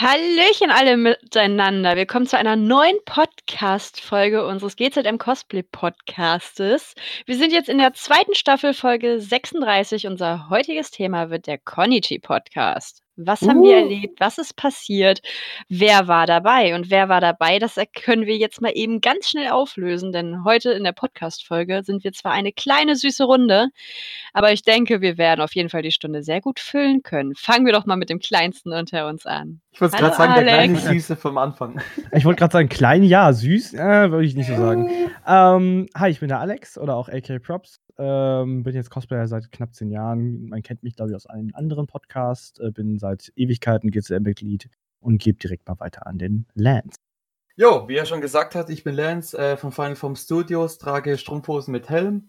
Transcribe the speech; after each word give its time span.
Hallöchen 0.00 0.70
alle 0.70 0.96
miteinander. 0.96 1.96
Willkommen 1.96 2.28
zu 2.28 2.38
einer 2.38 2.54
neuen 2.54 2.98
Podcast-Folge 3.04 4.46
unseres 4.46 4.76
GZM 4.76 5.18
Cosplay 5.18 5.64
Podcastes. 5.64 6.94
Wir 7.26 7.36
sind 7.36 7.52
jetzt 7.52 7.68
in 7.68 7.78
der 7.78 7.94
zweiten 7.94 8.36
Staffel, 8.36 8.74
Folge 8.74 9.20
36. 9.20 10.06
Unser 10.06 10.48
heutiges 10.50 10.92
Thema 10.92 11.30
wird 11.30 11.48
der 11.48 11.58
Konichi 11.58 12.20
Podcast. 12.20 13.02
Was 13.20 13.42
haben 13.42 13.62
wir 13.62 13.76
Uh. 13.76 13.80
erlebt? 13.80 14.20
Was 14.20 14.38
ist 14.38 14.54
passiert? 14.54 15.20
Wer 15.68 16.06
war 16.06 16.26
dabei? 16.26 16.74
Und 16.76 16.88
wer 16.88 17.08
war 17.08 17.20
dabei? 17.20 17.58
Das 17.58 17.76
können 17.94 18.26
wir 18.26 18.36
jetzt 18.36 18.60
mal 18.60 18.70
eben 18.74 19.00
ganz 19.00 19.28
schnell 19.28 19.48
auflösen, 19.50 20.12
denn 20.12 20.44
heute 20.44 20.70
in 20.70 20.84
der 20.84 20.92
Podcast-Folge 20.92 21.82
sind 21.84 22.04
wir 22.04 22.12
zwar 22.12 22.30
eine 22.32 22.52
kleine 22.52 22.94
süße 22.94 23.24
Runde, 23.24 23.68
aber 24.32 24.52
ich 24.52 24.62
denke, 24.62 25.00
wir 25.00 25.18
werden 25.18 25.40
auf 25.40 25.54
jeden 25.56 25.68
Fall 25.68 25.82
die 25.82 25.90
Stunde 25.90 26.22
sehr 26.22 26.40
gut 26.40 26.60
füllen 26.60 27.02
können. 27.02 27.34
Fangen 27.34 27.66
wir 27.66 27.72
doch 27.72 27.86
mal 27.86 27.96
mit 27.96 28.08
dem 28.08 28.20
Kleinsten 28.20 28.72
unter 28.72 29.08
uns 29.08 29.26
an. 29.26 29.60
Ich 29.72 29.80
wollte 29.80 29.96
gerade 29.96 30.16
sagen, 30.16 30.34
der 30.34 30.42
kleine 30.44 30.78
Alex. 30.78 30.84
Süße 30.86 31.16
vom 31.16 31.38
Anfang. 31.38 31.80
Ich 32.12 32.24
wollte 32.24 32.38
gerade 32.38 32.52
sagen, 32.52 32.68
klein, 32.68 33.02
ja, 33.02 33.32
süß, 33.32 33.74
äh, 33.74 34.10
würde 34.12 34.24
ich 34.26 34.34
nicht 34.36 34.46
so 34.48 34.56
sagen. 34.56 34.90
Ähm, 35.26 35.88
hi, 35.96 36.08
ich 36.10 36.20
bin 36.20 36.28
der 36.28 36.38
Alex 36.40 36.78
oder 36.78 36.94
auch 36.96 37.08
AK 37.08 37.40
Props. 37.42 37.80
Ähm, 37.98 38.62
bin 38.62 38.74
jetzt 38.74 38.90
Cosplayer 38.90 39.26
seit 39.26 39.50
knapp 39.50 39.74
zehn 39.74 39.90
Jahren. 39.90 40.48
Man 40.48 40.62
kennt 40.62 40.82
mich, 40.82 40.94
glaube 40.94 41.10
ich, 41.10 41.16
aus 41.16 41.26
einem 41.26 41.50
anderen 41.54 41.86
Podcast. 41.86 42.60
Äh, 42.60 42.70
bin 42.70 42.98
seit 42.98 43.32
Ewigkeiten 43.34 43.90
GCM-Mitglied 43.90 44.68
und 45.00 45.18
gebe 45.18 45.38
direkt 45.38 45.66
mal 45.66 45.78
weiter 45.80 46.06
an 46.06 46.18
den 46.18 46.46
Lance. 46.54 46.98
Jo, 47.56 47.88
wie 47.88 47.96
er 47.96 48.06
schon 48.06 48.20
gesagt 48.20 48.54
hat, 48.54 48.70
ich 48.70 48.84
bin 48.84 48.94
Lance 48.94 49.36
äh, 49.36 49.56
von 49.56 49.72
Final 49.72 49.96
Form 49.96 50.14
Studios, 50.14 50.78
trage 50.78 51.18
Strumpfhosen 51.18 51.72
mit 51.72 51.88
Helm 51.88 52.28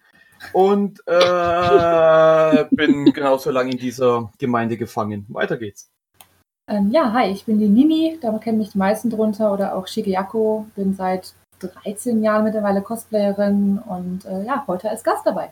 und 0.54 1.02
äh, 1.06 2.66
bin 2.72 3.14
genauso 3.14 3.52
lange 3.52 3.72
in 3.72 3.78
dieser 3.78 4.32
Gemeinde 4.40 4.76
gefangen. 4.76 5.28
Weiter 5.30 5.58
geht's. 5.58 5.92
Ähm, 6.68 6.90
ja, 6.92 7.14
hi, 7.14 7.32
ich 7.32 7.46
bin 7.46 7.60
die 7.60 7.70
Nini, 7.70 8.18
da 8.22 8.36
kennen 8.40 8.58
mich 8.58 8.72
die 8.72 8.80
meisten 8.80 9.12
drunter 9.12 9.54
oder 9.54 9.76
auch 9.76 9.88
Shigeyako, 9.88 10.66
bin 10.76 10.96
seit 10.96 11.34
13 11.60 12.24
Jahren 12.24 12.44
mittlerweile 12.44 12.82
Cosplayerin 12.82 13.80
und 13.80 14.26
äh, 14.26 14.44
ja, 14.46 14.64
heute 14.66 14.90
als 14.90 15.04
Gast 15.04 15.26
dabei. 15.26 15.52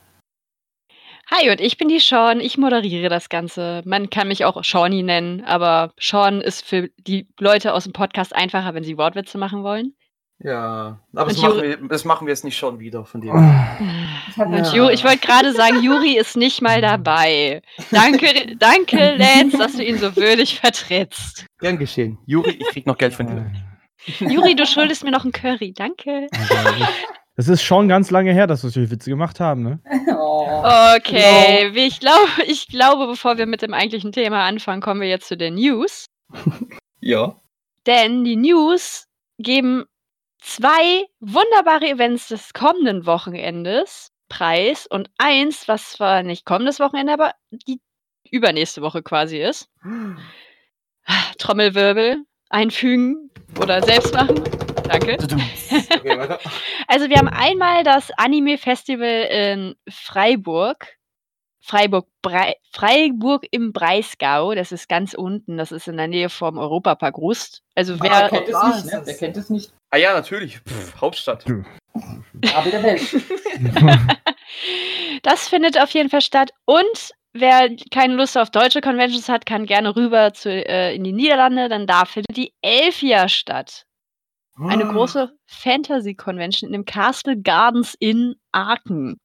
Hi, 1.29 1.49
und 1.49 1.59
ich 1.59 1.77
bin 1.77 1.89
die 1.89 1.99
Sean. 1.99 2.39
Ich 2.39 2.57
moderiere 2.57 3.09
das 3.09 3.27
Ganze. 3.29 3.81
Man 3.85 4.09
kann 4.09 4.29
mich 4.29 4.45
auch 4.45 4.63
Shawnee 4.63 5.03
nennen, 5.03 5.43
aber 5.43 5.91
Sean 5.99 6.39
ist 6.41 6.65
für 6.65 6.89
die 6.99 7.27
Leute 7.39 7.73
aus 7.73 7.83
dem 7.83 7.91
Podcast 7.93 8.33
einfacher, 8.35 8.73
wenn 8.73 8.83
sie 8.83 8.97
Wortwitze 8.97 9.37
machen 9.37 9.63
wollen. 9.63 9.93
Ja, 10.39 10.99
aber 11.15 11.29
das 11.29 11.41
machen, 11.41 11.53
Juri- 11.57 11.81
wir, 11.81 11.87
das 11.89 12.05
machen 12.05 12.27
wir 12.27 12.31
jetzt 12.31 12.45
nicht 12.45 12.55
schon 12.57 12.79
wieder 12.79 13.03
von 13.05 13.21
dem. 13.21 13.29
Ich 14.29 14.37
hab- 14.37 14.45
Und 14.47 14.53
Ja. 14.53 14.73
Ju, 14.73 14.89
ich 14.89 15.03
wollte 15.03 15.17
gerade 15.17 15.51
sagen, 15.51 15.81
Juri 15.81 16.15
ist 16.15 16.37
nicht 16.37 16.61
mal 16.61 16.79
dabei. 16.79 17.61
Danke, 17.91 18.55
danke, 18.57 19.15
Lance, 19.17 19.57
dass 19.57 19.73
du 19.75 19.83
ihn 19.83 19.97
so 19.97 20.15
würdig 20.15 20.59
vertrittst. 20.59 21.45
Gern 21.59 21.77
geschehen. 21.79 22.19
Juri, 22.27 22.51
ich 22.51 22.67
krieg 22.67 22.85
noch 22.85 22.97
Geld 22.99 23.15
von 23.15 23.25
dir. 23.27 23.51
Juri, 24.19 24.55
du 24.55 24.65
schuldest 24.67 25.03
mir 25.03 25.11
noch 25.11 25.23
einen 25.23 25.33
Curry. 25.33 25.73
Danke. 25.73 26.27
Das 27.37 27.47
ist 27.47 27.61
schon 27.61 27.87
ganz 27.87 28.09
lange 28.09 28.33
her, 28.33 28.47
dass 28.47 28.63
wir 28.63 28.71
solche 28.71 28.89
Witze 28.89 29.11
gemacht 29.11 29.39
haben, 29.39 29.61
ne? 29.61 29.79
Oh. 30.17 30.63
Okay, 30.95 31.69
wie 31.73 31.85
ich 31.85 31.99
glaube, 31.99 32.27
ich 32.47 32.67
glaube, 32.67 33.05
bevor 33.05 33.37
wir 33.37 33.45
mit 33.45 33.61
dem 33.61 33.75
eigentlichen 33.75 34.11
Thema 34.11 34.43
anfangen, 34.45 34.81
kommen 34.81 35.01
wir 35.01 35.07
jetzt 35.07 35.27
zu 35.27 35.37
den 35.37 35.55
News. 35.55 36.07
Ja. 36.99 37.39
Denn 37.85 38.23
die 38.25 38.35
News 38.35 39.05
geben 39.37 39.85
zwei 40.41 41.05
wunderbare 41.19 41.87
Events 41.87 42.27
des 42.27 42.53
kommenden 42.53 43.05
Wochenendes 43.05 44.11
preis 44.29 44.87
und 44.87 45.09
eins, 45.17 45.67
was 45.67 45.91
zwar 45.91 46.23
nicht 46.23 46.43
kommendes 46.43 46.79
Wochenende, 46.79 47.13
aber 47.13 47.33
die 47.51 47.79
übernächste 48.29 48.81
Woche 48.81 49.03
quasi 49.03 49.37
ist. 49.37 49.69
Trommelwirbel 51.37 52.25
einfügen 52.49 53.29
oder 53.61 53.81
selbst 53.83 54.13
machen. 54.13 54.43
Danke. 54.87 55.17
Okay, 55.19 56.17
weiter. 56.17 56.39
Also 56.87 57.09
wir 57.09 57.17
haben 57.17 57.27
einmal 57.27 57.83
das 57.83 58.11
Anime-Festival 58.17 59.27
in 59.29 59.75
Freiburg. 59.89 60.87
Freiburg, 61.61 62.07
Brei 62.21 62.55
Freiburg 62.71 63.45
im 63.51 63.73
Breisgau. 63.73 64.55
Das 64.55 64.71
ist 64.71 64.87
ganz 64.87 65.13
unten. 65.13 65.57
Das 65.57 65.73
ist 65.73 65.87
in 65.89 65.97
der 65.97 66.07
Nähe 66.07 66.29
vom 66.29 66.57
Europapark 66.57 67.17
Rust. 67.17 67.61
Also 67.75 67.99
wer, 68.01 68.11
Wer 68.11 68.29
kennt 68.29 68.47
es 68.47 68.55
Ah, 68.55 68.69
nicht, 68.69 68.85
ne? 68.85 69.01
Wer 69.03 69.13
kennt 69.15 69.37
es 69.37 69.49
nicht? 69.49 69.73
Ah 69.91 69.97
ja, 69.97 70.13
natürlich. 70.13 70.59
Pff, 70.59 71.01
Hauptstadt. 71.01 71.45
Aber 72.55 72.69
der 72.71 72.83
Welt. 72.83 73.01
Das 75.23 75.49
findet 75.49 75.77
auf 75.81 75.89
jeden 75.91 76.09
Fall 76.09 76.21
statt. 76.21 76.51
Und 76.65 77.11
wer 77.33 77.69
keine 77.91 78.13
Lust 78.15 78.37
auf 78.37 78.49
deutsche 78.49 78.81
Conventions 78.81 79.27
hat, 79.27 79.45
kann 79.45 79.65
gerne 79.65 79.95
rüber 79.95 80.33
zu, 80.33 80.49
äh, 80.49 80.95
in 80.95 81.03
die 81.03 81.11
Niederlande, 81.11 81.69
denn 81.69 81.87
da 81.87 82.05
findet 82.05 82.37
die 82.37 82.53
Elfia 82.61 83.27
statt. 83.27 83.86
Eine 84.59 84.85
Ah. 84.85 84.91
große 84.91 85.31
Fantasy-Convention 85.45 86.67
in 86.67 86.73
dem 86.73 86.85
Castle 86.85 87.39
Gardens 87.39 87.95
in 87.99 88.35
Aachen. 88.51 89.19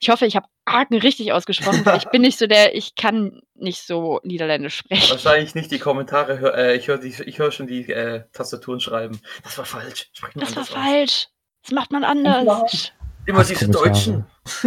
Ich 0.00 0.08
hoffe, 0.08 0.26
ich 0.26 0.34
habe 0.36 0.46
Aachen 0.64 0.96
richtig 0.98 1.32
ausgesprochen, 1.32 1.84
weil 1.84 1.98
ich 1.98 2.04
bin 2.10 2.22
nicht 2.22 2.38
so 2.38 2.46
der, 2.46 2.74
ich 2.74 2.94
kann 2.94 3.40
nicht 3.54 3.82
so 3.82 4.20
Niederländisch 4.24 4.76
sprechen. 4.76 5.10
Wahrscheinlich 5.10 5.54
nicht 5.54 5.70
die 5.70 5.78
Kommentare. 5.78 6.38
hör- 6.38 6.56
Äh, 6.56 6.76
ich 6.76 6.88
höre 6.88 7.02
ich 7.04 7.38
hör 7.38 7.52
schon 7.52 7.66
die 7.66 7.90
äh, 7.92 8.24
Tastaturen 8.32 8.80
schreiben. 8.80 9.20
Das 9.44 9.58
war 9.58 9.64
falsch. 9.64 10.10
Das 10.34 10.56
war 10.56 10.62
aus. 10.62 10.68
falsch. 10.70 11.28
Das 11.62 11.72
macht 11.72 11.92
man 11.92 12.02
anders. 12.04 12.92
Immer 13.26 13.44
diese. 13.44 13.68
Deutschen. 13.70 14.26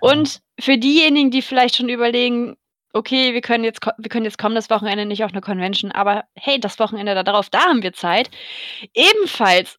Und 0.00 0.40
für 0.58 0.78
diejenigen, 0.78 1.30
die 1.30 1.42
vielleicht 1.42 1.76
schon 1.76 1.88
überlegen, 1.88 2.56
okay, 2.92 3.32
wir 3.34 3.40
können 3.40 3.64
jetzt, 3.64 3.80
wir 3.84 4.08
können 4.08 4.24
jetzt 4.24 4.38
kommendes 4.38 4.70
Wochenende 4.70 5.06
nicht 5.06 5.24
auf 5.24 5.32
eine 5.32 5.40
Convention, 5.40 5.92
aber 5.92 6.24
hey, 6.34 6.60
das 6.60 6.78
Wochenende 6.78 7.14
da 7.14 7.22
darauf, 7.22 7.50
da 7.50 7.60
haben 7.60 7.82
wir 7.82 7.92
Zeit. 7.92 8.30
Ebenfalls 8.94 9.78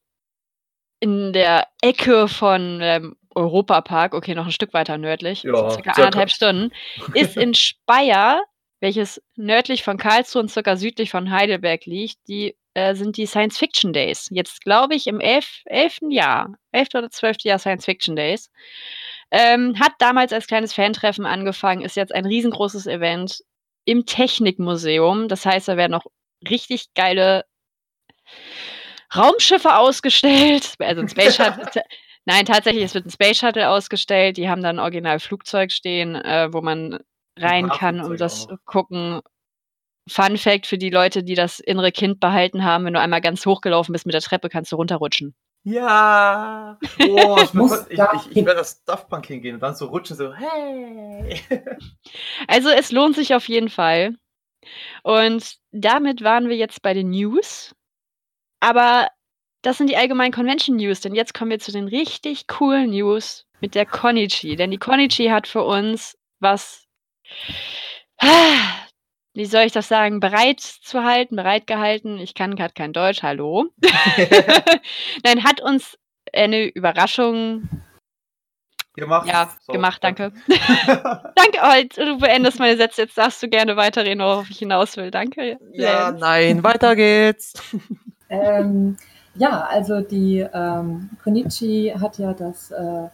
in 0.99 1.33
der 1.33 1.67
Ecke 1.81 2.27
von 2.27 2.79
ähm, 2.81 3.15
Europapark, 3.35 4.13
okay, 4.13 4.35
noch 4.35 4.45
ein 4.45 4.51
Stück 4.51 4.73
weiter 4.73 4.97
nördlich, 4.97 5.43
Ja, 5.43 5.69
circa. 5.69 5.91
anderthalb 5.91 6.29
Stunden, 6.29 6.71
ist 7.13 7.35
in 7.37 7.53
Speyer, 7.55 8.41
welches 8.79 9.21
nördlich 9.35 9.83
von 9.83 9.97
Karlsruhe 9.97 10.43
und 10.43 10.49
circa 10.49 10.75
südlich 10.75 11.09
von 11.11 11.31
Heidelberg 11.31 11.85
liegt, 11.85 12.27
die 12.27 12.55
äh, 12.73 12.95
sind 12.95 13.17
die 13.17 13.25
Science 13.25 13.57
Fiction 13.57 13.93
Days. 13.93 14.27
Jetzt 14.31 14.61
glaube 14.61 14.95
ich 14.95 15.07
im 15.07 15.19
elf, 15.19 15.61
elften 15.65 16.11
Jahr, 16.11 16.55
11. 16.71 16.89
oder 16.95 17.09
12. 17.09 17.37
Jahr 17.43 17.59
Science 17.59 17.85
Fiction 17.85 18.15
Days. 18.15 18.49
Ähm, 19.31 19.79
hat 19.79 19.93
damals 19.99 20.31
als 20.31 20.47
kleines 20.47 20.73
Fantreffen 20.73 21.25
angefangen, 21.25 21.81
ist 21.81 21.95
jetzt 21.95 22.13
ein 22.13 22.25
riesengroßes 22.25 22.87
Event 22.87 23.43
im 23.85 24.05
Technikmuseum. 24.05 25.27
Das 25.27 25.45
heißt, 25.45 25.67
da 25.67 25.77
werden 25.77 25.91
noch 25.91 26.05
richtig 26.47 26.93
geile 26.93 27.45
Raumschiffe 29.15 29.77
ausgestellt. 29.77 30.73
Also 30.79 31.01
ein 31.01 31.09
Space 31.09 31.35
Shuttle. 31.35 31.83
Nein, 32.25 32.45
tatsächlich, 32.45 32.85
es 32.85 32.93
wird 32.93 33.05
ein 33.05 33.11
Space 33.11 33.37
Shuttle 33.37 33.69
ausgestellt. 33.69 34.37
Die 34.37 34.49
haben 34.49 34.63
dann 34.63 34.77
ein 34.77 34.83
original 34.83 35.19
Flugzeug 35.19 35.71
stehen, 35.71 36.15
äh, 36.15 36.53
wo 36.53 36.61
man 36.61 36.99
rein 37.37 37.69
kann, 37.69 38.01
um 38.01 38.15
das 38.17 38.47
auch 38.47 38.57
gucken. 38.65 39.21
Fun 40.09 40.37
Fact 40.37 40.67
für 40.67 40.77
die 40.77 40.89
Leute, 40.89 41.23
die 41.23 41.35
das 41.35 41.59
innere 41.59 41.91
Kind 41.91 42.19
behalten 42.19 42.63
haben, 42.63 42.85
wenn 42.85 42.93
du 42.93 42.99
einmal 42.99 43.21
ganz 43.21 43.45
hochgelaufen 43.45 43.93
bist 43.93 44.05
mit 44.05 44.13
der 44.13 44.21
Treppe, 44.21 44.49
kannst 44.49 44.71
du 44.71 44.75
runterrutschen. 44.75 45.33
Ja. 45.63 46.77
Oh, 46.99 47.37
ich, 47.41 47.53
Muss 47.53 47.87
ich, 47.89 47.97
da 47.97 48.11
ich, 48.15 48.27
ich 48.27 48.33
hin. 48.33 48.45
werde 48.45 48.59
das 48.59 48.83
Daft 48.83 49.07
Punk 49.09 49.25
hingehen 49.27 49.55
und 49.55 49.61
dann 49.61 49.75
so 49.75 49.85
rutschen, 49.87 50.17
so, 50.17 50.33
hey. 50.33 51.39
Also 52.47 52.69
es 52.69 52.91
lohnt 52.91 53.15
sich 53.15 53.33
auf 53.33 53.47
jeden 53.47 53.69
Fall. 53.69 54.15
Und 55.03 55.57
damit 55.71 56.23
waren 56.23 56.49
wir 56.49 56.55
jetzt 56.55 56.81
bei 56.81 56.93
den 56.93 57.09
News. 57.09 57.73
Aber 58.59 59.07
das 59.61 59.77
sind 59.77 59.89
die 59.89 59.97
allgemeinen 59.97 60.33
Convention 60.33 60.77
News, 60.77 61.01
denn 61.01 61.15
jetzt 61.15 61.33
kommen 61.33 61.51
wir 61.51 61.59
zu 61.59 61.71
den 61.71 61.87
richtig 61.87 62.47
coolen 62.47 62.91
News 62.91 63.45
mit 63.61 63.75
der 63.75 63.85
Konichi. 63.85 64.55
Denn 64.55 64.71
die 64.71 64.77
Konichi 64.77 65.27
hat 65.27 65.47
für 65.47 65.63
uns 65.63 66.17
was, 66.39 66.85
wie 69.33 69.45
soll 69.45 69.63
ich 69.63 69.71
das 69.71 69.87
sagen, 69.87 70.19
bereit 70.19 70.59
zu 70.59 71.03
halten, 71.03 71.35
bereit 71.35 71.67
gehalten. 71.67 72.17
Ich 72.19 72.33
kann 72.35 72.55
gerade 72.55 72.73
kein 72.73 72.93
Deutsch, 72.93 73.23
hallo. 73.23 73.65
Nein, 75.23 75.43
hat 75.43 75.61
uns 75.61 75.97
eine 76.33 76.65
Überraschung 76.67 77.69
gemacht. 78.95 79.27
ja, 79.27 79.49
So, 79.61 79.73
gemacht, 79.73 80.03
danke. 80.03 80.31
danke. 80.47 81.31
Danke, 81.35 81.59
oh, 81.63 82.03
du 82.05 82.17
beendest 82.19 82.59
meine 82.59 82.77
Sätze. 82.77 83.03
Jetzt 83.03 83.17
darfst 83.17 83.41
du 83.41 83.49
gerne 83.49 83.75
weiterreden, 83.75 84.19
worauf 84.19 84.49
ich 84.49 84.59
hinaus 84.59 84.95
will. 84.97 85.09
Danke. 85.09 85.57
ja, 85.71 86.09
Lance. 86.09 86.19
nein, 86.19 86.63
weiter 86.63 86.95
geht's. 86.95 87.53
Ähm, 88.29 88.97
ja, 89.35 89.61
also 89.65 90.01
die 90.01 90.45
ähm, 90.53 91.09
Konichi 91.23 91.93
hat 91.99 92.19
ja 92.19 92.33
das, 92.33 92.69
äh, 92.71 93.07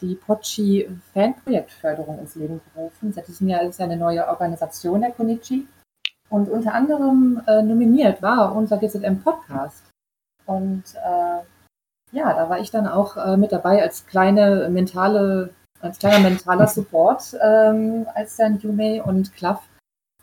die 0.00 0.14
Pochi 0.14 0.88
Fanprojektförderung 1.12 2.18
ins 2.18 2.34
Leben 2.34 2.60
gerufen. 2.74 3.12
Seit 3.12 3.28
diesem 3.28 3.48
Jahr 3.48 3.62
ist 3.62 3.80
eine 3.80 3.96
neue 3.96 4.26
Organisation 4.26 5.00
der 5.00 5.12
Konichi. 5.12 5.66
Und 6.30 6.48
unter 6.48 6.74
anderem 6.74 7.42
äh, 7.46 7.62
nominiert 7.62 8.22
war 8.22 8.54
unser 8.56 8.78
GZM 8.78 9.20
Podcast. 9.22 9.84
Und 10.46 10.82
äh, 10.94 11.42
ja, 12.12 12.32
da 12.32 12.48
war 12.48 12.60
ich 12.60 12.70
dann 12.70 12.86
auch 12.86 13.16
äh, 13.16 13.36
mit 13.36 13.52
dabei 13.52 13.82
als 13.82 14.06
kleine 14.06 14.68
mentale, 14.68 15.50
als 15.80 15.98
kleiner 15.98 16.20
mentaler 16.20 16.66
Support, 16.66 17.36
ähm, 17.42 18.06
als 18.14 18.36
dann 18.36 18.58
Yume 18.60 19.02
und 19.02 19.34
Klaff 19.34 19.62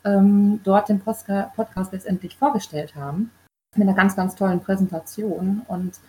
ähm, 0.04 0.60
dort 0.64 0.88
den 0.88 1.00
Postka 1.00 1.52
Podcast 1.54 1.92
letztendlich 1.92 2.36
vorgestellt 2.36 2.94
haben. 2.96 3.30
Mit 3.76 3.88
einer 3.88 3.96
ganz, 3.96 4.16
ganz 4.16 4.34
tollen 4.34 4.60
Präsentation. 4.60 5.62
Und 5.68 6.00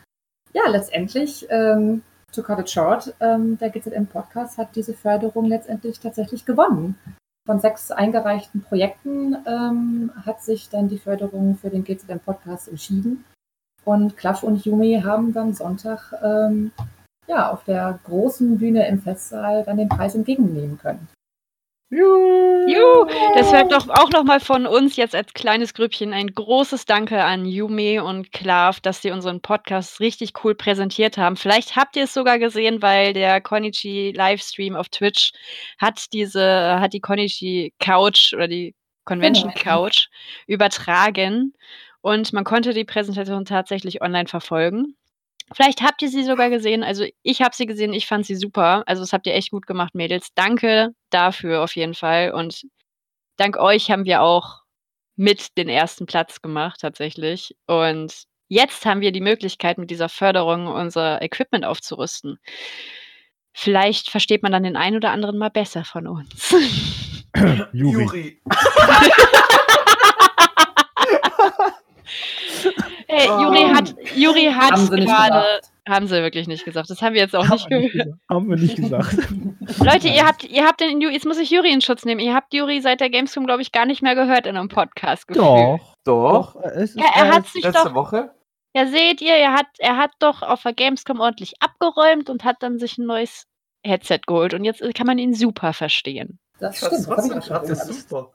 ja, 0.53 0.67
letztendlich, 0.69 1.47
ähm, 1.49 2.01
to 2.33 2.43
cut 2.43 2.59
it 2.59 2.69
short, 2.69 3.13
ähm, 3.19 3.57
der 3.57 3.69
GZM-Podcast 3.69 4.57
hat 4.57 4.75
diese 4.75 4.93
Förderung 4.93 5.45
letztendlich 5.45 5.99
tatsächlich 5.99 6.45
gewonnen. 6.45 6.97
Von 7.45 7.59
sechs 7.59 7.91
eingereichten 7.91 8.61
Projekten 8.61 9.35
ähm, 9.45 10.11
hat 10.25 10.43
sich 10.43 10.69
dann 10.69 10.87
die 10.87 10.97
Förderung 10.97 11.57
für 11.57 11.69
den 11.69 11.83
GZM-Podcast 11.83 12.69
entschieden. 12.69 13.25
Und 13.85 14.15
Klaff 14.15 14.43
und 14.43 14.65
Yumi 14.65 15.01
haben 15.03 15.33
dann 15.33 15.53
Sonntag 15.53 16.13
ähm, 16.23 16.71
ja, 17.27 17.51
auf 17.51 17.63
der 17.65 17.99
großen 18.05 18.57
Bühne 18.57 18.87
im 18.87 19.01
Festsaal 19.01 19.63
dann 19.63 19.77
den 19.77 19.89
Preis 19.89 20.15
entgegennehmen 20.15 20.77
können. 20.77 21.07
Juhu! 21.95 23.05
Deshalb 23.35 23.69
doch 23.69 23.87
auch 23.89 24.09
nochmal 24.09 24.39
von 24.39 24.65
uns 24.65 24.95
jetzt 24.95 25.13
als 25.15 25.33
kleines 25.33 25.73
Grüppchen 25.73 26.13
ein 26.13 26.27
großes 26.33 26.85
Danke 26.85 27.23
an 27.23 27.45
Yumi 27.45 27.99
und 27.99 28.31
Klav, 28.31 28.79
dass 28.79 29.01
sie 29.01 29.11
unseren 29.11 29.41
Podcast 29.41 29.99
richtig 29.99 30.33
cool 30.43 30.55
präsentiert 30.55 31.17
haben. 31.17 31.35
Vielleicht 31.35 31.75
habt 31.75 31.95
ihr 31.95 32.05
es 32.05 32.13
sogar 32.13 32.39
gesehen, 32.39 32.81
weil 32.81 33.13
der 33.13 33.41
Konichi 33.41 34.11
Livestream 34.15 34.75
auf 34.75 34.89
Twitch 34.89 35.33
hat 35.77 36.11
diese, 36.13 36.79
hat 36.79 36.93
die 36.93 37.01
Konichi 37.01 37.73
Couch 37.79 38.33
oder 38.33 38.47
die 38.47 38.75
Convention 39.05 39.51
Genau. 39.51 39.63
Couch 39.63 40.07
übertragen 40.47 41.53
und 42.01 42.33
man 42.33 42.43
konnte 42.43 42.73
die 42.73 42.85
Präsentation 42.85 43.45
tatsächlich 43.45 44.01
online 44.01 44.27
verfolgen. 44.27 44.95
Vielleicht 45.55 45.81
habt 45.81 46.01
ihr 46.01 46.09
sie 46.09 46.23
sogar 46.23 46.49
gesehen. 46.49 46.83
Also 46.83 47.05
ich 47.21 47.41
habe 47.41 47.55
sie 47.55 47.65
gesehen, 47.65 47.93
ich 47.93 48.07
fand 48.07 48.25
sie 48.25 48.35
super. 48.35 48.83
Also 48.85 49.01
das 49.01 49.13
habt 49.13 49.27
ihr 49.27 49.35
echt 49.35 49.51
gut 49.51 49.67
gemacht, 49.67 49.95
Mädels. 49.95 50.29
Danke 50.35 50.93
dafür 51.09 51.63
auf 51.63 51.75
jeden 51.75 51.93
Fall. 51.93 52.31
Und 52.31 52.63
dank 53.37 53.57
euch 53.57 53.91
haben 53.91 54.05
wir 54.05 54.21
auch 54.21 54.61
mit 55.15 55.57
den 55.57 55.69
ersten 55.69 56.05
Platz 56.05 56.41
gemacht 56.41 56.81
tatsächlich. 56.81 57.55
Und 57.67 58.23
jetzt 58.47 58.85
haben 58.85 59.01
wir 59.01 59.11
die 59.11 59.21
Möglichkeit, 59.21 59.77
mit 59.77 59.91
dieser 59.91 60.09
Förderung 60.09 60.67
unser 60.67 61.21
Equipment 61.21 61.65
aufzurüsten. 61.65 62.39
Vielleicht 63.53 64.09
versteht 64.09 64.41
man 64.41 64.51
dann 64.51 64.63
den 64.63 64.75
einen 64.75 64.95
oder 64.97 65.11
anderen 65.11 65.37
mal 65.37 65.49
besser 65.49 65.85
von 65.85 66.07
uns. 66.07 66.55
Juri. 67.71 68.41
Hey, 73.15 73.29
Oh. 73.29 73.41
Juri 73.41 73.63
hat, 73.73 73.95
Juri 74.15 74.45
hat 74.53 74.71
Haben 74.71 74.85
sie 74.87 74.95
nicht 74.95 75.07
gerade. 75.07 75.33
gesagt. 75.39 75.69
Haben 75.87 76.07
sie 76.07 76.15
wirklich 76.21 76.47
nicht 76.47 76.63
gesagt. 76.65 76.89
Das 76.89 77.01
haben 77.01 77.13
wir 77.13 77.21
jetzt 77.21 77.35
auch 77.35 77.43
nicht 77.47 77.69
nicht 77.69 77.91
gehört. 77.91 77.91
gesagt. 77.93 78.19
Haben 78.29 78.49
wir 78.49 78.57
nicht 78.57 78.75
gesagt. 78.77 79.15
Leute, 79.79 80.07
ihr 80.07 80.25
habt, 80.25 80.43
ihr 80.45 80.65
habt 80.65 80.79
den, 80.81 81.01
jetzt 81.01 81.25
muss 81.25 81.37
ich 81.37 81.49
Juri 81.51 81.71
in 81.71 81.81
Schutz 81.81 82.05
nehmen. 82.05 82.21
Ihr 82.21 82.33
habt 82.33 82.53
Juri 82.53 82.79
seit 82.81 83.01
der 83.01 83.09
Gamescom, 83.09 83.45
glaube 83.45 83.61
ich, 83.61 83.71
gar 83.71 83.85
nicht 83.85 84.01
mehr 84.01 84.15
gehört 84.15 84.47
in 84.47 84.55
einem 84.57 84.69
Podcast. 84.69 85.27
gefühlt. 85.27 85.45
Doch. 85.45 85.93
Doch. 86.05 86.55
Es 86.63 86.91
ist, 86.95 86.99
Ja, 86.99 87.05
er 87.15 87.25
äh, 87.27 87.31
hat 87.31 87.47
sich 87.47 87.63
letzte 87.63 87.89
doch, 87.89 87.93
Woche. 87.95 88.31
ja 88.73 88.87
seht 88.87 89.21
ihr, 89.21 89.35
er 89.35 89.53
hat, 89.53 89.67
er 89.79 89.97
hat 89.97 90.11
doch 90.19 90.41
auf 90.41 90.63
der 90.63 90.73
Gamescom 90.73 91.19
ordentlich 91.19 91.53
abgeräumt 91.59 92.29
und 92.29 92.43
hat 92.45 92.57
dann 92.61 92.79
sich 92.79 92.97
ein 92.97 93.05
neues 93.05 93.45
Headset 93.85 94.19
geholt. 94.25 94.53
Und 94.53 94.63
jetzt 94.63 94.81
kann 94.95 95.05
man 95.07 95.17
ihn 95.19 95.33
super 95.33 95.73
verstehen. 95.73 96.39
Das 96.59 96.81
Ich 96.81 96.87
stimmt, 96.87 97.07
das 97.09 97.27
das 97.27 97.47
gehört. 97.47 97.77
super. 97.93 98.31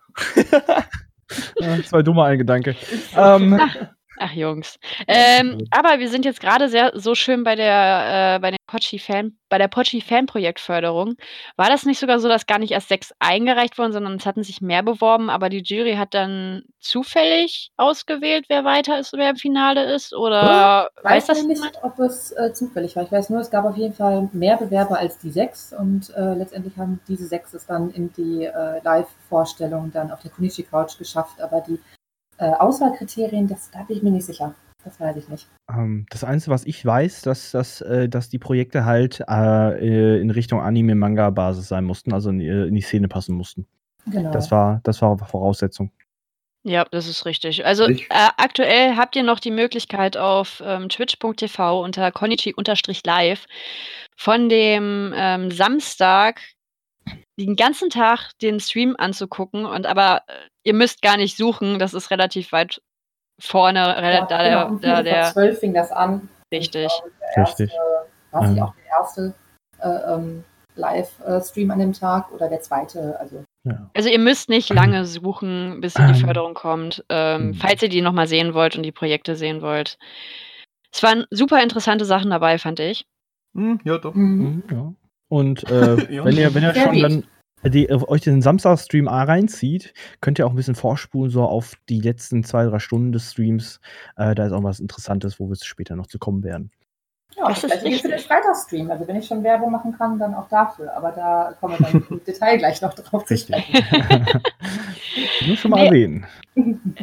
äh, 1.60 1.82
zwei 1.82 2.02
dumme 2.02 2.24
ein 2.24 2.38
Gedanke. 2.38 2.76
Ähm, 3.16 3.58
Ach 4.20 4.32
Jungs. 4.32 4.79
Ähm, 5.06 5.59
aber 5.70 6.00
wir 6.00 6.09
sind 6.09 6.25
jetzt 6.25 6.41
gerade 6.41 6.69
sehr 6.69 6.93
so 6.94 7.15
schön 7.15 7.44
bei 7.44 7.55
der 7.55 8.37
äh, 8.37 8.38
bei 8.41 8.50
den 8.50 8.59
Pochi 8.67 8.99
Fan 8.99 9.37
bei 9.49 9.59
der 9.59 9.69
Pochi 9.69 10.00
Fan 10.00 10.26
Projektförderung. 10.26 11.15
War 11.56 11.69
das 11.69 11.87
nicht 11.87 11.99
sogar 12.00 12.19
so, 12.19 12.29
dass 12.29 12.47
gar 12.47 12.59
nicht 12.59 12.73
erst 12.73 12.88
sechs 12.88 13.12
eingereicht 13.19 13.79
wurden, 13.79 13.93
sondern 13.93 14.17
es 14.17 14.26
hatten 14.26 14.43
sich 14.43 14.61
mehr 14.61 14.82
beworben, 14.82 15.31
aber 15.31 15.49
die 15.49 15.62
Jury 15.62 15.94
hat 15.94 16.15
dann 16.15 16.65
zufällig 16.81 17.70
ausgewählt, 17.76 18.47
wer 18.49 18.65
weiter 18.65 18.99
ist, 18.99 19.12
wer 19.15 19.31
im 19.31 19.37
Finale 19.37 19.94
ist? 19.94 20.12
Oder 20.12 20.91
Ich 20.99 21.05
weiß 21.05 21.12
weiß 21.12 21.26
das 21.29 21.43
nicht, 21.44 21.59
jemand? 21.59 21.79
ob 21.82 21.99
es 22.00 22.32
äh, 22.32 22.53
zufällig 22.53 22.97
war. 22.97 23.05
Ich 23.05 23.12
weiß 23.12 23.31
nur, 23.31 23.41
es 23.41 23.50
gab 23.50 23.65
auf 23.65 23.76
jeden 23.76 23.94
Fall 23.94 24.29
mehr 24.32 24.56
Bewerber 24.56 24.99
als 24.99 25.19
die 25.19 25.31
sechs 25.31 25.73
und 25.73 26.11
äh, 26.15 26.35
letztendlich 26.35 26.76
haben 26.76 27.00
diese 27.09 27.26
sechs 27.26 27.55
es 27.55 27.67
dann 27.67 27.91
in 27.91 28.12
die 28.12 28.44
äh, 28.44 28.82
Live-Vorstellung 28.82 29.93
dann 29.93 30.11
auf 30.11 30.20
der 30.20 30.31
Kunichi 30.31 30.65
Couch 30.65 30.99
geschafft. 30.99 31.41
Aber 31.41 31.61
die 31.61 31.79
äh, 32.38 32.50
Auswahlkriterien, 32.50 33.46
das 33.49 33.70
da 33.70 33.82
bin 33.82 33.96
ich 33.96 34.02
mir 34.02 34.11
nicht 34.11 34.26
sicher. 34.26 34.55
Das 34.85 35.00
weiß 35.00 35.17
ich 35.17 35.29
nicht. 35.29 35.49
Ähm, 35.70 36.06
das 36.11 36.23
Einzige, 36.25 36.52
was 36.52 36.64
ich 36.64 36.85
weiß, 36.85 37.23
dass, 37.23 37.50
dass, 37.50 37.81
äh, 37.81 38.08
dass 38.08 38.29
die 38.29 38.38
Projekte 38.38 38.85
halt 38.85 39.20
äh, 39.29 40.20
in 40.20 40.31
Richtung 40.31 40.61
Anime-Manga-Basis 40.61 41.69
sein 41.69 41.85
mussten, 41.85 42.12
also 42.12 42.31
in, 42.31 42.38
die- 42.38 42.49
in 42.49 42.75
die 42.75 42.81
Szene 42.81 43.08
passen 43.08 43.35
mussten. 43.35 43.67
Genau. 44.06 44.31
Das 44.31 44.50
war, 44.50 44.81
das 44.85 45.02
war 45.02 45.19
Voraussetzung. 45.19 45.90
Ja, 46.64 46.85
das 46.90 47.08
ist 47.08 47.25
richtig. 47.26 47.64
Also 47.67 47.85
äh, 47.88 48.05
aktuell 48.37 48.96
habt 48.96 49.17
ihr 49.17 49.23
noch 49.23 49.41
die 49.41 49.50
Möglichkeit 49.50 50.17
auf 50.17 50.62
ähm, 50.64 50.88
twitch.tv 50.88 51.82
unter 51.82 52.11
konichi-live 52.12 53.46
von 54.17 54.49
dem 54.49 55.12
ähm, 55.17 55.50
Samstag 55.50 56.41
den 57.38 57.56
ganzen 57.56 57.88
Tag 57.90 58.32
den 58.43 58.61
Stream 58.61 58.96
anzugucken 58.99 59.64
und 59.64 59.87
aber 59.87 60.23
äh, 60.26 60.32
ihr 60.64 60.75
müsst 60.75 61.02
gar 61.02 61.17
nicht 61.17 61.37
suchen, 61.37 61.79
das 61.79 61.94
ist 61.94 62.11
relativ 62.11 62.52
weit 62.52 62.82
vorne, 63.40 63.79
ja, 63.79 64.26
da 64.26 64.43
genau, 64.43 64.49
der, 64.49 64.69
um 64.69 64.81
da 64.81 65.02
der, 65.02 65.25
zwölf 65.32 65.58
fing 65.61 65.73
das 65.75 65.93
an. 65.93 66.29
richtig. 66.52 66.90
Richtig. 67.37 67.70
War 68.32 68.43
es 68.43 68.49
nicht 68.50 68.58
Ähm. 68.58 68.64
auch 68.64 68.75
der 68.75 68.85
erste 68.99 69.35
äh, 69.81 70.14
ähm, 70.14 70.44
Live-Stream 70.75 71.70
an 71.70 71.79
dem 71.79 71.93
Tag 71.93 72.32
oder 72.32 72.49
der 72.49 72.61
zweite? 72.61 73.19
Also 73.20 73.44
Ja. 73.64 73.88
Also 73.94 74.08
ihr 74.08 74.19
müsst 74.19 74.49
nicht 74.49 74.70
lange 74.70 75.05
suchen, 75.05 75.81
bis 75.81 75.94
in 75.96 76.06
die 76.08 76.19
Ähm. 76.20 76.26
Förderung 76.26 76.55
kommt, 76.55 77.05
ähm, 77.08 77.49
Mhm. 77.49 77.55
falls 77.55 77.82
ihr 77.82 77.88
die 77.88 78.00
nochmal 78.02 78.26
sehen 78.26 78.55
wollt 78.55 78.76
und 78.76 78.82
die 78.82 78.93
Projekte 78.93 79.37
sehen 79.37 79.62
wollt. 79.62 79.99
Es 80.93 81.02
waren 81.02 81.26
super 81.31 81.62
interessante 81.62 82.05
Sachen 82.05 82.31
dabei, 82.31 82.58
fand 82.58 82.81
ich. 82.81 83.05
Hm, 83.55 83.81
ja, 83.84 83.99
doch. 83.99 84.14
Mhm, 84.14 84.62
ja. 84.70 84.93
Und 85.28 85.64
äh, 85.70 85.96
wenn 86.25 86.36
ihr, 86.36 86.54
wenn 86.54 86.62
ihr 86.62 86.75
schon 86.75 87.00
dann 87.00 87.25
die, 87.64 87.88
äh, 87.88 87.94
euch 88.06 88.20
den 88.22 88.40
Samstag-Stream 88.42 89.08
reinzieht, 89.08 89.92
könnt 90.20 90.38
ihr 90.38 90.46
auch 90.46 90.50
ein 90.50 90.56
bisschen 90.56 90.75
vorspulen, 90.75 91.30
so 91.30 91.42
auf 91.42 91.75
die 91.88 92.00
letzten 92.00 92.44
zwei, 92.44 92.64
drei 92.66 92.78
Stunden 92.78 93.12
des 93.12 93.32
Streams. 93.32 93.80
Äh, 94.16 94.34
da 94.34 94.46
ist 94.46 94.52
auch 94.52 94.62
was 94.62 94.80
Interessantes, 94.80 95.38
wo 95.40 95.48
wir 95.48 95.56
später 95.56 95.96
noch 95.96 96.06
zu 96.06 96.19
kommen 96.19 96.43
werden. 96.44 96.70
Ja, 97.36 97.48
Das 97.48 97.62
ist 97.62 97.70
vielleicht 97.72 97.82
für 97.82 98.08
den 98.08 98.12
richtig. 98.14 98.26
Freitagsstream. 98.26 98.91
Also 98.91 99.06
wenn 99.06 99.17
ich 99.17 99.26
schon 99.26 99.43
Werbung 99.44 99.70
machen 99.70 99.93
kann, 99.96 100.19
dann 100.19 100.34
auch 100.34 100.48
dafür. 100.48 100.96
Aber 100.96 101.12
da 101.12 101.55
kommen 101.60 101.79
wir 101.79 101.86
dann 101.86 102.06
im 102.10 102.24
Detail 102.24 102.56
gleich 102.58 102.81
noch 102.81 102.94
drauf 102.94 103.24
zu 103.26 103.34
Richtig. 103.34 103.55
sprechen. 103.56 104.26
Nur 105.46 105.56
schon 105.56 105.70
mal 105.70 105.81
Nee. 105.82 105.86
erwähnen. 105.86 106.26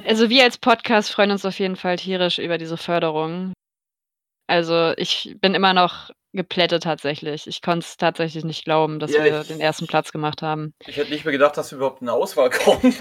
Also 0.07 0.29
wir 0.29 0.43
als 0.43 0.57
Podcast 0.57 1.11
freuen 1.11 1.31
uns 1.31 1.45
auf 1.45 1.57
jeden 1.59 1.75
Fall 1.75 1.97
tierisch 1.97 2.39
über 2.39 2.57
diese 2.57 2.75
Förderung. 2.77 3.53
Also 4.47 4.93
ich 4.97 5.37
bin 5.41 5.53
immer 5.53 5.73
noch 5.73 6.11
geplättet 6.35 6.83
tatsächlich. 6.83 7.47
Ich 7.47 7.61
konnte 7.61 7.85
es 7.85 7.97
tatsächlich 7.97 8.43
nicht 8.43 8.65
glauben, 8.65 8.99
dass 8.99 9.13
Ja, 9.13 9.23
wir 9.23 9.41
ich- 9.41 9.47
den 9.47 9.59
ersten 9.59 9.87
Platz 9.87 10.11
gemacht 10.11 10.41
haben. 10.41 10.73
Ich 10.85 10.97
hätte 10.97 11.11
nicht 11.11 11.25
mehr 11.25 11.31
gedacht, 11.31 11.57
dass 11.57 11.71
wir 11.71 11.77
überhaupt 11.77 12.01
in 12.01 12.09
eine 12.09 12.17
Auswahl 12.17 12.49
kommen. 12.49 12.93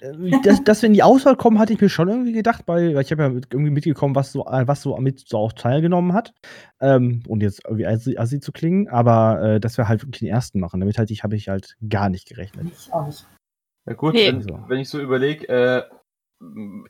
Äh, 0.00 0.40
dass, 0.42 0.62
dass 0.64 0.82
wir 0.82 0.86
in 0.88 0.92
die 0.94 1.02
Auswahl 1.02 1.36
kommen, 1.36 1.58
hatte 1.58 1.72
ich 1.72 1.80
mir 1.80 1.88
schon 1.88 2.08
irgendwie 2.08 2.32
gedacht, 2.32 2.62
weil, 2.66 2.94
weil 2.94 3.02
ich 3.02 3.10
habe 3.10 3.22
ja 3.22 3.28
mit- 3.28 3.48
irgendwie 3.52 3.70
mitgekommen, 3.70 4.14
was 4.14 4.32
so, 4.32 4.46
äh, 4.46 4.66
was 4.66 4.82
so 4.82 4.96
mit 4.98 5.20
so 5.28 5.38
auch 5.38 5.52
teilgenommen 5.52 6.12
hat. 6.12 6.32
Ähm, 6.80 7.22
und 7.28 7.42
jetzt 7.42 7.62
irgendwie 7.64 7.86
assi, 7.86 8.16
assi 8.18 8.40
zu 8.40 8.52
klingen, 8.52 8.88
aber 8.88 9.42
äh, 9.42 9.60
dass 9.60 9.76
wir 9.78 9.88
halt 9.88 10.02
wirklich 10.02 10.20
den 10.20 10.28
ersten 10.28 10.60
machen. 10.60 10.80
Damit 10.80 10.98
halt 10.98 11.10
ich 11.10 11.22
habe 11.24 11.36
ich 11.36 11.48
halt 11.48 11.76
gar 11.88 12.08
nicht 12.08 12.28
gerechnet. 12.28 12.68
Ich 12.76 12.92
auch 12.92 13.06
nicht. 13.06 13.26
Ja 13.86 13.94
gut, 13.94 14.14
Nee. 14.14 14.28
wenn, 14.28 14.68
wenn 14.68 14.78
ich 14.80 14.88
so 14.88 14.98
überlege, 15.00 15.48
äh, 15.48 15.82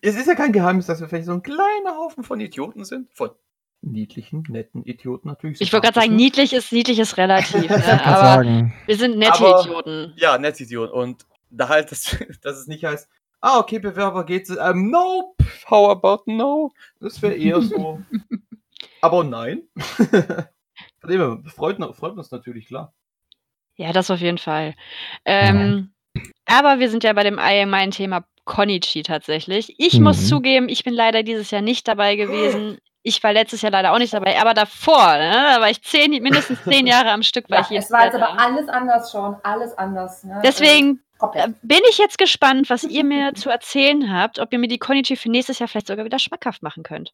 es 0.02 0.16
ist 0.16 0.26
ja 0.26 0.34
kein 0.34 0.52
Geheimnis, 0.52 0.86
dass 0.86 1.00
wir 1.00 1.08
vielleicht 1.08 1.26
so 1.26 1.32
ein 1.32 1.42
kleiner 1.42 1.96
Haufen 1.98 2.24
von 2.24 2.40
Idioten 2.40 2.84
sind. 2.84 3.08
Von 3.14 3.30
niedlichen, 3.90 4.44
netten 4.48 4.84
Idioten 4.84 5.28
natürlich. 5.28 5.60
Ich 5.60 5.72
wollte 5.72 5.86
gerade 5.88 6.00
sagen, 6.00 6.16
niedlich 6.16 6.52
ist 6.52 6.72
niedlich 6.72 6.98
ist 6.98 7.16
relativ, 7.16 7.54
ne? 7.70 8.04
aber 8.04 8.20
sagen, 8.20 8.74
wir 8.86 8.96
sind 8.96 9.18
nette 9.18 9.32
Aber- 9.34 9.60
Idioten. 9.62 10.12
Ja, 10.16 10.38
nette 10.38 10.62
Idioten. 10.64 10.92
Und 10.92 11.26
da 11.50 11.68
halt, 11.68 11.90
dass, 11.92 12.16
dass 12.42 12.58
es 12.58 12.66
nicht 12.66 12.84
heißt, 12.84 13.08
ah, 13.40 13.58
okay, 13.58 13.78
Bewerber 13.78 14.24
geht 14.24 14.48
ähm, 14.50 14.90
nope, 14.90 15.44
how 15.70 15.90
about 15.90 16.22
no? 16.26 16.72
Das 17.00 17.20
wäre 17.22 17.34
eher 17.34 17.60
so. 17.62 18.00
Aber 19.00 19.22
nein. 19.24 19.62
Von 20.98 21.10
dem 21.10 21.20
her, 21.20 21.42
freut, 21.54 21.76
freut 21.94 22.16
uns 22.16 22.30
natürlich, 22.30 22.66
klar. 22.66 22.94
Ja, 23.76 23.92
das 23.92 24.10
auf 24.10 24.20
jeden 24.20 24.38
Fall. 24.38 24.74
Ähm, 25.24 25.92
Aber 26.46 26.78
wir 26.78 26.88
sind 26.88 27.04
ja 27.04 27.12
bei 27.12 27.22
dem 27.24 27.38
allgemeinen 27.38 27.90
Thema 27.90 28.24
Konichi 28.44 29.02
tatsächlich. 29.02 29.74
Ich 29.78 29.98
muss 30.00 30.22
Mhm. 30.22 30.26
zugeben, 30.26 30.68
ich 30.68 30.84
bin 30.84 30.94
leider 30.94 31.22
dieses 31.22 31.50
Jahr 31.50 31.62
nicht 31.62 31.86
dabei 31.88 32.16
gewesen. 32.16 32.78
Ich 33.06 33.22
war 33.22 33.34
letztes 33.34 33.60
Jahr 33.60 33.70
leider 33.70 33.92
auch 33.92 33.98
nicht 33.98 34.14
dabei, 34.14 34.40
aber 34.40 34.54
davor, 34.54 35.18
ne, 35.18 35.30
da 35.30 35.60
war 35.60 35.68
ich 35.70 35.82
zehn, 35.82 36.10
mindestens 36.22 36.62
zehn 36.64 36.86
Jahre 36.86 37.10
am 37.10 37.22
Stück, 37.22 37.50
war 37.50 37.58
Ja, 37.60 37.66
ich 37.70 37.76
es 37.84 37.90
war 37.90 38.06
jetzt 38.06 38.14
aber 38.14 38.38
alles 38.38 38.66
anders 38.68 39.12
schon. 39.12 39.36
Alles 39.42 39.76
anders. 39.76 40.24
Ne? 40.24 40.40
Deswegen 40.42 41.00
Äh, 41.16 41.18
komplett. 41.18 41.48
äh, 41.50 41.52
bin 41.62 41.80
ich 41.90 41.98
jetzt 41.98 42.16
gespannt, 42.16 42.70
was 42.70 42.82
ihr 42.82 43.04
mir 43.04 43.34
zu 43.34 43.50
erzählen 43.50 44.10
habt, 44.10 44.38
ob 44.38 44.52
ihr 44.54 44.58
mir 44.58 44.68
die 44.68 44.78
Konichi 44.78 45.16
für 45.16 45.30
nächstes 45.30 45.58
Jahr 45.58 45.68
vielleicht 45.68 45.88
sogar 45.88 46.06
wieder 46.06 46.18
schmackhaft 46.18 46.62
machen 46.62 46.82
könnt. 46.82 47.12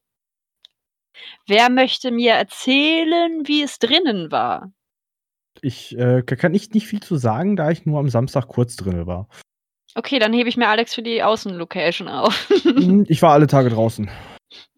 Wer 1.48 1.70
möchte 1.70 2.12
mir 2.12 2.34
erzählen, 2.34 3.42
wie 3.46 3.62
es 3.62 3.78
drinnen 3.78 4.30
war? 4.30 4.70
ich 5.62 5.98
äh, 5.98 6.22
kann 6.22 6.52
nicht, 6.52 6.72
nicht 6.72 6.86
viel 6.86 7.00
zu 7.00 7.16
sagen, 7.16 7.56
da 7.56 7.70
ich 7.70 7.84
nur 7.84 7.98
am 7.98 8.08
Samstag 8.08 8.46
kurz 8.48 8.76
drin 8.76 9.06
war. 9.06 9.28
Okay, 9.96 10.18
dann 10.20 10.32
hebe 10.32 10.48
ich 10.48 10.56
mir 10.56 10.68
Alex 10.68 10.94
für 10.94 11.02
die 11.02 11.22
Außenlocation 11.24 12.08
auf. 12.08 12.48
Hm, 12.62 13.04
Ich 13.08 13.20
war 13.20 13.32
alle 13.32 13.48
Tage 13.48 13.68
draußen. 13.68 14.08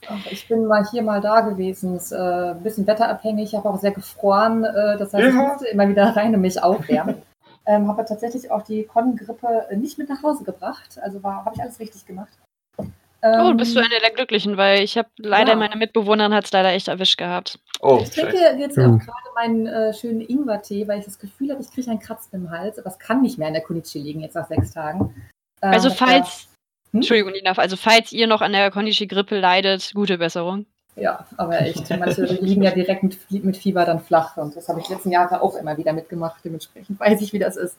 Ach, 0.08 0.26
Ich 0.30 0.46
bin 0.48 0.66
mal 0.66 0.84
hier, 0.90 1.02
mal 1.02 1.20
da 1.20 1.40
gewesen. 1.40 1.96
Ist 1.96 2.12
äh, 2.12 2.16
ein 2.16 2.62
bisschen 2.62 2.86
wetterabhängig. 2.86 3.50
Ich 3.52 3.54
habe 3.56 3.68
auch 3.70 3.78
sehr 3.80 3.92
gefroren. 3.92 4.64
Äh, 4.64 4.98
das 4.98 5.12
heißt, 5.14 5.28
ich 5.28 5.34
Ja. 5.34 5.42
musste 5.48 5.66
immer 5.68 5.88
wieder 5.88 6.04
rein 6.16 6.34
und 6.34 6.40
mich 6.40 6.62
aufwärmen. 6.62 7.22
ähm, 7.66 7.86
habe 7.86 8.04
tatsächlich 8.04 8.50
auch 8.50 8.62
die 8.62 8.82
Con-Grippe 8.84 9.68
nicht 9.76 9.96
mit 9.96 10.08
nach 10.08 10.22
Hause 10.22 10.42
gebracht. 10.44 10.98
Also 11.00 11.22
war 11.22 11.44
habe 11.44 11.54
ich 11.54 11.62
alles 11.62 11.78
richtig 11.78 12.04
gemacht. 12.06 12.32
Oh, 12.78 12.84
Ähm, 13.22 13.56
bist 13.56 13.76
du 13.76 13.78
eine 13.80 14.00
der 14.02 14.10
Glücklichen, 14.10 14.56
weil 14.56 14.80
ich 14.82 14.98
habe 14.98 15.08
leider 15.16 15.52
Ja. 15.52 15.56
meine 15.56 15.76
Mitbewohnerin 15.76 16.34
hat 16.34 16.44
es 16.46 16.50
leider 16.52 16.70
echt 16.70 16.88
erwischt 16.88 17.18
gehabt. 17.18 17.60
Oh, 17.80 18.00
Ich 18.02 18.10
trinke 18.10 18.36
scheiße. 18.36 18.56
jetzt 18.58 18.76
auch 18.80 18.98
gerade 18.98 19.28
meinen 19.36 19.66
äh, 19.68 19.94
schönen 19.94 20.20
Ingwertee, 20.22 20.88
weil 20.88 20.98
ich 20.98 21.04
das 21.04 21.20
Gefühl 21.20 21.52
habe, 21.52 21.62
ich 21.62 21.70
kriege 21.70 21.88
einen 21.88 22.00
Kratzen 22.00 22.34
im 22.34 22.50
Hals. 22.50 22.80
Aber 22.80 22.88
es 22.88 22.98
kann 22.98 23.22
nicht 23.22 23.38
mehr 23.38 23.46
in 23.46 23.54
der 23.54 23.62
Konichi 23.62 24.00
liegen, 24.00 24.20
jetzt 24.22 24.34
nach 24.34 24.48
sechs 24.48 24.72
Tagen. 24.72 25.14
Ähm, 25.62 25.70
Also 25.72 25.88
das 25.88 26.00
war- 26.00 26.08
falls, 26.08 26.48
Hm? 26.92 27.00
Entschuldigung, 27.00 27.32
Nina, 27.32 27.52
also 27.52 27.76
falls 27.76 28.12
ihr 28.12 28.26
noch 28.26 28.40
an 28.40 28.52
der 28.52 28.70
Konnichi-Grippe 28.70 29.38
leidet, 29.38 29.92
gute 29.94 30.18
Besserung. 30.18 30.66
Ja, 30.94 31.26
aber 31.38 31.60
echt. 31.62 31.88
Manche 31.90 32.24
liegen 32.24 32.62
ja 32.62 32.70
direkt 32.70 33.02
mit, 33.02 33.44
mit 33.44 33.56
Fieber 33.56 33.84
dann 33.86 34.00
flach. 34.00 34.36
Und 34.36 34.54
das 34.56 34.68
habe 34.68 34.80
ich 34.80 34.88
letzten 34.88 35.10
Jahre 35.10 35.40
auch 35.40 35.56
immer 35.56 35.76
wieder 35.78 35.92
mitgemacht. 35.94 36.44
Dementsprechend 36.44 37.00
weiß 37.00 37.20
ich, 37.22 37.32
wie 37.32 37.38
das 37.38 37.56
ist. 37.56 37.78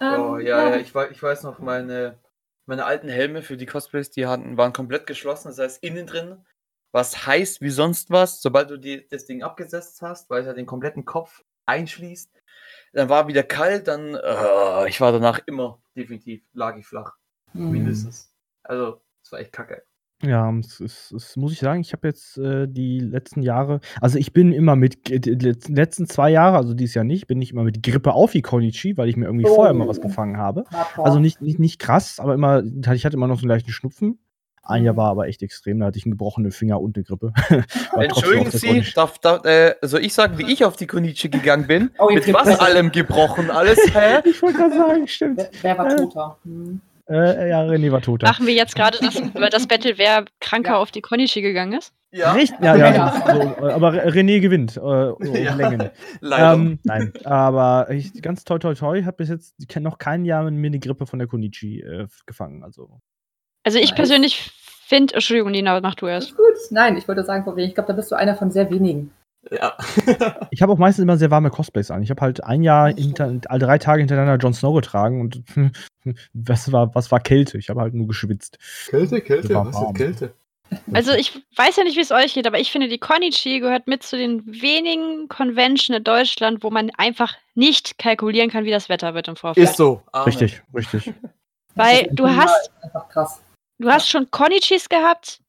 Ähm, 0.00 0.20
Oh, 0.20 0.38
ja, 0.38 0.70
ja, 0.70 0.76
ich, 0.76 0.94
ich 0.94 1.22
weiß 1.22 1.44
noch, 1.44 1.58
meine, 1.58 2.18
meine 2.66 2.84
alten 2.84 3.08
Helme 3.08 3.42
für 3.42 3.56
die 3.56 3.66
Cosplays, 3.66 4.10
die 4.10 4.26
hatten, 4.26 4.56
waren 4.56 4.72
komplett 4.72 5.06
geschlossen, 5.06 5.48
das 5.48 5.58
heißt 5.58 5.82
innen 5.82 6.06
drin, 6.06 6.44
was 6.92 7.26
heißt 7.26 7.60
wie 7.60 7.70
sonst 7.70 8.10
was, 8.10 8.40
sobald 8.40 8.70
du 8.70 8.76
die, 8.78 9.06
das 9.08 9.26
Ding 9.26 9.42
abgesetzt 9.42 10.02
hast, 10.02 10.30
weil 10.30 10.40
es 10.40 10.46
ja 10.46 10.52
den 10.52 10.66
kompletten 10.66 11.04
Kopf 11.04 11.44
einschließt, 11.66 12.30
dann 12.92 13.08
war 13.08 13.28
wieder 13.28 13.42
kalt, 13.42 13.88
dann, 13.88 14.14
äh, 14.14 14.88
ich 14.88 15.00
war 15.00 15.12
danach 15.12 15.40
immer, 15.46 15.80
definitiv, 15.96 16.42
lag 16.52 16.76
ich 16.76 16.86
flach, 16.86 17.16
hm. 17.58 17.72
mindestens. 17.72 18.32
Also, 18.62 19.00
es 19.24 19.32
war 19.32 19.40
echt 19.40 19.52
kacke. 19.52 19.82
Ja, 20.20 20.52
es, 20.58 20.80
ist, 20.80 21.12
es 21.12 21.36
muss 21.36 21.52
ich 21.52 21.60
sagen, 21.60 21.80
ich 21.80 21.92
habe 21.92 22.08
jetzt 22.08 22.38
äh, 22.38 22.66
die 22.66 22.98
letzten 22.98 23.40
Jahre, 23.40 23.78
also 24.00 24.18
ich 24.18 24.32
bin 24.32 24.52
immer 24.52 24.74
mit, 24.74 25.08
äh, 25.12 25.20
die 25.20 25.34
letzten- 25.68 26.08
zwei 26.08 26.30
Jahre, 26.30 26.56
also 26.56 26.74
dieses 26.74 26.96
Jahr 26.96 27.04
nicht, 27.04 27.28
bin 27.28 27.40
ich 27.40 27.52
immer 27.52 27.62
mit 27.62 27.84
Grippe 27.84 28.12
auf 28.14 28.34
wie 28.34 28.42
Konichi, 28.42 28.96
weil 28.96 29.08
ich 29.08 29.16
mir 29.16 29.26
irgendwie 29.26 29.46
Oh. 29.46 29.54
vorher 29.54 29.70
immer 29.72 29.86
was 29.86 30.00
gefangen 30.00 30.36
habe. 30.36 30.64
Also 30.96 31.20
nicht, 31.20 31.40
nicht, 31.40 31.60
nicht 31.60 31.78
krass, 31.78 32.18
aber 32.18 32.34
immer, 32.34 32.64
ich 32.64 33.06
hatte 33.06 33.16
immer 33.16 33.28
noch 33.28 33.36
so 33.38 33.42
einen 33.44 33.50
leichten 33.50 33.70
Schnupfen. 33.70 34.18
Ein 34.64 34.82
Jahr 34.84 34.94
Mhm. 34.94 34.98
war 34.98 35.10
aber 35.10 35.28
echt 35.28 35.40
extrem, 35.42 35.78
da 35.78 35.86
hatte 35.86 35.98
ich 35.98 36.04
einen 36.04 36.12
gebrochenen 36.12 36.50
Finger 36.50 36.80
und 36.80 36.96
eine 36.96 37.04
Grippe. 37.04 37.32
Entschuldigen 37.96 38.50
Sie, 38.50 38.82
darf, 38.94 39.18
darf, 39.20 39.44
äh, 39.44 39.76
soll 39.82 40.04
ich 40.04 40.12
sagen, 40.14 40.36
wie 40.36 40.52
ich 40.52 40.64
auf 40.64 40.74
die 40.74 40.86
Konichi 40.88 41.28
gegangen 41.28 41.68
bin? 41.68 41.90
Oh, 42.00 42.06
Mit 42.12 42.26
jetzt 42.26 42.34
was 42.34 42.58
allem 42.58 42.90
gebrochen, 42.90 43.50
alles, 43.52 43.78
hä? 43.94 44.18
Ich 44.28 44.42
wollte 44.42 44.58
gerade 44.58 44.74
sagen, 44.76 45.06
stimmt. 45.06 45.38
wer, 45.38 45.48
wer 45.62 45.78
war 45.78 45.92
Äh. 45.92 45.96
toter? 45.96 46.38
Hm. 46.44 46.80
Äh, 47.08 47.48
ja, 47.50 47.62
René 47.62 47.90
war 47.90 48.02
tot. 48.02 48.22
Machen 48.22 48.46
wir 48.46 48.54
jetzt 48.54 48.74
gerade 48.76 48.98
das, 49.00 49.16
über 49.18 49.48
das 49.50 49.66
Battle, 49.66 49.96
wer 49.98 50.24
kranker 50.40 50.72
Ja. 50.72 50.76
auf 50.78 50.90
die 50.90 51.00
Konnichi 51.00 51.40
gegangen 51.40 51.72
ist? 51.78 51.92
Ja, 52.10 52.32
Richtig? 52.32 52.58
Ja, 52.60 52.74
ja. 52.76 52.94
Ja. 52.94 53.34
So, 53.34 53.66
aber 53.66 53.92
René 54.06 54.40
gewinnt. 54.40 54.76
Äh, 54.76 54.80
um 54.80 55.34
Ja. 55.34 55.54
Längen. 55.54 55.90
leider. 56.20 56.52
Ähm, 56.54 56.78
nein, 56.84 57.12
aber 57.24 57.90
ich 57.90 58.20
ganz 58.22 58.44
toi 58.44 58.58
toi 58.58 58.74
toi 58.74 59.02
habe 59.02 59.16
bis 59.18 59.28
jetzt 59.28 59.54
ich 59.58 59.68
kenn 59.68 59.82
noch 59.82 59.98
kein 59.98 60.24
Jahr 60.24 60.50
mir 60.50 60.66
eine 60.68 60.78
Grippe 60.78 61.06
von 61.06 61.18
der 61.18 61.28
Konichi 61.28 61.80
äh, 61.80 62.06
gefangen. 62.26 62.62
Also 62.64 63.00
Also 63.64 63.78
ich 63.78 63.90
Nice. 63.90 63.96
persönlich 63.96 64.50
finde, 64.86 65.14
Entschuldigung, 65.14 65.50
Nina, 65.52 65.78
mach 65.82 65.94
du 65.96 66.06
erst. 66.06 66.30
Ist 66.30 66.36
gut. 66.36 66.44
Nein, 66.70 66.96
ich 66.96 67.06
wollte 67.08 67.24
sagen, 67.24 67.44
ich 67.58 67.74
glaube, 67.74 67.88
da 67.88 67.92
bist 67.92 68.10
du 68.10 68.16
einer 68.16 68.34
von 68.36 68.50
sehr 68.50 68.70
wenigen. 68.70 69.12
Ja. 69.50 69.76
ich 70.50 70.62
habe 70.62 70.72
auch 70.72 70.78
meistens 70.78 71.02
immer 71.02 71.16
sehr 71.16 71.30
warme 71.30 71.50
Cosplays 71.50 71.90
an. 71.90 72.02
Ich 72.02 72.10
habe 72.10 72.20
halt 72.20 72.44
ein 72.44 72.62
Jahr 72.62 72.92
hinter, 72.94 73.32
all 73.48 73.58
drei 73.58 73.78
Tage 73.78 74.00
hintereinander 74.00 74.36
Jon 74.36 74.54
Snow 74.54 74.74
getragen 74.74 75.20
und 75.20 75.42
was 76.32 76.72
war 76.72 76.94
was 76.94 77.10
war 77.10 77.20
Kälte? 77.20 77.58
Ich 77.58 77.70
habe 77.70 77.80
halt 77.80 77.94
nur 77.94 78.06
geschwitzt. 78.06 78.58
Kälte, 78.88 79.20
Kälte, 79.20 79.54
War 79.54 79.66
was 79.66 79.74
warm. 79.74 79.94
ist 79.94 79.98
Kälte? 79.98 80.34
Also 80.92 81.12
ich 81.12 81.32
weiß 81.56 81.76
ja 81.76 81.84
nicht, 81.84 81.96
wie 81.96 82.02
es 82.02 82.10
euch 82.10 82.34
geht, 82.34 82.46
aber 82.46 82.58
ich 82.58 82.70
finde, 82.70 82.88
die 82.88 82.98
Konnichi 82.98 83.60
gehört 83.60 83.86
mit 83.86 84.02
zu 84.02 84.18
den 84.18 84.44
wenigen 84.46 85.28
Convention 85.28 85.96
in 85.96 86.04
Deutschland, 86.04 86.62
wo 86.62 86.70
man 86.70 86.90
einfach 86.98 87.34
nicht 87.54 87.98
kalkulieren 87.98 88.50
kann, 88.50 88.64
wie 88.64 88.70
das 88.70 88.90
Wetter 88.90 89.14
wird 89.14 89.28
im 89.28 89.36
Vorfeld. 89.36 89.66
Ist 89.66 89.76
so. 89.76 90.02
Amen. 90.12 90.24
Richtig, 90.26 90.62
richtig. 90.74 91.14
Weil 91.74 92.08
du 92.12 92.28
hast, 92.28 92.70
du 93.78 93.90
hast 93.90 94.10
schon 94.10 94.30
Konnichis 94.30 94.88
gehabt, 94.88 95.40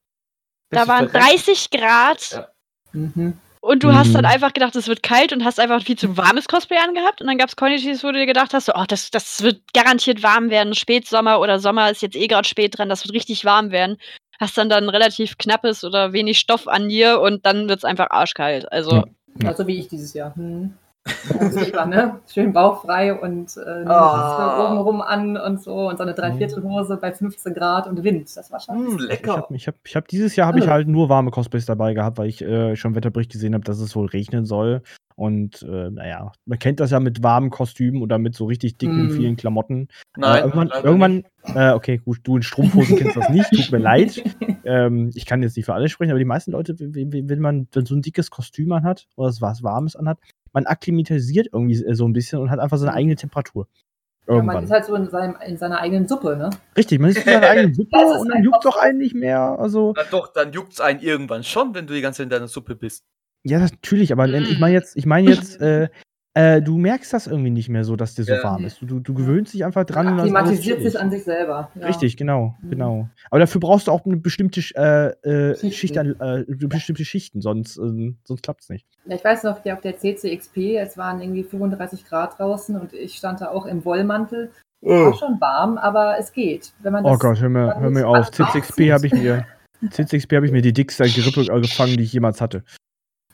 Bist 0.70 0.84
da 0.84 0.88
waren 0.88 1.10
verreckt? 1.10 1.48
30 1.48 1.70
Grad 1.72 2.32
Ja. 2.32 2.48
Mhm. 2.94 3.38
Und 3.62 3.84
du 3.84 3.94
hast 3.94 4.10
Mhm. 4.10 4.13
dann 4.13 4.25
einfach 4.25 4.54
gedacht, 4.54 4.75
es 4.75 4.88
wird 4.88 5.04
kalt 5.04 5.34
und 5.34 5.44
hast 5.44 5.60
einfach 5.60 5.84
viel 5.84 5.98
zu 5.98 6.16
warmes 6.18 6.48
Cosplay 6.48 6.78
angehabt 6.78 7.22
und 7.22 7.28
dann 7.28 7.38
gab 7.38 7.50
es 7.50 7.56
Konnichis, 7.56 8.04
wo 8.04 8.08
du 8.08 8.20
dir 8.20 8.25
gedacht 8.25 8.54
hast, 8.54 8.66
so, 8.68 8.74
oh, 8.75 8.86
das, 8.88 9.12
das 9.12 9.42
wird 9.42 9.62
garantiert 9.74 10.24
warm 10.24 10.50
werden, 10.50 10.74
Spätsommer 10.75 11.39
oder 11.39 11.60
Sommer 11.60 11.89
ist 11.92 12.01
jetzt 12.01 12.16
eh 12.16 12.28
gerade 12.28 12.48
spät 12.48 12.78
dran, 12.78 12.89
das 12.89 13.04
wird 13.06 13.13
richtig 13.13 13.46
warm 13.46 13.72
werden. 13.72 13.98
Hast 14.39 14.58
dann 14.58 14.70
dann 14.70 14.88
relativ 14.88 15.38
knappes 15.38 15.84
oder 15.84 16.13
wenig 16.13 16.39
Stoff 16.39 16.68
an 16.68 16.88
dir 16.88 17.20
und 17.20 17.46
dann 17.46 17.68
wird 17.68 17.80
es 17.80 17.84
einfach 17.84 18.10
arschkalt. 18.10 18.72
Also 18.72 18.92
Ja. 18.96 19.04
Ja. 19.44 19.54
so 19.54 19.68
wie 19.68 19.80
ich 19.80 19.88
dieses 19.89 20.13
Jahr. 20.13 20.34
Hm. 20.36 20.74
Lieber, 21.66 21.86
ne? 21.86 22.20
Schön 22.28 22.54
bauchfrei 22.54 23.13
und 23.20 23.56
äh, 23.58 23.86
Ah. 23.86 24.68
oben 24.72 24.78
rum 24.80 25.01
an 25.01 25.38
und 25.38 25.62
so 25.62 25.88
und 25.89 25.98
so 25.98 26.04
eine 26.04 26.13
Dreiviertelhose 26.13 26.98
bei 26.98 27.12
15 27.12 27.54
Grad 27.54 27.88
und 27.88 28.04
Wind. 28.04 28.36
Das 28.36 28.51
war 28.51 28.60
schon. 28.60 28.96
Ich 29.00 29.08
lecker. 29.08 29.38
habe 29.38 29.56
ich 29.56 29.68
hab, 29.68 29.75
ich 29.84 29.96
hab, 29.96 30.08
dieses 30.08 30.36
Jahr 30.36 30.48
habe 30.48 30.60
ich 30.60 30.68
Ah. 30.68 30.72
halt 30.72 30.88
nur 30.88 31.10
warme 31.10 31.32
Cosplays 31.32 31.66
dabei 31.66 31.94
gehabt, 31.94 32.18
weil 32.18 32.28
ich 32.30 32.42
äh, 32.42 32.75
schon 32.75 32.92
im 32.92 32.96
Wetterbericht 32.96 33.32
gesehen 33.32 33.54
habe, 33.54 33.63
dass 33.63 33.80
es 33.80 33.96
wohl 33.96 34.08
regnen 34.08 34.46
soll. 34.46 34.82
Und 35.16 35.63
äh, 35.63 35.89
naja, 35.89 36.32
man 36.46 36.60
kennt 36.60 36.80
das 36.80 36.92
ja 36.92 37.00
mit 37.01 37.22
warmen 37.24 37.50
Kostümen 37.50 38.01
oder 38.01 38.18
mit 38.18 38.36
so 38.36 38.46
richtig 38.46 38.78
dicken, 38.78 39.08
Mm. 39.08 39.12
vielen 39.12 39.36
Klamotten. 39.36 39.89
Nein, 40.16 40.36
äh, 40.38 40.39
irgendwann, 40.46 40.70
irgendwann 40.82 41.24
äh, 41.56 41.72
okay, 41.74 41.98
gut, 41.98 42.20
du 42.24 42.38
in 42.38 42.42
Strumpfhosen 42.44 42.96
kennst 42.98 43.18
das 43.18 43.30
nicht, 43.30 43.50
tut 43.51 43.72
mir 43.72 43.80
leid. 43.80 44.24
Ähm, 44.66 45.10
ich 45.16 45.25
kann 45.25 45.42
jetzt 45.42 45.56
nicht 45.56 45.66
für 45.66 45.74
alle 45.74 45.88
sprechen, 45.89 46.12
aber 46.12 46.20
die 46.20 46.25
meisten 46.25 46.51
Leute, 46.51 46.75
wenn, 46.78 47.39
man 47.39 47.68
dann 47.72 47.86
so 47.86 47.96
ein 47.96 48.01
dickes 48.01 48.30
Kostüm 48.30 48.72
anhat 48.74 49.08
oder 49.16 49.32
was 49.39 49.63
Warmes 49.63 49.96
anhat, 49.96 50.20
man 50.53 50.65
akklimatisiert 50.65 51.50
irgendwie 51.51 51.84
äh, 51.84 51.94
so 51.94 52.08
ein 52.08 52.13
bisschen 52.13 52.39
und 52.39 52.50
hat 52.50 52.60
einfach 52.60 52.77
seine 52.77 52.94
eigene 52.94 53.15
Temperatur. 53.15 53.68
Ja, 54.27 54.36
man 54.36 54.46
Irgendwann. 54.46 54.63
ist 54.65 54.72
halt 54.72 54.86
so 54.86 54.96
in, 54.96 55.10
seinem, 55.10 55.36
in 55.46 55.58
seiner 55.58 55.79
eigenen 55.79 56.08
Suppe, 56.08 56.38
ne? 56.38 56.50
Richtig, 56.77 57.00
man 57.00 57.10
ist 57.10 57.18
in 57.18 57.24
seiner 57.24 57.48
eigenen 57.50 57.74
Suppe 57.74 57.98
und 57.98 58.29
dann 58.29 58.44
juckt 58.44 58.63
doch 58.63 58.77
einen 58.77 59.00
nicht 59.00 59.15
mehr. 59.15 59.58
Also, 59.60 59.94
Na 59.96 60.03
doch, 60.12 60.32
dann 60.32 60.51
juckt's 60.51 60.79
einen 60.79 61.00
irgendwann 61.00 61.44
schon, 61.44 61.74
wenn 61.74 61.88
du 61.88 61.94
die 61.94 62.01
ganze 62.01 62.18
Zeit 62.18 62.25
in 62.25 62.29
deiner 62.29 62.48
Suppe 62.48 62.75
bist. 62.75 63.06
Ja, 63.44 63.60
natürlich, 63.60 64.12
aber 64.12 64.27
ich 64.27 64.60
meine 64.60 64.74
jetzt, 64.74 64.96
ich 64.98 65.06
meine 65.06 65.29
jetzt, 65.34 65.60
äh, 65.62 65.89
äh, 66.36 66.62
du 66.62 66.78
merkst 66.78 67.12
das 67.12 67.28
irgendwie 67.28 67.50
nicht 67.50 67.70
mehr 67.70 67.84
so, 67.84 67.96
dass 67.96 68.16
dir 68.16 68.24
so 68.24 68.34
Ja. 68.34 68.44
warm 68.44 68.64
ist. 68.64 68.82
Du, 68.82 69.00
du, 69.00 69.14
gewöhnst 69.14 69.54
dich 69.54 69.66
einfach 69.66 69.84
dran. 69.84 70.08
alles 70.08 70.24
Klimatisiert 70.24 70.82
sich 70.82 71.00
an 71.00 71.10
sich 71.10 71.24
selber. 71.24 71.72
Ja. 71.76 71.88
Richtig, 71.88 72.18
genau, 72.18 72.56
Mhm. 72.62 72.70
genau. 72.70 73.10
Aber 73.32 73.40
dafür 73.40 73.60
brauchst 73.60 73.88
du 73.88 73.92
auch 73.92 74.06
eine 74.06 74.18
bestimmte 74.18 74.62
äh, 74.76 75.08
äh, 75.28 75.56
Schichten. 75.56 75.72
Schicht 75.72 75.98
an, 75.98 76.16
äh, 76.20 76.46
bestimmte 76.68 77.04
Schichten, 77.04 77.42
sonst, 77.42 77.78
ähm, 77.78 78.18
sonst 78.24 78.44
klappt 78.44 78.62
es 78.62 78.70
nicht. 78.70 78.86
Ja, 79.06 79.16
ich 79.16 79.24
weiß 79.24 79.44
noch, 79.44 79.58
auf 79.66 79.82
der 79.82 79.98
CCXP, 79.98 80.78
es 80.78 80.98
waren 80.98 81.22
irgendwie 81.22 81.44
35 81.44 82.06
Grad 82.06 82.38
draußen 82.38 82.80
und 82.80 82.94
ich 82.94 83.16
stand 83.16 83.42
da 83.42 83.50
auch 83.50 83.66
im 83.66 83.84
Wollmantel. 83.86 84.52
War 84.82 85.14
schon 85.16 85.42
warm, 85.42 85.78
aber 85.78 86.18
es 86.20 86.32
geht. 86.32 86.72
Oh 86.86 87.18
Gott, 87.18 87.42
hör 87.42 87.50
mir, 87.50 87.76
hör 87.80 87.90
mir 87.90 88.08
auf. 88.08 88.32
CCXP 88.32 88.94
habe 88.94 89.08
ich 89.08 89.14
mir, 89.14 89.46
CCXP 89.90 90.36
habe 90.38 90.46
ich 90.46 90.52
mir 90.54 90.62
die 90.62 90.72
dickste 90.74 91.04
Grippe 91.04 91.42
äh, 91.42 91.60
gefangen, 91.62 91.98
die 91.98 92.04
ich 92.04 92.14
jemals 92.14 92.40
hatte. 92.40 92.64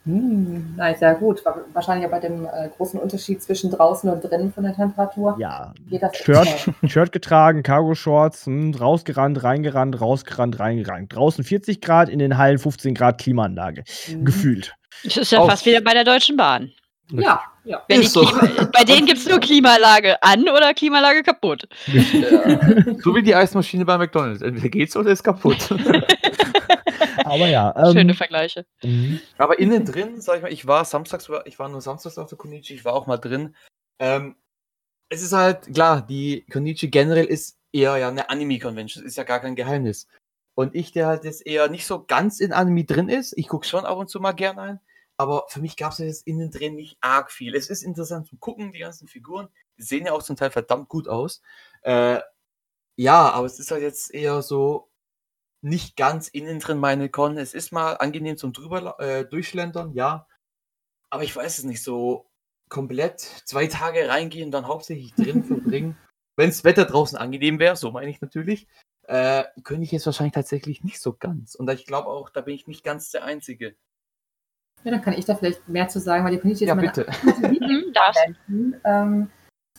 Hm, 0.06 0.74
na, 0.76 0.90
ist 0.90 1.02
ja 1.02 1.12
gut. 1.14 1.44
Wa- 1.44 1.60
Wahrscheinlich 1.72 2.06
auch 2.06 2.10
bei 2.12 2.20
dem 2.20 2.46
äh, 2.46 2.68
großen 2.76 2.98
Unterschied 2.98 3.42
zwischen 3.42 3.70
draußen 3.70 4.08
und 4.08 4.22
drinnen 4.22 4.52
von 4.52 4.62
der 4.64 4.74
Temperatur. 4.74 5.36
Ja, 5.38 5.74
Geht 5.90 6.02
das 6.02 6.12
echt 6.14 6.24
Shirt. 6.24 6.70
Shirt 6.90 7.12
getragen, 7.12 7.62
Cargo-Shorts, 7.64 8.46
hm, 8.46 8.74
rausgerannt, 8.74 9.42
reingerannt, 9.42 10.00
rausgerannt, 10.00 10.60
reingerannt. 10.60 11.14
Draußen 11.14 11.42
40 11.44 11.80
Grad, 11.80 12.08
in 12.08 12.20
den 12.20 12.38
Hallen 12.38 12.58
15 12.58 12.94
Grad 12.94 13.18
Klimaanlage. 13.20 13.82
Mhm. 14.08 14.24
Gefühlt. 14.24 14.74
das 15.04 15.16
ist 15.16 15.32
ja 15.32 15.40
Auf- 15.40 15.50
fast 15.50 15.66
wieder 15.66 15.80
bei 15.80 15.92
der 15.92 16.04
Deutschen 16.04 16.36
Bahn. 16.36 16.70
Ja, 17.12 17.40
ja. 17.64 17.82
Wenn 17.86 18.00
die 18.00 18.06
Ist 18.06 18.14
so. 18.14 18.24
Klima 18.24 18.68
bei 18.72 18.82
denen 18.82 19.06
gibt 19.06 19.18
es 19.18 19.28
nur 19.28 19.38
Klimaanlage 19.38 20.20
an 20.24 20.42
oder 20.48 20.74
Klimaanlage 20.74 21.22
kaputt. 21.22 21.68
so 21.86 23.14
wie 23.14 23.22
die 23.22 23.34
Eismaschine 23.34 23.84
bei 23.84 23.96
McDonalds. 23.96 24.42
Entweder 24.42 24.68
geht's 24.68 24.96
oder 24.96 25.10
ist 25.10 25.22
kaputt. 25.22 25.68
Aber 27.26 27.48
ja. 27.48 27.74
Ähm, 27.76 27.92
Schöne 27.92 28.14
Vergleiche. 28.14 28.66
mhm. 28.82 29.20
Aber 29.38 29.58
innen 29.58 29.84
drin, 29.84 30.20
sag 30.20 30.36
ich 30.36 30.42
mal, 30.42 30.52
ich 30.52 30.66
war 30.66 30.84
samstags, 30.84 31.28
ich 31.44 31.58
war 31.58 31.68
nur 31.68 31.80
samstags 31.80 32.18
auf 32.18 32.28
der 32.28 32.38
Konichi, 32.38 32.74
ich 32.74 32.84
war 32.84 32.94
auch 32.94 33.06
mal 33.06 33.18
drin. 33.18 33.54
Ähm, 33.98 34.36
es 35.08 35.22
ist 35.22 35.32
halt, 35.32 35.72
klar, 35.72 36.02
die 36.06 36.46
Konichi 36.50 36.88
generell 36.88 37.26
ist 37.26 37.58
eher 37.72 37.96
ja 37.96 38.08
eine 38.08 38.30
Anime-Convention, 38.30 39.04
ist 39.04 39.16
ja 39.16 39.24
gar 39.24 39.40
kein 39.40 39.56
Geheimnis. 39.56 40.08
Und 40.54 40.74
ich, 40.74 40.92
der 40.92 41.06
halt 41.06 41.24
jetzt 41.24 41.46
eher 41.46 41.68
nicht 41.68 41.86
so 41.86 42.04
ganz 42.04 42.40
in 42.40 42.52
Anime 42.52 42.84
drin 42.84 43.08
ist, 43.08 43.34
ich 43.36 43.48
gucke 43.48 43.66
schon 43.66 43.84
ab 43.84 43.98
und 43.98 44.08
zu 44.08 44.20
mal 44.20 44.32
gern 44.32 44.58
ein, 44.58 44.80
aber 45.18 45.44
für 45.48 45.60
mich 45.60 45.76
gab 45.76 45.92
es 45.92 45.98
jetzt 45.98 46.26
innen 46.26 46.50
drin 46.50 46.74
nicht 46.74 46.96
arg 47.00 47.30
viel. 47.30 47.54
Es 47.54 47.68
ist 47.68 47.82
interessant 47.82 48.26
zu 48.26 48.36
gucken, 48.36 48.72
die 48.72 48.80
ganzen 48.80 49.06
Figuren, 49.08 49.48
die 49.78 49.82
sehen 49.82 50.06
ja 50.06 50.12
auch 50.12 50.22
zum 50.22 50.36
Teil 50.36 50.50
verdammt 50.50 50.88
gut 50.88 51.08
aus. 51.08 51.42
Äh, 51.82 52.20
ja, 52.96 53.30
aber 53.30 53.46
es 53.46 53.58
ist 53.58 53.70
halt 53.70 53.82
jetzt 53.82 54.12
eher 54.12 54.40
so 54.42 54.90
nicht 55.66 55.96
ganz 55.96 56.28
innen 56.28 56.60
drin 56.60 56.78
meine 56.78 57.08
Con. 57.08 57.36
Es 57.36 57.52
ist 57.52 57.72
mal 57.72 57.94
angenehm 57.94 58.36
zum 58.36 58.52
drüber 58.52 58.98
äh, 59.00 59.24
durchschlendern, 59.26 59.92
ja. 59.94 60.26
Aber 61.10 61.24
ich 61.24 61.34
weiß 61.34 61.58
es 61.58 61.64
nicht 61.64 61.82
so 61.82 62.26
komplett 62.68 63.20
zwei 63.20 63.66
Tage 63.66 64.08
reingehen, 64.08 64.50
dann 64.50 64.68
hauptsächlich 64.68 65.14
drin 65.14 65.44
verbringen. 65.44 65.96
wenn 66.36 66.50
das 66.50 66.64
Wetter 66.64 66.84
draußen 66.84 67.18
angenehm 67.18 67.58
wäre, 67.58 67.76
so 67.76 67.90
meine 67.90 68.10
ich 68.10 68.20
natürlich, 68.20 68.68
äh, 69.08 69.44
könnte 69.64 69.84
ich 69.84 69.92
es 69.92 70.06
wahrscheinlich 70.06 70.34
tatsächlich 70.34 70.84
nicht 70.84 71.00
so 71.00 71.14
ganz. 71.14 71.54
Und 71.54 71.68
ich 71.70 71.86
glaube 71.86 72.08
auch, 72.08 72.30
da 72.30 72.42
bin 72.42 72.54
ich 72.54 72.66
nicht 72.66 72.84
ganz 72.84 73.10
der 73.10 73.24
Einzige. 73.24 73.74
Ja, 74.84 74.92
dann 74.92 75.02
kann 75.02 75.14
ich 75.14 75.24
da 75.24 75.34
vielleicht 75.34 75.68
mehr 75.68 75.88
zu 75.88 75.98
sagen, 75.98 76.24
weil 76.24 76.32
die 76.32 76.38
Konnichi 76.38 76.64
ist 76.64 76.68
Ja, 76.68 76.74
meine 76.74 76.92
bitte. 76.92 77.06
Mhm. 78.46 78.76
Ähm, 78.84 79.30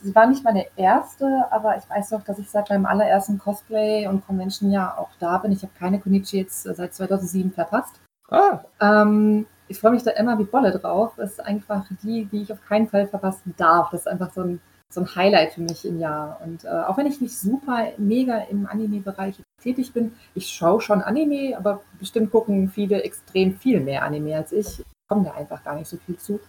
sie 0.01 0.15
war 0.15 0.27
nicht 0.27 0.43
meine 0.43 0.65
erste, 0.75 1.45
aber 1.51 1.77
ich 1.77 1.89
weiß 1.89 2.11
noch, 2.11 2.23
dass 2.23 2.39
ich 2.39 2.49
seit 2.49 2.69
meinem 2.69 2.85
allerersten 2.85 3.37
Cosplay 3.39 4.07
und 4.07 4.25
Convention 4.25 4.71
ja 4.71 4.97
auch 4.97 5.09
da 5.19 5.37
bin. 5.37 5.51
Ich 5.51 5.63
habe 5.63 5.73
keine 5.77 5.99
Konichi 5.99 6.37
jetzt 6.37 6.63
seit 6.63 6.93
2007 6.93 7.51
verpasst. 7.51 7.95
Ah, 8.29 8.61
Ähm, 8.81 9.45
ich 9.67 9.79
freue 9.79 9.91
mich 9.91 10.03
da 10.03 10.11
immer 10.11 10.37
wie 10.39 10.43
Bolle 10.43 10.71
drauf. 10.71 11.13
Das 11.17 11.31
ist 11.31 11.39
einfach 11.39 11.85
die, 12.03 12.25
die 12.25 12.43
ich 12.43 12.53
auf 12.53 12.63
keinen 12.65 12.87
Fall 12.87 13.07
verpassen 13.07 13.53
darf. 13.57 13.89
Das 13.91 14.01
ist 14.01 14.07
einfach 14.07 14.31
so 14.31 14.41
ein, 14.41 14.61
so 14.93 15.01
ein 15.01 15.15
Highlight 15.15 15.53
für 15.53 15.61
mich 15.61 15.85
im 15.85 15.99
Jahr. 15.99 16.39
Und 16.43 16.63
äh, 16.63 16.69
auch 16.69 16.97
wenn 16.97 17.07
ich 17.07 17.21
nicht 17.21 17.37
super 17.37 17.87
mega 17.97 18.37
im 18.37 18.67
Anime-Bereich 18.67 19.41
tätig 19.61 19.93
bin, 19.93 20.13
ich 20.35 20.47
schaue 20.47 20.81
schon 20.81 21.01
Anime, 21.01 21.57
aber 21.57 21.81
bestimmt 21.99 22.31
gucken 22.31 22.69
viele 22.69 23.03
extrem 23.03 23.57
viel 23.57 23.79
mehr 23.81 24.03
Anime 24.03 24.37
als 24.37 24.51
ich. 24.51 24.79
Ich 24.79 24.85
komme 25.09 25.25
da 25.25 25.31
einfach 25.31 25.63
gar 25.63 25.75
nicht 25.75 25.89
so 25.89 25.97
viel 25.97 26.17
zu. 26.17 26.39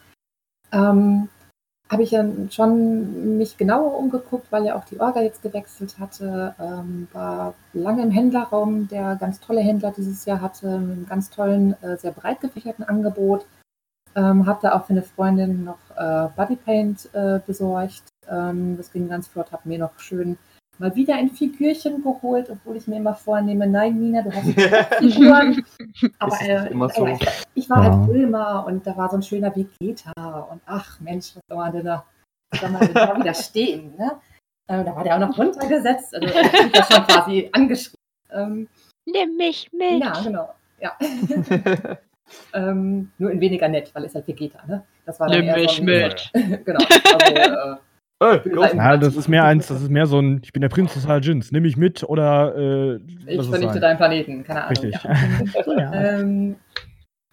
Ähm, 0.72 1.28
habe 1.90 2.02
ich 2.02 2.10
ja 2.10 2.24
schon 2.50 3.38
mich 3.38 3.56
genauer 3.56 3.96
umgeguckt, 3.96 4.52
weil 4.52 4.66
ja 4.66 4.76
auch 4.76 4.84
die 4.84 5.00
Orga 5.00 5.22
jetzt 5.22 5.42
gewechselt 5.42 5.98
hatte. 5.98 6.54
Ähm, 6.60 7.08
war 7.12 7.54
lange 7.72 8.02
im 8.02 8.10
Händlerraum, 8.10 8.88
der 8.88 9.16
ganz 9.16 9.40
tolle 9.40 9.60
Händler 9.60 9.92
dieses 9.96 10.24
Jahr 10.26 10.40
hatte, 10.40 10.78
mit 10.78 10.96
einem 10.96 11.06
ganz 11.06 11.30
tollen, 11.30 11.82
äh, 11.82 11.96
sehr 11.96 12.12
breit 12.12 12.40
gefächerten 12.40 12.84
Angebot. 12.84 13.46
Ähm, 14.14 14.46
hab 14.46 14.60
da 14.60 14.74
auch 14.74 14.86
für 14.86 14.92
eine 14.92 15.02
Freundin 15.02 15.64
noch 15.64 15.78
äh, 15.96 16.28
Bodypaint 16.36 17.08
äh, 17.14 17.40
besorgt. 17.46 18.02
Ähm, 18.28 18.76
das 18.76 18.92
ging 18.92 19.08
ganz 19.08 19.28
flott, 19.28 19.52
hab 19.52 19.64
mir 19.64 19.78
noch 19.78 19.98
schön 19.98 20.36
mal 20.78 20.94
wieder 20.94 21.14
ein 21.16 21.30
Figürchen 21.30 22.02
geholt, 22.02 22.48
obwohl 22.50 22.76
ich 22.76 22.86
mir 22.86 22.96
immer 22.96 23.14
vornehme, 23.14 23.66
nein, 23.66 23.98
Nina, 23.98 24.22
du 24.22 24.30
hast 24.32 24.44
Figuren. 24.98 25.64
Aber 26.18 26.40
äh, 26.40 26.70
immer 26.70 26.88
so. 26.88 27.06
äh, 27.06 27.18
ich 27.54 27.68
war 27.68 27.84
Ja. 27.84 27.98
halt 27.98 28.08
Ulmer 28.08 28.64
und 28.66 28.86
da 28.86 28.96
war 28.96 29.08
so 29.10 29.16
ein 29.16 29.22
schöner 29.22 29.54
Vegeta 29.54 30.12
und 30.50 30.60
ach 30.66 31.00
Mensch, 31.00 31.34
was 31.36 31.42
soll 31.48 31.58
man 31.58 31.72
denn 31.72 31.84
da, 31.86 32.04
soll 32.60 32.70
man 32.70 32.80
denn 32.82 32.94
da 32.94 33.16
widerstehen? 33.18 33.94
Ne? 33.96 34.12
Äh, 34.68 34.84
da 34.84 34.94
war 34.94 35.04
der 35.04 35.16
auch 35.16 35.20
noch 35.28 35.38
runtergesetzt, 35.38 36.14
also 36.14 36.28
hat 36.28 36.74
ja 36.74 36.84
schon 36.84 37.06
quasi 37.06 37.48
angeschrieben. 37.52 37.98
Ähm, 38.30 38.68
Nimm 39.06 39.36
mich 39.36 39.70
mit. 39.72 40.02
ja, 40.04 40.12
genau. 40.22 40.54
Ja. 40.80 40.92
ähm, 42.52 43.10
nur 43.18 43.30
in 43.30 43.40
weniger 43.40 43.68
nett, 43.68 43.90
weil 43.94 44.04
es 44.04 44.14
halt 44.14 44.28
Vegeta, 44.28 44.64
ne? 44.66 44.84
Das 45.06 45.18
war 45.18 45.28
Nimm 45.30 45.46
mich 45.46 45.70
so 45.72 45.78
ein, 45.80 45.84
mit. 45.86 46.30
genau. 46.64 46.84
Also, 47.18 47.80
Bin 48.20 48.58
Ja, 48.76 48.96
das 48.96 49.14
ist 49.16 49.28
mehr 49.28 49.44
eins, 49.44 49.68
das 49.68 49.80
ist 49.82 49.90
mehr 49.90 50.06
so 50.06 50.18
ein, 50.18 50.40
ich 50.42 50.52
bin 50.52 50.60
der 50.62 50.68
Prinz 50.68 50.94
des 50.94 51.04
Saiyajins, 51.04 51.52
nimm 51.52 51.62
mich 51.62 51.76
mit 51.76 52.02
oder 52.02 52.56
äh, 52.56 52.96
ich 53.26 53.46
vernichte 53.48 53.78
deinen 53.78 53.96
Planeten, 53.96 54.42
keine 54.44 54.64
Ahnung. 54.64 54.70
Richtig. 54.84 54.96
Ja. 55.78 55.92
Ähm, 55.92 56.56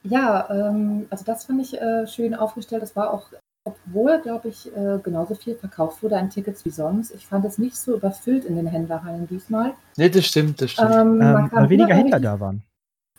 ja, 0.04 0.48
ähm, 0.52 1.08
also 1.10 1.26
das 1.26 1.46
fand 1.46 1.62
ich 1.62 1.82
äh, 1.82 2.06
schön 2.06 2.36
aufgestellt. 2.36 2.84
Das 2.84 2.96
war 2.96 3.12
auch, 3.12 3.24
obwohl, 3.64 4.20
glaube 4.22 4.50
ich, 4.50 4.68
äh, 4.78 5.00
genauso 5.02 5.34
viel 5.34 5.56
verkauft 5.56 6.04
wurde 6.04 6.18
an 6.18 6.30
Tickets 6.30 6.64
wie 6.64 6.70
sonst. 6.70 7.10
Ich 7.16 7.26
fand 7.26 7.44
es 7.46 7.58
nicht 7.58 7.76
so 7.76 7.96
überfüllt 7.96 8.46
in 8.46 8.56
den 8.56 8.68
Händlerhallen 8.68 9.28
diesmal. 9.28 9.74
Nee, 9.98 10.10
das 10.10 10.28
stimmt, 10.28 10.62
das 10.62 10.70
stimmt. 10.72 10.92
Ähm, 10.94 11.20
Ähm, 11.22 11.50
weil 11.52 11.70
weniger 11.72 11.96
Händler 11.96 12.20
da 12.20 12.40
waren. 12.40 12.62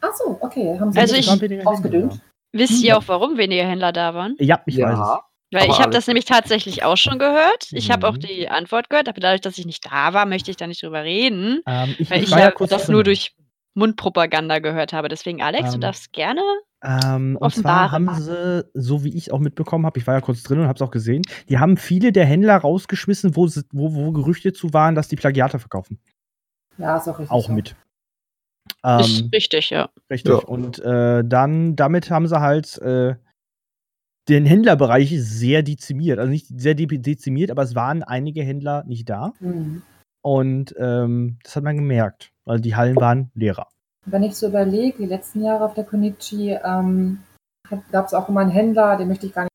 Ach 0.00 0.14
so, 0.14 0.38
okay. 0.40 0.78
Haben 0.78 0.92
sie 0.92 1.00
Also 1.00 1.16
ich- 1.16 1.66
ausgedünnt? 1.66 2.20
Wisst 2.52 2.84
ihr 2.84 2.96
auch, 2.96 3.02
warum 3.08 3.36
weniger 3.36 3.64
Händler 3.64 3.90
da 3.92 4.14
waren? 4.14 4.36
Ja, 4.38 4.60
ich 4.66 4.78
weiß 4.80 4.96
es. 4.96 5.18
Weil 5.52 5.62
Aber 5.64 5.72
ich 5.72 5.78
habe 5.80 5.90
das 5.90 6.06
nämlich 6.08 6.24
tatsächlich 6.24 6.82
auch 6.84 6.96
schon 6.96 7.18
gehört. 7.18 7.68
Ich 7.70 7.90
habe 7.90 8.08
auch 8.08 8.14
Mhm. 8.14 8.20
die 8.20 8.48
Antwort 8.48 8.90
gehört, 8.90 9.08
aber 9.08 9.20
dadurch, 9.20 9.40
dass 9.40 9.58
ich 9.58 9.66
nicht 9.66 9.86
da 9.86 10.12
war, 10.12 10.26
möchte 10.26 10.50
ich 10.50 10.56
da 10.56 10.66
nicht 10.66 10.82
drüber 10.82 11.04
reden. 11.04 11.60
Ähm, 11.66 11.94
ich, 11.98 12.10
Weil 12.10 12.18
ich 12.22 12.30
ich 12.30 12.30
ja 12.36 12.50
das 12.50 12.86
drin. 12.86 12.92
nur 12.92 13.04
durch 13.04 13.34
Mundpropaganda 13.74 14.58
gehört 14.58 14.92
habe. 14.92 15.08
Deswegen, 15.08 15.42
Alex, 15.42 15.70
du 15.70 15.74
Ähm, 15.76 15.80
darfst 15.82 16.12
gerne. 16.12 16.40
Ähm, 16.82 17.36
und 17.40 17.54
zwar 17.54 17.90
haben 17.92 18.08
sie, 18.20 18.64
so 18.74 19.04
wie 19.04 19.16
ich 19.16 19.26
es 19.28 19.30
auch 19.30 19.38
mitbekommen 19.38 19.86
habe, 19.86 19.98
ich 19.98 20.06
war 20.06 20.14
ja 20.14 20.20
kurz 20.20 20.42
drin 20.42 20.60
und 20.60 20.66
habe 20.66 20.76
es 20.76 20.82
auch 20.82 20.90
gesehen, 20.90 21.22
die 21.48 21.58
haben 21.58 21.76
viele 21.76 22.12
der 22.12 22.26
Händler 22.26 22.56
rausgeschmissen, 22.56 23.36
wo, 23.36 23.46
sie, 23.46 23.62
wo, 23.72 23.94
wo 23.94 24.12
Gerüchte 24.12 24.52
zu 24.52 24.72
waren, 24.72 24.94
dass 24.94 25.08
die 25.08 25.16
Plagiate 25.16 25.58
verkaufen. 25.58 25.98
Ja, 26.78 26.96
ist 26.96 27.08
auch 27.08 27.18
richtig. 27.18 27.30
Auch 27.30 27.46
so. 27.46 27.52
mit. 27.52 27.76
ist 29.00 29.20
Ähm, 29.20 29.30
richtig, 29.32 29.70
ja. 29.70 29.88
richtig. 30.10 30.32
Ja. 30.32 30.38
Und 30.40 30.78
äh, 30.80 31.22
dann, 31.24 31.76
damit 31.76 32.10
haben 32.10 32.26
sie 32.28 32.40
halt 32.40 32.78
äh, 32.78 33.14
den 34.28 34.46
Händlerbereich 34.46 35.14
sehr 35.18 35.62
dezimiert. 35.62 36.18
Also 36.18 36.30
nicht 36.30 36.46
sehr 36.48 36.74
de 36.74 36.86
dezimiert, 36.86 37.50
aber 37.50 37.62
es 37.62 37.74
waren 37.74 38.02
einige 38.02 38.42
Händler 38.42 38.84
nicht 38.84 39.08
da. 39.08 39.32
Hm. 39.38 39.82
Und 40.22 40.74
ähm, 40.78 41.38
das 41.44 41.56
hat 41.56 41.64
man 41.64 41.76
gemerkt, 41.76 42.32
weil 42.44 42.60
die 42.60 42.74
Hallen 42.74 42.96
waren 42.96 43.30
leerer. 43.34 43.68
Wenn 44.06 44.22
ich 44.22 44.36
so 44.36 44.48
überlege, 44.48 44.98
die 44.98 45.06
letzten 45.06 45.44
Jahre 45.44 45.64
auf 45.64 45.74
der 45.74 45.84
Konichi 45.84 46.58
ähm, 46.64 47.20
gab 47.92 48.06
es 48.06 48.14
auch 48.14 48.28
immer 48.28 48.40
einen 48.40 48.50
Händler, 48.50 48.96
den 48.96 49.08
möchte 49.08 49.26
ich 49.26 49.32
gar 49.32 49.44
nicht 49.44 49.52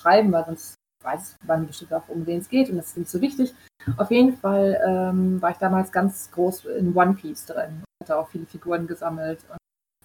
schreiben, 0.00 0.32
weil 0.32 0.44
sonst 0.44 0.74
weiß 1.02 1.36
man 1.46 1.66
bestimmt 1.66 1.92
auch, 1.92 2.08
um 2.08 2.26
wen 2.26 2.38
es 2.38 2.48
geht 2.48 2.70
und 2.70 2.76
das 2.76 2.88
ist 2.88 2.96
nicht 2.96 3.10
so 3.10 3.20
wichtig. 3.20 3.54
Auf 3.98 4.10
jeden 4.10 4.36
Fall 4.36 4.80
ähm, 4.86 5.40
war 5.42 5.50
ich 5.50 5.58
damals 5.58 5.92
ganz 5.92 6.30
groß 6.30 6.64
in 6.66 6.94
One 6.96 7.14
Piece 7.14 7.46
drin. 7.46 7.82
Hatte 8.02 8.16
auch 8.16 8.28
viele 8.28 8.46
Figuren 8.46 8.86
gesammelt 8.86 9.40
und 9.50 9.58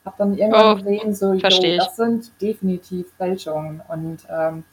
habe 0.05 0.15
dann 0.17 0.38
irgendwann 0.38 0.71
Oh, 0.73 0.75
gesehen, 0.75 1.13
so, 1.13 1.33
yo, 1.33 1.77
das 1.77 1.95
sind 1.95 2.31
definitiv 2.41 3.12
Fälschungen. 3.17 3.81
Und 3.88 4.25
ähm, 4.29 4.63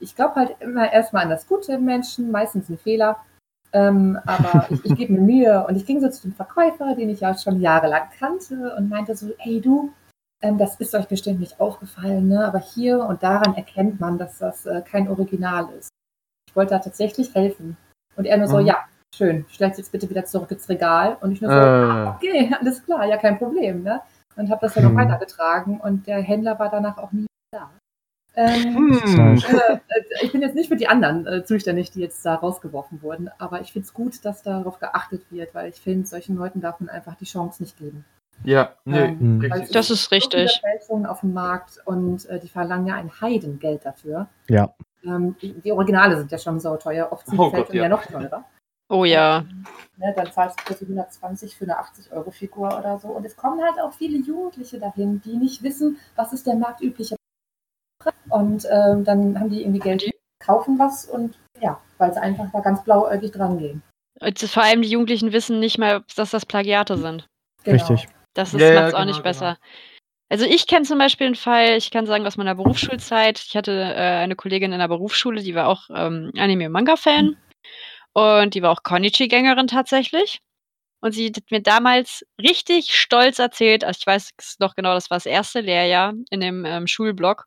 ich 0.00 0.16
glaube 0.16 0.34
halt 0.34 0.56
immer 0.60 0.92
erstmal 0.92 1.24
an 1.24 1.30
das 1.30 1.46
Gute 1.46 1.74
im 1.74 1.84
Menschen, 1.84 2.30
meistens 2.30 2.68
ein 2.68 2.78
Fehler. 2.78 3.18
Ähm, 3.72 4.18
aber 4.26 4.66
ich, 4.70 4.84
ich 4.84 4.96
gebe 4.96 5.12
mir 5.14 5.20
Mühe 5.20 5.66
und 5.66 5.76
ich 5.76 5.86
ging 5.86 6.00
so 6.00 6.08
zu 6.10 6.22
dem 6.22 6.34
Verkäufer, 6.34 6.94
den 6.94 7.08
ich 7.08 7.20
ja 7.20 7.36
schon 7.36 7.60
jahrelang 7.60 8.08
kannte 8.18 8.74
und 8.76 8.88
meinte 8.88 9.16
so, 9.16 9.30
ey 9.38 9.60
du, 9.60 9.92
ähm, 10.42 10.58
das 10.58 10.76
ist 10.76 10.94
euch 10.94 11.06
bestimmt 11.06 11.40
nicht 11.40 11.60
aufgefallen, 11.60 12.28
ne? 12.28 12.44
aber 12.44 12.58
hier 12.58 12.98
und 13.04 13.22
daran 13.22 13.54
erkennt 13.54 14.00
man, 14.00 14.18
dass 14.18 14.38
das 14.38 14.66
äh, 14.66 14.82
kein 14.82 15.08
Original 15.08 15.68
ist. 15.78 15.88
Ich 16.48 16.56
wollte 16.56 16.70
da 16.70 16.80
tatsächlich 16.80 17.34
helfen. 17.34 17.76
Und 18.16 18.26
er 18.26 18.36
nur 18.36 18.48
so, 18.48 18.58
Mhm. 18.58 18.66
ja, 18.66 18.76
schön, 19.14 19.46
stell's 19.48 19.78
jetzt 19.78 19.92
bitte 19.92 20.10
wieder 20.10 20.24
zurück 20.24 20.50
ins 20.50 20.68
Regal. 20.68 21.16
Und 21.20 21.32
ich 21.32 21.40
nur 21.40 21.50
so, 21.50 21.56
Äh, 21.56 22.08
okay, 22.08 22.54
alles 22.60 22.84
klar, 22.84 23.06
ja, 23.06 23.16
kein 23.16 23.38
Problem. 23.38 23.84
Ne? 23.84 24.02
Und 24.36 24.50
habe 24.50 24.60
das 24.62 24.74
dann 24.74 24.84
noch 24.84 24.90
Hm. 24.90 24.96
weitergetragen 24.98 25.80
und 25.80 26.06
der 26.06 26.20
Händler 26.22 26.58
war 26.58 26.70
danach 26.70 26.98
auch 26.98 27.12
nie 27.12 27.26
da. 27.52 27.70
Ähm, 28.34 28.76
hm. 28.76 29.36
äh, 29.36 29.74
äh, 29.74 29.78
ich 30.22 30.32
bin 30.32 30.40
jetzt 30.40 30.54
nicht 30.54 30.68
für 30.68 30.76
die 30.76 30.88
anderen 30.88 31.26
äh, 31.26 31.44
zuständig, 31.44 31.90
die 31.90 32.00
jetzt 32.00 32.24
da 32.24 32.34
rausgeworfen 32.34 33.02
wurden, 33.02 33.30
aber 33.38 33.60
ich 33.60 33.72
finde 33.72 33.84
es 33.84 33.92
gut, 33.92 34.24
dass 34.24 34.42
darauf 34.42 34.78
geachtet 34.78 35.22
wird, 35.30 35.54
weil 35.54 35.68
ich 35.68 35.80
finde, 35.80 36.06
solchen 36.06 36.36
Leuten 36.36 36.62
darf 36.62 36.80
man 36.80 36.88
einfach 36.88 37.14
die 37.16 37.26
Chance 37.26 37.62
nicht 37.62 37.78
geben. 37.78 38.06
Ja, 38.44 38.72
nee, 38.86 38.98
Ähm, 39.00 39.20
Hm. 39.20 39.40
richtig. 39.40 39.72
Das 39.72 39.90
ist 39.90 40.04
so 40.04 40.08
viele 40.08 40.22
richtig. 40.22 40.60
Fälschungen 40.62 41.04
auf 41.06 41.20
dem 41.20 41.34
Markt 41.34 41.78
und 41.84 42.24
äh, 42.30 42.40
die 42.40 42.48
verlangen 42.48 42.86
ja 42.86 42.94
ein 42.94 43.10
Heidengeld 43.20 43.84
dafür. 43.84 44.28
Ja. 44.48 44.74
Ähm, 45.04 45.36
die, 45.42 45.72
Originale 45.72 46.16
sind 46.16 46.32
ja 46.32 46.38
schon 46.38 46.58
so 46.58 46.76
teuer, 46.76 47.08
oft 47.10 47.26
sind 47.26 47.38
Oh 47.38 47.44
die 47.44 47.50
Gott, 47.50 47.66
Fälschungen 47.68 47.76
ja. 47.76 47.82
ja 47.82 47.88
noch 47.88 48.06
teurer. 48.06 48.44
Oh 48.92 49.04
ja. 49.06 49.44
Ne, 49.96 50.12
dann 50.14 50.30
zahlst 50.32 50.60
du 50.60 50.64
bitte 50.72 50.84
120 50.84 51.56
für 51.56 51.64
eine 51.64 51.78
80-Euro-Figur 51.80 52.66
oder 52.78 52.98
so. 52.98 53.08
Und 53.08 53.24
es 53.24 53.34
kommen 53.36 53.62
halt 53.62 53.80
auch 53.80 53.92
viele 53.94 54.18
Jugendliche 54.18 54.78
dahin, 54.78 55.22
die 55.24 55.36
nicht 55.36 55.62
wissen, 55.62 55.98
was 56.14 56.32
ist 56.32 56.46
der 56.46 56.56
marktübliche 56.56 57.16
Preis. 57.98 58.14
Und 58.30 58.66
ähm, 58.70 59.04
dann 59.04 59.38
haben 59.40 59.48
die 59.50 59.62
irgendwie 59.62 59.78
Geld, 59.80 60.02
Die- 60.02 60.12
kaufen 60.40 60.78
was 60.78 61.06
und 61.06 61.38
ja, 61.60 61.80
weil 61.98 62.12
sie 62.12 62.20
einfach 62.20 62.50
da 62.52 62.60
ganz 62.60 62.82
blauäugig 62.84 63.30
dran 63.32 63.58
gehen. 63.58 63.82
Und 64.20 64.38
Vor 64.40 64.62
allem 64.64 64.82
die 64.82 64.88
Jugendlichen 64.90 65.32
wissen 65.32 65.58
nicht 65.60 65.78
mal, 65.78 66.02
dass 66.16 66.30
das 66.32 66.44
Plagiate 66.44 66.96
sind. 66.98 67.26
Genau. 67.64 67.76
Richtig. 67.86 68.08
Das 68.34 68.52
Ja, 68.52 68.58
ja, 68.58 68.74
macht 68.74 68.88
es 68.88 68.94
auch 68.94 68.98
genau, 68.98 69.04
nicht 69.06 69.16
genau. 69.18 69.22
besser. 69.22 69.56
Also 70.28 70.44
ich 70.44 70.66
kenne 70.66 70.84
zum 70.84 70.98
Beispiel 70.98 71.26
einen 71.28 71.36
Fall, 71.36 71.76
ich 71.76 71.90
kann 71.90 72.06
sagen 72.06 72.26
aus 72.26 72.36
meiner 72.36 72.54
Berufsschulzeit, 72.56 73.38
ich 73.46 73.54
hatte 73.56 73.72
äh, 73.72 73.94
eine 74.22 74.34
Kollegin 74.34 74.72
in 74.72 74.78
der 74.80 74.88
Berufsschule, 74.88 75.42
die 75.42 75.54
war 75.54 75.68
auch 75.68 75.88
ähm, 75.94 76.30
Anime- 76.36 76.70
und 78.14 78.54
die 78.54 78.62
war 78.62 78.70
auch 78.70 78.82
Konichi-Gängerin 78.82 79.66
tatsächlich. 79.66 80.40
Und 81.00 81.12
sie 81.12 81.32
hat 81.34 81.50
mir 81.50 81.60
damals 81.60 82.24
richtig 82.40 82.94
stolz 82.94 83.38
erzählt, 83.40 83.82
also 83.82 83.98
ich 84.00 84.06
weiß 84.06 84.30
noch 84.60 84.76
genau, 84.76 84.94
das 84.94 85.10
war 85.10 85.16
das 85.16 85.26
erste 85.26 85.60
Lehrjahr 85.60 86.12
in 86.30 86.40
dem 86.40 86.64
ähm, 86.64 86.86
Schulblock, 86.86 87.46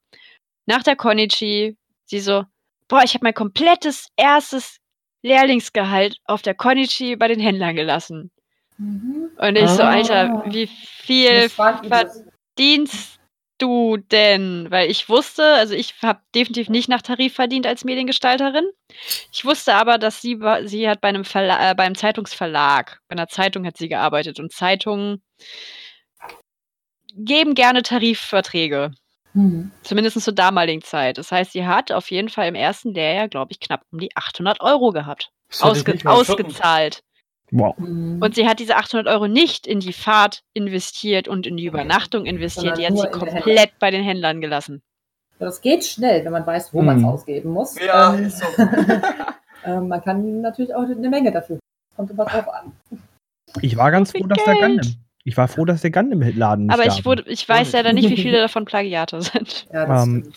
nach 0.65 0.83
der 0.83 0.97
Konichi, 0.97 1.77
sie 2.05 2.19
so, 2.19 2.43
boah, 2.89 3.03
ich 3.03 3.13
habe 3.13 3.23
mein 3.23 3.33
komplettes 3.33 4.09
erstes 4.17 4.77
Lehrlingsgehalt 5.23 6.17
auf 6.25 6.41
der 6.41 6.53
Konichi 6.53 7.15
bei 7.15 7.29
den 7.29 7.39
Händlern 7.39 7.75
gelassen. 7.75 8.31
Mhm. 8.77 9.29
Und 9.37 9.55
ich 9.55 9.69
so, 9.69 9.83
Ah. 9.83 9.91
Alter, 9.91 10.43
wie 10.47 10.67
viel 10.67 11.49
verdienst 11.49 13.19
du 13.57 13.97
denn? 13.97 14.67
Weil 14.69 14.89
ich 14.89 15.09
wusste, 15.09 15.43
also 15.43 15.73
ich 15.73 15.95
habe 16.01 16.19
definitiv 16.33 16.69
nicht 16.69 16.89
nach 16.89 17.01
Tarif 17.01 17.33
verdient 17.33 17.67
als 17.67 17.83
Mediengestalterin. 17.83 18.69
Ich 19.31 19.45
wusste 19.45 19.73
aber, 19.75 19.97
dass 19.97 20.21
sie, 20.21 20.39
sie 20.65 20.89
hat 20.89 21.01
bei 21.01 21.09
einem, 21.09 21.25
Verla 21.25 21.71
äh, 21.71 21.75
beim 21.75 21.95
Zeitungsverlag, 21.95 22.99
bei 23.07 23.13
einer 23.13 23.27
Zeitung 23.27 23.65
hat 23.65 23.77
sie 23.77 23.89
gearbeitet 23.89 24.39
und 24.39 24.51
Zeitungen 24.51 25.21
geben 27.15 27.55
gerne 27.55 27.81
Tarifverträge. 27.81 28.91
Mhm. 29.33 29.71
Zumindest 29.83 30.19
zur 30.21 30.33
damaligen 30.33 30.81
Zeit. 30.81 31.17
Das 31.17 31.31
heißt, 31.31 31.51
sie 31.51 31.65
hat 31.65 31.91
auf 31.91 32.09
jeden 32.09 32.29
Fall 32.29 32.47
im 32.47 32.55
ersten 32.55 32.93
Lehrjahr, 32.93 33.27
glaube 33.27 33.51
ich, 33.51 33.59
knapp 33.59 33.81
um 33.91 33.99
die 33.99 34.15
800 34.15 34.61
Euro 34.61 34.91
gehabt. 34.91 35.31
Ausge 35.59 35.97
ausgezahlt. 36.05 37.03
Wow. 37.57 37.77
Mhm. 37.77 38.21
Und 38.21 38.35
sie 38.35 38.47
hat 38.47 38.59
diese 38.59 38.75
800 38.75 39.07
Euro 39.07 39.27
nicht 39.27 39.65
in 39.65 39.79
die 39.79 39.93
Fahrt 39.93 40.43
investiert 40.53 41.27
und 41.27 41.47
in 41.47 41.55
die 41.57 41.65
Übernachtung 41.65 42.25
investiert. 42.25 42.75
Sondern 42.75 42.95
Die 42.95 43.01
hat 43.01 43.11
sie 43.13 43.19
komplett 43.19 43.79
bei 43.79 43.91
den 43.91 44.03
Händlern 44.03 44.41
gelassen. 44.41 44.81
Das 45.39 45.61
geht 45.61 45.85
schnell, 45.85 46.23
wenn 46.25 46.31
man 46.31 46.45
weiß, 46.45 46.73
wo 46.73 46.81
man 46.81 46.99
es 46.99 47.03
ausgeben 47.03 47.51
muss. 47.51 47.75
Ja, 47.79 48.13
Ähm, 48.13 48.25
ist 48.25 48.39
so. 48.39 48.45
ähm, 49.65 49.87
man 49.87 50.01
kann 50.01 50.41
natürlich 50.41 50.73
auch 50.73 50.83
eine 50.83 51.09
Menge 51.09 51.31
dafür. 51.31 51.59
Kommt 51.95 52.11
immer 52.11 52.25
drauf 52.25 52.47
an. 52.49 52.71
Ich 53.61 53.77
war 53.77 53.91
ganz 53.91 54.11
froh, 54.11 54.25
dass 54.27 54.43
der 54.43 54.53
Geld. 54.55 54.81
Gundam. 54.81 54.95
Ich 55.27 55.37
war 55.37 55.47
froh, 55.47 55.65
dass 55.65 55.81
der 55.81 55.91
Gundam-Laden 55.91 56.65
nicht 56.67 56.73
Aber 56.73 56.85
ich, 56.85 57.03
wurde, 57.03 57.23
ich 57.27 57.47
weiß 57.49 57.71
leider 57.71 57.93
nicht, 57.93 58.09
wie 58.09 58.15
viele 58.17 58.39
davon 58.39 58.65
Plagiate 58.65 59.21
sind. 59.21 59.65
Ja, 59.73 59.85
das 59.85 60.03
Ähm, 60.05 60.19
stimmt. 60.21 60.35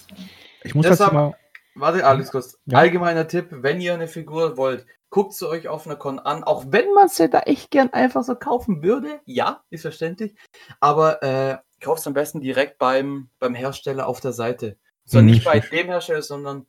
Ich 0.65 0.75
muss 0.75 0.87
Deshalb- 0.87 1.11
dazu 1.11 1.15
mal. 1.15 1.35
Warte, 1.75 2.05
Alex, 2.05 2.33
kurz. 2.33 2.59
Ja. 2.67 2.79
Allgemeiner 2.79 3.29
Tipp, 3.29 3.47
wenn 3.51 3.81
ihr 3.81 3.95
eine 3.95 4.09
Figur 4.09 4.57
wollt, 4.57 4.85
guckt 5.11 5.33
sie 5.33 5.49
euch 5.49 5.69
auf 5.69 5.87
einer 5.87 5.97
Con 5.97 6.19
an, 6.19 6.45
auch 6.45 6.67
wenn 6.69 6.93
man 6.93 7.09
sie 7.09 7.29
da 7.29 7.41
echt 7.41 7.71
gern 7.71 7.93
einfach 7.93 8.25
so 8.25 8.35
kaufen 8.35 8.83
würde. 8.83 9.21
Ja, 9.25 9.65
ist 9.71 9.83
verständlich. 9.83 10.35
Aber 10.81 11.23
äh, 11.23 11.59
kauft 11.81 12.07
am 12.07 12.15
besten 12.15 12.41
direkt 12.41 12.79
beim, 12.79 13.31
beim 13.39 13.55
Hersteller 13.55 14.07
auf 14.07 14.21
der 14.21 14.33
Seite. 14.33 14.79
So 15.05 15.21
nicht 15.23 15.45
bei 15.45 15.61
dem 15.61 15.87
Hersteller, 15.87 16.23
sondern 16.23 16.67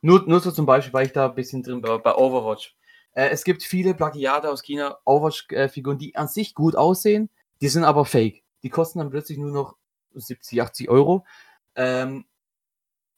nur, 0.00 0.22
nur 0.26 0.40
so 0.40 0.52
zum 0.52 0.64
Beispiel, 0.66 0.92
weil 0.92 1.06
ich 1.06 1.12
da 1.12 1.26
ein 1.26 1.34
bisschen 1.34 1.62
drin 1.62 1.82
war, 1.82 1.98
bei 1.98 2.14
Overwatch. 2.14 2.76
Äh, 3.12 3.30
es 3.30 3.44
gibt 3.44 3.62
viele 3.62 3.94
Plagiate 3.94 4.48
aus 4.48 4.62
China, 4.62 4.98
Overwatch-Figuren, 5.04 5.98
die 5.98 6.14
an 6.14 6.28
sich 6.28 6.54
gut 6.54 6.76
aussehen, 6.76 7.30
die 7.60 7.68
sind 7.68 7.84
aber 7.84 8.04
fake. 8.04 8.44
Die 8.62 8.70
kosten 8.70 9.00
dann 9.00 9.10
plötzlich 9.10 9.38
nur 9.38 9.50
noch 9.50 9.76
70, 10.14 10.62
80 10.62 10.88
Euro. 10.88 11.26
Ähm, 11.74 12.24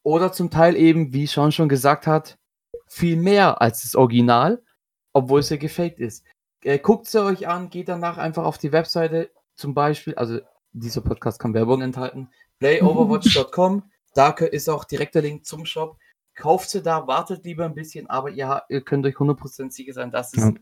oder 0.02 0.32
zum 0.32 0.50
Teil 0.50 0.76
eben, 0.76 1.12
wie 1.12 1.26
Sean 1.26 1.52
schon 1.52 1.68
gesagt 1.68 2.06
hat, 2.06 2.38
viel 2.92 3.16
mehr 3.16 3.60
als 3.62 3.82
das 3.82 3.94
Original, 3.94 4.62
obwohl 5.14 5.40
es 5.40 5.48
ja 5.48 5.56
gefaked 5.56 5.98
ist. 5.98 6.24
Äh, 6.62 6.78
guckt 6.78 7.06
sie 7.06 7.24
euch 7.24 7.48
an, 7.48 7.70
geht 7.70 7.88
danach 7.88 8.18
einfach 8.18 8.44
auf 8.44 8.58
die 8.58 8.70
Webseite, 8.72 9.30
zum 9.56 9.72
Beispiel, 9.74 10.14
also 10.14 10.40
dieser 10.72 11.00
Podcast 11.00 11.38
kann 11.38 11.54
Werbung 11.54 11.80
enthalten, 11.82 12.28
playoverwatch.com, 12.58 13.82
da 14.14 14.30
ist 14.30 14.68
auch 14.68 14.84
direkt 14.84 15.14
der 15.14 15.22
Link 15.22 15.46
zum 15.46 15.64
Shop. 15.64 15.96
Kauft 16.34 16.70
sie 16.70 16.82
da, 16.82 17.06
wartet 17.06 17.44
lieber 17.44 17.64
ein 17.64 17.74
bisschen, 17.74 18.08
aber 18.08 18.30
ihr, 18.30 18.62
ihr 18.68 18.80
könnt 18.82 19.04
euch 19.06 19.16
100% 19.16 19.70
sicher 19.70 19.92
sein, 19.92 20.10
dass 20.10 20.32
es 20.34 20.44
Ja. 20.44 20.52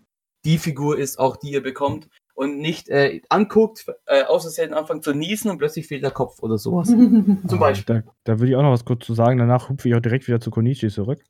die 0.45 0.59
Figur 0.59 0.99
ist, 0.99 1.19
auch 1.19 1.37
die 1.37 1.53
ihr 1.53 1.62
bekommt 1.62 2.09
und 2.35 2.59
nicht 2.59 2.88
äh, 2.88 3.21
anguckt, 3.29 3.87
äh, 4.07 4.25
außer 4.25 4.51
sie 4.51 4.62
anfangen 4.73 5.03
zu 5.03 5.12
niesen 5.14 5.51
und 5.51 5.59
plötzlich 5.59 5.87
fehlt 5.87 6.03
der 6.03 6.11
Kopf 6.11 6.43
oder 6.43 6.59
sowas. 6.59 6.88
Zum 7.49 7.59
Beispiel. 7.59 8.03
Da, 8.03 8.12
da 8.25 8.38
würde 8.38 8.51
ich 8.51 8.57
auch 8.57 8.62
noch 8.62 8.73
was 8.73 8.85
kurz 8.85 9.05
zu 9.05 9.14
sagen. 9.14 9.38
Danach 9.38 9.69
hupfe 9.69 9.88
ich 9.88 9.95
auch 9.95 10.01
direkt 10.01 10.27
wieder 10.27 10.40
zu 10.40 10.51
Konichi 10.51 10.88
zurück. 10.88 11.23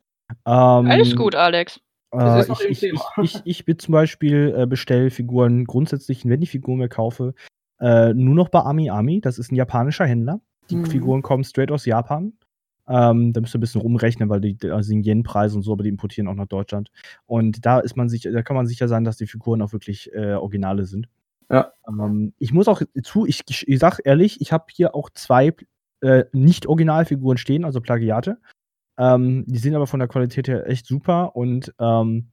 Ähm, 0.47 0.87
Alles 0.90 1.16
gut, 1.16 1.35
Alex. 1.35 1.81
Das 2.12 2.40
ist 2.40 2.47
Äh, 2.47 2.49
noch 2.51 2.61
ich, 2.61 2.66
im 2.66 2.73
ich, 2.73 2.81
Thema. 2.81 3.01
ich, 3.23 3.35
ich, 3.37 3.43
ich 3.45 3.64
bin 3.64 3.79
zum 3.79 3.93
Beispiel 3.93 4.55
äh, 4.57 4.66
bestelle 4.66 5.11
Figuren 5.11 5.64
grundsätzlich, 5.64 6.29
wenn 6.29 6.43
ich 6.43 6.51
Figuren 6.51 6.79
mehr 6.79 6.88
kaufe, 6.88 7.35
äh, 7.81 8.12
nur 8.14 8.35
noch 8.35 8.49
bei 8.49 8.61
Ami 8.61 8.90
Ami. 8.90 9.21
Das 9.21 9.38
ist 9.38 9.53
ein 9.53 9.57
japanischer 9.57 10.07
Händler. 10.07 10.40
Die 10.71 10.77
Mhm. 10.77 10.87
Figuren 10.87 11.23
kommen 11.23 11.45
straight 11.45 11.71
aus 11.71 11.85
Japan. 11.87 12.33
Ähm, 12.88 13.33
da 13.33 13.40
müsst 13.40 13.55
ihr 13.55 13.59
ein 13.59 13.61
bisschen 13.61 13.81
rumrechnen, 13.81 14.29
weil 14.29 14.40
die 14.40 14.57
also 14.64 14.88
sind 14.88 15.07
Yen-Preise 15.07 15.55
und 15.57 15.62
so, 15.62 15.73
aber 15.73 15.85
die 15.85 15.88
importieren 15.88 16.27
auch 16.27 16.35
nach 16.35 16.47
Deutschland. 16.49 16.90
Und 17.27 17.64
da 17.64 17.79
ist 17.79 17.97
man 17.97 18.09
sich, 18.09 18.23
da 18.23 18.43
kann 18.43 18.57
man 18.57 18.66
sicher 18.66 18.88
sein, 18.88 19.05
dass 19.05 19.16
die 19.16 19.29
Figuren 19.29 19.62
auch 19.62 19.73
wirklich 19.73 20.12
äh, 20.12 20.35
Originale 20.35 20.85
sind. 20.87 21.09
Ja. 21.49 21.73
Ähm, 21.88 22.33
ich 22.38 22.53
muss 22.53 22.66
auch 22.66 22.83
zu, 23.05 23.27
ich, 23.27 23.43
ich, 23.49 23.69
ich 23.69 23.79
sag 23.79 24.01
ehrlich, 24.05 24.40
ich 24.40 24.53
habe 24.53 24.64
hier 24.73 24.95
auch 24.97 25.11
zwei 25.11 25.55
äh, 26.01 26.25
Nicht-Originalfiguren 26.33 27.38
stehen, 27.38 27.64
also 27.64 27.81
Plagiate. 27.81 28.38
Ähm, 29.01 29.45
die 29.47 29.59
sind 29.59 29.75
aber 29.75 29.87
von 29.87 29.99
der 29.99 30.09
Qualität 30.09 30.47
her 30.47 30.69
echt 30.69 30.87
super 30.87 31.35
und 31.35 31.73
ähm, 31.81 32.31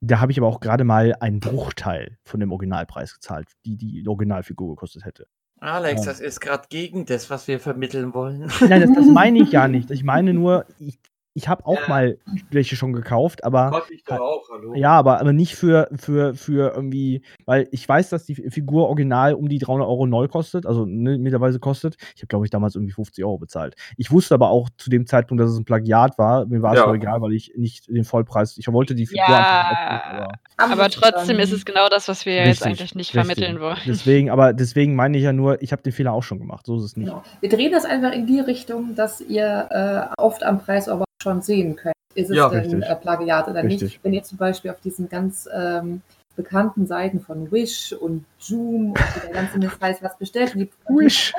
da 0.00 0.20
habe 0.20 0.32
ich 0.32 0.38
aber 0.38 0.48
auch 0.48 0.60
gerade 0.60 0.84
mal 0.84 1.14
einen 1.20 1.40
Bruchteil 1.40 2.18
von 2.24 2.40
dem 2.40 2.50
Originalpreis 2.52 3.14
gezahlt, 3.14 3.48
die 3.64 3.76
die 3.76 4.04
Originalfigur 4.06 4.70
gekostet 4.70 5.04
hätte. 5.04 5.26
Alex, 5.60 6.04
Ja. 6.04 6.10
das 6.12 6.20
ist 6.20 6.40
gerade 6.40 6.64
gegen 6.68 7.06
das, 7.06 7.30
was 7.30 7.48
wir 7.48 7.60
vermitteln 7.60 8.12
wollen. 8.12 8.50
Nein, 8.60 8.80
das, 8.82 8.92
das 8.94 9.06
meine 9.12 9.38
ich 9.38 9.52
ja 9.52 9.68
nicht. 9.68 9.90
Ich 9.90 10.04
meine 10.04 10.34
nur, 10.34 10.66
ich, 10.78 10.98
ich 11.36 11.48
habe 11.48 11.66
auch 11.66 11.78
Ja. 11.82 11.88
mal 11.88 12.18
welche 12.50 12.76
schon 12.76 12.92
gekauft, 12.94 13.44
aber 13.44 13.70
Gott, 13.70 13.90
ich 13.90 14.02
doch 14.04 14.18
auch, 14.18 14.48
hallo. 14.50 14.74
ja, 14.74 14.92
aber, 14.92 15.20
aber 15.20 15.32
nicht 15.32 15.54
für, 15.54 15.88
für, 15.94 16.34
für 16.34 16.72
irgendwie, 16.74 17.22
weil 17.44 17.68
ich 17.72 17.86
weiß, 17.88 18.08
dass 18.08 18.24
die 18.24 18.34
Figur 18.34 18.88
original 18.88 19.34
um 19.34 19.48
die 19.48 19.58
300 19.58 19.86
Euro 19.86 20.06
neu 20.06 20.28
kostet, 20.28 20.64
also 20.66 20.86
ne, 20.86 21.18
mittlerweile 21.18 21.58
kostet. 21.58 21.96
Ich 22.14 22.22
habe, 22.22 22.28
glaube 22.28 22.46
ich, 22.46 22.50
damals 22.50 22.74
irgendwie 22.74 22.92
50 22.92 23.24
Euro 23.24 23.38
bezahlt. 23.38 23.74
Ich 23.96 24.10
wusste 24.10 24.34
aber 24.34 24.48
auch 24.50 24.68
zu 24.78 24.88
dem 24.90 25.06
Zeitpunkt, 25.06 25.42
dass 25.42 25.50
es 25.50 25.58
ein 25.58 25.64
Plagiat 25.64 26.18
war. 26.18 26.46
Mir 26.46 26.62
war 26.62 26.72
es 26.74 26.80
Ja. 26.80 26.92
egal, 26.92 27.20
weil 27.20 27.32
ich 27.32 27.52
nicht 27.56 27.88
den 27.88 28.04
Vollpreis, 28.04 28.56
ich 28.56 28.66
wollte 28.72 28.94
die 28.94 29.06
Figur 29.06 29.24
Ja. 29.28 30.30
aber 30.56 30.72
Aber 30.72 30.88
trotzdem 30.88 31.38
ist 31.38 31.52
es 31.52 31.64
genau 31.64 31.88
das, 31.88 32.08
was 32.08 32.24
wir 32.24 32.34
jetzt 32.34 32.48
Richtig, 32.64 32.66
eigentlich 32.66 32.94
nicht 32.94 33.14
richtig. 33.14 33.34
vermitteln 33.36 33.60
wollen. 33.60 33.78
Deswegen, 33.86 34.30
aber 34.30 34.52
deswegen 34.52 34.94
meine 34.96 35.18
ich 35.18 35.24
ja 35.24 35.32
nur, 35.32 35.60
ich 35.62 35.72
habe 35.72 35.82
den 35.82 35.92
Fehler 35.92 36.12
auch 36.12 36.22
schon 36.22 36.38
gemacht. 36.38 36.64
So 36.66 36.76
ist 36.78 36.84
es 36.84 36.96
nicht. 36.96 37.08
Genau. 37.08 37.22
Wir 37.40 37.48
drehen 37.48 37.72
das 37.72 37.84
einfach 37.84 38.12
in 38.12 38.26
die 38.26 38.40
Richtung, 38.40 38.94
dass 38.94 39.20
ihr 39.20 39.68
äh, 39.70 40.20
oft 40.20 40.42
am 40.42 40.58
Preis 40.60 40.88
aber 40.88 41.05
schon 41.22 41.42
sehen 41.42 41.76
könnt. 41.76 41.94
Ist 42.14 42.30
es 42.30 42.36
Ja, 42.36 42.48
denn 42.48 42.60
richtig. 42.60 42.84
äh, 42.84 42.96
Plagiat 42.96 43.48
oder 43.48 43.62
Richtig. 43.62 43.82
nicht? 43.82 44.04
Wenn 44.04 44.12
ihr 44.14 44.22
zum 44.22 44.38
Beispiel 44.38 44.70
auf 44.70 44.80
diesen 44.80 45.08
ganz 45.08 45.48
ähm, 45.54 46.00
bekannten 46.34 46.86
Seiten 46.86 47.20
von 47.20 47.50
Wish 47.52 47.92
und 47.92 48.24
Zoom 48.38 48.90
und 48.92 48.98
der 49.22 49.32
ganze 49.32 49.58
Mist 49.58 49.80
heißt, 49.80 50.02
was 50.02 50.16
bestellt 50.18 50.54
und 50.54 50.60
die, 50.60 50.70
Wish. 50.88 51.32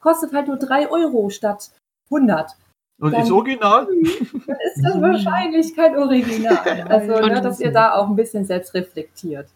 kostet 0.00 0.32
halt 0.34 0.48
nur 0.48 0.58
3 0.58 0.90
Euro 0.90 1.30
statt 1.30 1.70
100. 2.10 2.50
Und 3.00 3.12
Dann- 3.12 3.22
ist 3.22 3.30
original? 3.30 3.86
Dann 4.46 4.56
ist 4.66 4.82
das 4.84 5.00
wahrscheinlich 5.00 5.74
kein 5.74 5.96
Original. 5.96 6.82
Also, 6.88 7.26
ne, 7.26 7.40
dass 7.40 7.58
ihr 7.60 7.72
da 7.72 7.94
auch 7.94 8.08
ein 8.08 8.16
bisschen 8.16 8.44
selbst 8.44 8.74
reflektiert. 8.74 9.48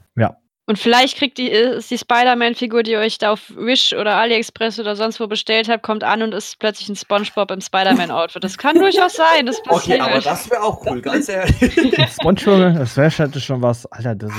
Und 0.68 0.78
vielleicht 0.80 1.16
kriegt 1.16 1.38
die, 1.38 1.48
ist 1.48 1.90
die 1.92 1.98
Spider-Man-Figur, 1.98 2.82
die 2.82 2.90
ihr 2.92 2.98
euch 2.98 3.18
da 3.18 3.30
auf 3.32 3.52
Wish 3.54 3.92
oder 3.92 4.16
AliExpress 4.16 4.80
oder 4.80 4.96
sonst 4.96 5.20
wo 5.20 5.28
bestellt 5.28 5.68
habt, 5.68 5.84
kommt 5.84 6.02
an 6.02 6.22
und 6.24 6.34
ist 6.34 6.58
plötzlich 6.58 6.88
ein 6.88 6.96
Spongebob 6.96 7.52
im 7.52 7.60
Spider-Man-Outfit. 7.60 8.42
Das 8.42 8.58
kann 8.58 8.76
durchaus 8.76 9.14
sein. 9.14 9.46
Das 9.46 9.60
Okay, 9.60 9.68
passiert. 9.68 10.00
aber 10.00 10.20
das 10.20 10.50
wäre 10.50 10.62
auch 10.64 10.84
cool, 10.84 11.00
ganz 11.00 11.28
ehrlich. 11.28 11.54
Spongebob, 12.12 12.74
das 12.78 12.96
wäre 12.96 13.10
halt 13.10 13.40
schon 13.40 13.62
was. 13.62 13.86
Alter, 13.92 14.16
das 14.16 14.32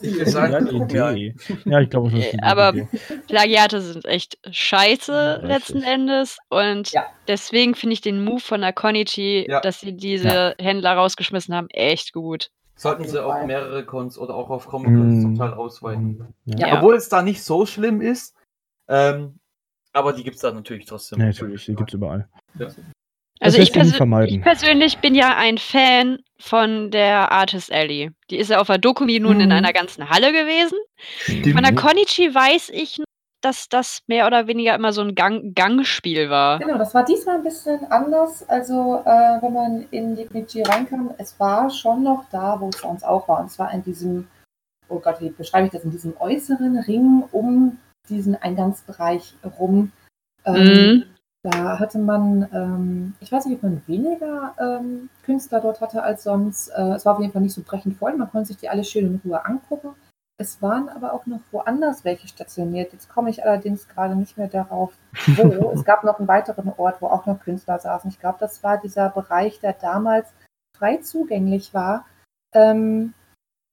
ist 0.00 0.20
Das 0.20 0.36
eine 0.36 0.70
Idee. 0.70 1.34
Ja, 1.66 1.80
ich 1.80 1.90
glaube, 1.90 2.10
das 2.12 2.20
ist 2.24 2.32
eine 2.32 2.42
Aber- 2.44 2.70
Idee. 2.70 2.88
Plagiate 3.28 3.80
sind 3.82 4.06
echt 4.06 4.38
scheiße 4.50 5.40
Ja, 5.42 5.46
letzten 5.46 5.82
Endes. 5.82 6.38
Und 6.48 6.92
Ja. 6.92 7.04
deswegen 7.28 7.74
finde 7.74 7.92
ich 7.92 8.00
den 8.00 8.24
Move 8.24 8.40
von 8.40 8.62
der 8.62 8.72
Konichi, 8.72 9.46
Ja. 9.46 9.60
dass 9.60 9.80
sie 9.80 9.92
diese 9.94 10.54
Händler 10.58 10.94
rausgeschmissen 10.94 11.54
haben, 11.54 11.68
echt 11.70 12.14
gut. 12.14 12.50
Sollten 12.78 13.04
sie 13.06 13.22
auf 13.22 13.44
mehrere 13.44 13.84
Cons 13.84 14.16
oder 14.18 14.34
auch 14.34 14.48
auf 14.50 14.66
Comic-Cons 14.68 15.22
zum 15.22 15.32
Mm. 15.34 15.36
Teil 15.36 15.52
ausweiten. 15.52 16.34
Ja. 16.46 16.68
Ja. 16.68 16.76
Obwohl 16.78 16.94
es 16.94 17.08
da 17.08 17.22
nicht 17.22 17.42
so 17.42 17.66
schlimm 17.66 18.00
ist. 18.00 18.34
Ähm, 18.88 19.38
aber 19.92 20.12
die 20.12 20.22
gibt 20.22 20.36
es 20.36 20.42
da 20.42 20.52
natürlich 20.52 20.86
trotzdem. 20.86 21.18
Ja, 21.20 21.26
natürlich, 21.26 21.64
die 21.66 21.74
gibt 21.74 21.90
es 21.90 21.94
überall. 21.94 22.28
Also 23.40 23.58
ich, 23.58 23.72
vermeiden. 23.72 24.36
ich 24.36 24.42
persönlich 24.42 24.98
bin 24.98 25.14
ja 25.14 25.36
ein 25.36 25.58
Fan 25.58 26.18
von 26.40 26.90
der 26.90 27.30
Artist 27.32 27.70
Alley. 27.72 28.10
Die 28.30 28.36
ist 28.36 28.50
ja 28.50 28.60
auf 28.60 28.66
der 28.68 28.78
Dokumi 28.78 29.20
nun 29.20 29.40
in 29.40 29.46
Mhm. 29.46 29.52
einer 29.52 29.72
ganzen 29.72 30.08
Halle 30.08 30.32
gewesen. 30.32 30.78
Stimmt. 31.20 31.52
Von 31.54 31.62
der 31.62 31.74
Konichi 31.74 32.34
weiß 32.34 32.70
ich, 32.70 33.00
dass 33.40 33.68
das 33.68 34.00
mehr 34.06 34.26
oder 34.26 34.46
weniger 34.46 34.74
immer 34.74 34.92
so 34.92 35.00
ein 35.00 35.14
Gang 35.14 35.54
Gangspiel 35.54 36.30
war. 36.30 36.58
Genau, 36.58 36.78
das 36.78 36.94
war 36.94 37.04
diesmal 37.04 37.36
ein 37.36 37.42
bisschen 37.42 37.90
anders. 37.90 38.48
Also, 38.48 39.02
äh, 39.04 39.42
wenn 39.42 39.52
man 39.52 39.86
in 39.90 40.16
die 40.16 40.24
Knichi 40.24 40.62
reinkam, 40.62 41.14
es 41.18 41.38
war 41.38 41.70
schon 41.70 42.02
noch 42.02 42.24
da, 42.30 42.60
wo 42.60 42.68
es 42.68 42.78
sonst 42.78 43.04
auch 43.04 43.28
war. 43.28 43.40
Und 43.40 43.50
zwar 43.50 43.72
in 43.72 43.82
diesem, 43.82 44.26
oh 44.88 44.98
Gott, 44.98 45.20
wie 45.20 45.30
beschreibe 45.30 45.66
ich 45.66 45.72
das, 45.72 45.84
in 45.84 45.90
diesem 45.90 46.14
äußeren 46.18 46.78
Ring 46.78 47.24
um 47.32 47.78
diesen 48.08 48.36
Eingangsbereich 48.36 49.34
rum. 49.58 49.92
Ähm, 50.44 50.54
Mhm. 50.54 51.04
Da 51.42 51.78
hatte 51.78 51.98
man, 51.98 52.48
ähm, 52.52 53.14
ich 53.20 53.30
weiß 53.30 53.46
nicht, 53.46 53.56
ob 53.56 53.62
man 53.62 53.82
weniger 53.86 54.54
ähm, 54.58 55.08
Künstler 55.22 55.60
dort 55.60 55.80
hatte 55.80 56.02
als 56.02 56.24
sonst. 56.24 56.68
Äh, 56.70 56.94
es 56.94 57.06
war 57.06 57.14
auf 57.14 57.20
jeden 57.20 57.32
Fall 57.32 57.42
nicht 57.42 57.54
so 57.54 57.62
brechend 57.62 57.96
voll. 57.96 58.16
Man 58.16 58.28
konnte 58.30 58.48
sich 58.48 58.56
die 58.56 58.68
alle 58.68 58.82
schön 58.82 59.06
in 59.06 59.20
Ruhe 59.24 59.44
angucken. 59.46 59.94
Es 60.40 60.62
waren 60.62 60.88
aber 60.88 61.12
auch 61.12 61.26
noch 61.26 61.40
woanders 61.50 62.04
welche 62.04 62.28
stationiert. 62.28 62.92
Jetzt 62.92 63.08
komme 63.08 63.28
ich 63.28 63.44
allerdings 63.44 63.88
gerade 63.88 64.14
nicht 64.14 64.38
mehr 64.38 64.46
darauf, 64.46 64.92
wo. 65.26 65.70
es 65.74 65.84
gab 65.84 66.04
noch 66.04 66.20
einen 66.20 66.28
weiteren 66.28 66.72
Ort, 66.76 67.02
wo 67.02 67.08
auch 67.08 67.26
noch 67.26 67.40
Künstler 67.40 67.78
saßen. 67.78 68.08
Ich 68.08 68.20
glaube, 68.20 68.38
das 68.38 68.62
war 68.62 68.78
dieser 68.78 69.10
Bereich, 69.10 69.58
der 69.58 69.72
damals 69.72 70.32
frei 70.76 70.98
zugänglich 70.98 71.74
war. 71.74 72.06
Ähm, 72.54 73.14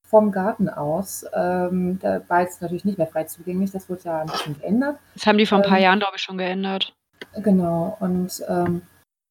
vom 0.08 0.32
Garten 0.32 0.70
aus. 0.70 1.26
Ähm, 1.34 2.00
da 2.00 2.22
war 2.28 2.42
jetzt 2.42 2.62
natürlich 2.62 2.86
nicht 2.86 2.98
mehr 2.98 3.08
frei 3.08 3.24
zugänglich. 3.26 3.72
Das 3.72 3.90
wurde 3.90 4.02
ja 4.04 4.22
ein 4.22 4.28
bisschen 4.28 4.60
geändert. 4.60 5.00
Das 5.16 5.26
haben 5.26 5.38
die 5.38 5.46
vor 5.46 5.60
ein 5.60 5.64
paar 5.64 5.78
Ähm, 5.78 5.84
Jahren, 5.84 6.00
glaube 6.00 6.16
ich, 6.16 6.22
schon 6.22 6.38
geändert. 6.38 6.94
Genau, 7.36 7.98
und 8.00 8.44
ähm, 8.48 8.84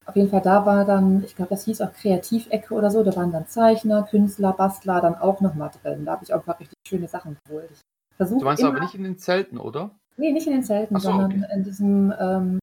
auf 0.05 0.15
jeden 0.15 0.29
Fall 0.29 0.41
da 0.41 0.65
war 0.65 0.85
dann, 0.85 1.23
ich 1.23 1.35
glaube, 1.35 1.49
das 1.49 1.65
hieß 1.65 1.81
auch 1.81 1.93
Kreativecke 1.93 2.73
oder 2.73 2.91
so, 2.91 3.03
da 3.03 3.15
waren 3.15 3.31
dann 3.31 3.47
Zeichner, 3.47 4.03
Künstler, 4.03 4.53
Bastler 4.53 5.01
dann 5.01 5.15
auch 5.15 5.41
nochmal 5.41 5.71
drin. 5.81 6.05
Da 6.05 6.13
habe 6.13 6.23
ich 6.23 6.33
auch 6.33 6.39
ein 6.39 6.43
paar 6.45 6.59
richtig 6.59 6.77
schöne 6.87 7.07
Sachen 7.07 7.37
geholt. 7.45 7.69
Ich 7.71 8.17
versuche 8.17 8.39
Du 8.39 8.45
meinst 8.45 8.61
immer, 8.61 8.71
aber 8.71 8.79
nicht 8.81 8.95
in 8.95 9.03
den 9.03 9.17
Zelten, 9.17 9.57
oder? 9.57 9.91
Nee, 10.17 10.31
nicht 10.31 10.47
in 10.47 10.53
den 10.53 10.63
Zelten, 10.63 10.95
so, 10.99 11.09
sondern 11.09 11.31
okay. 11.43 11.45
in 11.55 11.63
diesem 11.63 12.13
ähm, 12.19 12.59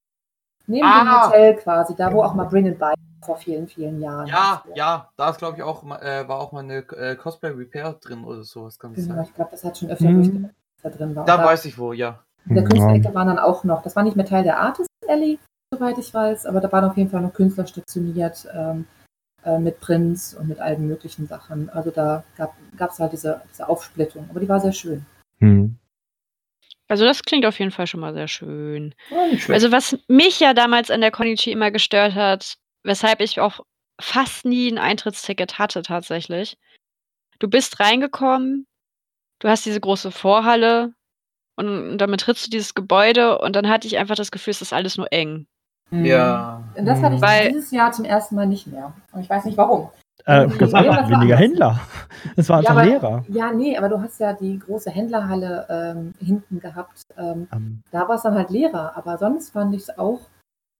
Neben 0.68 0.86
Ah. 0.86 1.00
dem 1.02 1.26
Hotel 1.26 1.56
quasi, 1.56 1.94
da 1.96 2.12
wo 2.12 2.22
auch 2.22 2.34
mal 2.34 2.44
Bring 2.44 2.66
It 2.66 2.78
By 2.78 2.92
vor 3.24 3.36
vielen, 3.36 3.66
vielen 3.66 4.00
Jahren. 4.00 4.26
Ja, 4.28 4.62
ja, 4.74 5.08
da 5.16 5.30
ist 5.30 5.38
glaube 5.38 5.56
ich 5.56 5.62
auch, 5.64 5.82
mal- 5.82 6.00
äh, 6.00 6.26
war 6.28 6.38
auch 6.38 6.52
mal 6.52 6.60
eine 6.60 6.78
äh, 6.78 7.16
Cosplay 7.16 7.50
Repair 7.50 7.94
drin 8.00 8.24
oder 8.24 8.44
sowas, 8.44 8.78
kann 8.78 8.94
Genau, 8.94 9.14
sein? 9.16 9.24
ich 9.24 9.34
glaube, 9.34 9.50
das 9.50 9.64
hat 9.64 9.76
schon 9.76 9.90
öfter 9.90 10.10
durchgemacht, 10.12 10.54
was 10.82 10.92
da 10.92 10.96
drin 10.96 11.16
war. 11.16 11.24
Da 11.24 11.34
Und 11.36 11.44
weiß 11.44 11.64
ich 11.64 11.76
wo, 11.78 11.92
ja. 11.92 12.20
in 12.46 12.54
der 12.54 12.62
Ja. 12.62 12.68
Künstlerecke 12.68 13.12
waren 13.14 13.26
dann 13.26 13.38
auch 13.40 13.64
noch, 13.64 13.82
das 13.82 13.96
war 13.96 14.04
nicht 14.04 14.16
mehr 14.16 14.24
Teil 14.24 14.44
der 14.44 14.60
Artist 14.60 14.88
Alley, 15.08 15.38
soweit 15.72 15.98
ich 15.98 16.12
weiß, 16.12 16.46
aber 16.46 16.60
da 16.60 16.70
waren 16.70 16.84
auf 16.84 16.96
jeden 16.96 17.10
Fall 17.10 17.22
noch 17.22 17.32
Künstler 17.32 17.66
stationiert 17.66 18.46
ähm, 18.54 18.86
äh, 19.44 19.58
mit 19.58 19.80
Prints 19.80 20.34
und 20.34 20.48
mit 20.48 20.60
allen 20.60 20.86
möglichen 20.86 21.26
Sachen. 21.26 21.70
Also 21.70 21.90
da 21.90 22.24
gab 22.36 22.90
es 22.90 22.98
halt 22.98 23.12
diese, 23.12 23.42
diese 23.50 23.68
Aufsplittung, 23.68 24.28
aber 24.30 24.40
die 24.40 24.48
war 24.48 24.60
sehr 24.60 24.72
schön. 24.72 25.06
Hm. 25.38 25.76
Also 26.88 27.04
das 27.04 27.22
klingt 27.22 27.46
auf 27.46 27.58
jeden 27.58 27.70
Fall 27.70 27.86
schon 27.86 28.00
mal 28.00 28.12
sehr 28.12 28.28
schön. 28.28 28.94
Ja. 29.10 29.54
Also 29.54 29.72
was 29.72 29.98
mich 30.08 30.40
ja 30.40 30.52
damals 30.52 30.90
an 30.90 31.00
der 31.00 31.10
Konichi 31.10 31.50
immer 31.50 31.70
gestört 31.70 32.14
hat, 32.14 32.58
weshalb 32.82 33.20
ich 33.20 33.40
auch 33.40 33.60
fast 33.98 34.44
nie 34.44 34.70
ein 34.70 34.78
Eintrittsticket 34.78 35.58
hatte 35.58 35.82
tatsächlich. 35.82 36.58
Du 37.38 37.48
bist 37.48 37.80
reingekommen, 37.80 38.66
du 39.38 39.48
hast 39.48 39.64
diese 39.64 39.80
große 39.80 40.10
Vorhalle 40.10 40.92
und 41.56 41.96
damit 41.98 42.20
trittst 42.20 42.46
du 42.46 42.50
dieses 42.50 42.74
Gebäude 42.74 43.38
und 43.38 43.56
dann 43.56 43.68
hatte 43.68 43.86
ich 43.86 43.96
einfach 43.96 44.16
das 44.16 44.30
Gefühl, 44.30 44.50
es 44.50 44.62
ist 44.62 44.72
alles 44.72 44.98
nur 44.98 45.10
eng. 45.12 45.46
Ja. 45.92 46.62
Und 46.76 46.86
das 46.86 47.00
hatte 47.02 47.16
ich 47.16 47.22
Weil- 47.22 47.48
dieses 47.50 47.70
Jahr 47.70 47.92
zum 47.92 48.04
ersten 48.04 48.34
Mal 48.34 48.46
nicht 48.46 48.66
mehr. 48.66 48.92
Und 49.12 49.20
ich 49.20 49.30
weiß 49.30 49.44
nicht 49.44 49.56
warum. 49.58 49.88
Äh, 50.24 50.46
Mhm. 50.46 50.58
das 50.58 50.72
war 50.72 50.84
weniger 50.84 51.18
anders. 51.18 51.38
Händler. 51.40 51.80
Es 52.36 52.48
war 52.48 52.62
Ja, 52.62 52.70
einfach 52.70 52.82
aber- 52.82 52.90
leerer. 52.90 53.24
Ja, 53.28 53.52
nee, 53.52 53.76
aber 53.76 53.88
du 53.88 54.00
hast 54.00 54.20
ja 54.20 54.32
die 54.32 54.58
große 54.58 54.90
Händlerhalle 54.90 55.66
ähm, 55.68 56.14
hinten 56.24 56.60
gehabt. 56.60 57.02
Ähm, 57.18 57.48
Ähm, 57.52 57.82
da 57.90 58.06
war 58.08 58.14
es 58.16 58.22
dann 58.22 58.34
halt 58.34 58.50
leerer, 58.50 58.92
aber 58.96 59.18
sonst 59.18 59.50
fand 59.50 59.74
ich 59.74 59.82
es 59.82 59.98
auch 59.98 60.20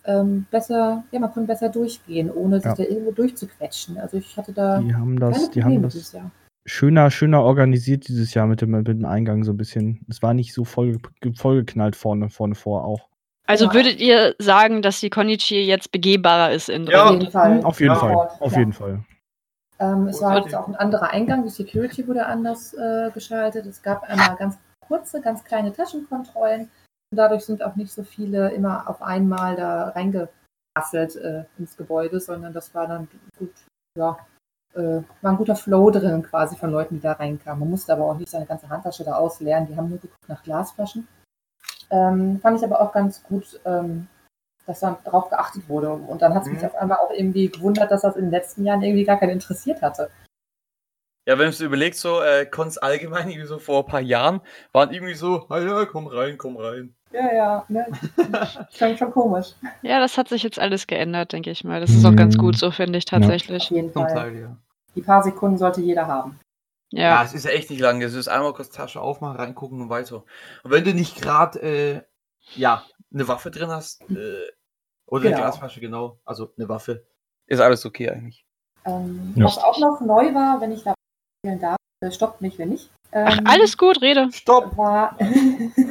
ähm, 0.04 0.46
besser, 0.50 1.04
ja, 1.12 1.20
man 1.20 1.32
konnte 1.32 1.46
besser 1.46 1.68
durchgehen, 1.68 2.28
ohne 2.28 2.56
sich 2.56 2.64
Ja. 2.64 2.74
da 2.74 2.82
irgendwo 2.82 3.12
durchzuquetschen. 3.12 3.98
Also 3.98 4.16
ich 4.16 4.36
hatte 4.36 4.52
da 4.52 4.78
die 4.80 4.92
haben 4.94 5.16
keine 5.16 5.32
das, 5.32 5.50
die 5.50 5.62
haben 5.62 5.80
dieses 5.82 6.10
das 6.10 6.12
Jahr. 6.20 6.30
schöner, 6.66 7.08
schöner 7.12 7.42
organisiert 7.42 8.08
dieses 8.08 8.34
Jahr 8.34 8.48
mit 8.48 8.60
dem, 8.62 8.70
mit 8.72 8.88
dem 8.88 9.04
Eingang 9.04 9.44
so 9.44 9.52
ein 9.52 9.56
bisschen. 9.56 10.04
Es 10.08 10.20
war 10.20 10.34
nicht 10.34 10.54
so 10.54 10.64
voll, 10.64 10.98
vollgeknallt 11.36 11.94
vorne, 11.94 12.30
vorne 12.30 12.56
vor 12.56 12.84
auch. 12.84 13.08
Also 13.46 13.66
Ja. 13.66 13.74
würdet 13.74 14.00
ihr 14.00 14.34
sagen, 14.38 14.82
dass 14.82 15.00
die 15.00 15.10
Konichi 15.10 15.60
jetzt 15.62 15.90
begehbarer 15.92 16.52
ist 16.52 16.68
in 16.68 16.86
Ja. 16.86 17.06
Auf 17.06 17.10
jeden 17.10 17.30
Fall. 17.30 17.64
Auf 17.64 17.80
jeden 17.80 17.92
Ja. 17.94 17.98
Fall. 17.98 18.30
Auf 18.40 18.52
ja. 18.52 18.58
jeden 18.58 18.72
Fall. 18.72 19.04
Ähm, 19.80 20.06
es 20.06 20.20
war 20.22 20.38
jetzt 20.38 20.54
auch 20.54 20.68
ein 20.68 20.76
anderer 20.76 21.10
Eingang, 21.10 21.42
die 21.42 21.48
Security 21.48 22.06
wurde 22.06 22.26
anders 22.26 22.72
äh, 22.74 23.10
geschaltet. 23.12 23.66
Es 23.66 23.82
gab 23.82 24.04
einmal 24.04 24.36
ganz 24.36 24.56
kurze, 24.86 25.20
ganz 25.20 25.42
kleine 25.42 25.72
Taschenkontrollen. 25.72 26.70
Und 27.10 27.16
dadurch 27.16 27.44
sind 27.44 27.62
auch 27.64 27.74
nicht 27.74 27.92
so 27.92 28.04
viele 28.04 28.50
immer 28.52 28.88
auf 28.88 29.02
einmal 29.02 29.56
da 29.56 29.88
reingerasselt 29.88 31.16
äh, 31.16 31.44
ins 31.58 31.76
Gebäude, 31.76 32.20
sondern 32.20 32.52
das 32.52 32.74
war 32.74 32.86
dann 32.86 33.08
gut, 33.38 33.52
ja, 33.98 34.16
äh, 34.74 35.02
war 35.20 35.32
ein 35.32 35.36
guter 35.36 35.56
Flow 35.56 35.90
drin 35.90 36.22
quasi 36.22 36.56
von 36.56 36.70
Leuten, 36.70 36.94
die 36.94 37.00
da 37.02 37.12
reinkamen. 37.12 37.60
Man 37.60 37.70
musste 37.70 37.92
aber 37.92 38.04
auch 38.04 38.16
nicht 38.16 38.30
seine 38.30 38.46
ganze 38.46 38.68
Handtasche 38.68 39.04
da 39.04 39.16
ausleeren. 39.16 39.66
Die 39.66 39.76
haben 39.76 39.88
nur 39.90 39.98
geguckt 39.98 40.28
nach 40.28 40.42
Glasflaschen. 40.44 41.08
Ähm, 41.92 42.40
fand 42.40 42.58
ich 42.58 42.64
aber 42.64 42.80
auch 42.80 42.90
ganz 42.92 43.22
gut, 43.22 43.60
ähm, 43.64 44.08
dass 44.66 44.80
dann 44.80 44.96
darauf 45.04 45.28
geachtet 45.28 45.68
wurde. 45.68 45.90
Und 45.92 46.22
dann 46.22 46.34
hat 46.34 46.44
es 46.44 46.48
mich 46.50 46.60
Mhm. 46.60 46.66
auf 46.66 46.74
einmal 46.74 46.98
auch 46.98 47.10
irgendwie 47.10 47.48
gewundert, 47.48 47.90
dass 47.90 48.00
das 48.02 48.16
in 48.16 48.22
den 48.24 48.30
letzten 48.30 48.64
Jahren 48.64 48.82
irgendwie 48.82 49.04
gar 49.04 49.18
keinen 49.18 49.30
interessiert 49.30 49.82
hatte. 49.82 50.10
Ja, 51.28 51.38
wenn 51.38 51.44
du 51.46 51.50
es 51.50 51.60
überlegst, 51.60 52.00
so 52.00 52.20
äh, 52.20 52.46
Cons 52.46 52.78
allgemein, 52.78 53.28
irgendwie 53.28 53.46
so 53.46 53.58
vor 53.60 53.84
ein 53.84 53.86
paar 53.90 54.00
Jahren, 54.00 54.40
waren 54.72 54.90
irgendwie 54.92 55.14
so, 55.14 55.46
ah 55.50 55.60
ja, 55.60 55.84
komm 55.84 56.08
rein, 56.08 56.36
komm 56.38 56.56
rein. 56.56 56.94
Ja, 57.12 57.32
ja, 57.32 57.64
ne? 57.68 57.86
Klingt 58.74 58.98
schon 58.98 59.12
komisch. 59.12 59.52
Ja, 59.82 60.00
das 60.00 60.16
hat 60.18 60.28
sich 60.28 60.42
jetzt 60.42 60.58
alles 60.58 60.86
geändert, 60.86 61.32
denke 61.32 61.50
ich 61.50 61.62
mal. 61.62 61.80
Das 61.80 61.90
ist 61.90 62.04
auch 62.06 62.16
ganz 62.16 62.36
Mhm. 62.36 62.40
gut 62.40 62.56
so, 62.56 62.70
finde 62.70 62.98
ich 62.98 63.04
Auf 63.04 63.10
tatsächlich. 63.10 63.68
jeden 63.70 63.92
Zum 63.92 64.02
Fall. 64.04 64.12
Teil, 64.14 64.36
ja. 64.40 64.56
Die 64.94 65.02
paar 65.02 65.22
Sekunden 65.22 65.58
sollte 65.58 65.80
jeder 65.80 66.06
haben. 66.06 66.38
Ja. 66.92 67.02
Ja. 67.02 67.24
es 67.24 67.34
ist 67.34 67.44
ja 67.44 67.50
echt 67.50 67.70
nicht 67.70 67.80
lange. 67.80 68.04
Es 68.04 68.14
ist 68.14 68.28
einmal 68.28 68.52
kurz 68.52 68.70
Tasche 68.70 69.00
aufmachen, 69.00 69.36
reingucken 69.36 69.80
und 69.80 69.90
weiter. 69.90 70.24
Und 70.62 70.70
wenn 70.70 70.84
du 70.84 70.94
nicht 70.94 71.20
gerade, 71.20 71.60
äh, 71.60 72.02
ja, 72.54 72.84
eine 73.12 73.26
Waffe 73.28 73.50
drin 73.50 73.70
hast, 73.70 74.02
äh, 74.10 74.46
oder 75.06 75.22
eine 75.22 75.30
Genau. 75.30 75.42
Glasflasche, 75.42 75.80
genau, 75.80 76.18
also 76.24 76.52
eine 76.56 76.68
Waffe, 76.68 77.04
ist 77.46 77.60
alles 77.60 77.84
okay 77.84 78.10
eigentlich. 78.10 78.44
Ähm, 78.84 79.32
Ja. 79.36 79.44
Was 79.46 79.58
auch 79.58 79.78
noch 79.78 80.00
neu 80.00 80.32
war, 80.34 80.60
wenn 80.60 80.72
ich 80.72 80.82
da 80.82 80.94
erzählen 81.44 81.60
darf, 81.60 81.76
äh, 82.02 82.10
stoppt 82.10 82.40
mich, 82.40 82.58
wenn 82.58 82.70
nicht. 82.70 82.90
Ach, 83.12 83.38
Ähm, 83.38 83.46
alles 83.46 83.76
gut, 83.76 84.00
rede. 84.00 84.30
Stopp! 84.32 84.76
War. 84.76 85.16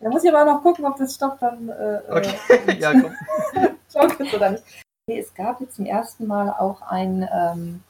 da 0.00 0.08
muss 0.08 0.24
ich 0.24 0.32
aber 0.32 0.42
auch 0.42 0.56
noch 0.56 0.62
gucken, 0.62 0.84
ob 0.84 0.96
das 0.96 1.14
stoppt 1.14 1.42
dann. 1.42 1.68
Äh, 1.68 2.00
Okay, 2.08 2.34
äh, 2.68 2.74
ja, 2.80 2.92
komm. 3.00 3.14
Schaut 3.92 4.20
es 4.20 4.34
oder 4.34 4.50
nicht. 4.50 4.64
Nee, 5.08 5.18
es 5.18 5.34
gab 5.34 5.60
jetzt 5.60 5.76
zum 5.76 5.86
ersten 5.86 6.26
Mal 6.26 6.50
auch 6.50 6.80
ein 6.82 7.28
ähm, 7.32 7.82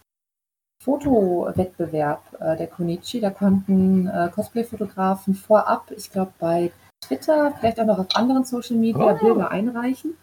Fotowettbewerb 0.83 2.23
äh, 2.41 2.57
der 2.57 2.67
Konichi. 2.67 3.21
Da 3.21 3.31
konnten 3.31 4.07
äh, 4.09 4.31
Cosplay-Fotografen 4.35 5.35
vorab, 5.35 5.91
ich 5.97 6.11
glaube 6.11 6.33
bei 6.39 6.73
Twitter, 7.05 7.53
vielleicht 7.59 7.81
auch 7.81 7.87
noch 7.87 7.99
auf 7.99 8.15
anderen 8.15 8.45
Social 8.45 8.77
Media 8.77 9.15
Oh. 9.15 9.19
Bilder 9.19 9.51
einreichen. 9.51 10.17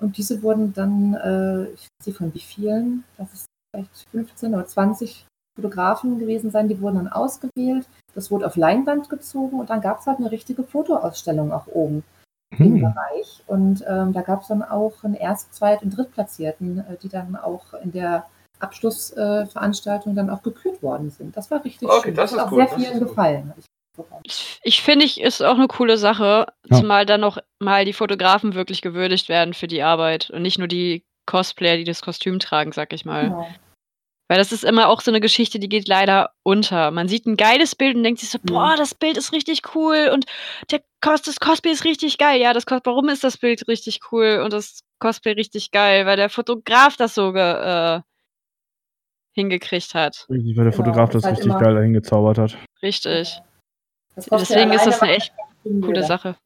Und 0.00 0.18
diese 0.18 0.42
wurden 0.42 0.72
dann, 0.74 1.14
äh, 1.14 1.64
ich 1.70 1.88
weiß 2.00 2.06
nicht 2.06 2.18
von 2.18 2.34
wie 2.34 2.40
vielen, 2.40 3.04
das 3.16 3.32
ist 3.32 3.46
vielleicht 3.74 4.08
15 4.10 4.54
oder 4.54 4.66
20 4.66 5.26
Fotografen 5.58 6.18
gewesen 6.18 6.50
sein, 6.50 6.68
die 6.68 6.80
wurden 6.80 6.96
dann 6.96 7.08
ausgewählt. 7.08 7.88
Das 8.14 8.30
wurde 8.30 8.46
auf 8.46 8.56
Leinwand 8.56 9.08
gezogen 9.08 9.58
und 9.58 9.70
dann 9.70 9.80
gab 9.80 10.00
es 10.00 10.06
halt 10.06 10.18
eine 10.18 10.30
richtige 10.30 10.62
Fotoausstellung 10.64 11.52
auch 11.52 11.66
oben 11.66 12.02
im 12.58 12.58
Hm. 12.58 12.80
Bereich. 12.80 13.42
Und 13.46 13.84
ähm, 13.88 14.12
da 14.12 14.20
gab 14.22 14.42
es 14.42 14.48
dann 14.48 14.62
auch 14.62 15.02
einen 15.02 15.14
Erst-, 15.14 15.54
Zweit- 15.54 15.82
und 15.82 15.96
Drittplatzierten, 15.96 16.80
äh, 16.80 16.96
die 17.02 17.08
dann 17.08 17.36
auch 17.36 17.72
in 17.82 17.92
der 17.92 18.26
Abschlussveranstaltung 18.60 19.44
äh, 19.44 19.46
Veranstaltung 19.50 20.14
dann 20.14 20.30
auch 20.30 20.42
gekürt 20.42 20.82
worden 20.82 21.10
sind. 21.10 21.36
Das 21.36 21.50
war 21.50 21.64
richtig 21.64 21.88
Okay, 21.88 22.08
schön. 22.08 22.14
das 22.14 22.32
ist 22.32 22.38
hat 22.38 22.46
auch 22.46 22.50
gut, 22.50 22.58
sehr 22.58 22.66
das 22.78 22.84
vielen 22.86 23.00
gefallen. 23.00 23.52
ich. 24.24 24.60
Ich, 24.62 24.82
finde, 24.82 25.04
ich 25.04 25.20
ist 25.20 25.42
auch 25.42 25.54
eine 25.56 25.68
coole 25.68 25.96
Sache, 25.98 26.46
Ja. 26.68 26.76
zumal 26.78 27.06
dann 27.06 27.20
noch 27.20 27.38
mal 27.58 27.84
die 27.84 27.92
Fotografen 27.92 28.54
wirklich 28.54 28.82
gewürdigt 28.82 29.28
werden 29.28 29.54
für 29.54 29.66
die 29.68 29.82
Arbeit 29.82 30.30
und 30.30 30.42
nicht 30.42 30.58
nur 30.58 30.68
die 30.68 31.04
Cosplayer, 31.26 31.76
die 31.76 31.84
das 31.84 32.02
Kostüm 32.02 32.38
tragen, 32.38 32.72
sag 32.72 32.92
ich 32.92 33.04
mal. 33.04 33.28
Genau. 33.30 33.48
Weil 34.28 34.38
das 34.38 34.50
ist 34.50 34.64
immer 34.64 34.88
auch 34.88 35.02
so 35.02 35.12
eine 35.12 35.20
Geschichte, 35.20 35.60
die 35.60 35.68
geht 35.68 35.86
leider 35.86 36.32
unter. 36.42 36.90
Man 36.90 37.06
sieht 37.06 37.26
ein 37.26 37.36
geiles 37.36 37.76
Bild 37.76 37.94
und 37.94 38.02
denkt 38.02 38.18
sich 38.20 38.30
so, 38.30 38.38
Mhm. 38.42 38.46
boah, 38.46 38.74
das 38.76 38.92
Bild 38.94 39.16
ist 39.16 39.32
richtig 39.32 39.62
cool 39.76 40.10
und 40.12 40.26
der 40.72 40.82
Cos 41.00 41.22
das 41.22 41.38
Cosplay 41.38 41.70
ist 41.70 41.84
richtig 41.84 42.18
geil. 42.18 42.40
Ja, 42.40 42.52
das 42.52 42.66
Cos 42.66 42.80
warum 42.84 43.08
ist 43.08 43.22
das 43.22 43.38
Bild 43.38 43.68
richtig 43.68 44.00
cool 44.10 44.42
und 44.44 44.52
das 44.52 44.80
Cosplay 44.98 45.32
richtig 45.32 45.70
geil? 45.70 46.06
Weil 46.06 46.16
der 46.16 46.28
Fotograf 46.28 46.96
das 46.96 47.14
so 47.14 47.32
ge, 47.32 47.40
äh, 47.40 48.00
hingekriegt 49.36 49.94
hat. 49.94 50.26
Richtig, 50.30 50.56
weil 50.56 50.64
der 50.64 50.72
Genau, 50.72 50.84
Fotograf 50.84 51.10
das 51.10 51.24
halt 51.24 51.38
richtig 51.38 51.58
geil 51.58 51.74
dahin 51.74 51.92
gezaubert 51.92 52.38
hat. 52.38 52.56
Richtig. 52.82 53.40
Deswegen 54.16 54.72
ist 54.72 54.86
das 54.86 55.02
eine 55.02 55.12
echt 55.12 55.32
coole 55.62 56.02
Sache. 56.02 56.36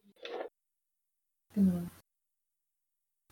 Genau. 1.55 1.83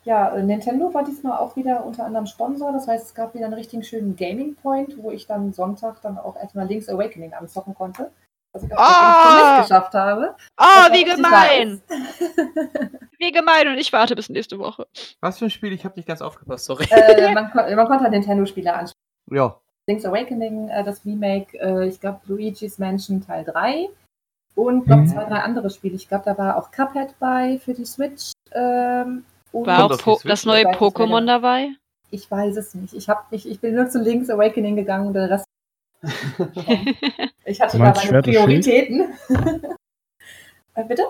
Ja, 0.05 0.35
äh, 0.35 0.42
Nintendo 0.42 0.94
war 0.94 1.05
diesmal 1.05 1.38
auch 1.38 1.57
wieder 1.57 1.85
unter 1.85 2.07
anderem 2.07 2.27
Sponsor. 2.27 2.73
Das 2.73 2.87
heißt, 2.87 3.07
es 3.07 3.14
gab 3.14 3.35
wieder 3.35 3.47
einen 3.47 3.55
richtigen 3.55 3.83
schönen 3.83 4.16
Gaming 4.16 4.55
Point, 4.55 4.97
wo 4.97 5.11
ich 5.11 5.27
dann 5.27 5.53
Sonntag 5.53 6.01
dann 6.03 6.16
auch 6.18 6.37
erstmal 6.37 6.66
Link's 6.66 6.88
Awakening 6.88 7.35
anzocken 7.35 7.75
konnte. 7.75 8.11
Was 8.53 8.62
ich 8.62 8.71
Gamescom 8.71 9.49
nicht 9.59 9.68
geschafft 9.68 9.92
habe. 9.94 10.35
Oh, 10.57 10.64
wie 10.92 11.03
richtig 11.03 11.16
gemein! 11.16 11.83
Wie 13.18 13.33
gemein 13.33 13.68
und 13.68 13.77
ich 13.77 13.92
warte 13.92 14.14
bis 14.14 14.31
nächste 14.31 14.59
Woche. 14.59 14.87
Was 15.21 15.38
für 15.38 15.47
ein 15.47 15.51
Spiel? 15.51 15.73
Ich 15.73 15.85
habe 15.85 15.97
nicht 15.97 16.07
ganz 16.09 16.23
aufgepasst, 16.23 16.64
sorry. 16.64 16.87
äh, 16.90 17.35
man, 17.35 17.51
kon 17.51 17.75
man 17.75 17.87
konnte 17.88 18.09
Nintendo-Spiele 18.09 18.73
anschauen. 18.73 18.94
Ja. 19.31 19.57
Link's 19.87 20.05
Awakening, 20.05 20.69
äh, 20.69 20.85
das 20.85 21.05
Remake, 21.05 21.59
äh, 21.59 21.88
ich 21.88 22.01
glaube 22.01 22.21
Luigi's 22.27 22.79
Mansion 22.79 23.21
Teil 23.25 23.45
3 23.45 23.88
und 24.55 24.87
noch 24.87 24.97
Mhm. 24.99 25.07
zwei, 25.07 25.25
drei 25.25 25.38
andere 25.41 25.71
Spiele. 25.71 25.95
Ich 25.97 26.09
glaube, 26.09 26.25
da 26.27 26.37
war 26.37 26.57
auch 26.57 26.71
Cuphead 26.71 27.14
bei 27.19 27.59
für 27.64 27.73
die 27.75 27.85
Switch. 27.87 28.33
Ähm, 28.53 29.25
und 29.53 29.67
War 29.67 29.85
auch 29.85 29.99
Switch, 29.99 30.23
das 30.25 30.45
neue 30.45 30.64
Pokémon 30.67 31.25
dabei? 31.27 31.69
ich 32.11 32.31
weiß 32.31 32.57
es 32.57 32.75
nicht. 32.75 32.95
Ich, 32.95 33.09
hab 33.09 33.31
nicht. 33.33 33.45
ich 33.47 33.61
bin 33.61 33.75
nur 33.75 33.88
zu 33.88 34.03
Link's 34.03 34.31
Awakening 34.31 34.77
gegangen 34.77 35.07
und 35.09 35.14
den 35.14 35.25
Rest. 35.25 35.45
Ich 37.45 37.61
hatte 37.61 37.79
da 37.79 37.95
meine? 37.95 38.23
Prioritäten. 38.23 39.09
äh, 40.75 40.85
bitte? 40.85 41.03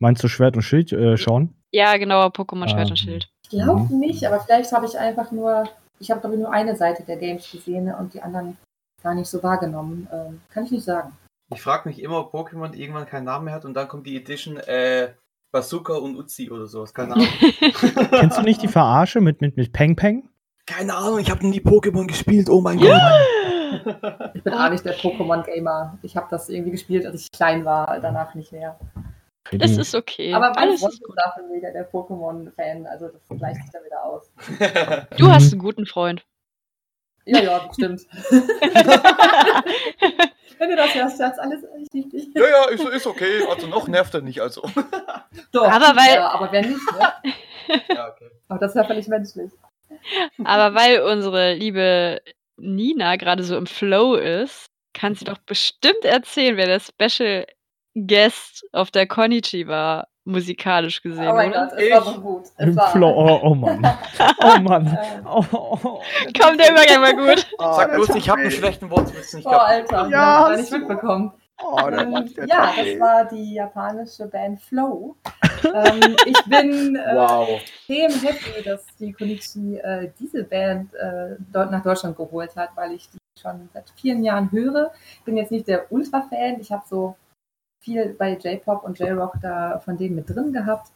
Meinst 0.00 0.22
du 0.22 0.28
Schwert 0.28 0.56
und 0.56 0.62
Schild 0.62 0.92
äh, 0.92 1.16
schauen? 1.16 1.54
ja, 1.72 1.96
genau, 1.98 2.26
Pokémon 2.28 2.68
Schwert 2.68 2.88
Ah. 2.88 2.90
und 2.90 2.98
Schild. 2.98 3.28
Ich 3.44 3.50
glaube 3.50 3.80
Mhm. 3.92 3.98
nicht, 4.00 4.24
aber 4.26 4.40
vielleicht 4.40 4.72
habe 4.72 4.86
ich 4.86 4.98
einfach 4.98 5.30
nur, 5.32 5.68
ich 5.98 6.10
habe 6.10 6.20
glaube 6.20 6.36
ich 6.36 6.40
nur 6.40 6.52
eine 6.52 6.76
Seite 6.76 7.02
der 7.02 7.16
Games 7.16 7.50
gesehen 7.50 7.92
und 7.94 8.14
die 8.14 8.22
anderen 8.22 8.56
gar 9.02 9.14
nicht 9.14 9.28
so 9.28 9.42
wahrgenommen. 9.42 10.08
Ähm, 10.12 10.40
kann 10.50 10.64
ich 10.64 10.70
nicht 10.70 10.84
sagen. 10.84 11.12
Ich 11.54 11.62
frage 11.62 11.88
mich 11.88 12.02
immer, 12.02 12.18
ob 12.20 12.34
Pokémon 12.34 12.74
irgendwann 12.74 13.06
keinen 13.06 13.24
Namen 13.24 13.46
mehr 13.46 13.54
hat 13.54 13.64
und 13.64 13.74
dann 13.74 13.88
kommt 13.88 14.06
die 14.06 14.16
Edition 14.16 14.58
äh, 14.58 15.14
Bazooka 15.50 15.94
und 15.94 16.16
Uzi 16.16 16.50
oder 16.50 16.66
sowas. 16.66 16.92
Keine 16.92 17.14
Ahnung. 17.14 17.26
Kennst 18.10 18.38
du 18.38 18.42
nicht 18.42 18.62
die 18.62 18.68
Verarsche 18.68 19.20
mit, 19.20 19.40
mit, 19.40 19.56
mit 19.56 19.72
Peng 19.72 19.96
Peng? 19.96 20.28
Keine 20.66 20.94
Ahnung, 20.94 21.18
ich 21.18 21.30
habe 21.30 21.46
nie 21.46 21.60
Pokémon 21.60 22.06
gespielt. 22.06 22.50
Oh 22.50 22.60
mein 22.60 22.78
Ich 22.78 24.42
bin 24.42 24.52
auch 24.52 24.70
nicht 24.70 24.84
der 24.84 24.96
Pokémon-Gamer. 24.98 25.98
Ich 26.02 26.16
habe 26.16 26.26
das 26.30 26.50
irgendwie 26.50 26.72
gespielt, 26.72 27.06
als 27.06 27.22
ich 27.22 27.30
klein 27.30 27.64
war, 27.64 27.98
danach 28.00 28.34
nicht 28.34 28.52
mehr. 28.52 28.78
Das 29.52 29.76
ist 29.76 29.94
okay. 29.94 30.32
Aber 30.34 30.56
Alles 30.58 30.82
ist 30.82 31.02
gut. 31.02 31.16
dafür 31.16 31.44
mega 31.48 31.70
der 31.70 31.90
Pokémon-Fan, 31.90 32.86
also 32.86 33.08
das 33.08 33.22
gleicht 33.38 33.62
sich 33.62 33.70
da 33.72 33.78
wieder 33.84 34.04
aus. 34.04 34.30
Du 35.18 35.30
hast 35.30 35.52
einen 35.52 35.60
guten 35.60 35.86
Freund. 35.86 36.24
Ja, 37.24 37.40
ja, 37.40 37.58
bestimmt. 37.66 38.02
Wenn 40.58 40.70
du 40.70 40.76
das 40.76 40.94
hörst, 40.94 41.18
Schatz, 41.18 41.38
alles 41.38 41.62
richtig. 41.74 42.28
ja, 42.34 42.42
ja, 42.48 42.64
ist, 42.70 42.84
ist 42.84 43.06
okay. 43.06 43.44
Also 43.48 43.66
noch 43.68 43.86
nervt 43.86 44.12
er 44.14 44.22
nicht, 44.22 44.40
also. 44.40 44.62
Doch, 45.52 45.64
Aber 45.70 45.94
weil- 45.96 46.14
Ja, 46.16 46.30
aber 46.30 46.50
wer 46.50 46.62
nicht, 46.62 46.80
ne? 46.92 47.12
Ja, 47.94 48.08
okay. 48.08 48.30
Aber 48.48 48.58
das 48.58 48.72
ist 48.72 48.76
ja 48.76 48.84
völlig 48.84 49.06
menschlich. 49.08 49.52
Aber 50.44 50.74
weil 50.74 51.00
unsere 51.02 51.54
liebe 51.54 52.20
Nina 52.56 53.16
gerade 53.16 53.44
so 53.44 53.56
im 53.56 53.66
Flow 53.66 54.14
ist, 54.14 54.66
kann 54.94 55.14
sie 55.14 55.24
doch 55.24 55.38
bestimmt 55.38 56.04
erzählen, 56.04 56.56
wer 56.56 56.66
der 56.66 56.80
Special 56.80 57.46
Guest 58.06 58.64
auf 58.72 58.90
der 58.90 59.06
Konichi 59.06 59.66
war, 59.66 60.08
musikalisch 60.24 61.00
gesehen, 61.02 61.28
Oh 61.28 61.34
mein 61.34 61.50
oder? 61.50 61.66
Gott, 61.68 61.78
es 61.78 61.90
war 61.90 61.98
Ich- 61.98 62.04
so 62.14 62.20
gut. 62.20 62.42
Es 62.56 62.66
Im 62.66 62.76
war, 62.76 62.90
Flow. 62.90 63.08
Oh, 63.10 63.40
oh 63.42 63.54
Mann. 63.54 63.98
Oh 64.42 64.58
Mann. 64.62 64.86
Äh, 64.86 65.20
Oh, 65.26 65.44
oh, 65.52 65.78
oh. 65.82 66.02
Komm, 66.40 66.58
der 66.58 66.70
Übergang 66.72 67.02
war 67.02 67.14
gut. 67.14 67.46
Sag 67.58 67.92
bloß, 67.94 68.10
ich 68.16 68.28
habe 68.28 68.42
einen 68.42 68.50
schlechten 68.50 68.90
Wortwitz 68.90 69.32
nicht 69.34 69.46
oh, 69.46 69.50
gehabt. 69.50 69.68
Alter, 69.70 69.96
Ja, 70.02 70.08
ja, 70.10 70.10
gar 70.10 70.50
nicht 70.50 70.60
hast 70.60 70.72
du. 70.72 70.78
mitbekommen. 70.78 71.32
Oh, 71.60 71.76
Ähm, 71.88 72.30
ja, 72.46 72.72
das 72.76 73.00
war 73.00 73.24
die 73.24 73.54
japanische 73.54 74.26
Band 74.28 74.60
Flow. 74.60 75.16
ähm, 75.64 76.14
ich 76.24 76.44
bin 76.44 76.94
äh, 76.94 77.16
Wow. 77.16 77.48
extrem 77.88 78.12
happy, 78.22 78.62
dass 78.62 78.86
die 79.00 79.12
Konichi 79.12 79.76
äh, 79.78 80.10
diese 80.20 80.44
Band 80.44 80.94
äh, 80.94 81.34
dort 81.52 81.72
nach 81.72 81.82
Deutschland 81.82 82.16
geholt 82.16 82.54
hat, 82.54 82.70
weil 82.76 82.92
ich 82.92 83.08
die 83.10 83.18
schon 83.40 83.68
seit 83.74 83.90
vielen 83.96 84.22
Jahren 84.22 84.52
höre. 84.52 84.92
Bin 85.24 85.36
jetzt 85.36 85.50
nicht 85.50 85.66
der 85.66 85.90
Ultra-Fan. 85.90 86.60
Ich 86.60 86.70
habe 86.70 86.84
so 86.88 87.16
viel 87.80 88.14
bei 88.18 88.36
J-Pop 88.36 88.84
und 88.84 88.98
J-Rock 88.98 89.34
da 89.42 89.78
von 89.78 89.96
denen 89.96 90.16
mit 90.16 90.28
drin 90.28 90.52
gehabt. 90.52 90.90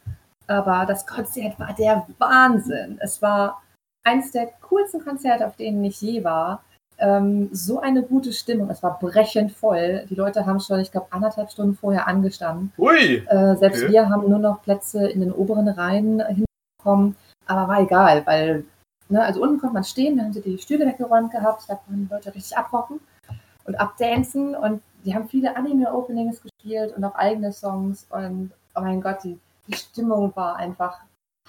Aber 0.47 0.85
das 0.87 1.07
Konzert 1.07 1.59
war 1.59 1.73
der 1.75 2.07
Wahnsinn. 2.19 2.99
Es 3.01 3.23
war 3.23 3.63
eines 4.05 4.33
der 4.33 4.49
coolsten 4.69 5.03
Konzerte, 5.03 5.47
auf 5.47 5.57
denen 5.57 5.83
ich 5.85 6.01
je 6.01 6.25
war. 6.25 6.63
Ähm, 6.99 7.49
so 7.53 7.81
eine 7.81 8.03
gute 8.03 8.33
Stimmung. 8.33 8.69
Es 8.71 8.83
war 8.83 8.99
brechend 8.99 9.53
voll. 9.53 10.05
Die 10.11 10.15
Leute 10.15 10.45
haben 10.45 10.61
schon, 10.61 10.81
ich 10.81 10.91
glaube, 10.91 11.07
anderthalb 11.11 11.51
Stunden 11.51 11.75
vorher 11.75 12.07
angestanden. 12.07 12.73
Hui. 12.77 13.25
Äh, 13.29 13.57
selbst 13.57 13.85
Okay. 13.85 13.93
wir 13.93 14.09
haben 14.09 14.29
nur 14.29 14.39
noch 14.39 14.63
Plätze 14.63 15.09
in 15.09 15.21
den 15.21 15.33
oberen 15.33 15.69
Reihen 15.69 16.23
hinbekommen. 16.27 17.17
Aber 17.47 17.69
war 17.69 17.81
egal, 17.81 18.25
weil, 18.27 18.65
ne, 19.09 19.23
also 19.25 19.43
unten 19.43 19.59
konnte 19.59 19.75
man 19.75 19.85
stehen, 19.85 20.17
da 20.17 20.25
haben 20.25 20.33
sie 20.33 20.43
die 20.43 20.59
Stühle 20.59 20.87
weggeräumt 20.87 21.33
gehabt, 21.33 21.65
da 21.69 21.75
konnten 21.75 22.07
die 22.07 22.15
Leute 22.15 22.35
richtig 22.35 22.57
abrocken 22.57 23.01
und 23.65 23.75
abdancen 23.75 24.55
und 24.55 24.81
die 25.05 25.15
haben 25.15 25.29
viele 25.29 25.57
Anime-Openings 25.57 26.41
gespielt 26.43 26.95
und 26.97 27.05
auch 27.05 27.15
eigene 27.15 27.53
Songs 27.53 28.07
und 28.11 28.51
oh 28.75 28.81
mein 28.81 29.01
Gott, 29.01 29.19
die, 29.25 29.39
die 29.67 29.75
Stimmung 29.77 30.33
war 30.35 30.57
einfach 30.57 30.99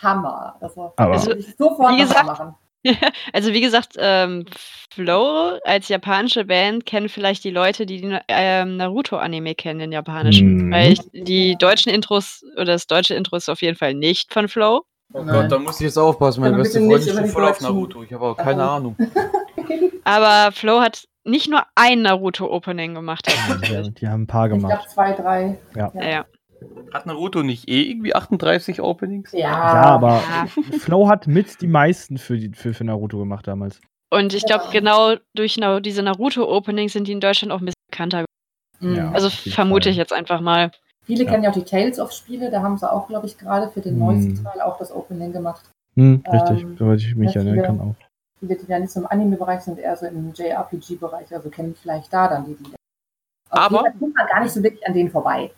Hammer. 0.01 0.55
Das 0.59 0.75
war 0.75 0.93
Aber- 0.97 1.13
also, 1.13 1.31
ich 1.33 1.55
sofort 1.57 1.93
wie 1.93 1.97
gesagt, 2.01 2.25
machen. 2.25 2.55
Also 3.31 3.53
wie 3.53 3.61
gesagt, 3.61 3.93
ähm, 3.97 4.43
Flow 4.93 5.57
als 5.63 5.87
japanische 5.87 6.43
Band 6.43 6.85
kennen 6.85 7.07
vielleicht 7.07 7.45
die 7.45 7.49
Leute, 7.49 7.85
die 7.85 8.01
den 8.01 8.19
ähm, 8.27 8.75
Naruto-Anime 8.75 9.55
kennen, 9.55 9.79
den 9.79 9.91
japanischen. 9.93 10.67
Mhm. 10.67 10.71
Weil 10.71 10.91
ich, 10.91 10.99
die 11.13 11.55
deutschen 11.55 11.93
Intros 11.93 12.43
oder 12.55 12.65
das 12.73 12.85
deutsche 12.87 13.15
Intro 13.15 13.37
ist 13.37 13.47
auf 13.49 13.61
jeden 13.61 13.77
Fall 13.77 13.93
nicht 13.93 14.33
von 14.33 14.49
Flow. 14.49 14.81
Oh 15.13 15.23
Nein. 15.23 15.27
Gott, 15.43 15.51
da 15.53 15.59
muss 15.59 15.79
ich 15.79 15.85
jetzt 15.85 15.97
aufpassen. 15.97 16.41
Meine 16.41 16.57
beste 16.57 16.79
Freundin 16.79 17.01
steht 17.13 17.27
voll 17.31 17.45
auf 17.45 17.61
Naruto. 17.61 18.03
Ich 18.03 18.11
habe 18.11 18.25
aber 18.31 18.35
keine? 18.35 18.63
Ahnung. 18.69 18.97
Aber 20.03 20.51
Flow 20.51 20.81
hat 20.81 21.05
nicht 21.25 21.49
nur 21.49 21.63
ein 21.75 22.01
Naruto-Opening 22.01 22.93
gemacht. 22.93 23.27
Die, 23.67 23.91
die 23.93 24.07
haben 24.07 24.23
ein 24.23 24.27
paar 24.27 24.45
Ich 24.45 24.51
glaube 24.57 24.67
gemacht. 24.67 24.89
zwei, 24.89 25.13
drei. 25.13 25.57
Ja. 25.75 25.91
ja. 25.95 26.25
Hat 26.93 27.05
Naruto 27.05 27.43
nicht 27.43 27.69
eh 27.69 27.81
irgendwie 27.91 28.15
38 28.15 28.81
Openings? 28.81 29.31
Ja, 29.33 29.39
Ja, 29.39 29.81
aber 29.83 30.21
Ja. 30.29 30.45
Flow 30.79 31.07
hat 31.09 31.27
mit 31.27 31.61
die 31.61 31.67
meisten 31.67 32.17
für, 32.17 32.37
die, 32.37 32.51
für, 32.53 32.73
für 32.73 32.83
Naruto 32.85 33.17
gemacht 33.19 33.47
damals. 33.47 33.81
Und 34.13 34.33
ich 34.33 34.45
glaube, 34.45 34.65
Ja. 34.65 34.71
genau 34.71 35.15
durch 35.35 35.57
Na 35.57 35.79
diese 35.79 36.03
Naruto-Openings 36.03 36.93
sind 36.93 37.07
die 37.07 37.11
in 37.13 37.19
Deutschland 37.19 37.51
auch 37.51 37.59
ein 37.59 37.65
bisschen 37.65 37.81
bekannter. 37.91 38.25
Mhm. 38.79 38.95
Ja. 38.95 39.11
Also 39.11 39.29
vermute 39.29 39.85
Fall. 39.85 39.91
ich 39.91 39.97
jetzt 39.97 40.13
einfach 40.13 40.39
mal. 40.39 40.71
Viele 41.05 41.25
Ja. 41.25 41.31
kennen 41.31 41.43
ja 41.43 41.49
auch 41.49 41.53
die 41.53 41.63
Tales 41.63 41.99
of 41.99 42.13
Spiele, 42.13 42.49
da 42.49 42.61
haben 42.61 42.77
sie 42.77 42.89
auch, 42.89 43.07
glaube 43.07 43.27
ich, 43.27 43.37
gerade 43.37 43.69
für 43.69 43.81
den 43.81 43.93
Hm. 43.95 43.99
neuesten 43.99 44.43
Teil 44.43 44.61
auch 44.61 44.77
das 44.77 44.91
Opening 44.91 45.33
gemacht. 45.33 45.69
Hm, 45.95 46.23
richtig, 46.31 46.61
Ähm, 46.63 46.77
soweit 46.77 46.99
ich 46.99 47.15
mich 47.15 47.33
ja, 47.33 47.41
erinnern 47.41 47.65
kann 47.65 47.79
auch. 47.81 47.95
Die 48.49 48.57
ja 48.67 48.79
nicht 48.79 48.91
so 48.91 48.99
im 48.99 49.07
Anime-Bereich 49.07 49.61
sind, 49.61 49.79
eher 49.79 49.95
so 49.95 50.05
im 50.05 50.33
JRPG-Bereich, 50.33 51.33
also 51.33 51.49
kennen 51.49 51.75
vielleicht 51.75 52.11
da 52.11 52.27
dann 52.27 52.45
die 52.45 52.53
Lieder. 52.55 52.75
Auf 53.49 53.59
Aber- 53.59 53.83
kommt 53.91 54.15
man 54.15 54.27
gar 54.27 54.41
nicht 54.41 54.51
so 54.51 54.61
wirklich 54.61 54.85
an 54.85 54.93
denen 54.93 55.11
vorbei. 55.11 55.53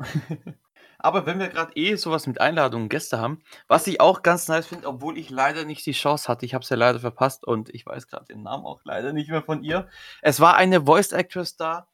Aber 0.98 1.24
wenn 1.24 1.38
wir 1.38 1.48
gerade 1.48 1.72
eh 1.76 1.94
sowas 1.94 2.26
mit 2.26 2.40
Einladungen 2.40 2.84
und 2.84 2.88
Gäste 2.88 3.18
haben, 3.18 3.40
was 3.68 3.86
ich 3.86 4.00
auch 4.00 4.22
ganz 4.22 4.48
nice 4.48 4.66
finde, 4.66 4.88
obwohl 4.88 5.16
ich 5.18 5.30
leider 5.30 5.64
nicht 5.64 5.86
die 5.86 5.92
Chance 5.92 6.26
hatte, 6.28 6.44
ich 6.44 6.52
habe 6.52 6.62
es 6.62 6.68
ja 6.68 6.76
leider 6.76 6.98
verpasst 6.98 7.46
und 7.46 7.72
ich 7.74 7.86
weiß 7.86 8.08
gerade 8.08 8.24
den 8.26 8.42
Namen 8.42 8.64
auch 8.66 8.80
leider 8.84 9.12
nicht 9.12 9.30
mehr 9.30 9.42
von 9.42 9.62
ihr. 9.62 9.88
Es 10.20 10.40
war 10.40 10.56
eine 10.56 10.84
Voice 10.84 11.12
Actress 11.12 11.56
da 11.56 11.88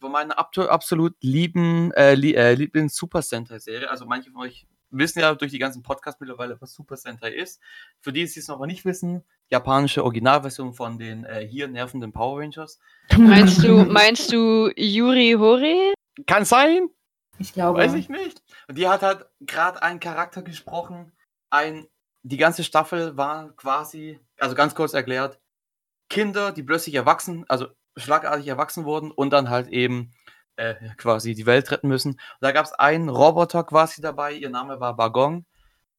von 0.00 0.12
meiner 0.12 0.38
absolut 0.38 1.14
lieben 1.22 1.92
äh, 1.92 2.14
äh, 2.14 2.54
Lieblings 2.54 2.96
Super 2.96 3.22
Sentai 3.22 3.58
Serie. 3.58 3.90
Also 3.90 4.06
manche 4.06 4.30
von 4.30 4.42
euch 4.42 4.66
wissen 4.90 5.20
ja 5.20 5.34
durch 5.34 5.50
die 5.50 5.58
ganzen 5.58 5.82
Podcasts 5.82 6.20
mittlerweile, 6.20 6.60
was 6.60 6.72
Super 6.72 6.96
Sentai 6.96 7.30
ist. 7.30 7.60
Für 8.00 8.12
die, 8.12 8.24
die 8.24 8.38
es 8.38 8.48
noch 8.48 8.58
mal 8.58 8.66
nicht 8.66 8.84
wissen, 8.84 9.24
japanische 9.50 10.04
Originalversion 10.04 10.74
von 10.74 10.98
den 10.98 11.24
äh, 11.24 11.46
hier 11.46 11.68
nervenden 11.68 12.12
Power 12.12 12.40
Rangers. 12.40 12.78
Meinst 13.16 13.62
du, 13.62 13.84
meinst 13.84 14.32
du 14.32 14.70
Yuri 14.76 15.36
Hori? 15.38 15.94
Kann 16.26 16.44
sein, 16.44 16.88
Ich 17.38 17.52
glaube. 17.52 17.78
Weiß 17.78 17.94
ich 17.94 18.08
nicht. 18.08 18.42
Und 18.66 18.76
die 18.76 18.88
hat 18.88 19.02
halt 19.02 19.26
gerade 19.40 19.82
einen 19.82 20.00
Charakter 20.00 20.42
gesprochen. 20.42 21.12
Ein, 21.50 21.86
die 22.22 22.36
ganze 22.36 22.64
Staffel 22.64 23.16
war 23.16 23.52
quasi, 23.56 24.20
also 24.38 24.54
ganz 24.54 24.74
kurz 24.74 24.92
erklärt, 24.92 25.40
Kinder, 26.10 26.52
die 26.52 26.62
plötzlich 26.62 26.94
erwachsen, 26.94 27.44
also 27.48 27.68
schlagartig 27.96 28.46
erwachsen 28.46 28.84
wurden 28.84 29.10
und 29.10 29.30
dann 29.30 29.50
halt 29.50 29.68
eben 29.68 30.12
äh, 30.58 30.74
quasi 30.96 31.34
die 31.34 31.46
Welt 31.46 31.70
retten 31.70 31.88
müssen. 31.88 32.12
Und 32.12 32.18
da 32.40 32.52
gab 32.52 32.66
es 32.66 32.72
einen 32.72 33.08
Roboter 33.08 33.64
quasi 33.64 34.00
dabei, 34.00 34.32
ihr 34.32 34.50
Name 34.50 34.80
war 34.80 34.96
Bagong 34.96 35.44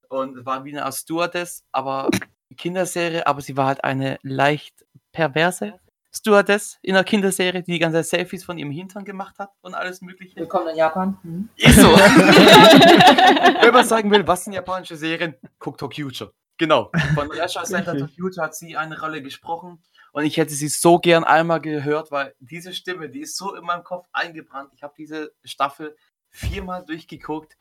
und 0.10 0.46
war 0.46 0.66
wie 0.66 0.78
eine 0.78 0.92
Stewardess, 0.92 1.64
aber 1.72 2.10
Kinderserie, 2.58 3.26
aber 3.26 3.42
sie 3.42 3.58
war 3.58 3.68
halt 3.68 3.84
eine 3.84 4.20
leicht 4.22 4.86
perverse 5.12 5.80
Stewardess 6.12 6.80
in 6.82 6.96
einer 6.96 7.04
Kinderserie, 7.04 7.62
die 7.62 7.74
die 7.74 7.80
ganze 7.80 7.98
Zeit 7.98 8.08
Selfies 8.08 8.44
von 8.44 8.58
ihrem 8.58 8.72
Hintern 8.72 9.06
gemacht 9.06 9.38
hat 9.38 9.52
und 9.62 9.76
alles 9.76 10.02
mögliche. 10.02 10.36
Willkommen 10.36 10.70
in 10.70 10.78
Japan. 10.78 11.18
Hm. 11.22 11.50
Ist 11.56 11.80
so. 11.80 11.88
Wenn 13.62 13.74
man 13.74 13.86
sagen 13.86 14.10
will, 14.10 14.28
was 14.28 14.44
sind 14.44 14.54
japanische 14.54 14.96
Serien, 14.96 15.36
guckt 15.60 15.80
Tokyucha. 15.80 16.32
Genau. 16.60 16.92
Von 17.16 17.30
Leisure 17.30 17.64
Center 17.66 17.94
Richtig. 17.94 18.16
Tokyucha 18.16 18.44
hat 18.44 18.56
sie 18.56 18.78
eine 18.78 19.00
Rolle 19.00 19.24
gesprochen 19.24 19.82
und 20.12 20.26
ich 20.26 20.38
hätte 20.38 20.54
sie 20.54 20.68
so 20.68 21.00
gern 21.00 21.24
einmal 21.24 21.62
gehört, 21.62 22.12
weil 22.12 22.36
diese 22.40 22.74
Stimme, 22.74 23.10
die 23.10 23.22
ist 23.22 23.36
so 23.38 23.56
in 23.56 23.64
meinem 23.64 23.84
Kopf 23.84 24.08
eingebrannt. 24.14 24.70
Ich 24.76 24.84
habe 24.84 24.94
diese 24.98 25.32
Staffel 25.44 25.96
viermal 26.30 26.86
durchgeguckt 26.86 27.58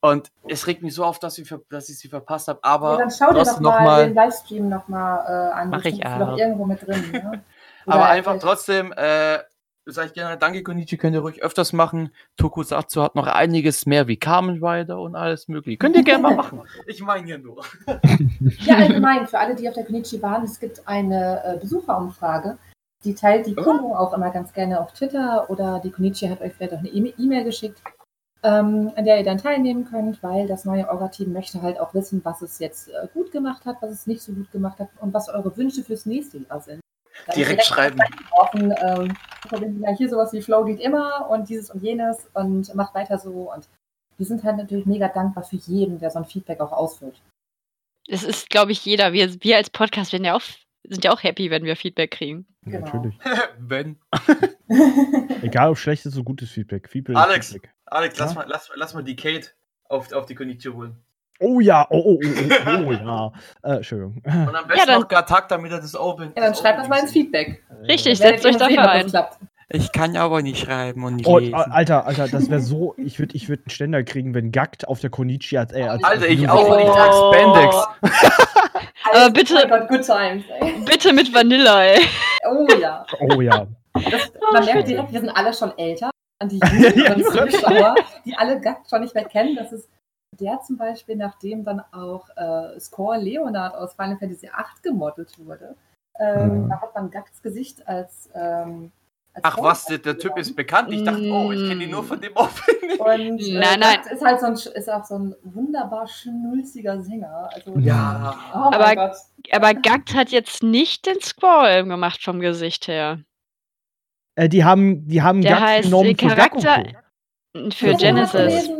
und 0.00 0.30
es 0.48 0.66
regt 0.66 0.82
mich 0.82 0.94
so 0.94 1.04
auf, 1.04 1.18
dass 1.20 1.38
ich, 1.38 1.48
ver- 1.48 1.62
dass 1.70 1.88
ich 1.88 1.98
sie 1.98 2.08
verpasst 2.08 2.48
habe. 2.48 2.58
Aber 2.62 2.92
ja, 2.94 2.98
dann 2.98 3.10
schau 3.10 3.32
dir 3.32 3.44
doch 3.44 3.60
noch 3.60 3.70
mal, 3.78 3.84
mal- 3.84 4.04
den 4.06 4.14
Livestream 4.14 4.68
nochmal 4.68 5.24
äh, 5.26 5.54
an. 5.54 5.70
Mach 5.70 5.84
ich 5.84 6.04
auch. 6.04 6.36
irgendwo 6.36 6.66
mit 6.66 6.84
drin. 6.86 7.10
Ne? 7.12 7.44
Aber 7.86 8.06
einfach 8.08 8.38
trotzdem, 8.40 8.92
äh, 8.96 9.38
sag 9.86 10.06
ich 10.06 10.12
gerne, 10.14 10.36
danke 10.36 10.62
Konichi, 10.62 10.96
könnt 10.96 11.14
ihr 11.14 11.20
ruhig 11.20 11.42
öfters 11.42 11.72
machen. 11.72 12.10
Tokusatsu 12.36 13.02
hat 13.02 13.14
noch 13.14 13.26
einiges 13.26 13.86
mehr 13.86 14.06
wie 14.08 14.16
Kamen 14.16 14.64
Rider 14.64 15.00
und 15.00 15.16
alles 15.16 15.48
mögliche. 15.48 15.78
Könnt 15.78 15.96
ihr 15.96 16.04
gerne 16.04 16.22
mal 16.22 16.36
machen. 16.36 16.62
Ich 16.86 17.02
meine 17.02 17.24
hier 17.26 17.38
nur. 17.38 17.64
Ja, 18.60 18.76
allgemein, 18.76 19.26
für 19.26 19.38
alle, 19.38 19.54
die 19.54 19.68
auf 19.68 19.74
der 19.74 19.84
Konichi 19.84 20.20
waren, 20.22 20.44
es 20.44 20.58
gibt 20.60 20.86
eine 20.86 21.42
äh, 21.44 21.58
Besucherumfrage. 21.58 22.58
Die 23.04 23.14
teilt 23.14 23.46
die 23.46 23.56
Oh. 23.56 23.62
Kunden 23.62 23.92
auch 23.92 24.12
immer 24.12 24.30
ganz 24.30 24.52
gerne 24.52 24.80
auf 24.80 24.92
Twitter 24.92 25.50
oder 25.50 25.80
die 25.82 25.90
Konichi 25.90 26.28
hat 26.28 26.40
euch 26.40 26.52
vielleicht 26.54 26.74
auch 26.74 26.78
eine 26.78 26.88
E-Mail 26.88 27.44
geschickt, 27.44 27.82
ähm, 28.44 28.92
an 28.96 29.04
der 29.04 29.18
ihr 29.18 29.24
dann 29.24 29.38
teilnehmen 29.38 29.84
könnt, 29.84 30.22
weil 30.22 30.46
das 30.46 30.64
neue 30.64 30.88
Orga-Team 30.88 31.32
möchte 31.32 31.62
halt 31.62 31.80
auch 31.80 31.94
wissen, 31.94 32.20
was 32.24 32.42
es 32.42 32.58
jetzt 32.60 32.88
äh, 32.88 33.08
gut 33.12 33.32
gemacht 33.32 33.64
hat, 33.64 33.76
was 33.80 33.90
es 33.90 34.06
nicht 34.06 34.22
so 34.22 34.32
gut 34.32 34.50
gemacht 34.52 34.78
hat 34.78 34.88
und 35.00 35.12
was 35.14 35.28
eure 35.28 35.56
Wünsche 35.56 35.82
fürs 35.82 36.06
nächste 36.06 36.38
Jahr 36.38 36.60
sind. 36.60 36.80
Dann 37.26 37.36
Direkt 37.36 37.64
schreiben. 37.64 37.98
Offen, 38.32 38.72
ähm, 38.82 39.14
verbinden 39.52 39.82
ja 39.82 39.94
hier 39.96 40.08
sowas 40.08 40.32
wie 40.32 40.42
Flow 40.42 40.64
geht 40.64 40.80
immer 40.80 41.28
und 41.30 41.48
dieses 41.48 41.70
und 41.70 41.82
jenes 41.82 42.28
und 42.34 42.74
macht 42.74 42.94
weiter 42.94 43.18
so 43.18 43.52
und 43.52 43.68
wir 44.18 44.26
sind 44.26 44.44
halt 44.44 44.56
natürlich 44.56 44.86
mega 44.86 45.08
dankbar 45.08 45.42
für 45.42 45.56
jeden, 45.56 45.98
der 45.98 46.10
so 46.10 46.18
ein 46.18 46.24
Feedback 46.24 46.60
auch 46.60 46.72
ausführt. 46.72 47.20
Es 48.06 48.22
ist, 48.22 48.50
glaube 48.50 48.72
ich, 48.72 48.84
jeder. 48.84 49.12
Wir, 49.12 49.42
wir 49.42 49.56
als 49.56 49.70
Podcast 49.70 50.12
werden 50.12 50.24
ja 50.24 50.34
auch, 50.36 50.42
sind 50.84 51.04
ja 51.04 51.12
auch 51.12 51.22
happy, 51.22 51.50
wenn 51.50 51.64
wir 51.64 51.76
Feedback 51.76 52.10
kriegen. 52.12 52.46
Ja, 52.66 52.72
Genau. 52.78 52.86
Natürlich. 52.86 53.18
Wenn. 53.58 53.98
Egal 55.42 55.70
ob 55.70 55.78
schlechtes 55.78 56.14
oder 56.14 56.24
gutes 56.24 56.50
Feedback. 56.50 56.88
Feedback 56.88 57.16
Alex. 57.16 57.52
Feedback. 57.52 57.72
Alex, 57.86 58.18
lass, 58.18 58.30
Ja? 58.32 58.40
mal, 58.40 58.46
lass, 58.48 58.70
lass 58.74 58.94
mal 58.94 59.02
die 59.02 59.16
Kate 59.16 59.48
auf, 59.88 60.12
auf 60.12 60.26
die 60.26 60.34
Konichi 60.34 60.68
holen. 60.68 60.96
Oh 61.40 61.58
ja, 61.60 61.86
oh, 61.90 61.98
oh, 62.04 62.18
oh, 62.22 62.28
oh, 62.66 62.84
oh 62.88 62.92
ja. 62.92 63.32
Äh, 63.64 63.76
Entschuldigung. 63.76 64.22
Und 64.24 64.54
am 64.54 64.66
besten 64.68 64.86
dann- 64.86 65.00
noch 65.00 65.08
Gatak, 65.08 65.48
damit 65.48 65.72
er 65.72 65.80
das 65.80 65.96
Open. 65.96 66.32
Ja, 66.36 66.42
dann 66.44 66.54
schreibt 66.54 66.78
das 66.78 66.88
mal 66.88 67.00
ins 67.00 67.12
Feedback. 67.12 67.62
Richtig, 67.88 68.18
setzt 68.18 68.46
euch 68.46 68.56
dafür 68.56 68.88
ein. 68.90 69.06
klappt. 69.08 69.38
Ich 69.74 69.90
kann 69.90 70.16
aber 70.18 70.42
nicht 70.42 70.58
schreiben 70.66 71.02
und 71.02 71.16
nicht 71.16 71.26
Oh, 71.26 71.38
lesen. 71.38 71.54
Alter, 71.54 72.04
Alter, 72.06 72.28
das 72.28 72.50
wäre 72.50 72.60
so. 72.60 72.94
Ich 72.98 73.18
würde 73.18 73.34
ich 73.34 73.48
würd 73.48 73.60
einen 73.60 73.70
Ständer 73.70 74.02
kriegen, 74.04 74.34
wenn 74.34 74.52
Gackt 74.52 74.86
auf 74.86 75.00
der 75.00 75.08
Konichi 75.10 75.56
als. 75.56 75.72
Äh, 75.72 75.82
als 75.84 76.04
Alter, 76.04 76.22
als 76.22 76.30
ich 76.30 76.48
auch, 76.48 76.78
ich 76.78 76.84
trag 76.84 77.12
Spandex. 77.14 77.76
Aber 79.12 79.30
bitte- 79.30 79.54
Oh 79.64 79.68
Gott, 79.68 79.88
good 79.88 80.02
times, 80.02 80.44
ey. 80.60 80.74
Bitte 80.84 81.12
mit 81.12 81.34
Vanilla, 81.34 81.84
ey. 81.84 82.00
Oh 82.48 82.66
ja. 82.80 83.04
Oh 83.20 83.40
ja. 83.40 83.66
Das, 83.94 84.32
man 84.52 84.64
merkt 84.64 84.88
direkt, 84.88 85.12
wir 85.12 85.20
sind 85.20 85.30
alle 85.30 85.52
schon 85.52 85.76
älter. 85.76 86.10
An 86.38 86.48
die 86.48 86.58
jüngeren 86.60 87.20
Ja. 87.20 87.48
Zuschauer, 87.50 87.94
die 88.24 88.34
alle 88.36 88.60
Gackt 88.60 88.88
schon 88.90 89.00
nicht 89.02 89.14
mehr 89.14 89.24
kennen. 89.24 89.56
Das 89.56 89.72
ist 89.72 89.88
der 90.40 90.60
zum 90.62 90.76
Beispiel, 90.76 91.16
nachdem 91.16 91.64
dann 91.64 91.80
auch 91.92 92.28
äh, 92.36 92.78
Score 92.80 93.18
Leonard 93.18 93.74
aus 93.74 93.94
Final 93.94 94.16
Fantasy 94.18 94.46
VIII 94.46 94.82
gemodelt 94.82 95.38
wurde. 95.38 95.76
Ähm, 96.18 96.64
Mhm. 96.64 96.68
Da 96.68 96.80
hat 96.80 96.94
man 96.94 97.10
Gacks 97.10 97.40
Gesicht 97.42 97.86
als. 97.88 98.28
Ähm, 98.34 98.92
als 99.34 99.44
Ach 99.46 99.54
Frau 99.54 99.62
was, 99.62 99.86
der, 99.86 99.96
der 99.96 100.18
Typ 100.18 100.36
ist 100.36 100.54
bekannt. 100.54 100.92
Ich 100.92 101.02
dachte, 101.04 101.22
oh, 101.32 101.50
ich 101.52 101.66
kenne 101.66 101.84
ihn 101.84 101.90
nur 101.90 102.04
von 102.04 102.20
dem 102.20 102.32
Opening. 102.36 102.98
Und 103.00 103.40
äh, 103.40 103.58
Nein, 103.58 103.80
nein. 103.80 103.94
Gackt 103.96 104.06
ist 104.12 104.22
halt 104.22 104.40
so 104.40 104.46
ein, 104.46 104.52
ist 104.52 104.90
auch 104.90 105.04
so 105.06 105.18
ein 105.18 105.34
wunderbar 105.42 106.06
schnulziger 106.06 107.00
Sänger. 107.00 107.48
Also, 107.50 107.78
Ja. 107.78 108.34
Oh 108.52 108.58
Aber- 108.74 108.94
Gott. 108.94 109.16
Aber 109.50 109.72
Gackt 109.72 110.14
hat 110.14 110.28
jetzt 110.28 110.62
nicht 110.62 111.06
den 111.06 111.18
Squall 111.22 111.84
gemacht 111.84 112.22
vom 112.22 112.40
Gesicht 112.40 112.88
her. 112.88 113.20
Äh, 114.34 114.50
die 114.50 114.64
haben, 114.64 115.06
die 115.08 115.22
haben 115.22 115.40
Der 115.40 115.52
Gackt 115.52 115.62
heißt, 115.62 115.84
genommen 115.84 116.10
für 116.18 116.26
Charakter- 116.26 116.82
Gakuko. 116.82 117.70
Für 117.74 117.94
Genesis. 117.94 118.70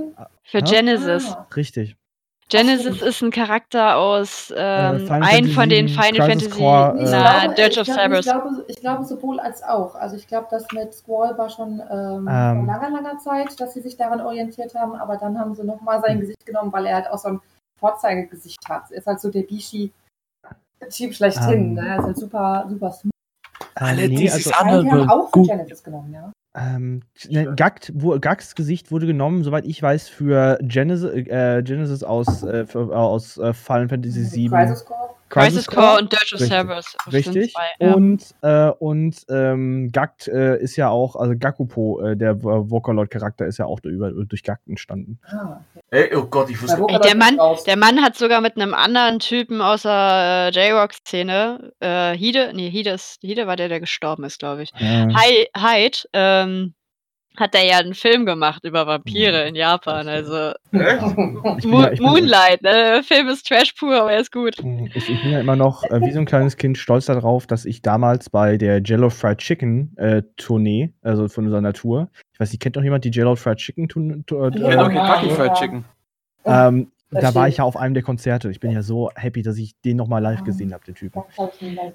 Für 0.45 0.59
Ja? 0.59 0.65
Genesis. 0.65 1.33
Ah. 1.33 1.47
Richtig. 1.57 1.97
Genesis 2.49 3.01
ist 3.01 3.23
ein 3.23 3.31
Charakter 3.31 3.97
aus 3.97 4.53
ähm, 4.55 4.99
Final 5.07 5.23
ein 5.23 5.47
von 5.47 5.71
den 5.71 5.89
Fantasy, 5.89 6.13
Final 6.13 6.29
Crisis 6.29 6.43
Fantasy, 6.49 6.61
Core, 6.61 6.95
Ich 6.99 7.09
äh, 7.09 7.11
na, 7.11 7.39
glaube, 7.41 7.55
Dirge 7.55 7.81
of 7.81 7.87
Cerberus. 7.87 8.27
Ich 8.27 8.33
glaube, 8.33 8.65
ich 8.69 8.77
glaube 8.77 9.05
sowohl 9.05 9.41
als 9.41 9.63
auch. 9.63 9.95
Also 9.95 10.17
ich 10.17 10.27
glaube, 10.29 10.49
das 10.51 10.67
mit 10.73 10.93
Squall 10.93 11.39
war 11.39 11.49
schon 11.49 11.81
ähm, 11.91 12.29
Ähm. 12.31 12.67
vor 12.67 12.67
langer, 12.67 12.91
langer 12.91 13.19
Zeit, 13.21 13.59
dass 13.59 13.73
sie 13.73 13.81
sich 13.81 13.97
daran 13.97 14.21
orientiert 14.21 14.75
haben, 14.75 14.95
aber 14.97 15.17
dann 15.17 15.39
haben 15.39 15.55
sie 15.55 15.65
nochmal 15.65 16.03
sein 16.03 16.21
Gesicht 16.21 16.45
genommen, 16.45 16.71
weil 16.75 16.85
er 16.85 16.97
halt 16.97 17.11
auch 17.11 17.19
so 17.19 17.29
ein 17.29 17.41
Vorzeigegesicht 17.81 18.59
hat. 18.69 18.91
Er 18.91 18.99
ist 18.99 19.07
halt 19.07 19.21
so 19.21 19.31
der 19.31 19.43
Bishi-Typ 19.45 21.15
schlechthin. 21.15 21.69
Ähm. 21.69 21.75
Ne? 21.75 21.89
Er 21.89 21.99
ist 22.01 22.05
halt 22.05 22.19
super, 22.19 22.67
super 22.69 22.91
smooth. 22.93 23.13
Alle 23.77 24.03
Äh, 24.03 24.09
nee, 24.09 24.17
dieses 24.17 24.53
also, 24.53 24.65
Nein, 24.67 24.85
die 24.85 24.91
haben 24.91 25.09
auch 25.11 25.31
von 25.31 25.43
gut. 25.43 25.49
Genesis 25.51 25.83
genommen, 25.83 26.13
ja. 26.13 26.32
Ähm, 26.55 27.03
ne, 27.29 27.55
Gackt, 27.55 27.93
wo, 27.95 28.19
Gacks 28.19 28.55
Gesicht 28.55 28.91
wurde 28.91 29.07
genommen, 29.07 29.43
soweit 29.43 29.65
ich 29.65 29.83
weiß, 29.83 30.09
für 30.09 30.59
Genesis, 30.63 31.11
äh, 31.13 31.63
Genesis 31.63 32.03
aus, 32.03 32.43
äh, 32.43 32.67
für, 32.67 32.95
aus 32.97 33.39
äh, 33.39 33.55
Final 33.55 33.89
Fantasy 33.89 34.31
VII. 34.33 34.49
Crisis 34.49 34.85
Core. 34.85 35.15
Crisis 35.33 35.67
Core 35.67 35.99
und 35.99 36.13
Dirge 36.13 36.35
of 36.35 36.41
Richtig. 36.41 36.49
Cerberus. 36.49 36.97
Richtig. 37.11 37.53
zwei, 37.53 37.87
ja. 37.87 37.95
Und, 37.95 38.23
äh, 38.43 38.69
und 38.79 39.17
ähm, 39.31 39.91
Gackt 39.91 40.29
äh, 40.29 40.59
ist 40.61 40.77
ja 40.77 40.91
auch, 40.91 41.17
also 41.17 41.35
Gakupo, 41.39 42.01
äh, 42.03 42.17
der 42.17 42.33
äh, 42.33 42.37
Vocaloid-Charakter, 42.43 43.47
ist 43.47 43.59
ja 43.59 43.65
auch 43.67 43.81
über, 43.83 44.11
durch 44.13 44.43
Gackt 44.43 44.69
entstanden. 44.69 45.19
Ah, 45.27 45.61
okay. 45.75 45.85
Ey, 46.11 46.17
oh 46.17 46.27
Gott, 46.27 46.51
ich 46.51 46.61
wusste. 46.63 46.85
Ey, 46.89 46.99
der 47.01 47.17
Mann-. 47.17 47.39
Der 47.67 47.77
Mann 47.77 48.03
hat 48.03 48.17
sogar 48.17 48.41
mit 48.41 48.57
einem 48.57 48.75
anderen 48.75 49.19
Typen 49.19 49.61
aus 49.63 49.83
der 49.83 50.51
äh, 50.55 50.69
J-Rock-Szene, 50.69 51.73
äh, 51.81 52.13
Hide, 52.17 52.53
nee, 52.55 52.71
Hide, 52.71 52.91
ist, 52.91 53.19
Hide 53.23 53.47
war 53.47 53.57
der, 53.57 53.69
der 53.69 53.81
gestorben 53.81 54.25
ist, 54.25 54.39
glaube 54.39 54.63
ich. 54.63 54.71
Hy- 54.75 55.49
Hyde, 55.57 55.99
ähm, 56.13 56.75
hat 57.39 57.55
er 57.55 57.65
ja 57.67 57.79
einen 57.79 57.95
Film 57.95 58.27
gemacht 58.27 58.63
über 58.65 58.87
Vampire 58.87 59.43
Mhm. 59.43 59.49
in 59.49 59.55
Japan. 59.55 60.07
Also 60.09 60.53
Mo 60.71 61.83
ja- 61.83 61.93
Moonlight, 62.01 62.63
ne? 62.63 62.71
Der 62.73 63.03
Film 63.03 63.29
ist 63.29 63.47
Trash 63.47 63.73
pur, 63.73 64.01
aber 64.03 64.13
er 64.13 64.21
ist 64.21 64.33
gut. 64.33 64.55
Ich, 64.95 65.09
ich 65.09 65.23
bin 65.23 65.33
ja 65.33 65.41
immer 65.41 65.57
noch 65.57 65.83
äh, 65.85 66.01
wie 66.01 66.13
so 66.13 66.19
ein 66.19 66.27
kleines 66.27 66.57
Kind 66.57 66.79
stolz 66.79 67.07
darauf, 67.07 67.47
dass 67.47 67.65
ich 67.65 67.83
damals 67.83 68.29
bei 68.31 68.57
der 68.59 68.81
Jello 68.83 69.11
Fried 69.11 69.39
Chicken 69.39 69.95
äh, 69.97 70.23
Tournee, 70.37 70.93
also 71.03 71.29
von 71.29 71.47
unserer 71.47 71.73
Tour, 71.73 72.09
ich 72.33 72.41
weiß 72.41 72.51
nicht, 72.53 72.61
kennt 72.61 72.77
noch 72.77 72.83
jemand 72.83 73.05
die 73.05 73.11
Jello 73.11 73.35
Fried 73.37 73.59
Chicken 73.59 73.89
Tour? 73.89 74.15
Tour 74.27 74.51
Ich 74.55 74.61
äh, 74.63 74.75
Ja. 74.75 74.89
Kentucky 74.89 75.29
Ja. 75.29 75.35
Fried 75.35 75.55
Chicken. 75.55 75.85
ähm, 76.45 76.93
da 77.21 77.35
war 77.35 77.47
ich 77.49 77.59
ja 77.59 77.65
auf 77.65 77.77
einem 77.77 77.95
der 77.95 78.03
Konzerte. 78.03 78.51
Ich 78.51 78.59
bin 78.61 78.71
ja 78.73 78.83
so 78.83 79.11
happy, 79.15 79.43
dass 79.43 79.57
ich 79.59 79.79
den 79.83 79.97
nochmal 79.97 80.23
live 80.23 80.41
Ah. 80.41 80.45
gesehen 80.45 80.73
habe, 80.73 80.85
den 80.85 80.95
Typen. 80.95 81.23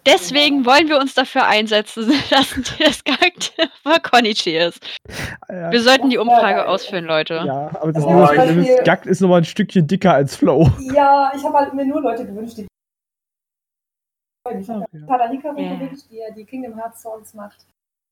Deswegen 0.05 0.65
wollen 0.65 0.88
wir 0.88 0.99
uns 0.99 1.13
dafür 1.15 1.45
einsetzen, 1.47 2.07
dass 2.30 2.55
das 2.80 3.03
Charakter 3.03 3.99
Konichi 4.09 4.57
ist. 4.57 4.80
Ja, 5.49 5.72
Wir 5.72 5.82
sollten 5.82 6.09
die 6.09 6.18
Umfrage 6.18 6.68
ausführen, 6.68 7.05
Leute. 7.05 7.41
ja, 7.45 7.70
aber 7.82 7.91
das 7.91 8.03
Oh, 8.05 8.11
nur, 8.13 8.32
ich- 8.32 8.38
das 8.38 8.49
ist, 8.51 8.84
Gackt 8.86 9.05
ist 9.07 9.22
nochmal 9.22 9.41
ein 9.41 9.45
Stückchen 9.45 9.88
dicker 9.88 10.13
als 10.13 10.36
Flow. 10.36 10.70
Ja, 10.93 11.32
ich 11.36 11.43
habe 11.43 11.57
halt 11.57 11.74
mir 11.74 11.86
nur 11.86 12.01
Leute 12.01 12.26
gewünscht, 12.26 12.57
die. 12.57 12.68
Ich 14.59 14.70
habe 14.70 14.86
Ja. 14.93 15.05
Tadalika 15.07 15.53
Ja. 15.57 15.76
gewünscht, 15.76 16.05
die 16.09 16.18
ja 16.18 16.32
die 16.36 16.45
Kingdom 16.45 16.76
Hearts 16.78 17.01
Songs 17.01 17.34
macht. 17.34 17.65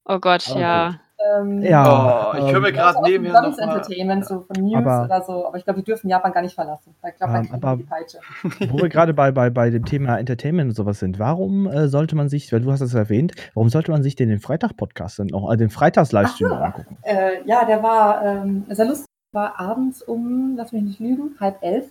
Oh 0.05 0.19
Gott, 0.19 0.49
Aber 0.51 0.59
ja. 0.59 0.99
Ähm, 1.39 1.61
Ja, 1.63 2.31
Oh, 2.33 2.37
ich 2.37 2.51
höre 2.53 2.59
mir 2.59 2.71
gerade 2.73 2.97
also 2.97 3.01
nebenher 3.09 3.41
sonst 3.41 3.57
noch. 3.59 3.67
Entertainment, 3.73 4.25
so 4.25 4.41
von 4.41 4.63
News 4.63 4.75
Aber- 4.85 5.05
oder 5.05 5.21
so. 5.23 5.47
Aber 5.47 5.57
ich 5.57 5.63
glaube, 5.63 5.79
die 5.79 5.85
dürfen 5.85 6.09
Japan 6.09 6.31
gar 6.33 6.41
nicht 6.41 6.53
verlassen. 6.53 6.93
Ich 7.07 7.15
glaube, 7.15 7.33
Ähm, 7.37 7.49
aber- 7.51 7.77
die 7.77 7.83
Peitsche. 7.83 8.19
Wo 8.69 8.77
wir 8.79 8.89
gerade 8.89 9.13
bei, 9.13 9.31
bei, 9.31 9.49
bei 9.49 9.69
dem 9.69 9.85
Thema 9.85 10.17
Entertainment 10.19 10.69
und 10.69 10.75
sowas 10.75 10.99
sind, 10.99 11.17
warum 11.17 11.67
äh, 11.67 11.87
sollte 11.87 12.15
man 12.15 12.29
sich, 12.29 12.51
weil 12.53 12.61
du 12.61 12.71
hast 12.71 12.81
es 12.81 12.93
erwähnt, 12.93 13.33
warum 13.55 13.69
sollte 13.69 13.91
man 13.91 14.03
sich 14.03 14.15
denn 14.15 14.29
den 14.29 14.39
Freitag-Podcast 14.39 15.17
dann 15.19 15.27
noch, 15.27 15.51
äh, 15.51 15.57
den 15.57 15.69
Freitags-Livestream 15.69 16.49
so. 16.49 16.55
angucken? 16.55 16.97
Äh, 17.01 17.43
ja, 17.45 17.65
der 17.65 17.81
war 17.81 18.23
ähm, 18.23 18.65
sehr 18.69 18.85
lustig. 18.85 19.05
War 19.31 19.59
abends 19.59 20.01
um, 20.03 20.55
lass 20.57 20.71
mich 20.71 20.83
nicht 20.83 20.99
lügen, 20.99 21.35
halb 21.39 21.57
elf. 21.61 21.85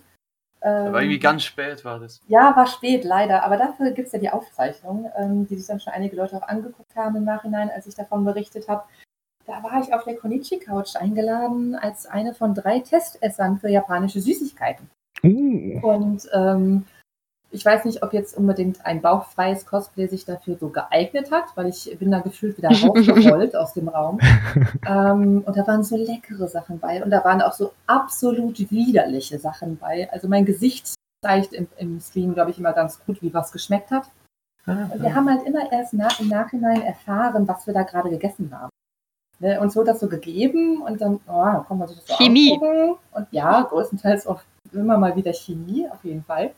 Ähm, 0.65 0.87
Aber 0.87 1.01
irgendwie 1.03 1.19
ganz 1.19 1.43
spät 1.43 1.85
war 1.85 1.99
das. 1.99 2.19
Ja, 2.27 2.55
war 2.55 2.65
spät, 2.65 3.03
leider. 3.03 3.43
Aber 3.43 3.55
dafür 3.55 3.91
gibt 3.91 4.07
es 4.07 4.13
ja 4.13 4.19
die 4.19 4.31
Aufzeichnung, 4.31 5.11
ähm, 5.15 5.47
die 5.47 5.55
sich 5.55 5.67
dann 5.67 5.79
schon 5.79 5.93
einige 5.93 6.15
Leute 6.15 6.35
auch 6.35 6.47
angeguckt 6.47 6.95
haben 6.95 7.15
im 7.15 7.23
Nachhinein, 7.23 7.69
als 7.69 7.85
ich 7.85 7.93
davon 7.93 8.25
berichtet 8.25 8.67
habe. 8.67 8.83
Da 9.45 9.61
war 9.61 9.79
ich 9.79 9.93
auf 9.93 10.03
der 10.05 10.15
Konichi-Couch 10.15 10.95
eingeladen 10.95 11.75
als 11.75 12.07
eine 12.07 12.33
von 12.33 12.55
drei 12.55 12.79
Testessern 12.79 13.59
für 13.59 13.69
japanische 13.69 14.19
Süßigkeiten. 14.19 14.89
Uh, 15.23 15.79
Und 15.81 16.27
ähm, 16.33 16.85
ich 17.55 17.65
weiß 17.65 17.85
nicht, 17.85 18.03
ob 18.03 18.13
jetzt 18.13 18.37
unbedingt 18.37 18.85
ein 18.85 19.01
bauchfreies 19.01 19.65
Cosplay 19.65 20.07
sich 20.07 20.25
dafür 20.25 20.57
so 20.59 20.69
geeignet 20.69 21.31
hat, 21.31 21.45
weil 21.55 21.67
ich 21.67 21.97
bin 21.97 22.11
da 22.11 22.19
gefühlt 22.19 22.57
wieder 22.57 22.69
rausgerollt 22.83 23.55
aus 23.55 23.73
dem 23.73 23.87
Raum. 23.87 24.19
Ähm, 24.87 25.43
und 25.45 25.57
da 25.57 25.65
waren 25.65 25.83
so 25.83 25.95
leckere 25.97 26.47
Sachen 26.47 26.79
bei 26.79 27.03
und 27.03 27.09
da 27.09 27.23
waren 27.23 27.41
auch 27.41 27.53
so 27.53 27.71
absolut 27.87 28.59
widerliche 28.69 29.39
Sachen 29.39 29.77
bei. 29.77 30.07
Also 30.11 30.27
mein 30.27 30.45
Gesicht 30.45 30.93
zeigt 31.23 31.53
im, 31.53 31.67
im 31.77 31.99
Stream, 31.99 32.33
glaube 32.33 32.51
ich, 32.51 32.59
immer 32.59 32.73
ganz 32.73 33.03
gut, 33.05 33.21
wie 33.21 33.33
was 33.33 33.51
geschmeckt 33.51 33.89
hat. 33.89 34.09
Und 34.67 35.01
wir 35.01 35.15
haben 35.15 35.29
halt 35.29 35.45
immer 35.45 35.71
erst 35.71 35.93
nach, 35.93 36.19
im 36.19 36.27
Nachhinein 36.27 36.81
erfahren, 36.81 37.47
was 37.47 37.65
wir 37.65 37.73
da 37.73 37.83
gerade 37.83 38.09
gegessen 38.09 38.51
haben. 38.51 38.69
Ne, 39.39 39.59
uns 39.59 39.75
wurde 39.75 39.91
das 39.91 39.99
so 39.99 40.07
gegeben 40.07 40.81
und 40.81 41.01
dann, 41.01 41.19
oh, 41.27 41.43
dann 41.43 41.65
kann 41.65 41.77
man 41.77 41.87
sich 41.87 41.97
das 41.97 42.07
so 42.07 42.15
Chemie. 42.15 42.53
angucken. 42.53 42.95
Und 43.11 43.27
ja, 43.31 43.61
größtenteils 43.61 44.27
auch 44.27 44.41
immer 44.71 44.97
mal 44.97 45.15
wieder 45.15 45.33
Chemie, 45.33 45.87
auf 45.89 46.03
jeden 46.03 46.23
Fall. 46.23 46.53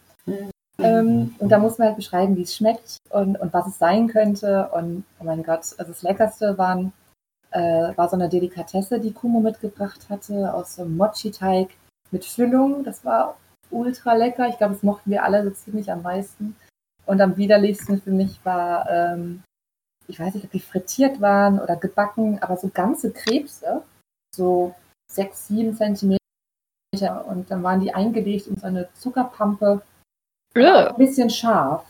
Ähm, 0.79 1.35
und 1.39 1.49
da 1.49 1.57
muss 1.57 1.77
man 1.77 1.87
halt 1.87 1.97
beschreiben, 1.97 2.35
wie 2.37 2.43
es 2.43 2.55
schmeckt 2.55 2.97
und, 3.09 3.39
und 3.39 3.53
was 3.53 3.67
es 3.67 3.79
sein 3.79 4.07
könnte. 4.07 4.69
Und 4.73 5.03
oh 5.19 5.23
mein 5.23 5.43
Gott, 5.43 5.73
also 5.77 5.91
das 5.91 6.03
Leckerste 6.03 6.57
waren, 6.57 6.93
äh, 7.51 7.95
war 7.95 8.09
so 8.09 8.15
eine 8.15 8.29
Delikatesse, 8.29 8.99
die 8.99 9.13
Kumo 9.13 9.39
mitgebracht 9.39 10.07
hatte, 10.09 10.53
aus 10.53 10.75
so 10.75 10.83
einem 10.83 10.97
Mochi-Teig 10.97 11.69
mit 12.11 12.25
Füllung. 12.25 12.83
Das 12.83 13.03
war 13.05 13.37
ultra 13.71 14.13
lecker. 14.13 14.47
Ich 14.47 14.57
glaube, 14.57 14.73
das 14.73 14.83
mochten 14.83 15.11
wir 15.11 15.23
alle 15.23 15.43
so 15.43 15.51
ziemlich 15.51 15.91
am 15.91 16.03
meisten. 16.03 16.55
Und 17.05 17.21
am 17.21 17.37
widerlichsten 17.37 18.01
für 18.01 18.11
mich 18.11 18.39
war, 18.43 18.89
ähm, 18.89 19.43
ich 20.07 20.19
weiß 20.19 20.35
nicht, 20.35 20.45
ob 20.45 20.51
die 20.51 20.59
frittiert 20.59 21.21
waren 21.21 21.59
oder 21.59 21.75
gebacken, 21.75 22.39
aber 22.41 22.57
so 22.57 22.69
ganze 22.69 23.11
Krebse, 23.11 23.81
so 24.35 24.75
sechs, 25.09 25.47
sieben 25.47 25.75
Zentimeter. 25.75 26.17
Und 27.27 27.49
dann 27.49 27.63
waren 27.63 27.79
die 27.79 27.93
eingelegt 27.93 28.47
in 28.47 28.57
so 28.57 28.67
eine 28.67 28.89
Zuckerpampe. 28.93 29.81
Ein 30.89 30.95
bisschen 30.95 31.29
scharf. 31.29 31.85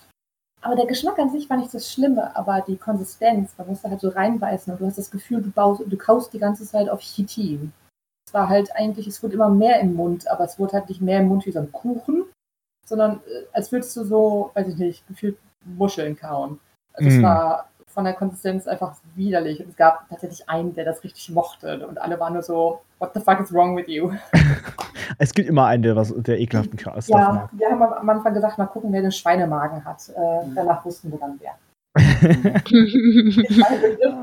Aber 0.61 0.75
der 0.75 0.87
Geschmack 0.87 1.19
an 1.19 1.29
sich 1.29 1.49
war 1.49 1.57
nicht 1.57 1.73
das 1.73 1.91
Schlimme, 1.91 2.35
aber 2.35 2.61
die 2.61 2.77
Konsistenz, 2.77 3.53
man 3.57 3.67
musste 3.67 3.89
halt 3.89 4.01
so 4.01 4.09
reinbeißen 4.09 4.73
und 4.73 4.79
du 4.81 4.85
hast 4.85 4.97
das 4.97 5.11
Gefühl, 5.11 5.41
du, 5.41 5.51
baust, 5.51 5.83
du 5.85 5.97
kaust 5.97 6.33
die 6.33 6.39
ganze 6.39 6.65
Zeit 6.65 6.89
auf 6.89 6.99
Chitin. 6.99 7.71
Es 8.27 8.33
war 8.33 8.49
halt 8.49 8.75
eigentlich, 8.75 9.07
es 9.07 9.21
wurde 9.23 9.35
immer 9.35 9.49
mehr 9.49 9.79
im 9.79 9.93
Mund, 9.93 10.27
aber 10.27 10.43
es 10.43 10.59
wurde 10.59 10.73
halt 10.73 10.89
nicht 10.89 10.99
mehr 10.99 11.19
im 11.19 11.27
Mund 11.27 11.45
wie 11.45 11.51
so 11.51 11.59
ein 11.59 11.71
Kuchen, 11.71 12.25
sondern 12.85 13.21
äh, 13.27 13.45
als 13.53 13.71
würdest 13.71 13.95
du 13.95 14.03
so, 14.03 14.51
weiß 14.55 14.67
ich 14.67 14.77
nicht, 14.77 15.07
gefühlt 15.07 15.37
Muscheln 15.63 16.17
kauen. 16.17 16.59
Also 16.93 17.09
es 17.09 17.15
Mm. 17.17 17.23
war 17.23 17.69
von 17.97 18.03
der 18.03 18.13
Konsistenz 18.13 18.67
einfach 18.67 18.95
widerlich. 19.15 19.59
Und 19.59 19.69
es 19.69 19.75
gab 19.75 20.07
tatsächlich 20.07 20.47
einen, 20.47 20.75
der 20.75 20.85
das 20.85 21.03
richtig 21.03 21.31
mochte. 21.31 21.87
Und 21.87 21.99
alle 21.99 22.19
waren 22.19 22.33
nur 22.33 22.43
so, 22.43 22.81
what 22.99 23.09
the 23.15 23.19
fuck 23.19 23.39
is 23.39 23.51
wrong 23.51 23.75
with 23.75 23.87
you? 23.87 24.11
es 25.17 25.33
gibt 25.33 25.49
immer 25.49 25.65
einen, 25.65 25.81
der, 25.81 25.95
was, 25.95 26.13
der 26.15 26.39
ekelhaften 26.39 26.77
Chaos 26.77 27.07
Ja, 27.07 27.49
wir 27.51 27.71
haben 27.71 27.81
am 27.81 28.07
Anfang 28.07 28.35
gesagt, 28.35 28.59
mal 28.59 28.67
gucken, 28.67 28.93
wer 28.93 29.01
den 29.01 29.11
Schweinemagen 29.11 29.83
hat. 29.83 30.09
Äh, 30.09 30.45
danach 30.53 30.85
wussten 30.85 31.11
wir 31.11 31.17
dann 31.17 31.39
wer. 31.39 31.53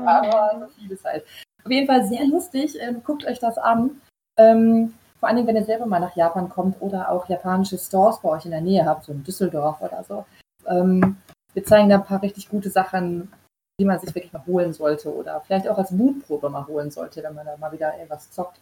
Aber 0.07 0.69
vieles 0.79 1.03
halt. 1.03 1.25
Auf 1.65 1.69
jeden 1.69 1.87
Fall 1.87 2.05
sehr 2.05 2.25
lustig. 2.27 2.77
Ähm, 2.79 3.01
guckt 3.03 3.25
euch 3.25 3.39
das 3.39 3.57
an. 3.57 3.91
Ähm, 4.39 4.93
vor 5.19 5.27
allen 5.27 5.35
Dingen, 5.35 5.49
wenn 5.49 5.57
ihr 5.57 5.65
selber 5.65 5.85
mal 5.85 5.99
nach 5.99 6.15
Japan 6.15 6.47
kommt 6.47 6.81
oder 6.81 7.11
auch 7.11 7.27
japanische 7.27 7.77
Stores 7.77 8.21
bei 8.21 8.29
euch 8.29 8.45
in 8.45 8.51
der 8.51 8.61
Nähe 8.61 8.85
habt, 8.85 9.03
so 9.03 9.11
in 9.11 9.25
Düsseldorf 9.25 9.81
oder 9.81 10.01
so. 10.07 10.23
Ähm, 10.65 11.17
wir 11.53 11.65
zeigen 11.65 11.89
da 11.89 11.95
ein 11.95 12.05
paar 12.05 12.21
richtig 12.21 12.47
gute 12.47 12.69
Sachen. 12.69 13.29
Die 13.79 13.85
man 13.85 13.99
sich 13.99 14.13
wirklich 14.15 14.31
mal 14.31 14.45
holen 14.45 14.73
sollte 14.73 15.13
oder 15.13 15.41
vielleicht 15.41 15.67
auch 15.67 15.77
als 15.77 15.91
Mutprobe 15.91 16.49
mal 16.49 16.65
holen 16.67 16.91
sollte, 16.91 17.21
wenn 17.23 17.35
man 17.35 17.45
da 17.45 17.57
mal 17.57 17.71
wieder 17.71 17.93
irgendwas 17.93 18.31
zockt. 18.31 18.59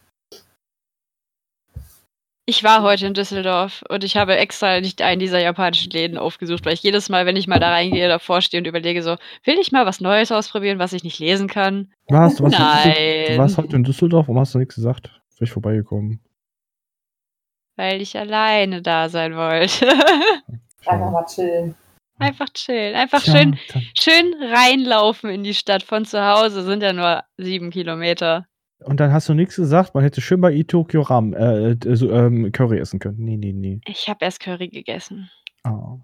Ich 2.46 2.62
war 2.62 2.82
heute 2.82 3.06
in 3.06 3.14
Düsseldorf 3.14 3.82
und 3.88 4.04
ich 4.04 4.18
habe 4.18 4.36
extra 4.36 4.80
nicht 4.80 5.00
einen 5.00 5.18
dieser 5.18 5.40
japanischen 5.40 5.90
Läden 5.92 6.18
aufgesucht, 6.18 6.66
weil 6.66 6.74
ich 6.74 6.82
jedes 6.82 7.08
Mal, 7.08 7.24
wenn 7.24 7.36
ich 7.36 7.46
mal 7.46 7.58
da 7.58 7.70
reingehe, 7.70 8.06
davor 8.06 8.42
stehe 8.42 8.60
und 8.60 8.66
überlege 8.66 9.02
so, 9.02 9.16
will 9.44 9.58
ich 9.58 9.72
mal 9.72 9.86
was 9.86 10.02
Neues 10.02 10.30
ausprobieren, 10.30 10.78
was 10.78 10.92
ich 10.92 11.04
nicht 11.04 11.18
lesen 11.18 11.48
kann? 11.48 11.90
Was? 12.08 12.36
Du 12.36 12.44
warst, 12.44 12.58
Nein. 12.58 13.26
Du 13.28 13.38
warst 13.38 13.56
heute 13.56 13.76
in 13.76 13.84
Düsseldorf, 13.84 14.28
warum 14.28 14.40
hast 14.40 14.52
du 14.54 14.58
nichts 14.58 14.74
gesagt? 14.74 15.08
Bin 15.38 15.46
ich 15.46 15.52
vorbeigekommen. 15.52 16.20
Weil 17.76 18.02
ich 18.02 18.16
alleine 18.18 18.82
da 18.82 19.08
sein 19.08 19.34
wollte. 19.36 19.88
Einfach 20.86 21.10
mal 21.10 21.24
chillen. 21.24 21.74
Einfach 22.18 22.48
chillen. 22.50 22.94
Einfach 22.94 23.22
Tja, 23.22 23.34
schön, 23.36 23.58
dann- 23.72 23.82
schön 23.98 24.34
reinlaufen 24.40 25.30
in 25.30 25.42
die 25.42 25.54
Stadt 25.54 25.82
von 25.82 26.04
zu 26.04 26.24
Hause. 26.24 26.62
Sind 26.62 26.82
ja 26.82 26.92
nur 26.92 27.22
sieben 27.36 27.70
Kilometer. 27.70 28.46
Und 28.84 29.00
dann 29.00 29.12
hast 29.12 29.28
du 29.28 29.34
nichts 29.34 29.56
gesagt, 29.56 29.94
man 29.94 30.04
hätte 30.04 30.20
schön 30.20 30.40
bei 30.40 30.52
Itokyo 30.52 31.02
Ram, 31.02 31.32
äh, 31.32 31.70
äh, 31.70 31.96
so, 31.96 32.10
ähm, 32.10 32.52
Curry 32.52 32.78
essen 32.78 32.98
können. 32.98 33.16
Nee, 33.18 33.36
nee, 33.36 33.52
nee. 33.52 33.80
Ich 33.86 34.08
habe 34.08 34.24
erst 34.24 34.40
Curry 34.40 34.68
gegessen. 34.68 35.30
Oh. 35.66 35.98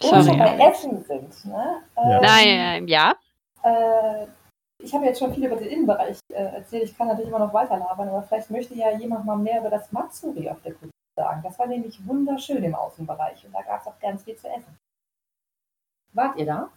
Wo 0.00 0.12
wir 0.12 0.36
bei 0.36 0.68
Essen 0.70 1.02
sind. 1.04 1.44
Ne? 1.46 1.82
Ja. 1.96 2.16
Ähm, 2.16 2.22
Nein, 2.22 2.88
ja. 2.88 3.14
Äh, 3.64 4.26
ich 4.82 4.94
habe 4.94 5.06
jetzt 5.06 5.18
schon 5.18 5.34
viel 5.34 5.46
über 5.46 5.56
den 5.56 5.68
Innenbereich 5.68 6.18
äh, 6.28 6.34
erzählt. 6.34 6.84
Ich 6.84 6.96
kann 6.96 7.08
natürlich 7.08 7.28
immer 7.28 7.40
noch 7.40 7.52
weiter 7.52 7.78
labern, 7.78 8.08
aber 8.08 8.22
vielleicht 8.22 8.50
möchte 8.50 8.74
ja 8.74 8.96
jemand 8.96 9.24
mal 9.24 9.36
mehr 9.36 9.60
über 9.60 9.70
das 9.70 9.90
Matsuri 9.90 10.48
auf 10.48 10.60
der 10.62 10.72
Kultur 10.74 10.90
sagen. 11.16 11.40
Das 11.42 11.58
war 11.58 11.66
nämlich 11.66 11.98
wunderschön 12.06 12.62
im 12.62 12.74
Außenbereich 12.74 13.44
und 13.46 13.52
da 13.54 13.62
gab 13.62 13.80
es 13.80 13.86
auch 13.86 13.98
ganz 14.00 14.22
viel 14.22 14.36
zu 14.36 14.48
essen. 14.48 14.78
Wart 16.16 16.38
ihr 16.38 16.46
da? 16.46 16.70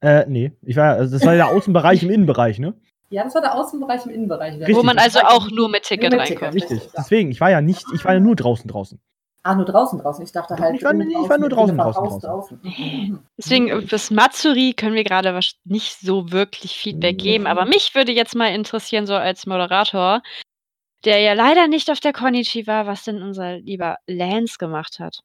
Äh, 0.00 0.24
nee. 0.28 0.52
Ich 0.62 0.76
war, 0.76 0.94
also 0.94 1.16
das 1.16 1.24
war 1.26 1.34
der 1.34 1.48
Außenbereich 1.54 2.02
im 2.02 2.10
Innenbereich, 2.10 2.58
ne? 2.58 2.74
Ja, 3.10 3.24
das 3.24 3.34
war 3.34 3.42
der 3.42 3.54
Außenbereich 3.54 4.06
im 4.06 4.12
Innenbereich. 4.12 4.54
Richtig. 4.58 4.74
Wo 4.76 4.82
man 4.82 4.98
also 4.98 5.20
auch 5.20 5.50
nur 5.50 5.68
mit 5.68 5.82
Ticket 5.82 6.10
Nur 6.12 6.20
mit 6.20 6.28
Ticket. 6.28 6.42
reinkommt. 6.42 6.62
Richtig. 6.62 6.78
Richtig. 6.78 6.92
Deswegen, 6.96 7.30
ich 7.30 7.40
war 7.40 7.50
ja 7.50 7.60
nicht, 7.60 7.84
ich 7.94 8.04
war 8.04 8.14
ja 8.14 8.20
nur 8.20 8.36
draußen 8.36 8.68
draußen. 8.68 8.98
Ah, 9.44 9.54
nur 9.56 9.64
draußen 9.64 9.98
draußen. 9.98 10.24
Ich 10.24 10.30
dachte 10.32 10.56
halt. 10.56 10.76
Ich 10.76 10.84
war- 10.84 10.94
ich 10.94 11.28
war 11.28 11.36
nur 11.38 11.48
draußen, 11.48 11.74
viele 11.74 11.82
draußen, 11.82 12.20
verhaust 12.20 12.24
draußen. 12.24 13.20
Deswegen, 13.36 13.68
äh, 13.68 13.82
fürs 13.82 14.10
Matsuri 14.10 14.72
können 14.72 14.94
wir 14.94 15.04
gerade 15.04 15.38
nicht 15.64 15.98
so 16.00 16.30
wirklich 16.30 16.76
Feedback 16.78 17.18
geben. 17.18 17.46
Aber 17.46 17.64
mich 17.66 17.94
würde 17.94 18.12
jetzt 18.12 18.36
mal 18.36 18.54
interessieren, 18.54 19.04
so 19.06 19.14
als 19.14 19.44
Moderator, 19.46 20.22
der 21.04 21.18
ja 21.20 21.32
leider 21.32 21.66
nicht 21.66 21.90
auf 21.90 21.98
der 22.00 22.12
Konichi 22.12 22.66
war, 22.68 22.86
was 22.86 23.02
denn 23.04 23.20
unser 23.20 23.58
lieber 23.58 23.96
Lance 24.06 24.58
gemacht 24.58 25.00
hat. 25.00 25.20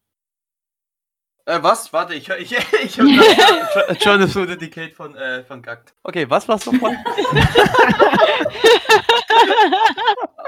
Äh, 1.47 1.63
was? 1.63 1.91
Warte, 1.93 2.13
ich 2.13 2.27
höre 2.27 2.39
ich, 2.39 2.51
ich 2.83 2.97
hör 2.97 3.05
John 4.01 4.21
of 4.21 4.33
the 4.33 4.57
Decade 4.57 4.91
von, 4.91 5.15
äh, 5.15 5.45
von 5.45 5.61
Gackt. 5.61 5.93
Okay, 6.03 6.29
was 6.29 6.45
war's 6.49 6.65
nochmal? 6.65 6.91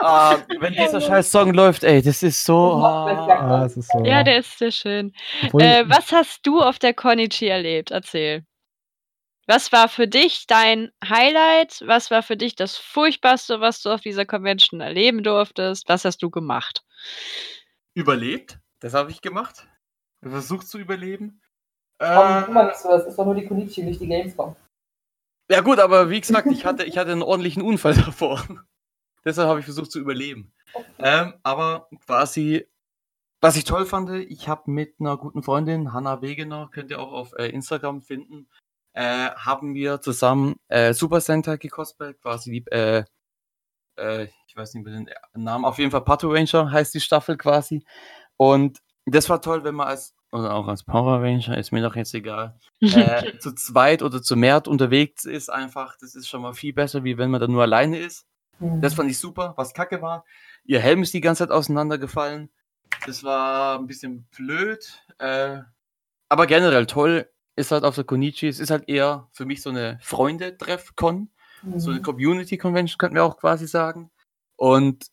ah, 0.02 0.36
wenn 0.60 0.74
dieser 0.74 1.00
scheiß 1.00 1.32
Song 1.32 1.54
läuft, 1.54 1.86
ey, 1.86 2.02
das 2.02 2.22
ist 2.22 2.44
so. 2.44 2.84
Ah, 2.84 3.62
das 3.62 3.78
ist 3.78 3.90
so. 3.90 4.04
ja, 4.04 4.24
der 4.24 4.40
ist 4.40 4.60
sehr 4.60 4.74
schön. 4.74 5.14
Äh, 5.54 5.86
was 5.88 6.12
hast 6.12 6.46
du 6.46 6.62
auf 6.62 6.80
der 6.80 6.94
Konichi 6.94 7.48
erlebt? 7.48 7.92
Erzähl. 7.92 8.44
Was 9.48 9.72
war 9.72 9.88
für 9.88 10.10
dich 10.10 10.48
dein 10.48 10.92
Highlight? 11.08 11.82
Was 11.86 12.12
war 12.12 12.24
für 12.24 12.36
dich 12.36 12.58
das 12.58 12.76
Furchtbarste, 12.76 13.62
was 13.62 13.82
du 13.82 13.90
auf 13.90 14.02
dieser 14.02 14.26
Convention 14.26 14.82
erleben 14.82 15.24
durftest? 15.24 15.88
Was 15.88 16.04
hast 16.04 16.22
du 16.22 16.30
gemacht? 16.30 16.84
Überlebt? 17.94 18.60
Das 18.82 18.94
habe 18.94 19.12
ich 19.12 19.22
gemacht. 19.22 19.66
Versucht 20.22 20.68
zu 20.68 20.80
überleben. 20.80 21.42
Mal 22.00 22.44
Äh, 22.44 22.66
nicht 22.68 22.78
so, 22.78 22.90
das 22.90 23.06
ist 23.08 23.18
doch 23.18 23.26
nur 23.26 23.36
die 23.36 23.46
Konichi, 23.46 23.84
nicht 23.84 24.00
die 24.02 24.08
Gamescom. 24.08 24.56
ja 25.50 25.62
gut, 25.62 25.80
aber 25.80 26.10
wie 26.10 26.22
gesagt, 26.22 26.48
ich 26.48 26.66
hatte, 26.66 26.84
ich 26.86 26.98
hatte 26.98 27.12
einen 27.12 27.24
ordentlichen 27.24 27.62
Unfall 27.62 27.94
davor. 28.06 28.44
Deshalb 29.26 29.50
habe 29.50 29.60
ich 29.60 29.66
versucht 29.66 29.92
zu 29.92 30.00
überleben. 30.00 30.54
Ähm, 30.98 31.34
aber 31.44 31.90
quasi, 32.06 32.68
was 33.42 33.58
ich 33.58 33.66
toll 33.66 33.86
fand, 33.86 34.10
ich 34.12 34.48
habe 34.48 34.72
mit 34.72 34.96
einer 35.00 35.18
guten 35.18 35.44
Freundin, 35.44 35.94
Hanna 35.94 36.22
Wegener, 36.22 36.70
könnt 36.72 36.92
ihr 36.92 37.00
auch 37.00 37.12
auf 37.12 37.34
äh, 37.38 37.48
Instagram 37.50 38.02
finden, 38.02 38.48
äh, 38.94 39.32
haben 39.32 39.74
wir 39.74 40.02
zusammen 40.02 40.56
äh, 40.70 40.94
Super 40.94 41.22
Sentai 41.22 41.58
gecosplayt, 41.58 42.22
quasi 42.22 42.52
die, 42.52 42.72
äh, 42.72 43.04
äh, 43.98 44.28
ich 44.48 44.56
weiß 44.56 44.74
nicht 44.74 44.86
mehr 44.86 44.94
den 44.96 45.10
Namen, 45.34 45.66
auf 45.66 45.78
jeden 45.80 45.92
Fall 45.92 46.04
Pato 46.04 46.30
Ranger 46.32 46.72
heißt 46.72 46.94
die 46.94 47.02
Staffel 47.02 47.38
quasi. 47.38 47.84
Und 48.38 48.80
das 49.16 49.30
war 49.30 49.42
toll, 49.42 49.64
wenn 49.64 49.76
man 49.76 49.88
als, 49.88 50.16
oder 50.32 50.54
auch 50.54 50.68
als 50.68 50.84
Power 50.84 51.22
Ranger, 51.22 51.58
ist 51.58 51.72
mir 51.72 51.82
doch 51.82 51.96
jetzt 51.96 52.14
egal, 52.14 52.58
äh, 52.82 53.38
zu 53.40 53.54
zweit 53.54 54.02
oder 54.02 54.22
zu 54.22 54.36
mehr 54.36 54.66
unterwegs 54.68 55.26
ist, 55.26 55.50
einfach, 55.50 55.96
das 56.00 56.16
ist 56.16 56.28
schon 56.28 56.42
mal 56.42 56.54
viel 56.54 56.74
besser, 56.74 57.04
wie 57.04 57.18
wenn 57.18 57.32
man 57.32 57.42
da 57.42 57.48
nur 57.48 57.64
alleine 57.64 57.98
ist. 58.00 58.26
Das 58.60 58.94
fand 58.94 59.10
ich 59.10 59.18
super. 59.18 59.54
Was 59.56 59.74
kacke 59.74 60.02
war, 60.02 60.26
ihr 60.66 60.80
Helm 60.80 61.02
ist 61.02 61.14
die 61.14 61.22
ganze 61.22 61.44
Zeit 61.44 61.52
auseinandergefallen. 61.52 62.50
Das 63.06 63.24
war 63.24 63.80
ein 63.80 63.88
bisschen 63.88 64.28
blöd. 64.36 65.02
Äh, 65.18 65.60
aber 66.28 66.46
generell 66.46 66.86
toll 66.86 67.30
ist 67.56 67.72
halt 67.72 67.84
auf 67.84 67.96
der 67.96 68.04
Konichi. 68.04 68.48
Es 68.48 68.60
ist 68.60 68.70
halt 68.70 68.90
eher 68.90 69.30
für 69.32 69.46
mich 69.46 69.62
so 69.62 69.70
eine 69.70 69.98
Freunde-Treff-Con. 70.02 71.30
Mhm. 71.64 71.80
So 71.80 71.92
eine 71.92 72.02
Community-Convention 72.02 72.98
könnten 72.98 73.16
wir 73.16 73.24
auch 73.24 73.38
quasi 73.38 73.68
sagen. 73.68 74.12
Und 74.58 75.08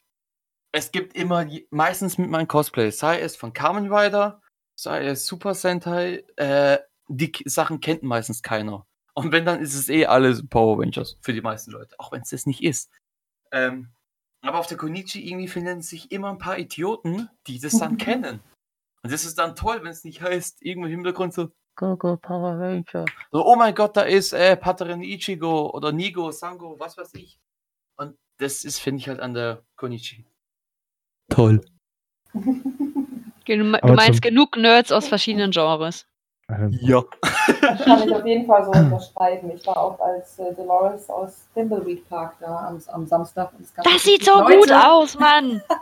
es 0.77 0.93
gibt 0.93 1.17
immer, 1.17 1.47
meistens 1.71 2.19
mit 2.19 2.29
meinen 2.29 2.49
Cosplays, 2.49 2.99
sei 2.99 3.21
es 3.21 3.35
von 3.35 3.55
Kamen 3.55 3.91
Rider, 3.91 4.43
sei 4.79 5.07
es 5.07 5.27
Super 5.27 5.55
Sentai, 5.55 6.23
äh, 6.37 6.79
die 7.09 7.33
Sachen 7.47 7.81
kennt 7.81 8.03
meistens 8.03 8.43
keiner. 8.43 8.87
Und 9.15 9.33
wenn, 9.33 9.47
dann 9.47 9.61
ist 9.61 9.75
es 9.75 9.89
eh 9.89 10.05
alles 10.05 10.47
Power 10.47 10.79
Rangers 10.79 11.17
für 11.23 11.33
die 11.33 11.41
meisten 11.41 11.71
Leute, 11.71 11.95
auch 11.99 12.13
wenn 12.13 12.21
es 12.21 12.29
das 12.29 12.45
nicht 12.45 12.63
ist. 12.63 12.91
Ähm, 13.53 13.89
aber 14.43 14.59
auf 14.59 14.67
der 14.67 14.77
Konichi 14.77 15.27
irgendwie 15.27 15.49
finden 15.49 15.81
sich 15.81 16.13
immer 16.13 16.29
ein 16.29 16.39
paar 16.39 16.59
Idioten, 16.59 17.31
die 17.47 17.59
das 17.59 17.79
dann 17.79 17.97
kennen. 17.97 18.41
Und 19.03 19.13
das 19.13 19.25
ist 19.25 19.39
dann 19.39 19.57
toll, 19.57 19.83
wenn 19.83 19.93
es 19.93 20.05
nicht 20.05 20.21
heißt, 20.21 20.63
irgendwo 20.63 20.89
im 20.89 20.93
Hintergrund 20.93 21.33
so, 21.33 21.49
Go, 21.79 21.97
go, 21.97 22.17
Power 22.17 22.59
Ranger. 22.59 23.05
So, 23.31 23.45
oh 23.47 23.57
mein 23.57 23.75
Gott, 23.75 23.97
da 23.97 24.03
ist 24.03 24.33
äh, 24.33 24.57
Paterin 24.57 25.03
Ichigo 25.03 25.71
oder 25.71 25.93
Nigo, 25.93 26.31
Sango, 26.31 26.79
was 26.79 26.97
weiß 26.97 27.15
ich. 27.15 27.39
Und 27.97 28.19
das 28.39 28.65
ist, 28.65 28.79
finde 28.79 29.01
ich 29.01 29.09
halt 29.09 29.21
an 29.21 29.35
der 29.35 29.63
Konichi. 29.77 30.27
Toll. 31.29 31.61
Du 32.33 33.75
Aber 33.83 33.95
meinst 33.95 34.23
genug 34.23 34.57
Nerds 34.57 34.93
aus 34.93 35.09
verschiedenen 35.09 35.51
Genres. 35.51 36.07
äh, 36.51 36.69
Ja. 36.81 37.03
Das 37.61 37.85
kann 37.85 38.09
ich 38.09 38.15
auf 38.15 38.27
jeden 38.27 38.47
Fall 38.47 38.65
so 38.65 38.71
unterschreiben. 38.79 39.51
Ich 39.55 39.67
war 39.67 39.77
auch 39.77 40.01
als 40.01 40.39
äh, 40.39 40.55
Dolores 40.55 41.09
aus 41.09 41.47
Thimbleweed 41.55 42.09
Park 42.09 42.35
da 42.41 42.67
am, 42.69 42.81
am 42.89 43.07
Samstag. 43.07 43.53
Und 43.57 43.65
es 43.65 43.75
gab 43.75 43.85
Das 43.85 44.03
sieht 44.03 44.25
so 44.25 44.41
Leute, 44.41 44.59
gut 44.59 44.73
aus, 44.73 45.19
Mann. 45.19 45.63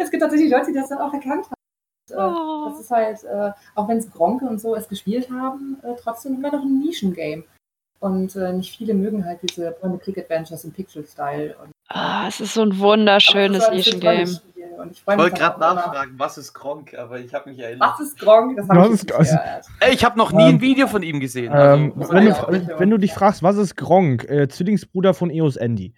Es 0.00 0.10
gibt 0.10 0.22
tatsächlich 0.22 0.50
Leute, 0.50 0.66
die 0.68 0.74
das 0.78 0.88
dann 0.88 0.98
auch 0.98 1.12
erkannt 1.12 1.44
haben. 1.46 1.54
Und, 2.10 2.16
äh, 2.16 2.20
Oh. 2.20 2.70
Das 2.70 2.80
ist 2.80 2.90
halt, 2.90 3.22
äh, 3.24 3.50
auch 3.74 3.86
wenn 3.86 3.98
es 3.98 4.10
Gronke 4.10 4.46
und 4.46 4.60
so 4.60 4.74
es 4.74 4.88
gespielt 4.88 5.28
haben, 5.30 5.76
äh, 5.82 5.94
trotzdem 6.02 6.34
immer 6.34 6.50
noch 6.50 6.62
ein 6.62 6.78
Nischengame. 6.80 7.44
Und 8.00 8.34
äh, 8.34 8.52
nicht 8.54 8.76
viele 8.76 8.94
mögen 8.94 9.24
halt 9.24 9.40
diese 9.42 9.72
Point-and-Click-Adventures 9.72 10.64
im 10.64 10.72
Pixel-Style. 10.72 11.54
Ah, 11.88 12.26
es 12.28 12.40
ist 12.40 12.54
so 12.54 12.62
ein 12.62 12.78
wunderschönes 12.78 13.68
Nischengame. 13.70 14.40
Und 14.78 14.92
ich 14.92 15.06
wollte 15.06 15.30
gerade 15.32 15.58
nachfragen, 15.58 16.14
was 16.18 16.38
ist 16.38 16.52
Gronk, 16.54 16.94
aber 16.94 17.18
ich 17.18 17.34
habe 17.34 17.50
mich 17.50 17.58
erinnert. 17.58 17.90
Was 17.92 18.00
ist 18.06 18.18
Gronk? 18.18 18.56
Das 18.56 18.68
habe 18.68 18.84
ich 18.84 18.90
nicht 18.90 19.12
also- 19.12 19.36
gehört. 19.36 19.66
Ey, 19.80 19.94
ich 19.94 20.04
habe 20.04 20.16
noch 20.16 20.32
nie 20.32 20.42
Ähm, 20.44 20.54
ein 20.56 20.60
Video 20.60 20.86
von 20.86 21.02
ihm 21.02 21.18
gesehen. 21.20 21.52
ähm, 21.54 21.92
Also, 21.98 22.12
wenn, 22.12 22.26
ja 22.28 22.34
auch 22.34 22.46
du, 22.50 22.78
wenn 22.78 22.90
du 22.90 22.98
dich 22.98 23.12
fragst, 23.12 23.42
was 23.42 23.56
ist 23.56 23.76
Gronk? 23.76 24.24
Äh, 24.30 24.48
Zwillingsbruder 24.48 25.14
von 25.14 25.30
Eos 25.30 25.56
Andy. 25.56 25.92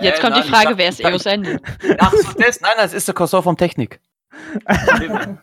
Jetzt 0.00 0.18
Äh, 0.18 0.20
kommt 0.20 0.34
nein, 0.34 0.42
die 0.42 0.48
Frage, 0.50 0.78
wer 0.78 0.88
ist 0.88 1.00
Eos 1.04 1.26
Andy? 1.26 1.58
Ach 1.98 2.12
so, 2.12 2.32
das? 2.38 2.60
Nein, 2.60 2.72
das 2.76 2.92
ist 2.92 3.06
der 3.08 3.14
Cousin 3.14 3.42
vom 3.42 3.56
Technik. 3.56 4.00
Alles 4.66 4.86
gut, 4.86 5.38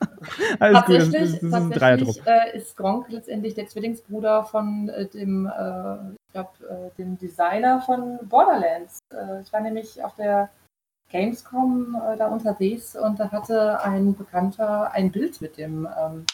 das, 0.59 0.71
Tatsächlich, 1.09 1.13
ist- 1.21 1.33
das 1.35 1.43
ist 1.43 1.53
ein 1.53 1.71
Dreierdruck. 1.71 2.15
äh, 2.25 2.57
ist 2.57 2.77
Gronk 2.77 3.07
letztendlich 3.09 3.53
der 3.55 3.67
Zwillingsbruder 3.67 4.43
von 4.45 4.89
äh, 4.89 5.07
dem, 5.07 5.47
äh, 5.47 5.95
ich 6.27 6.33
glaub, 6.33 6.53
äh, 6.61 6.91
dem 6.97 7.17
Designer 7.17 7.81
von 7.81 8.19
Borderlands. 8.23 8.99
Äh, 9.13 9.41
ich 9.41 9.51
war 9.51 9.61
nämlich 9.61 10.03
auf 10.03 10.15
der 10.15 10.49
Gamescom 11.11 11.95
äh, 11.95 12.17
da 12.17 12.27
unterwegs 12.27 12.95
und 12.95 13.19
da 13.19 13.31
hatte 13.31 13.81
ein 13.81 14.15
Bekannter 14.15 14.91
ein 14.91 15.11
Bild 15.11 15.41
mit 15.41 15.57
dem 15.57 15.87
ähm, 15.99 16.25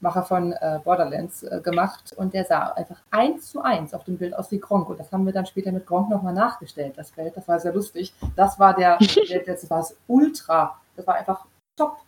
Macher 0.00 0.22
von 0.22 0.52
äh, 0.52 0.78
Borderlands 0.84 1.42
äh, 1.42 1.60
gemacht 1.62 2.12
und 2.16 2.32
der 2.32 2.44
sah 2.44 2.68
einfach 2.72 3.00
eins 3.10 3.50
zu 3.50 3.62
eins 3.62 3.94
auf 3.94 4.04
dem 4.04 4.16
Bild 4.16 4.34
aus 4.34 4.50
wie 4.50 4.60
Gronk 4.60 4.88
und 4.88 5.00
das 5.00 5.10
haben 5.10 5.26
wir 5.26 5.32
dann 5.32 5.46
später 5.46 5.72
mit 5.72 5.86
Gronk 5.86 6.08
nochmal 6.08 6.34
nachgestellt, 6.34 6.94
das 6.96 7.10
Bild, 7.10 7.36
das 7.36 7.48
war 7.48 7.58
sehr 7.58 7.72
lustig. 7.72 8.14
Das 8.36 8.58
war 8.58 8.74
der, 8.74 8.98
der 9.28 9.44
das 9.44 9.68
war 9.68 9.78
das 9.78 9.96
Ultra, 10.06 10.80
das 10.96 11.06
war 11.06 11.16
einfach 11.16 11.44
top 11.76 11.98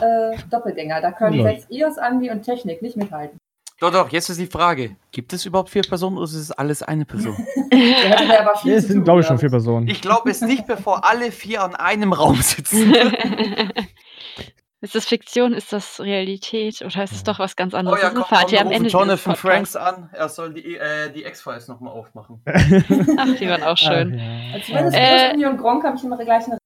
äh, 0.00 0.36
Doppelgänger, 0.50 1.00
da 1.00 1.12
können 1.12 1.42
selbst 1.42 1.70
EOS, 1.70 1.98
Andi 1.98 2.30
und 2.30 2.42
Technik 2.42 2.82
nicht 2.82 2.96
mithalten. 2.96 3.39
Doch, 3.80 3.90
doch, 3.90 4.10
jetzt 4.10 4.28
ist 4.28 4.38
die 4.38 4.46
Frage. 4.46 4.96
Gibt 5.10 5.32
es 5.32 5.46
überhaupt 5.46 5.70
vier 5.70 5.82
Personen 5.82 6.16
oder 6.18 6.24
ist 6.26 6.34
es 6.34 6.52
alles 6.52 6.82
eine 6.82 7.04
Person? 7.06 7.36
Ja 7.72 8.40
aber 8.40 8.56
viel 8.58 8.72
Ja, 8.72 8.78
es 8.78 8.86
sind, 8.88 8.96
tun, 8.96 9.04
glaube 9.04 9.20
ich, 9.20 9.26
schon 9.26 9.38
vier 9.38 9.48
Personen. 9.48 9.88
Ich 9.88 10.00
glaube 10.02 10.30
es 10.30 10.40
nicht, 10.42 10.66
bevor 10.66 11.04
alle 11.04 11.30
vier 11.32 11.62
an 11.62 11.74
einem 11.76 12.12
Raum 12.12 12.40
sitzen. 12.42 12.92
Ist 14.82 14.94
das 14.94 15.06
Fiktion? 15.06 15.52
Ist 15.52 15.72
das 15.74 16.00
Realität? 16.00 16.80
Oder 16.80 17.04
ist 17.04 17.12
es 17.12 17.18
Ja. 17.18 17.24
doch 17.24 17.38
was 17.38 17.54
ganz 17.54 17.74
Oh 17.74 17.76
anderes? 17.76 18.00
ja, 18.00 18.08
das 18.10 18.14
komm, 18.26 18.38
komm, 18.48 18.58
am 18.58 18.70
Ende 18.72 18.88
Jonathan. 18.88 19.36
Franks 19.36 19.76
an. 19.76 20.08
Er 20.12 20.28
soll 20.30 20.54
die, 20.54 20.74
äh, 20.76 21.12
die 21.12 21.24
X-Files 21.24 21.68
nochmal 21.68 21.92
aufmachen. 21.92 22.40
Ach, 22.46 23.36
die 23.38 23.46
waren 23.48 23.62
auch 23.62 23.76
schön. 23.76 24.18
Ach, 24.18 24.54
Also 24.54 24.72
ja. 24.72 24.90
zumindest 24.90 24.96
Äh, 24.96 25.46
und 25.46 25.58
Gronk 25.58 25.84
habe 25.84 25.96
ich 25.98 26.02
immer 26.04 26.16
gleich 26.16 26.46
eine 26.46 26.56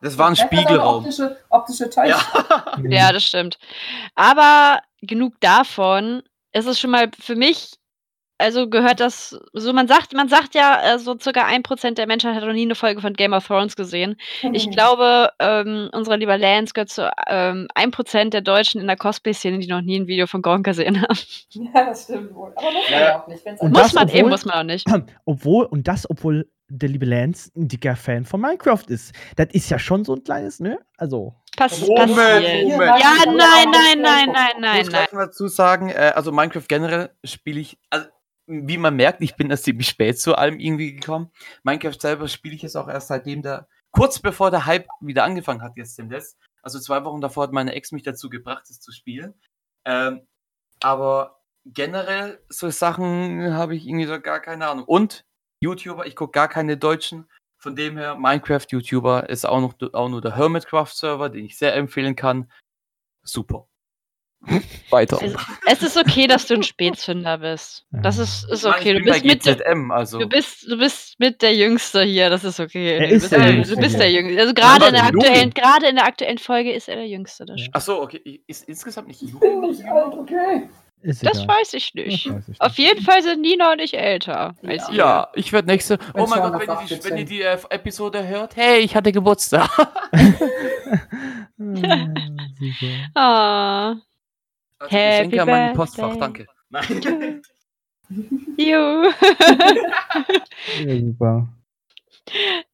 Das 0.00 0.18
war 0.18 0.28
ein 0.28 0.34
Spiegelraum. 0.36 0.96
Optische, 1.04 1.36
optische 1.50 1.88
Täuschung. 1.88 2.20
Ja. 2.90 3.06
Ja, 3.06 3.12
das 3.12 3.24
stimmt. 3.24 3.58
Aber 4.16 4.80
genug 5.02 5.34
davon. 5.40 6.22
Es 6.52 6.66
ist 6.66 6.80
schon 6.80 6.90
mal 6.90 7.10
für 7.18 7.36
mich, 7.36 7.74
also 8.38 8.70
gehört 8.70 9.00
das, 9.00 9.38
so 9.52 9.72
man 9.74 9.86
sagt, 9.86 10.14
man 10.14 10.28
sagt 10.28 10.54
ja, 10.54 10.94
äh, 10.94 10.98
so 10.98 11.16
circa 11.18 11.44
ein 11.44 11.62
Prozent 11.62 11.98
der 11.98 12.06
Menschheit 12.06 12.34
hat 12.34 12.42
noch 12.42 12.54
nie 12.54 12.62
eine 12.62 12.74
Folge 12.74 13.00
von 13.02 13.12
Game 13.12 13.34
of 13.34 13.46
Thrones 13.46 13.76
gesehen. 13.76 14.16
Ich 14.52 14.70
glaube, 14.70 15.30
ähm, 15.38 15.90
unser 15.92 16.16
lieber 16.16 16.38
Lance 16.38 16.72
gehört 16.72 16.88
zu 16.88 17.10
ähm, 17.28 17.68
1% 17.74 18.30
der 18.30 18.40
Deutschen 18.40 18.80
in 18.80 18.86
der 18.86 18.96
Cosplay-Szene, 18.96 19.58
die 19.58 19.66
noch 19.68 19.82
nie 19.82 20.00
ein 20.00 20.06
Video 20.06 20.26
von 20.26 20.40
Gronk 20.42 20.64
gesehen 20.64 21.02
haben. 21.02 21.18
Ja, 21.50 21.84
das 21.86 22.04
stimmt 22.04 22.34
wohl. 22.34 22.52
Aber 22.56 22.72
muss 22.72 22.90
man 22.90 23.00
Ja. 23.00 23.20
auch 23.22 23.26
nicht. 23.28 23.44
wenn's 23.44 23.60
Und 23.60 23.72
muss 23.72 23.82
das, 23.82 23.92
man 23.94 24.08
eben, 24.08 24.18
obwohl- 24.20 24.30
muss 24.30 24.44
man 24.46 24.54
auch 24.56 24.64
nicht. 24.64 24.86
Obwohl, 25.26 25.66
und 25.66 25.86
das, 25.86 26.08
obwohl 26.08 26.50
der 26.72 26.88
liebe 26.88 27.04
Lance 27.04 27.50
ein 27.56 27.68
dicker 27.68 27.96
Fan 27.96 28.24
von 28.24 28.40
Minecraft 28.40 28.84
ist. 28.88 29.12
Das 29.36 29.48
ist 29.52 29.68
ja 29.70 29.78
schon 29.78 30.04
so 30.04 30.14
ein 30.14 30.22
kleines, 30.24 30.60
ne? 30.60 30.78
Also. 30.96 31.34
Pass, 31.56 31.80
Moment, 31.80 32.16
passiert. 32.16 32.68
Moment. 32.68 33.00
Ja, 33.00 33.14
nein, 33.26 33.70
nein, 33.70 34.00
nein, 34.00 34.28
nein, 34.32 34.54
Ich 34.56 34.60
nein, 34.60 34.78
muss 34.78 34.86
nein. 34.86 34.88
gleich 34.88 35.12
mal 35.12 35.26
dazu 35.26 35.48
sagen, 35.48 35.90
äh, 35.90 36.12
also 36.14 36.32
Minecraft 36.32 36.66
generell 36.68 37.10
spiele 37.24 37.60
ich, 37.60 37.78
also 37.90 38.06
wie 38.46 38.78
man 38.78 38.96
merkt, 38.96 39.22
ich 39.22 39.36
bin 39.36 39.50
erst 39.50 39.64
ziemlich 39.64 39.88
spät 39.88 40.18
zu 40.20 40.34
allem 40.34 40.58
irgendwie 40.58 40.94
gekommen. 40.96 41.30
Minecraft 41.62 42.00
selber 42.00 42.28
spiele 42.28 42.54
ich 42.54 42.62
jetzt 42.62 42.76
auch 42.76 42.88
erst 42.88 43.08
seitdem 43.08 43.42
der, 43.42 43.68
kurz 43.90 44.18
bevor 44.18 44.50
der 44.50 44.66
Hype 44.66 44.88
wieder 45.00 45.24
angefangen 45.24 45.62
hat, 45.62 45.76
jetzt 45.76 45.98
demnächst. 45.98 46.36
Also 46.62 46.78
zwei 46.80 47.04
Wochen 47.04 47.20
davor 47.20 47.44
hat 47.44 47.52
meine 47.52 47.74
Ex 47.74 47.92
mich 47.92 48.02
dazu 48.02 48.28
gebracht, 48.28 48.64
es 48.68 48.80
zu 48.80 48.92
spielen. 48.92 49.34
Ähm, 49.84 50.26
aber 50.80 51.40
generell 51.64 52.42
so 52.48 52.70
Sachen 52.70 53.54
habe 53.54 53.76
ich 53.76 53.86
irgendwie 53.86 54.06
so 54.06 54.20
gar 54.20 54.40
keine 54.40 54.68
Ahnung. 54.68 54.84
Und 54.84 55.24
YouTuber, 55.60 56.06
ich 56.06 56.16
gucke 56.16 56.32
gar 56.32 56.48
keine 56.48 56.76
Deutschen. 56.76 57.28
Von 57.60 57.76
dem 57.76 57.98
her, 57.98 58.16
Minecraft-YouTuber 58.16 59.28
ist 59.28 59.46
auch 59.46 59.60
noch 59.60 59.74
auch 59.92 60.08
nur 60.08 60.22
der 60.22 60.34
Hermitcraft-Server, 60.34 61.28
den 61.28 61.44
ich 61.44 61.58
sehr 61.58 61.74
empfehlen 61.74 62.16
kann. 62.16 62.50
Super. 63.22 63.68
Weiter. 64.90 65.20
Es, 65.22 65.34
es 65.66 65.82
ist 65.82 65.96
okay, 65.98 66.26
dass 66.26 66.46
du 66.46 66.54
ein 66.54 66.62
Spätzünder 66.62 67.36
bist. 67.36 67.84
Das 67.90 68.16
ist, 68.16 68.50
ist 68.50 68.64
okay. 68.64 68.94
Du 68.94 69.04
bist, 69.04 69.22
mit, 69.22 69.44
der- 69.44 69.56
GZM, 69.56 69.90
also. 69.90 70.18
du, 70.18 70.26
bist, 70.26 70.66
du 70.66 70.78
bist 70.78 71.20
mit 71.20 71.42
der 71.42 71.54
Jüngste 71.54 72.02
hier, 72.02 72.30
das 72.30 72.44
ist 72.44 72.58
okay. 72.58 72.94
Er 72.96 73.08
du 73.08 73.14
ist 73.14 73.22
bist, 73.24 73.32
der 73.32 73.52
Jüngste 73.52 73.74
du 73.74 73.80
bist 73.82 73.98
der 73.98 74.10
Jüngste. 74.10 74.40
Also 74.40 74.54
gerade 74.54 74.86
in, 74.86 74.92
der 74.94 75.04
aktuellen, 75.04 75.50
gerade 75.50 75.88
in 75.88 75.96
der 75.96 76.06
aktuellen 76.06 76.38
Folge 76.38 76.72
ist 76.72 76.88
er 76.88 76.96
der 76.96 77.08
Jüngste. 77.08 77.44
Das. 77.44 77.60
Ach 77.72 77.80
so, 77.82 78.00
okay. 78.00 78.42
Ist 78.46 78.66
insgesamt 78.66 79.08
nicht 79.08 79.22
Ich 79.22 79.38
bin 79.38 79.60
nicht 79.60 79.84
alt, 79.84 80.14
okay. 80.14 80.70
Ist 81.02 81.24
das 81.24 81.42
egal. 81.42 81.56
weiß 81.56 81.74
ich 81.74 81.94
nicht. 81.94 82.30
Weiß 82.30 82.48
ich 82.48 82.60
Auf 82.60 82.76
nicht. 82.76 82.78
jeden 82.78 83.02
Fall 83.02 83.22
sind 83.22 83.40
Nina 83.40 83.72
und 83.72 83.80
ich 83.80 83.94
älter 83.96 84.54
als 84.62 84.88
ihr. 84.90 84.94
Ja, 84.96 85.28
ich 85.34 85.52
werde 85.52 85.68
nächste. 85.68 85.98
Oh 86.14 86.26
mein 86.26 86.40
Gott, 86.40 86.60
wenn 86.60 86.68
auf 86.70 86.82
ihr 86.82 86.88
die, 86.88 86.94
18. 86.96 87.10
wenn 87.10 87.18
ihr 87.18 87.24
die 87.24 87.42
äh, 87.42 87.58
Episode 87.70 88.26
hört, 88.26 88.56
hey, 88.56 88.80
ich 88.80 88.94
hatte 88.94 89.10
Geburtstag. 89.12 89.68
Ah, 89.78 89.88
super. 92.58 92.86
Ah, 93.14 93.94
Also 94.78 94.96
Happy 94.96 95.28
Geschenke 95.30 95.42
an 95.42 95.48
mein 95.48 95.72
Birthday. 95.74 96.02
Postfach, 96.02 96.16
danke. 96.16 96.46
Juhu. 98.56 99.10
Ja, 100.84 100.96
super. 101.00 101.48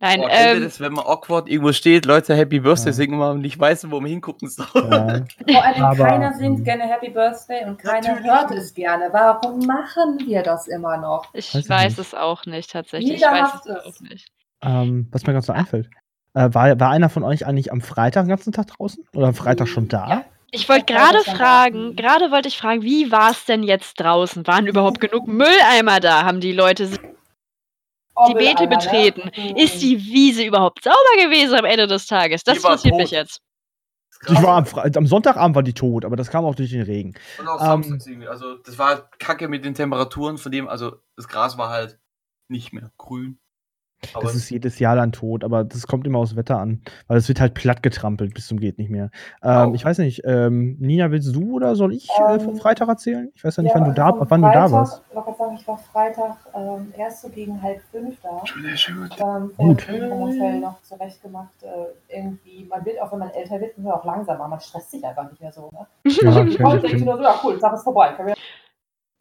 Nein, 0.00 0.20
Boah, 0.20 0.30
ähm, 0.30 0.62
das, 0.62 0.80
wenn 0.80 0.92
man 0.92 1.04
awkward 1.06 1.48
irgendwo 1.48 1.72
steht, 1.72 2.04
Leute 2.06 2.34
Happy 2.34 2.60
Birthday 2.60 2.90
Ja. 2.90 2.92
singen 2.92 3.18
mal 3.18 3.32
und 3.32 3.40
nicht 3.40 3.58
weiß, 3.58 3.90
wo 3.90 4.00
man 4.00 4.10
hingucken 4.10 4.48
soll. 4.48 4.66
Ja. 4.74 5.24
Vor 5.52 5.64
allem 5.64 5.84
Aber, 5.84 5.96
keiner 6.06 6.32
singt 6.34 6.58
ähm, 6.58 6.64
gerne 6.64 6.84
Happy 6.84 7.10
Birthday 7.10 7.64
und 7.64 7.78
keiner 7.78 8.08
Natürlich 8.08 8.30
hört 8.30 8.50
es 8.52 8.74
gerne. 8.74 9.08
Warum 9.12 9.60
machen 9.66 10.18
wir 10.26 10.42
das 10.42 10.68
immer 10.68 10.96
noch? 10.96 11.26
ich 11.32 11.54
Weiß 11.54 11.64
ich 11.64 11.68
weiß 11.70 11.98
es 11.98 12.14
auch 12.14 12.44
nicht, 12.46 12.70
tatsächlich. 12.70 13.14
Ich 13.14 13.20
Jeder 13.20 13.32
weiß 13.32 13.40
macht 13.54 13.66
es 13.66 13.76
auch 13.84 14.00
nicht. 14.00 14.28
Ähm, 14.62 15.08
was 15.12 15.26
mir 15.26 15.32
gerade 15.32 15.46
so 15.46 15.52
einfällt. 15.52 15.88
Äh, 16.34 16.48
war, 16.52 16.78
war 16.78 16.90
einer 16.90 17.08
von 17.08 17.22
euch 17.24 17.46
eigentlich 17.46 17.72
am 17.72 17.80
Freitag 17.80 18.24
den 18.24 18.28
ganzen 18.30 18.52
Tag 18.52 18.66
draußen? 18.68 19.04
Oder 19.14 19.28
am 19.28 19.34
Freitag 19.34 19.68
schon 19.68 19.88
da? 19.88 20.08
Ja. 20.08 20.24
Ich 20.50 20.68
wollte 20.68 20.84
Ich 20.88 20.96
gerade 20.98 21.18
fragen, 21.24 21.96
gerade 21.96 22.30
wollte 22.30 22.48
ich 22.48 22.56
fragen, 22.58 22.82
wie 22.82 23.10
war 23.10 23.30
es 23.30 23.44
denn 23.46 23.62
jetzt 23.62 24.00
draußen? 24.00 24.46
Waren 24.46 24.66
überhaupt 24.66 25.00
genug 25.00 25.26
Mülleimer 25.26 26.00
da? 26.00 26.24
Haben 26.24 26.40
die 26.40 26.52
Leute 26.52 26.86
sich 26.86 27.00
die 28.28 28.34
Beete 28.34 28.64
Mülleimer, 28.64 28.78
betreten? 28.78 29.30
Ne? 29.36 29.62
Ist 29.62 29.82
die 29.82 29.98
Wiese 30.04 30.42
überhaupt 30.44 30.82
sauber 30.84 30.96
gewesen 31.22 31.54
am 31.54 31.64
Ende 31.64 31.86
des 31.86 32.06
Tages? 32.06 32.44
Das 32.44 32.56
interessiert 32.56 32.96
mich 32.96 33.10
jetzt. 33.10 33.40
Die 34.28 34.34
war 34.42 34.56
am, 34.56 34.66
am 34.96 35.06
Sonntagabend 35.06 35.54
war 35.54 35.62
die 35.62 35.74
tot, 35.74 36.04
aber 36.04 36.16
das 36.16 36.30
kam 36.30 36.44
auch 36.44 36.54
durch 36.54 36.70
den 36.70 36.82
Regen. 36.82 37.14
Und 37.38 37.48
auch 37.48 37.60
Ähm, 37.60 37.82
Samstags 37.82 38.06
irgendwie. 38.06 38.28
Also, 38.28 38.56
das 38.56 38.78
war 38.78 38.88
halt 38.88 39.18
kacke 39.18 39.48
mit 39.48 39.64
den 39.64 39.74
Temperaturen, 39.74 40.38
von 40.38 40.50
dem, 40.50 40.68
also, 40.68 40.96
das 41.16 41.28
Gras 41.28 41.58
war 41.58 41.68
halt 41.68 41.98
nicht 42.48 42.72
mehr 42.72 42.90
grün. 42.96 43.38
Aber 44.12 44.24
Das 44.24 44.34
ist 44.34 44.50
jedes 44.50 44.78
Jahr 44.78 44.94
dann 44.94 45.10
tot, 45.12 45.42
aber 45.42 45.64
das 45.64 45.86
kommt 45.86 46.06
immer 46.06 46.18
aufs 46.18 46.36
Wetter 46.36 46.58
an, 46.58 46.82
weil 47.08 47.16
es 47.16 47.28
wird 47.28 47.40
halt 47.40 47.54
platt 47.54 47.82
getrampelt 47.82 48.34
bis 48.34 48.46
zum 48.46 48.60
geht 48.60 48.78
nicht 48.78 48.90
mehr. 48.90 49.10
Ähm, 49.42 49.74
ich 49.74 49.84
weiß 49.84 49.98
nicht, 49.98 50.22
ähm, 50.24 50.76
Nina, 50.78 51.10
willst 51.10 51.34
du 51.34 51.54
oder 51.54 51.74
soll 51.76 51.94
ich 51.94 52.08
äh, 52.10 52.34
Ähm, 52.34 52.40
vom 52.40 52.56
Freitag 52.56 52.88
erzählen? 52.88 53.30
Ich 53.34 53.42
weiß 53.42 53.56
ja 53.56 53.62
nicht, 53.62 53.74
Ja, 53.74 53.80
wann 53.80 53.88
du 53.88 53.94
da, 53.94 54.10
also 54.10 54.26
wann 54.28 54.42
du 54.42 54.48
da 54.48 54.52
Freitag- 54.52 54.72
warst. 54.72 55.02
Ich 55.08 55.14
wollte 55.16 55.26
gerade 55.26 55.38
sagen, 55.38 55.56
ich 55.58 55.66
war 55.68 55.78
Freitag 55.78 56.36
ähm, 56.54 56.92
erst 56.96 57.22
so 57.22 57.28
gegen 57.30 57.60
halb 57.62 57.80
fünf 57.90 58.16
da. 58.22 58.42
Sehr 58.62 58.76
schön. 58.76 59.08
Ähm, 59.18 59.50
Gut. 59.56 59.88
und 59.88 60.08
vom 60.10 60.20
Hotel 60.20 60.60
noch 60.60 60.80
zurecht 60.82 61.22
gemacht. 61.22 61.54
Äh, 61.62 62.14
irgendwie, 62.18 62.66
man 62.68 62.84
wird 62.84 63.00
auch, 63.00 63.10
wenn 63.12 63.18
man 63.20 63.30
älter 63.30 63.52
wird, 63.60 63.76
wird 63.76 63.78
man 63.78 63.92
auch 63.94 64.04
langsamer. 64.04 64.46
Man 64.46 64.60
stresst 64.60 64.90
sich 64.90 65.04
einfach 65.04 65.28
nicht 65.30 65.40
mehr 65.40 65.52
so. 65.52 65.70
Ne? 65.72 65.86
Ja, 66.12 66.30
denke 66.44 66.56
kenn 66.56 67.04
nur 67.04 67.16
so, 67.16 67.22
ja 67.22 67.34
cool, 67.42 67.58
Sache 67.58 67.76
ist 67.76 67.82
vorbei. 67.84 68.12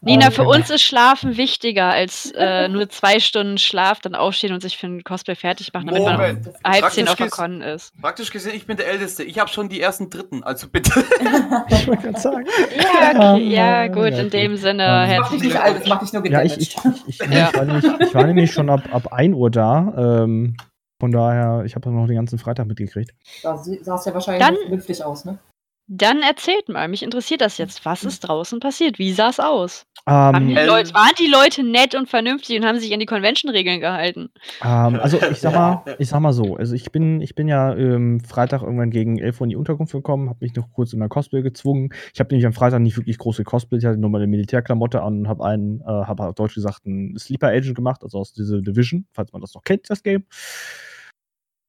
Nina, 0.06 0.28
Ähm, 0.28 0.32
für 0.32 0.44
uns 0.44 0.70
ist 0.70 0.84
Schlafen 0.84 1.36
wichtiger 1.36 1.86
als 1.92 2.32
äh, 2.36 2.68
nur 2.70 2.88
zwei 2.90 3.20
Stunden 3.20 3.58
Schlaf, 3.58 4.00
dann 4.00 4.16
aufstehen 4.16 4.54
und 4.54 4.62
sich 4.62 4.78
für 4.78 4.88
ein 4.88 5.04
Cosplay 5.04 5.36
fertig 5.36 5.74
machen, 5.74 5.88
damit 5.88 6.04
man 6.04 6.14
Moment. 6.14 6.48
um 6.48 6.54
halb 6.64 6.92
zehn 6.92 7.06
Praktisch 7.06 7.10
auf 7.10 7.16
der 7.16 7.30
Con 7.30 7.62
ist. 7.62 8.00
Praktisch 8.02 8.32
gesehen, 8.32 8.54
ich 8.56 8.66
bin 8.68 8.78
der 8.78 8.88
Älteste. 8.88 9.24
Ich 9.24 9.40
habe 9.40 9.50
schon 9.50 9.68
die 9.68 9.82
ersten 9.82 10.10
Dritten, 10.10 10.44
also 10.44 10.68
bitte. 10.70 10.92
Ich 11.70 11.88
wollte 11.88 12.02
gerade 12.04 12.20
sagen. 12.20 12.46
Ja, 12.78 13.10
okay, 13.34 13.44
ja, 13.50 13.84
Ja, 13.86 13.88
gut, 13.88 14.12
ja, 14.12 14.20
in 14.20 14.30
dem. 14.30 14.56
Sinne, 14.58 14.84
Das 14.84 15.00
macht 15.00 15.10
herzlichen 15.10 15.42
dich 15.44 15.54
nicht 15.54 15.62
alt, 15.62 15.82
das 15.82 15.88
macht 15.90 16.02
dich 16.04 16.14
nur 16.14 16.26
Ja, 16.28 16.42
gedamaged. 16.44 16.62
ich, 16.62 16.76
ich, 16.78 17.08
ich, 17.08 17.20
ich, 17.22 17.28
Ja. 17.32 17.50
ich, 17.50 17.56
war 17.58 17.66
nämlich, 17.66 17.86
ich 18.08 18.14
war 18.16 18.24
nämlich 18.28 18.52
schon 18.54 18.70
ab, 18.70 18.82
ab 18.92 19.12
1 19.12 19.36
Uhr 19.36 19.50
da. 19.50 20.22
Ähm, 20.24 20.56
von 21.00 21.12
daher, 21.12 21.64
ich 21.66 21.76
habe 21.76 21.90
noch 21.92 22.08
den 22.08 22.16
ganzen 22.16 22.40
Freitag 22.40 22.68
mitgekriegt. 22.68 23.12
Da 23.44 23.58
sah 23.58 23.96
es 23.96 24.06
ja 24.06 24.14
wahrscheinlich 24.14 24.46
Dann- 24.46 24.56
vernünftig 24.56 25.04
aus, 25.04 25.26
ne? 25.26 25.40
Dann 25.88 26.22
erzählt 26.24 26.68
mal, 26.68 26.88
mich 26.88 27.04
interessiert 27.04 27.42
das 27.42 27.58
jetzt. 27.60 27.86
Was 27.86 28.04
ist 28.04 28.22
draußen 28.22 28.60
passiert? 28.60 28.98
Wie 28.98 29.14
sah 29.14 29.30
es 29.30 29.40
aus? 29.40 29.86
Haben 30.08 30.48
die 30.48 30.54
Ähm, 30.54 30.58
Ähm, 30.58 30.68
Leute, 30.68 30.94
waren 30.94 31.12
die 31.20 31.28
Leute 31.28 31.64
nett 31.64 31.94
und 31.96 32.10
vernünftig 32.10 32.58
und 32.58 32.66
haben 32.66 32.80
sich 32.80 32.92
an 32.94 33.00
die 33.00 33.06
Convention-Regeln 33.06 33.80
gehalten? 33.82 34.30
ähm, 34.64 35.00
also 35.00 35.20
ich 35.32 35.40
sag 35.40 35.54
mal, 35.54 35.84
ich 36.00 36.10
sag 36.10 36.20
mal 36.22 36.34
so, 36.34 36.56
also 36.56 36.74
ich 36.74 36.92
bin, 36.92 37.22
ich 37.22 37.36
bin 37.36 37.48
ja 37.48 37.76
ähm, 37.76 38.20
Freitag 38.20 38.62
irgendwann 38.64 38.90
gegen 38.92 39.20
11 39.20 39.42
Uhr 39.42 39.46
in 39.46 39.50
die 39.52 39.56
Unterkunft 39.56 39.94
gekommen, 39.94 40.30
habe 40.30 40.40
mich 40.42 40.56
noch 40.56 40.72
kurz 40.72 40.94
in 40.94 41.00
der 41.00 41.10
Cosplay 41.10 41.42
gezwungen. 41.44 41.90
Ich 42.14 42.20
habe 42.20 42.30
nämlich 42.34 42.46
am 42.46 42.54
Freitag 42.54 42.82
nicht 42.82 42.98
wirklich 42.98 43.18
große 43.18 43.44
Cosplay, 43.44 43.78
ich 43.78 43.86
hatte 43.86 43.98
nur 44.00 44.10
meine 44.10 44.28
Militärklamotte 44.28 45.02
an 45.02 45.20
und 45.20 45.28
habe 45.28 45.46
einen, 45.46 45.82
äh, 45.82 45.86
habe 45.86 46.24
auf 46.28 46.36
Deutsch 46.36 46.56
gesagt, 46.56 46.86
einen 46.86 47.18
Sleeper 47.18 47.48
Agent 47.50 47.76
gemacht, 47.76 48.02
also 48.04 48.20
aus 48.20 48.34
dieser 48.34 48.62
Division, 48.62 49.06
falls 49.12 49.32
man 49.34 49.42
das 49.42 49.54
noch 49.54 49.64
kennt, 49.64 49.90
das 49.90 50.02
Game. 50.04 50.26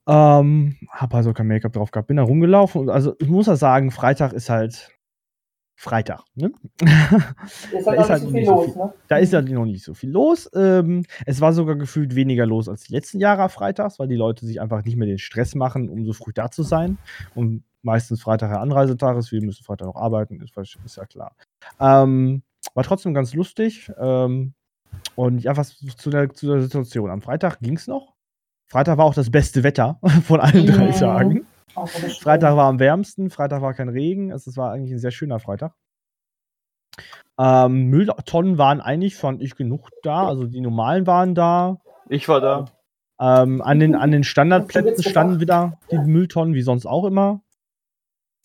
Ähm, 0.08 0.76
habe 0.90 1.16
also 1.16 1.32
kein 1.32 1.48
Make-up 1.48 1.72
drauf 1.72 1.90
gehabt, 1.90 2.08
bin 2.08 2.16
da 2.16 2.22
rumgelaufen. 2.22 2.82
Und 2.82 2.90
also 2.90 3.14
ich 3.18 3.28
muss 3.28 3.46
ja 3.46 3.56
sagen, 3.56 3.90
Freitag 3.90 4.32
ist 4.32 4.48
halt 4.50 4.92
Freitag, 5.78 6.22
ne? 6.34 6.52
Ist 7.72 7.86
Da 7.86 7.90
halt 7.90 8.00
ist 8.00 8.08
noch 8.08 8.08
halt 8.08 8.22
nicht 8.22 8.22
so 8.24 8.30
viel 8.32 8.46
los, 8.46 8.64
viel. 8.72 8.76
ne? 8.76 8.92
Da 9.08 9.16
ist 9.18 9.32
ja 9.34 9.42
noch 9.42 9.64
nicht 9.66 9.84
so 9.84 9.92
viel 9.94 10.10
los. 10.10 10.50
Ähm, 10.54 11.04
es 11.26 11.40
war 11.42 11.52
sogar 11.52 11.76
gefühlt 11.76 12.14
weniger 12.14 12.46
los 12.46 12.68
als 12.68 12.84
die 12.84 12.94
letzten 12.94 13.20
Jahre 13.20 13.46
freitags, 13.50 13.98
weil 13.98 14.08
die 14.08 14.16
Leute 14.16 14.46
sich 14.46 14.60
einfach 14.60 14.84
nicht 14.84 14.96
mehr 14.96 15.06
den 15.06 15.18
Stress 15.18 15.54
machen, 15.54 15.90
um 15.90 16.06
so 16.06 16.14
früh 16.14 16.32
da 16.32 16.50
zu 16.50 16.62
sein. 16.62 16.96
Und 17.34 17.62
meistens 17.82 18.22
Freitag 18.22 18.50
der 18.50 18.60
Anreisetag 18.60 19.18
ist, 19.18 19.32
wir 19.32 19.42
müssen 19.42 19.64
Freitag 19.64 19.86
noch 19.86 19.96
arbeiten, 19.96 20.40
ist, 20.40 20.56
ist 20.56 20.96
ja 20.96 21.04
klar. 21.04 21.36
Ähm, 21.78 22.42
war 22.74 22.84
trotzdem 22.84 23.12
ganz 23.12 23.34
lustig. 23.34 23.92
Ähm, 23.98 24.54
und 25.14 25.40
ja, 25.40 25.56
was 25.58 25.76
zu 25.78 26.08
der, 26.08 26.32
zu 26.32 26.46
der 26.46 26.62
Situation. 26.62 27.10
Am 27.10 27.20
Freitag 27.20 27.60
ging 27.60 27.76
es 27.76 27.86
noch. 27.86 28.15
Freitag 28.68 28.98
war 28.98 29.04
auch 29.04 29.14
das 29.14 29.30
beste 29.30 29.62
Wetter 29.62 30.00
von 30.24 30.40
allen 30.40 30.66
drei. 30.66 30.90
Tagen. 30.90 31.46
Freitag 32.20 32.56
war 32.56 32.68
am 32.68 32.78
wärmsten, 32.78 33.30
Freitag 33.30 33.60
war 33.60 33.74
kein 33.74 33.88
Regen, 33.88 34.32
also 34.32 34.50
es 34.50 34.56
war 34.56 34.72
eigentlich 34.72 34.92
ein 34.92 34.98
sehr 34.98 35.10
schöner 35.10 35.38
Freitag. 35.40 35.74
Ähm, 37.38 37.88
Mülltonnen 37.88 38.56
waren 38.56 38.80
eigentlich, 38.80 39.16
fand 39.16 39.42
ich, 39.42 39.56
genug 39.56 39.90
da. 40.02 40.26
Also 40.26 40.46
die 40.46 40.60
normalen 40.60 41.06
waren 41.06 41.34
da. 41.34 41.78
Ich 42.08 42.28
war 42.28 42.40
da. 42.40 42.64
Ähm, 43.20 43.62
an, 43.62 43.78
den, 43.78 43.94
an 43.94 44.10
den 44.10 44.24
Standardplätzen 44.24 45.04
standen 45.04 45.40
wieder 45.40 45.78
die 45.90 45.98
Mülltonnen, 45.98 46.54
wie 46.54 46.62
sonst 46.62 46.86
auch 46.86 47.04
immer. 47.04 47.42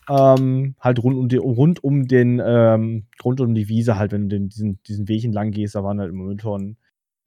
Ähm, 0.08 0.74
halt 0.80 1.02
rund 1.02 1.16
um, 1.16 1.28
die, 1.28 1.36
rund 1.36 1.82
um 1.82 2.06
den, 2.06 2.42
ähm, 2.44 3.06
rund 3.24 3.40
um 3.40 3.54
die 3.54 3.68
Wiese, 3.68 3.96
halt, 3.96 4.12
wenn 4.12 4.28
du 4.28 4.36
den, 4.36 4.48
diesen, 4.48 4.82
diesen 4.82 5.08
Weg 5.08 5.24
entlang 5.24 5.52
gehst, 5.52 5.74
da 5.74 5.84
waren 5.84 6.00
halt 6.00 6.10
immer 6.10 6.24
Mülltonnen. 6.24 6.76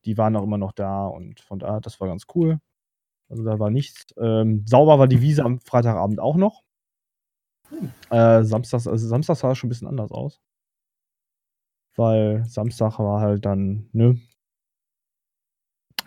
Die 0.05 0.17
waren 0.17 0.35
auch 0.35 0.43
immer 0.43 0.57
noch 0.57 0.71
da 0.71 1.07
und 1.07 1.39
von 1.39 1.59
da, 1.59 1.79
das 1.79 1.99
war 1.99 2.07
ganz 2.07 2.25
cool. 2.35 2.59
Also 3.29 3.43
da 3.43 3.59
war 3.59 3.69
nichts. 3.69 4.07
Ähm, 4.17 4.65
sauber 4.67 4.99
war 4.99 5.07
die 5.07 5.21
Wiese 5.21 5.43
am 5.43 5.59
Freitagabend 5.59 6.19
auch 6.19 6.35
noch. 6.35 6.63
Äh, 8.09 8.43
Samstags, 8.43 8.87
also 8.87 9.07
Samstags 9.07 9.39
sah 9.39 9.51
es 9.51 9.57
schon 9.57 9.67
ein 9.67 9.69
bisschen 9.69 9.87
anders 9.87 10.11
aus. 10.11 10.39
Weil 11.95 12.43
Samstag 12.45 12.99
war 12.99 13.21
halt 13.21 13.45
dann, 13.45 13.89
ne? 13.93 14.19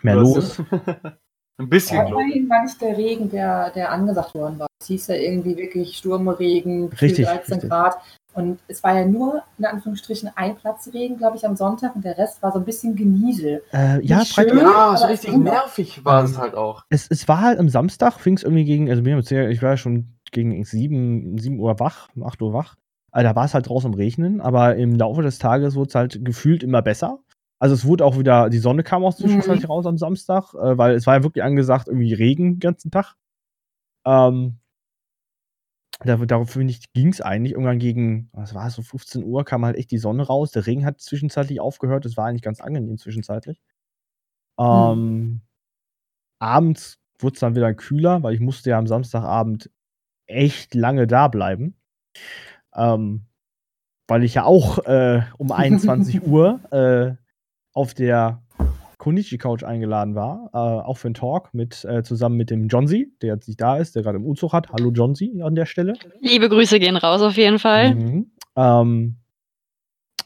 Mehr 0.01 0.17
Was? 0.17 0.57
los. 0.57 0.63
Ein 1.59 1.67
bisschen, 1.67 2.01
ich. 2.05 2.09
immerhin 2.11 2.49
war 2.49 2.63
nicht 2.63 2.79
der 2.79 2.97
Regen, 2.97 3.29
der, 3.29 3.69
der 3.71 3.91
angesagt 3.91 4.33
worden 4.33 4.59
war. 4.59 4.67
Es 4.79 4.87
hieß 4.87 5.07
ja 5.07 5.15
irgendwie 5.15 5.57
wirklich 5.57 5.97
Sturmregen, 5.97 6.87
Richtig, 6.87 7.25
13 7.25 7.53
richtig. 7.53 7.69
Grad. 7.69 7.97
Und 8.39 8.59
es 8.67 8.83
war 8.83 8.97
ja 8.97 9.05
nur, 9.05 9.43
in 9.57 9.65
Anführungsstrichen, 9.65 10.29
ein 10.35 10.55
Platzregen, 10.55 11.17
glaube 11.17 11.37
ich, 11.37 11.45
am 11.45 11.55
Sonntag 11.55 11.95
und 11.95 12.05
der 12.05 12.17
Rest 12.17 12.41
war 12.41 12.51
so 12.51 12.59
ein 12.59 12.65
bisschen 12.65 12.95
Geniesel. 12.95 13.63
Äh, 13.73 14.05
ja, 14.05 14.23
schön. 14.23 14.57
Ja, 14.57 14.95
so 14.95 15.05
richtig 15.05 15.33
immer. 15.33 15.51
nervig 15.51 16.03
war 16.05 16.23
es 16.23 16.37
halt 16.37 16.55
auch. 16.55 16.83
Es, 16.89 17.07
es 17.09 17.27
war 17.27 17.41
halt 17.41 17.59
am 17.59 17.69
Samstag, 17.69 18.19
fing 18.19 18.35
es 18.35 18.43
irgendwie 18.43 18.65
gegen, 18.65 18.89
also 18.89 19.01
mir 19.01 19.19
ich 19.19 19.61
war 19.61 19.71
ja 19.71 19.77
schon 19.77 20.15
gegen 20.31 20.63
7, 20.63 21.37
7 21.37 21.59
Uhr 21.59 21.79
wach, 21.79 22.09
um 22.15 22.23
8 22.23 22.41
Uhr 22.41 22.53
wach. 22.53 22.75
Äh, 23.11 23.23
da 23.23 23.35
war 23.35 23.45
es 23.45 23.53
halt 23.53 23.67
draußen 23.67 23.91
am 23.91 23.95
Regnen, 23.95 24.41
aber 24.41 24.75
im 24.75 24.95
Laufe 24.95 25.21
des 25.21 25.39
Tages 25.39 25.75
wurde 25.75 25.89
es 25.89 25.95
halt 25.95 26.23
gefühlt 26.23 26.63
immer 26.63 26.81
besser. 26.81 27.19
Also 27.59 27.75
es 27.75 27.85
wurde 27.85 28.05
auch 28.05 28.17
wieder, 28.17 28.49
die 28.49 28.59
Sonne 28.59 28.83
kam 28.83 29.03
auch 29.03 29.13
zwischenzeitlich 29.13 29.67
raus 29.67 29.85
am 29.85 29.97
Samstag, 29.97 30.53
äh, 30.53 30.77
weil 30.77 30.95
es 30.95 31.05
war 31.05 31.15
ja 31.15 31.23
wirklich 31.23 31.43
angesagt, 31.43 31.87
irgendwie 31.87 32.13
Regen 32.13 32.53
den 32.55 32.59
ganzen 32.59 32.89
Tag. 32.89 33.15
Ähm, 34.05 34.59
darauf 35.99 36.51
finde 36.51 36.71
ich, 36.71 36.93
ging 36.93 37.09
es 37.09 37.21
eigentlich. 37.21 37.53
Irgendwann 37.53 37.79
gegen, 37.79 38.29
was 38.31 38.53
war 38.53 38.67
es, 38.67 38.75
so 38.75 38.81
15 38.81 39.23
Uhr 39.23 39.43
kam 39.43 39.65
halt 39.65 39.75
echt 39.75 39.91
die 39.91 39.97
Sonne 39.97 40.23
raus. 40.23 40.51
Der 40.51 40.65
Regen 40.65 40.85
hat 40.85 41.01
zwischenzeitlich 41.01 41.59
aufgehört. 41.59 42.05
Es 42.05 42.15
war 42.15 42.27
eigentlich 42.27 42.41
ganz 42.41 42.61
angenehm 42.61 42.97
zwischenzeitlich. 42.97 43.61
Ähm, 44.59 45.41
Abends 46.39 46.99
wurde 47.19 47.33
es 47.33 47.39
dann 47.41 47.55
wieder 47.55 47.73
kühler, 47.73 48.23
weil 48.23 48.33
ich 48.33 48.39
musste 48.39 48.69
ja 48.69 48.77
am 48.77 48.87
Samstagabend 48.87 49.69
echt 50.25 50.73
lange 50.73 51.05
da 51.05 51.27
bleiben. 51.27 51.75
Ähm, 52.73 53.25
weil 54.07 54.23
ich 54.23 54.35
ja 54.35 54.45
auch 54.45 54.79
äh, 54.85 55.23
um 55.37 55.51
21 55.51 56.25
Uhr 56.25 56.61
äh, 56.71 57.15
auf 57.73 57.93
der 57.93 58.41
Konichi 58.99 59.37
Couch 59.37 59.63
eingeladen 59.63 60.13
war, 60.13 60.49
äh, 60.53 60.57
auch 60.57 60.97
für 60.97 61.07
einen 61.07 61.15
Talk 61.15 61.53
mit 61.53 61.83
äh, 61.85 62.03
zusammen 62.03 62.35
mit 62.35 62.49
dem 62.51 62.67
Johnsy, 62.67 63.11
der 63.21 63.35
jetzt 63.35 63.47
nicht 63.47 63.59
da 63.59 63.77
ist, 63.77 63.95
der 63.95 64.03
gerade 64.03 64.17
im 64.17 64.25
Umzug 64.25 64.53
hat. 64.53 64.69
Hallo 64.71 64.91
Johnsy 64.91 65.41
an 65.41 65.55
der 65.55 65.65
Stelle. 65.65 65.93
Liebe 66.19 66.49
Grüße 66.49 66.79
gehen 66.79 66.97
raus 66.97 67.21
auf 67.21 67.37
jeden 67.37 67.59
Fall. 67.59 67.95
Mhm. 67.95 68.31
Ähm, 68.57 69.15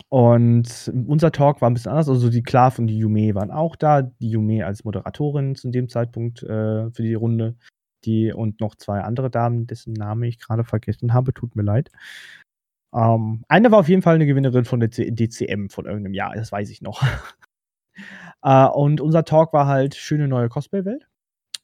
und 0.10 0.92
unser 1.08 1.32
Talk 1.32 1.62
war 1.62 1.70
ein 1.70 1.76
bisschen 1.76 1.92
anders. 1.92 2.10
Also 2.10 2.30
die 2.30 2.42
Klav 2.42 2.80
und 2.80 2.88
die 2.88 2.98
Yume 2.98 3.36
waren 3.36 3.52
auch 3.52 3.76
da. 3.76 4.02
Die 4.02 4.32
Yume 4.32 4.66
als 4.66 4.84
Moderatorin 4.84 5.56
zu 5.56 5.70
dem 5.70 5.88
Zeitpunkt 5.88 6.42
äh, 6.42 6.92
für 6.92 7.04
die 7.04 7.14
Runde. 7.14 7.56
Die 8.06 8.34
und 8.34 8.60
noch 8.60 8.76
zwei 8.76 9.02
andere 9.02 9.30
Damen, 9.30 9.66
dessen 9.68 9.94
Name 9.94 10.28
ich 10.28 10.40
gerade 10.40 10.64
vergessen 10.64 11.14
habe. 11.14 11.34
Tut 11.34 11.56
mir 11.56 11.64
leid. 11.64 11.90
Ähm, 12.94 13.44
eine 13.48 13.72
war 13.72 13.80
auf 13.80 13.90
jeden 13.90 14.02
Fall 14.02 14.16
eine 14.16 14.26
Gewinnerin 14.26 14.66
von 14.66 14.80
der 14.80 14.90
DCM 14.90 15.70
von 15.70 15.86
irgendeinem 15.86 16.14
Jahr. 16.16 16.34
Das 16.36 16.52
weiß 16.52 16.70
ich 16.72 16.82
noch. 16.82 17.04
Äh, 18.42 18.66
und 18.68 19.02
unser 19.02 19.24
Talk 19.24 19.54
war 19.54 19.68
halt 19.68 19.96
schöne 19.96 20.28
neue 20.28 20.50
Cosplay-Welt. 20.50 21.08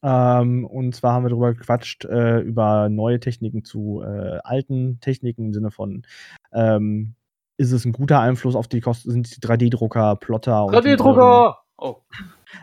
Ähm, 0.01 0.65
und 0.65 0.95
zwar 0.95 1.13
haben 1.13 1.25
wir 1.25 1.29
darüber 1.29 1.53
gequatscht, 1.53 2.05
äh, 2.05 2.39
über 2.39 2.87
neue 2.89 3.19
Techniken 3.19 3.65
zu 3.65 4.01
äh, 4.01 4.39
alten 4.43 4.99
Techniken 5.01 5.47
im 5.47 5.53
Sinne 5.53 5.71
von, 5.71 6.03
ähm, 6.53 7.15
ist 7.57 7.73
es 7.73 7.83
ein 7.83 7.91
guter 7.91 8.21
Einfluss 8.21 8.55
auf 8.55 8.69
die 8.69 8.79
Kosten, 8.79 9.11
sind 9.11 9.35
die 9.35 9.45
3D-Drucker, 9.45 10.15
Plotter 10.15 10.65
und 10.65 10.73
die, 10.73 10.89
ähm, 10.89 10.95
3D-Drucker! 10.95 11.57
Oh. 11.77 11.97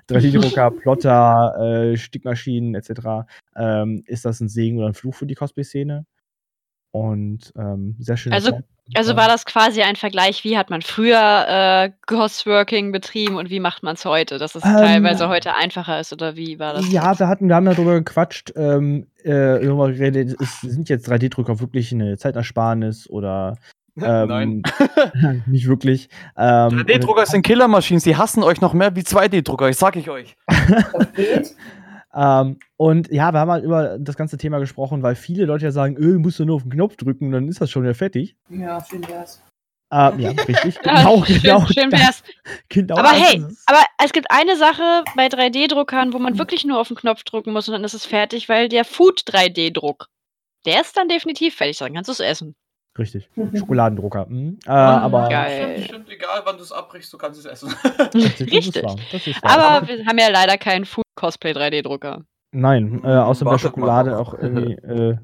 3D-Drucker, 0.08 0.70
Plotter, 0.82 1.92
äh, 1.92 1.96
Stickmaschinen 1.96 2.74
etc. 2.74 3.26
Ähm, 3.54 4.02
ist 4.06 4.24
das 4.24 4.40
ein 4.40 4.48
Segen 4.48 4.78
oder 4.78 4.88
ein 4.88 4.94
Fluch 4.94 5.14
für 5.14 5.26
die 5.26 5.34
Cosplay-Szene? 5.34 6.06
Und 6.96 7.52
ähm, 7.58 7.94
sehr 7.98 8.16
schön. 8.16 8.32
Also- 8.32 8.58
Also 8.94 9.16
war 9.16 9.26
das 9.26 9.44
quasi 9.44 9.82
ein 9.82 9.96
Vergleich, 9.96 10.44
wie 10.44 10.56
hat 10.56 10.70
man 10.70 10.80
früher 10.80 11.18
äh, 11.48 11.90
Ghostworking 12.06 12.92
betrieben 12.92 13.34
und 13.36 13.50
wie 13.50 13.58
macht 13.58 13.82
man 13.82 13.96
es 13.96 14.04
heute? 14.04 14.38
Dass 14.38 14.54
es 14.54 14.64
Ähm, 14.64 14.76
teilweise 14.76 15.28
heute 15.28 15.56
einfacher 15.56 15.98
ist 15.98 16.12
oder 16.12 16.36
wie 16.36 16.60
war 16.60 16.74
das? 16.74 16.88
Ja, 16.92 17.18
wir 17.18 17.26
hatten, 17.26 17.48
wir 17.48 17.56
haben 17.56 17.64
darüber 17.66 17.94
gequatscht, 17.94 18.52
ähm, 18.54 19.08
äh, 19.24 19.30
darüber 19.60 19.90
geredet, 19.90 20.40
ist, 20.40 20.60
sind 20.60 20.88
jetzt 20.88 21.10
3D-Drucker 21.10 21.58
wirklich 21.58 21.90
eine 21.92 22.16
Zeitersparnis 22.16 23.10
oder 23.10 23.56
ähm, 24.00 24.28
Nein. 24.28 24.62
nicht 25.46 25.66
wirklich. 25.66 26.08
Ähm, 26.36 26.78
3D-Drucker 26.86 27.26
sind 27.26 27.42
Killermaschinen. 27.42 27.98
Sie 28.00 28.14
hassen 28.16 28.44
euch 28.44 28.60
noch 28.60 28.72
mehr 28.72 28.94
wie 28.94 29.00
2D-Drucker, 29.00 29.68
ich 29.68 29.78
sag 29.78 29.96
ich 29.96 30.08
euch. 30.10 30.36
Ähm, 32.16 32.58
und 32.76 33.10
ja, 33.12 33.30
wir 33.32 33.40
haben 33.40 33.50
halt 33.50 33.64
über 33.64 33.98
das 33.98 34.16
ganze 34.16 34.38
Thema 34.38 34.58
gesprochen, 34.58 35.02
weil 35.02 35.14
viele 35.16 35.44
Leute 35.44 35.66
ja 35.66 35.70
sagen, 35.70 35.96
öh, 35.98 36.18
musst 36.18 36.38
du 36.38 36.44
nur 36.46 36.56
auf 36.56 36.62
den 36.62 36.70
Knopf 36.72 36.96
drücken 36.96 37.30
dann 37.30 37.46
ist 37.48 37.60
das 37.60 37.70
schon 37.70 37.82
wieder 37.82 37.94
fertig. 37.94 38.36
Ja, 38.48 38.82
schön 38.84 39.06
wär's. 39.06 39.42
Ähm, 39.92 40.18
ja, 40.18 40.30
richtig. 40.30 40.78
Genau, 40.82 41.24
schön, 41.24 41.42
genau. 41.42 41.66
schön 41.66 41.90
das- 41.90 42.00
wär's. 42.00 42.22
genau 42.68 42.96
Aber 42.96 43.10
hey, 43.10 43.44
aber 43.66 43.80
es 44.02 44.12
gibt 44.12 44.30
eine 44.30 44.56
Sache 44.56 45.04
bei 45.14 45.26
3D-Druckern, 45.26 46.12
wo 46.12 46.18
man 46.18 46.38
wirklich 46.38 46.64
nur 46.64 46.80
auf 46.80 46.88
den 46.88 46.96
Knopf 46.96 47.22
drücken 47.22 47.52
muss 47.52 47.68
und 47.68 47.72
dann 47.74 47.84
ist 47.84 47.94
es 47.94 48.04
fertig, 48.06 48.48
weil 48.48 48.68
der 48.68 48.84
Food 48.84 49.20
3D-Druck, 49.28 50.06
der 50.64 50.80
ist 50.80 50.96
dann 50.96 51.08
definitiv 51.08 51.54
fertig, 51.54 51.78
dann 51.78 51.92
kannst 51.94 52.08
du 52.08 52.12
es 52.12 52.20
essen. 52.20 52.54
Richtig. 52.98 53.28
Schokoladendrucker. 53.54 54.26
Mhm. 54.26 54.58
Äh, 54.64 54.70
Ah, 54.70 55.00
aber 55.02 55.28
geil. 55.28 55.74
Stimmt, 55.84 55.84
stimmt, 56.06 56.10
egal 56.10 56.40
wann 56.46 56.56
du 56.56 56.62
es 56.62 56.72
abbrichst, 56.72 57.12
du 57.12 57.18
kannst 57.18 57.38
es 57.38 57.44
essen. 57.44 57.68
richtig, 58.14 58.14
das 58.14 58.24
ist 58.40 58.52
Richtig. 58.52 58.82
wahr. 58.84 58.96
Das 59.12 59.26
ist 59.26 59.42
wahr. 59.42 59.58
Aber 59.58 59.86
wir 59.88 60.06
haben 60.06 60.18
ja 60.18 60.28
leider 60.30 60.56
keinen 60.56 60.86
Food-Cosplay 60.86 61.02
3D-Drucker. 61.16 62.24
Nein, 62.52 63.02
äh, 63.04 63.08
außer 63.16 63.44
bei 63.44 63.58
Schokolade 63.58 64.18
auch 64.18 64.34
irgendwie. 64.34 64.74
Äh, 64.82 65.16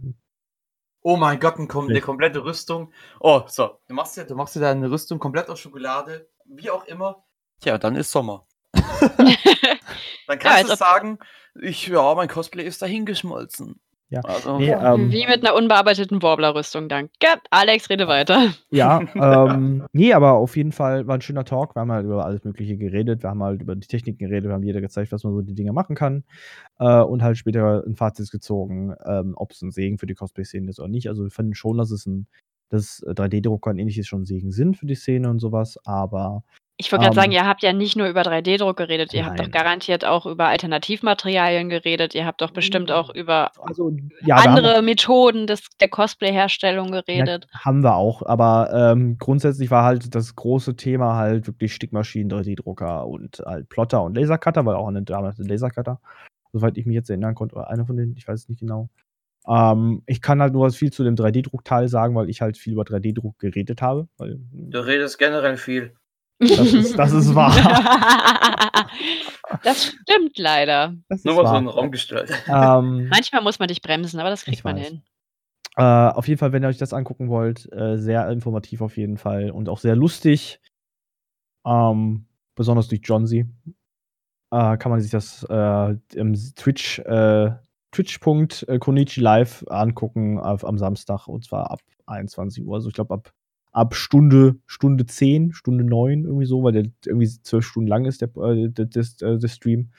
Oh 1.05 1.16
mein 1.16 1.40
Gott, 1.40 1.59
ein, 1.59 1.66
kom- 1.66 1.88
eine 1.90 2.01
komplette 2.01 2.45
Rüstung. 2.45 2.93
Oh, 3.18 3.43
so. 3.49 3.78
Du 3.88 3.95
machst 3.95 4.16
ja, 4.16 4.22
du 4.22 4.36
machst 4.36 4.55
ja 4.55 4.61
deine 4.61 4.88
Rüstung 4.88 5.18
komplett 5.18 5.49
aus 5.51 5.59
Schokolade, 5.59 6.28
wie 6.45 6.70
auch 6.70 6.84
immer. 6.84 7.24
Tja, 7.61 7.76
dann 7.76 7.97
ist 7.97 8.12
Sommer. 8.12 8.47
Dann 10.28 10.38
kannst 10.38 10.59
als 10.59 10.68
du 10.68 10.76
sagen, 10.76 11.18
ich, 11.61 11.88
ja, 11.88 12.14
mein 12.14 12.28
Cosplay 12.28 12.64
ist 12.64 12.80
dahingeschmolzen. 12.82 13.80
Ja. 14.12 14.20
Also, 14.24 14.58
nee, 14.58 14.70
ähm, 14.70 15.10
Wie 15.10 15.26
mit 15.26 15.42
einer 15.42 15.54
unbearbeiteten 15.54 16.20
Warbler-Rüstung, 16.20 16.90
danke. 16.90 17.10
Alex, 17.50 17.88
rede 17.88 18.06
weiter. 18.08 18.52
Ja, 18.70 19.00
ähm, 19.14 19.86
nee, 19.94 20.12
aber 20.12 20.32
auf 20.32 20.54
jeden 20.54 20.72
Fall 20.72 21.06
war 21.06 21.14
ein 21.14 21.22
schöner 21.22 21.46
Talk. 21.46 21.74
Wir 21.74 21.80
haben 21.80 21.90
halt 21.90 22.04
über 22.04 22.22
alles 22.26 22.44
Mögliche 22.44 22.76
geredet. 22.76 23.22
Wir 23.22 23.30
haben 23.30 23.42
halt 23.42 23.62
über 23.62 23.74
die 23.74 23.88
Techniken 23.88 24.18
geredet. 24.18 24.50
Wir 24.50 24.52
haben 24.52 24.64
jeder 24.64 24.82
gezeigt, 24.82 25.12
was 25.12 25.24
man 25.24 25.32
so 25.32 25.40
die 25.40 25.54
Dinge 25.54 25.72
machen 25.72 25.96
kann. 25.96 26.24
Äh, 26.78 27.00
und 27.00 27.22
halt 27.22 27.38
später 27.38 27.82
ein 27.86 27.96
Fazit 27.96 28.30
gezogen, 28.30 28.94
ähm, 29.06 29.32
ob 29.36 29.52
es 29.52 29.62
ein 29.62 29.70
Segen 29.70 29.96
für 29.96 30.06
die 30.06 30.14
Cosplay-Szene 30.14 30.68
ist 30.68 30.78
oder 30.78 30.88
nicht. 30.88 31.08
Also 31.08 31.22
wir 31.22 31.30
finden 31.30 31.54
schon, 31.54 31.78
dass 31.78 31.90
es 31.90 32.04
ein, 32.04 32.26
dass 32.68 33.02
3D-Drucker 33.06 33.70
und 33.70 33.78
ähnliches 33.78 34.06
schon 34.06 34.26
Segen 34.26 34.50
sind 34.50 34.76
für 34.76 34.86
die 34.86 34.94
Szene 34.94 35.30
und 35.30 35.38
sowas. 35.38 35.78
Aber 35.86 36.44
Ich 36.78 36.90
wollte 36.90 37.04
gerade 37.04 37.14
Ähm, 37.16 37.20
sagen, 37.22 37.32
ihr 37.32 37.46
habt 37.46 37.62
ja 37.62 37.72
nicht 37.72 37.96
nur 37.96 38.08
über 38.08 38.22
3D-Druck 38.22 38.76
geredet, 38.76 39.12
ihr 39.14 39.24
habt 39.26 39.38
doch 39.38 39.44
Nein. 39.44 39.52
garantiert 39.52 40.04
auch 40.04 40.26
über 40.26 40.46
Alternativmaterialien 40.46 41.68
geredet, 41.68 42.14
ihr 42.14 42.26
habt 42.26 42.40
doch 42.40 42.50
bestimmt 42.50 42.90
auch 42.90 43.14
über 43.14 43.52
also 43.60 43.92
ja, 44.24 44.36
haben 44.36 44.44
wir- 44.44 44.56
andere 44.58 44.82
Methoden 44.82 45.46
des, 45.46 45.62
der 45.80 45.88
Cosplay-Herstellung 45.88 46.90
geredet. 46.90 47.46
Ja, 47.52 47.60
haben 47.66 47.82
wir 47.84 47.94
auch, 47.94 48.22
aber 48.24 48.70
ähm, 48.74 49.16
grundsätzlich 49.18 49.70
war 49.70 49.84
halt 49.84 50.14
das 50.14 50.34
große 50.34 50.74
Thema 50.74 51.16
halt 51.16 51.46
wirklich 51.46 51.74
Stickmaschinen, 51.74 52.30
3D-Drucker 52.30 53.06
und 53.06 53.42
halt 53.44 53.68
Plotter 53.68 54.02
und 54.02 54.16
Lasercutter, 54.16 54.64
weil 54.66 54.74
auch 54.74 54.88
eine 54.88 55.02
damals 55.02 55.38
ein 55.38 55.46
Lasercutter, 55.46 56.00
soweit 56.52 56.76
ich 56.78 56.86
mich 56.86 56.94
jetzt 56.94 57.10
erinnern 57.10 57.34
konnte, 57.34 57.54
oder 57.54 57.68
einer 57.68 57.86
von 57.86 57.96
denen, 57.96 58.16
ich 58.16 58.26
weiß 58.26 58.40
es 58.40 58.48
nicht 58.48 58.60
genau. 58.60 58.88
Ähm, 59.46 60.02
ich 60.06 60.20
kann 60.22 60.40
halt 60.40 60.52
nur 60.52 60.70
viel 60.70 60.92
zu 60.92 61.04
dem 61.04 61.16
3D-Druckteil 61.16 61.88
sagen, 61.88 62.14
weil 62.14 62.30
ich 62.30 62.40
halt 62.40 62.56
viel 62.56 62.74
über 62.74 62.82
3D-Druck 62.84 63.38
geredet 63.38 63.82
habe. 63.82 64.08
Weil, 64.16 64.38
Du 64.52 64.78
redest 64.86 65.18
generell 65.18 65.56
viel. 65.56 65.92
Das, 66.49 66.72
ist, 66.72 66.99
das 66.99 67.12
ist 67.12 67.34
wahr. 67.34 67.53
das 69.62 69.84
stimmt 69.86 70.38
leider. 70.38 70.95
Das 71.09 71.18
ist 71.20 71.24
Nur 71.24 71.36
mal 71.43 71.47
so 71.49 71.57
in 71.57 71.64
den 71.64 71.68
Raum 71.68 71.90
gestellt. 71.90 72.30
Ähm, 72.49 73.09
Manchmal 73.09 73.43
muss 73.43 73.59
man 73.59 73.68
dich 73.68 73.82
bremsen, 73.82 74.20
aber 74.20 74.30
das 74.30 74.45
kriegt 74.45 74.59
Ich 74.59 74.64
man 74.64 74.76
weiß. 74.76 74.86
hin. 74.86 75.03
Äh, 75.76 75.82
auf 75.82 76.28
jeden 76.28 76.38
Fall, 76.38 76.53
wenn 76.53 76.62
ihr 76.62 76.68
euch 76.68 76.78
das 76.78 76.93
angucken 76.93 77.28
wollt, 77.28 77.70
äh, 77.72 77.97
sehr 77.97 78.28
informativ 78.30 78.82
auf 78.82 78.97
jeden 78.97 79.16
Fall 79.16 79.51
und 79.51 79.68
auch 79.68 79.78
sehr 79.78 79.97
lustig. 79.97 80.61
Ähm, 81.66 82.26
besonders 82.55 82.88
durch 82.88 83.01
Johnsy. 83.05 83.47
Äh, 84.51 84.76
kann 84.76 84.90
man 84.90 85.01
sich 85.01 85.11
das 85.11 85.47
äh, 85.49 85.97
im 86.14 86.34
Twitch, 86.57 86.99
äh, 87.01 87.53
Twitch.konichi 87.93 89.20
live 89.20 89.64
angucken 89.68 90.38
auf, 90.38 90.64
am 90.64 90.76
Samstag 90.76 91.28
und 91.28 91.45
zwar 91.45 91.70
ab 91.70 91.80
21 92.07 92.64
Uhr. 92.64 92.74
Also 92.74 92.88
ich 92.88 92.95
glaube 92.95 93.14
ab, 93.14 93.32
ab 93.72 93.94
Stunde, 93.94 94.56
Stunde 94.66 95.06
10, 95.06 95.52
Stunde 95.52 95.84
9 95.84 96.24
irgendwie 96.24 96.46
so, 96.46 96.62
weil 96.62 96.72
der 96.72 96.84
irgendwie 97.06 97.28
zwölf 97.28 97.66
Stunden 97.66 97.88
lang 97.88 98.04
ist, 98.04 98.20
der, 98.20 98.28
äh, 98.36 98.68
der, 98.68 98.86
der, 98.86 99.02
äh, 99.02 99.38
der 99.38 99.48
Stream. 99.48 99.90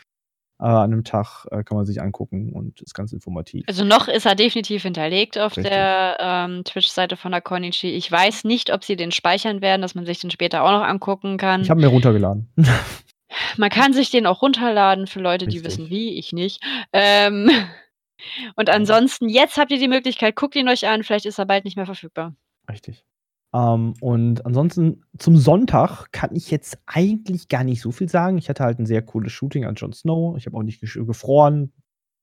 Äh, 0.59 0.65
an 0.65 0.93
einem 0.93 1.03
Tag 1.03 1.45
äh, 1.51 1.63
kann 1.63 1.76
man 1.76 1.86
sich 1.86 2.01
angucken 2.01 2.53
und 2.53 2.80
ist 2.82 2.93
ganz 2.93 3.11
informativ. 3.11 3.65
Also 3.67 3.84
noch 3.84 4.07
ist 4.07 4.26
er 4.26 4.36
definitiv 4.36 4.84
hinterlegt 4.84 5.38
auf 5.38 5.57
Richtig. 5.57 5.74
der 5.74 6.17
ähm, 6.19 6.63
Twitch-Seite 6.63 7.17
von 7.17 7.32
der 7.32 7.41
Konichi. 7.41 7.89
Ich 7.89 8.09
weiß 8.09 8.43
nicht, 8.43 8.71
ob 8.71 8.84
sie 8.84 8.95
den 8.95 9.11
speichern 9.11 9.61
werden, 9.61 9.82
dass 9.82 9.95
man 9.95 10.05
sich 10.05 10.19
den 10.19 10.30
später 10.30 10.63
auch 10.63 10.71
noch 10.71 10.84
angucken 10.88 11.38
kann. 11.38 11.61
Ich 11.61 11.69
habe 11.69 11.82
mir 11.82 11.88
runtergeladen. 11.88 12.49
Man 13.57 13.71
kann 13.71 13.93
sich 13.93 14.11
den 14.11 14.28
auch 14.28 14.43
runterladen 14.43 15.07
für 15.07 15.19
Leute, 15.19 15.47
die 15.47 15.57
Richtig. 15.57 15.80
wissen 15.80 15.89
wie, 15.89 16.19
ich 16.19 16.34
nicht. 16.34 16.61
Ähm, 16.93 17.49
Und 18.55 18.69
ansonsten, 18.69 19.30
jetzt 19.30 19.57
habt 19.57 19.71
ihr 19.71 19.80
die 19.80 19.88
Möglichkeit, 19.88 20.36
guckt 20.36 20.55
ihn 20.55 20.69
euch 20.69 20.88
an, 20.88 21.03
vielleicht 21.03 21.26
ist 21.26 21.39
er 21.39 21.45
bald 21.45 21.65
nicht 21.65 21.76
mehr 21.76 21.86
verfügbar. 21.86 22.36
Richtig. 22.69 23.03
Ähm, 23.54 23.93
und 24.01 24.45
ansonsten 24.45 25.04
zum 25.18 25.38
Sonntag 25.38 26.12
kann 26.12 26.36
ich 26.36 26.49
jetzt 26.49 26.80
eigentlich 26.86 27.47
gar 27.47 27.64
nicht 27.64 27.82
so 27.82 27.91
viel 27.91 28.10
sagen. 28.10 28.38
Ich 28.38 28.49
hatte 28.49 28.64
halt 28.64 28.80
ein 28.80 28.86
sehr 28.86 29.01
cooles 29.01 29.32
Shooting 29.32 29.66
an 29.66 29.76
Jon 29.76 29.93
Snow. 29.93 30.36
Ich 30.38 30.45
habe 30.45 30.58
auch 30.58 30.64
nicht 30.64 30.82
gefroren, 30.82 31.72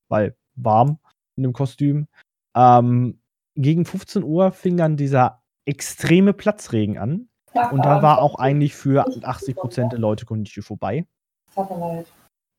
weil 0.08 0.36
warm 0.56 0.98
in 1.36 1.44
dem 1.44 1.52
Kostüm. 1.52 2.08
Ähm, 2.56 3.20
gegen 3.54 3.84
15 3.84 4.24
Uhr 4.24 4.52
fing 4.52 4.76
dann 4.76 4.96
dieser 4.96 5.42
extreme 5.64 6.32
Platzregen 6.32 6.98
an. 6.98 7.28
Und 7.72 7.84
da 7.84 8.02
war 8.02 8.20
auch 8.20 8.36
eigentlich 8.36 8.74
für 8.74 9.06
80 9.24 9.56
Prozent 9.56 9.92
der 9.92 9.98
Leute 9.98 10.24
Kondition 10.24 10.62
vorbei. 10.62 11.06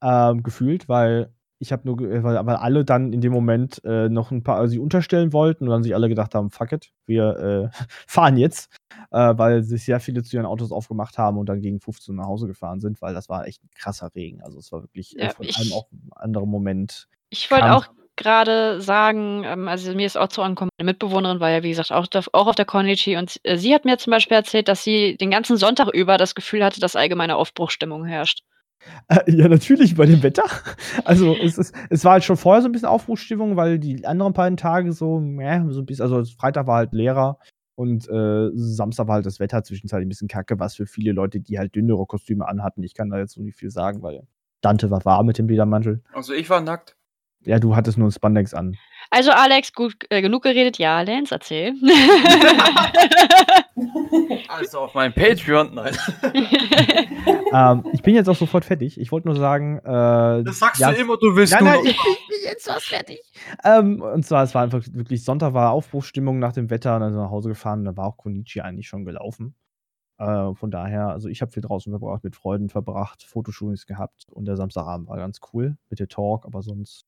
Ähm, 0.04 0.44
gefühlt, 0.44 0.90
weil 0.90 1.34
ich 1.62 1.72
habe 1.72 1.84
nur, 1.86 2.00
weil, 2.00 2.46
weil 2.46 2.56
alle 2.56 2.84
dann 2.84 3.14
in 3.14 3.22
dem 3.22 3.32
Moment 3.32 3.82
äh, 3.86 4.10
noch 4.10 4.32
ein 4.32 4.42
paar 4.44 4.58
also 4.58 4.72
sie 4.72 4.80
unterstellen 4.80 5.32
wollten 5.32 5.66
und 5.66 5.70
dann 5.70 5.84
sich 5.84 5.94
alle 5.94 6.10
gedacht 6.10 6.34
haben, 6.36 6.50
fuck 6.50 6.72
it, 6.72 6.92
wir 7.06 7.72
äh, 7.74 7.78
fahren 8.08 8.36
jetzt, 8.36 8.74
äh, 9.12 9.34
weil 9.38 9.64
sich 9.64 9.86
sehr 9.86 10.00
viele 10.00 10.24
zu 10.24 10.36
ihren 10.36 10.46
Autos 10.48 10.72
aufgemacht 10.72 11.18
haben 11.18 11.38
und 11.38 11.48
dann 11.48 11.62
gegen 11.62 11.80
15 11.80 12.16
nach 12.16 12.26
Hause 12.26 12.48
gefahren 12.48 12.80
sind, 12.80 13.02
weil 13.02 13.14
das 13.14 13.30
war 13.30 13.46
echt 13.48 13.64
ein 13.64 13.70
krasser 13.76 14.10
Regen. 14.16 14.42
Also 14.42 14.58
es 14.60 14.72
war 14.72 14.82
wirklich 14.82 15.18
äh, 15.18 15.26
Ja, 15.26 15.30
von 15.30 15.46
ich- 15.46 15.58
einem 15.58 15.72
auf 15.74 15.86
einen 15.92 16.10
anderen 16.16 16.50
Moment. 16.50 17.08
Ich 17.30 17.50
wollte 17.52 17.72
auch 17.74 17.86
gerade 18.18 18.82
sagen, 18.82 19.44
ähm, 19.46 19.68
also 19.68 19.94
mir 19.96 20.06
ist 20.06 20.18
auch 20.18 20.28
zu 20.28 20.42
angekommen, 20.42 20.70
meine 20.78 20.92
Mitbewohnerin 20.92 21.40
war 21.40 21.50
ja, 21.50 21.64
wie 21.64 21.70
gesagt, 21.70 21.92
auch, 21.92 22.08
auch 22.34 22.48
auf 22.48 22.56
der 22.56 22.66
Konichi 22.66 23.18
und 23.18 23.40
äh, 23.44 23.58
sie 23.58 23.74
hat 23.74 23.86
mir 23.86 23.98
zum 23.98 24.12
Beispiel 24.12 24.36
erzählt, 24.36 24.68
dass 24.68 24.84
sie 24.84 25.16
den 25.18 25.32
ganzen 25.32 25.58
Sonntag 25.58 25.88
über 25.94 26.18
das 26.18 26.36
Gefühl 26.36 26.64
hatte, 26.64 26.80
dass 26.80 26.96
allgemeine 26.96 27.36
Aufbruchstimmung 27.38 28.06
herrscht. 28.06 28.44
Äh, 29.08 29.32
ja, 29.32 29.48
natürlich 29.48 29.96
bei 29.96 30.06
dem 30.06 30.24
Wetter. 30.24 30.46
Also 31.06 31.36
es, 31.36 31.58
ist, 31.58 31.76
es 31.90 32.04
war 32.04 32.14
halt 32.14 32.24
schon 32.24 32.38
vorher 32.38 32.62
so 32.62 32.68
ein 32.68 32.72
bisschen 32.72 32.88
Aufbruchsstimmung, 32.90 33.56
weil 33.56 33.80
die 33.80 34.06
anderen 34.06 34.34
beiden 34.34 34.58
Tage 34.58 34.92
so, 34.94 35.20
meh, 35.20 35.64
so 35.70 35.82
ein 35.82 35.86
bisschen, 35.86 36.04
also 36.04 36.24
Freitag 36.24 36.68
war 36.68 36.78
halt 36.78 36.94
leerer 36.94 37.38
und 37.76 38.08
äh, 38.10 38.50
Samstag 38.54 39.08
war 39.08 39.16
halt 39.16 39.26
das 39.26 39.40
Wetter 39.40 39.64
zwischenzeitlich 39.64 40.06
ein 40.06 40.10
bisschen 40.10 40.28
kacke, 40.28 40.60
was 40.60 40.76
für 40.76 40.86
viele 40.86 41.12
Leute, 41.12 41.40
die 41.40 41.58
halt 41.58 41.76
dünnere 41.76 42.06
Kostüme 42.06 42.48
anhatten. 42.48 42.84
Ich 42.84 42.94
kann 42.94 43.10
da 43.10 43.18
jetzt 43.18 43.34
so 43.34 43.42
nicht 43.42 43.58
viel 43.58 43.72
sagen, 43.72 44.02
weil 44.02 44.28
Dante 44.62 44.92
war 44.92 45.04
warm 45.06 45.26
mit 45.26 45.38
dem 45.38 45.48
Ledermantel. 45.48 46.02
Also 46.14 46.34
ich 46.34 46.50
war 46.50 46.62
nackt. 46.62 46.96
Ja, 47.44 47.60
du 47.60 47.76
hattest 47.76 47.98
nur 47.98 48.08
ein 48.08 48.12
Spandex 48.12 48.54
an. 48.54 48.78
Also 49.10 49.32
Alex, 49.32 49.74
gut, 49.74 49.96
äh, 50.10 50.22
genug 50.22 50.44
geredet. 50.44 50.78
Ja, 50.78 51.02
Lance, 51.02 51.34
erzähl. 51.36 51.74
Also 54.48 54.80
auf 54.80 54.94
meinem 54.94 55.14
Patreon, 55.14 55.74
nein. 55.74 55.96
ähm, 57.54 57.86
ich 57.94 58.02
bin 58.02 58.16
jetzt 58.16 58.28
auch 58.30 58.36
sofort 58.36 58.66
fertig. 58.66 59.00
Ich 59.00 59.12
wollte 59.12 59.28
nur 59.28 59.38
sagen, 59.38 59.78
äh, 59.80 60.44
Das 60.44 60.60
sagst 60.60 60.82
ja, 60.82 60.92
du 60.92 60.98
immer, 60.98 61.18
du 61.18 61.36
willst 61.36 61.54
Nein, 61.54 61.64
nur 61.64 61.74
nein, 61.74 61.84
noch- 61.84 61.90
ich 61.90 62.28
bin 62.28 62.38
jetzt 62.44 62.68
fast 62.68 62.88
fertig. 62.88 63.22
Ähm, 63.64 64.02
und 64.02 64.26
zwar, 64.26 64.44
es 64.44 64.54
war 64.54 64.64
einfach 64.64 64.84
wirklich 64.92 65.24
Sonntag 65.24 65.54
war 65.54 65.72
Aufbruchsstimmung 65.72 66.38
nach 66.40 66.54
dem 66.54 66.70
Wetter, 66.70 66.96
und 66.96 67.02
dann 67.02 67.12
sind 67.12 67.20
wir 67.20 67.24
nach 67.26 67.32
Hause 67.32 67.50
gefahren 67.50 67.86
da 67.86 67.96
war 67.96 68.06
auch 68.08 68.18
Konichi 68.18 68.62
eigentlich 68.62 68.88
schon 68.88 69.06
gelaufen. 69.06 69.56
Äh, 70.18 70.54
von 70.54 70.70
daher, 70.70 71.08
also 71.08 71.30
ich 71.30 71.42
habe 71.42 71.52
viel 71.52 71.64
draußen 71.64 71.92
verbracht, 71.92 72.24
mit 72.24 72.36
Freuden 72.36 72.70
verbracht, 72.70 73.24
Fotoshootings 73.24 73.86
gehabt 73.88 74.26
und 74.30 74.46
der 74.46 74.58
Samstagabend 74.58 75.08
war 75.08 75.18
ganz 75.18 75.40
cool 75.54 75.78
mit 75.90 76.00
der 76.00 76.08
Talk, 76.10 76.46
aber 76.46 76.62
sonst 76.62 77.06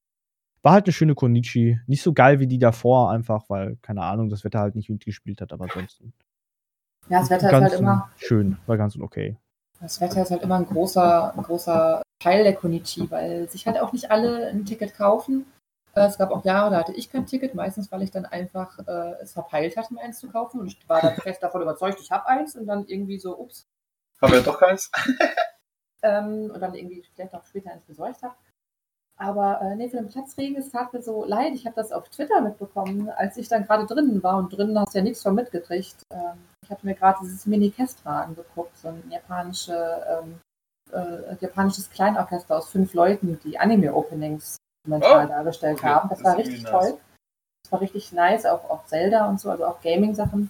war 0.63 0.73
halt 0.73 0.85
eine 0.85 0.93
schöne 0.93 1.13
Konichi. 1.13 1.79
Nicht 1.87 2.01
so 2.01 2.13
geil 2.13 2.39
wie 2.39 2.47
die 2.47 2.57
davor, 2.57 3.11
einfach 3.11 3.49
weil, 3.49 3.77
keine 3.81 4.01
Ahnung, 4.01 4.29
das 4.29 4.43
Wetter 4.43 4.59
halt 4.59 4.75
nicht 4.75 4.89
mitgespielt 4.89 5.41
hat, 5.41 5.53
aber 5.53 5.65
ansonsten 5.65 6.13
Ja, 7.09 7.19
das 7.19 7.29
Wetter 7.29 7.51
ist 7.51 7.61
halt 7.61 7.73
immer, 7.73 8.09
schön, 8.15 8.57
war 8.65 8.77
ganz 8.77 8.97
okay. 8.97 9.37
das 9.79 10.01
Wetter 10.01 10.23
ist 10.23 10.31
halt 10.31 10.41
immer 10.41 10.55
ein 10.55 10.65
großer, 10.65 11.37
ein 11.37 11.43
großer 11.43 12.01
Teil 12.19 12.43
der 12.43 12.55
Konichi, 12.55 13.11
weil 13.11 13.49
sich 13.49 13.67
halt 13.67 13.77
auch 13.79 13.91
nicht 13.91 14.09
alle 14.09 14.47
ein 14.47 14.65
Ticket 14.65 14.95
kaufen. 14.95 15.45
Äh, 15.95 16.05
Es 16.05 16.17
gab 16.17 16.31
auch 16.31 16.45
Jahre, 16.45 16.71
da 16.71 16.79
hatte 16.79 16.93
ich 16.93 17.11
kein 17.11 17.25
Ticket, 17.25 17.53
meistens 17.53 17.91
weil 17.91 18.01
ich 18.01 18.11
dann 18.11 18.25
einfach 18.25 18.79
äh, 18.87 19.21
es 19.21 19.33
verpeilt 19.33 19.75
hatte, 19.75 19.93
mir 19.93 20.01
eins 20.01 20.19
zu 20.19 20.29
kaufen 20.29 20.61
und 20.61 20.67
ich 20.67 20.79
war 20.87 21.01
dann 21.01 21.15
fest 21.15 21.43
davon 21.43 21.61
überzeugt, 21.61 21.99
ich 22.01 22.11
habe 22.11 22.25
eins 22.27 22.55
und 22.55 22.65
dann 22.67 22.85
irgendwie 22.87 23.19
so, 23.19 23.37
ups, 23.37 23.67
Haben 24.21 24.31
wir 24.31 24.41
doch 24.41 24.59
keins? 24.59 24.89
ähm, 26.01 26.49
und 26.53 26.61
dann 26.61 26.73
irgendwie 26.73 27.03
vielleicht 27.13 27.33
auch 27.35 27.45
später 27.45 27.71
eins 27.71 27.83
besorgt 27.83 28.23
habe. 28.23 28.35
Aber 29.17 29.61
äh, 29.61 29.75
nee, 29.75 29.89
für 29.89 29.97
den 29.97 30.09
Platzregen, 30.09 30.57
es 30.57 30.71
tat 30.71 30.91
mir 30.91 31.01
so 31.01 31.23
leid. 31.23 31.53
Ich 31.53 31.65
habe 31.65 31.75
das 31.75 31.91
auf 31.91 32.09
Twitter 32.09 32.41
mitbekommen, 32.41 33.09
als 33.09 33.37
ich 33.37 33.47
dann 33.47 33.65
gerade 33.65 33.85
drinnen 33.85 34.21
war 34.23 34.37
und 34.37 34.51
drinnen 34.51 34.77
hast 34.79 34.93
du 34.93 34.97
ja 34.97 35.03
nichts 35.03 35.21
von 35.21 35.35
mitgekriegt. 35.35 36.03
Ähm, 36.11 36.45
ich 36.63 36.69
hatte 36.71 36.85
mir 36.85 36.95
gerade 36.95 37.19
dieses 37.21 37.45
Mini-Kestrad 37.45 38.27
angeguckt, 38.27 38.75
so 38.77 38.87
ein 38.87 39.03
japanische, 39.09 39.73
ähm, 40.07 40.39
äh, 40.91 41.35
japanisches 41.39 41.89
Kleinorchester 41.89 42.57
aus 42.57 42.69
fünf 42.69 42.93
Leuten, 42.93 43.39
die 43.43 43.59
Anime-Openings 43.59 44.57
mental 44.87 45.25
Oh, 45.25 45.29
dargestellt 45.29 45.77
okay, 45.77 45.87
haben. 45.87 46.09
Das, 46.09 46.19
das 46.19 46.25
war 46.25 46.37
richtig 46.37 46.63
nice. 46.63 46.71
toll. 46.71 46.97
Das 47.63 47.71
war 47.71 47.81
richtig 47.81 48.11
nice, 48.11 48.45
auch, 48.45 48.69
auch 48.69 48.85
Zelda 48.85 49.29
und 49.29 49.39
so, 49.39 49.49
also 49.51 49.65
auch 49.65 49.81
Gaming-Sachen. 49.81 50.49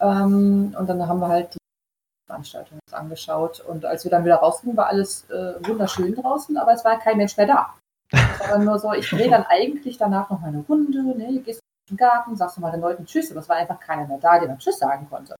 Ähm, 0.00 0.76
und 0.78 0.88
dann 0.88 1.08
haben 1.08 1.20
wir 1.20 1.28
halt 1.28 1.54
die 1.54 1.58
Veranstaltung 2.28 2.78
angeschaut. 2.92 3.60
Und 3.60 3.84
als 3.84 4.04
wir 4.04 4.10
dann 4.10 4.24
wieder 4.24 4.36
rausgingen, 4.36 4.76
war 4.76 4.88
alles 4.88 5.28
äh, 5.30 5.54
wunderschön 5.66 6.14
draußen, 6.14 6.56
aber 6.56 6.72
es 6.72 6.84
war 6.84 6.98
kein 6.98 7.16
Mensch 7.16 7.36
mehr 7.36 7.46
da. 7.46 7.74
Dann 8.38 8.64
nur 8.64 8.78
so, 8.78 8.92
ich 8.92 9.08
drehe 9.08 9.30
dann 9.30 9.44
eigentlich 9.48 9.98
danach 9.98 10.30
noch 10.30 10.40
mal 10.40 10.48
eine 10.48 10.64
Runde, 10.68 11.02
ne, 11.02 11.40
gehst 11.40 11.60
in 11.88 11.96
den 11.96 11.98
Garten, 11.98 12.36
sagst 12.36 12.56
du 12.56 12.60
mal 12.60 12.70
den 12.72 12.80
Leuten 12.80 13.06
Tschüss, 13.06 13.30
aber 13.30 13.40
es 13.40 13.48
war 13.48 13.56
einfach 13.56 13.78
keiner 13.80 14.06
mehr 14.06 14.18
da, 14.18 14.38
der 14.38 14.48
dann 14.48 14.58
Tschüss 14.58 14.78
sagen 14.78 15.06
konnte. 15.08 15.34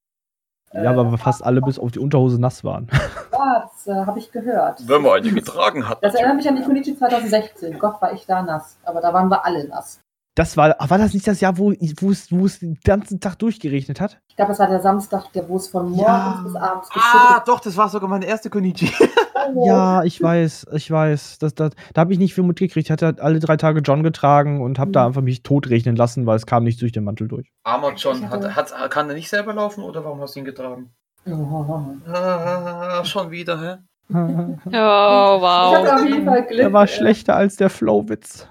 Ja, 0.72 0.82
Äh, 0.82 0.86
aber 0.86 1.16
fast 1.18 1.44
alle 1.44 1.60
bis 1.60 1.78
auf 1.78 1.92
die 1.92 1.98
Unterhose 1.98 2.40
nass 2.40 2.64
waren. 2.64 2.88
Ja, 3.32 3.68
das 3.70 3.86
äh, 3.86 4.06
habe 4.06 4.18
ich 4.18 4.32
gehört. 4.32 4.88
Wenn 4.88 5.02
man 5.02 5.12
eine 5.20 5.30
getragen 5.30 5.86
hat. 5.86 6.02
Das 6.02 6.14
erinnert 6.14 6.36
mich 6.36 6.48
an 6.48 6.56
die 6.56 6.62
Konichi 6.62 6.96
2016. 6.96 7.78
Gott, 7.78 8.00
war 8.00 8.12
ich 8.12 8.24
da 8.24 8.40
nass. 8.42 8.78
Aber 8.84 9.02
da 9.02 9.12
waren 9.12 9.28
wir 9.28 9.44
alle 9.44 9.68
nass. 9.68 10.00
Das 10.36 10.56
war, 10.58 10.76
war 10.78 10.98
das 10.98 11.14
nicht 11.14 11.26
das 11.26 11.40
Jahr, 11.40 11.56
wo, 11.56 11.72
wo, 11.72 12.10
es, 12.10 12.30
wo 12.30 12.44
es 12.46 12.58
den 12.60 12.78
ganzen 12.84 13.20
Tag 13.20 13.36
durchgeregnet 13.38 14.00
hat? 14.02 14.20
Ich 14.28 14.36
glaube, 14.36 14.50
das 14.52 14.58
war 14.58 14.68
der 14.68 14.80
Samstag, 14.82 15.32
der, 15.32 15.48
wo 15.48 15.56
es 15.56 15.66
von 15.68 15.88
morgens 15.90 16.06
Ja. 16.06 16.40
bis 16.44 16.54
abends 16.56 16.88
Ah, 16.94 17.42
doch, 17.46 17.58
das 17.58 17.74
war 17.78 17.88
sogar 17.88 18.08
meine 18.10 18.26
erste 18.26 18.50
Konichi. 18.50 18.86
hat. 18.86 19.50
Ja, 19.64 20.02
ich 20.04 20.20
weiß, 20.22 20.66
ich 20.74 20.90
weiß. 20.90 21.38
Das, 21.38 21.54
das, 21.54 21.70
da 21.94 22.00
habe 22.02 22.12
ich 22.12 22.18
nicht 22.18 22.34
viel 22.34 22.44
mitgekriegt. 22.44 22.86
Ich 22.86 22.90
hatte 22.90 23.06
halt 23.06 23.20
alle 23.20 23.38
drei 23.38 23.56
Tage 23.56 23.80
John 23.80 24.02
getragen 24.02 24.60
und 24.60 24.78
habe 24.78 24.90
da 24.92 25.00
Mhm. 25.02 25.06
einfach 25.06 25.22
mich 25.22 25.42
totregnen 25.42 25.96
lassen, 25.96 26.26
weil 26.26 26.36
es 26.36 26.44
kam 26.46 26.64
nicht 26.64 26.82
durch 26.82 26.92
den 26.92 27.04
Mantel 27.04 27.28
durch. 27.28 27.50
Armer 27.64 27.94
John, 27.96 28.28
hat, 28.28 28.54
hat, 28.54 28.90
kann 28.90 29.08
er 29.08 29.14
nicht 29.14 29.30
selber 29.30 29.54
laufen 29.54 29.82
oder 29.84 30.04
warum 30.04 30.20
hast 30.20 30.34
du 30.36 30.40
ihn 30.40 30.44
getragen? 30.44 30.90
Oh. 31.26 31.80
Ah, 32.12 33.04
schon 33.04 33.30
wieder, 33.30 33.60
hä? 33.60 33.76
Oh, 34.14 34.58
Ich 34.68 34.74
hatte 34.74 35.40
wow. 35.40 35.92
auf 36.00 36.04
jeden 36.06 36.24
Fall 36.24 36.42
Glück. 36.46 36.58
Der 36.58 36.72
war 36.72 36.86
schlechter 36.86 37.36
als 37.36 37.56
der 37.56 37.70
Flowwitz. 37.70 38.46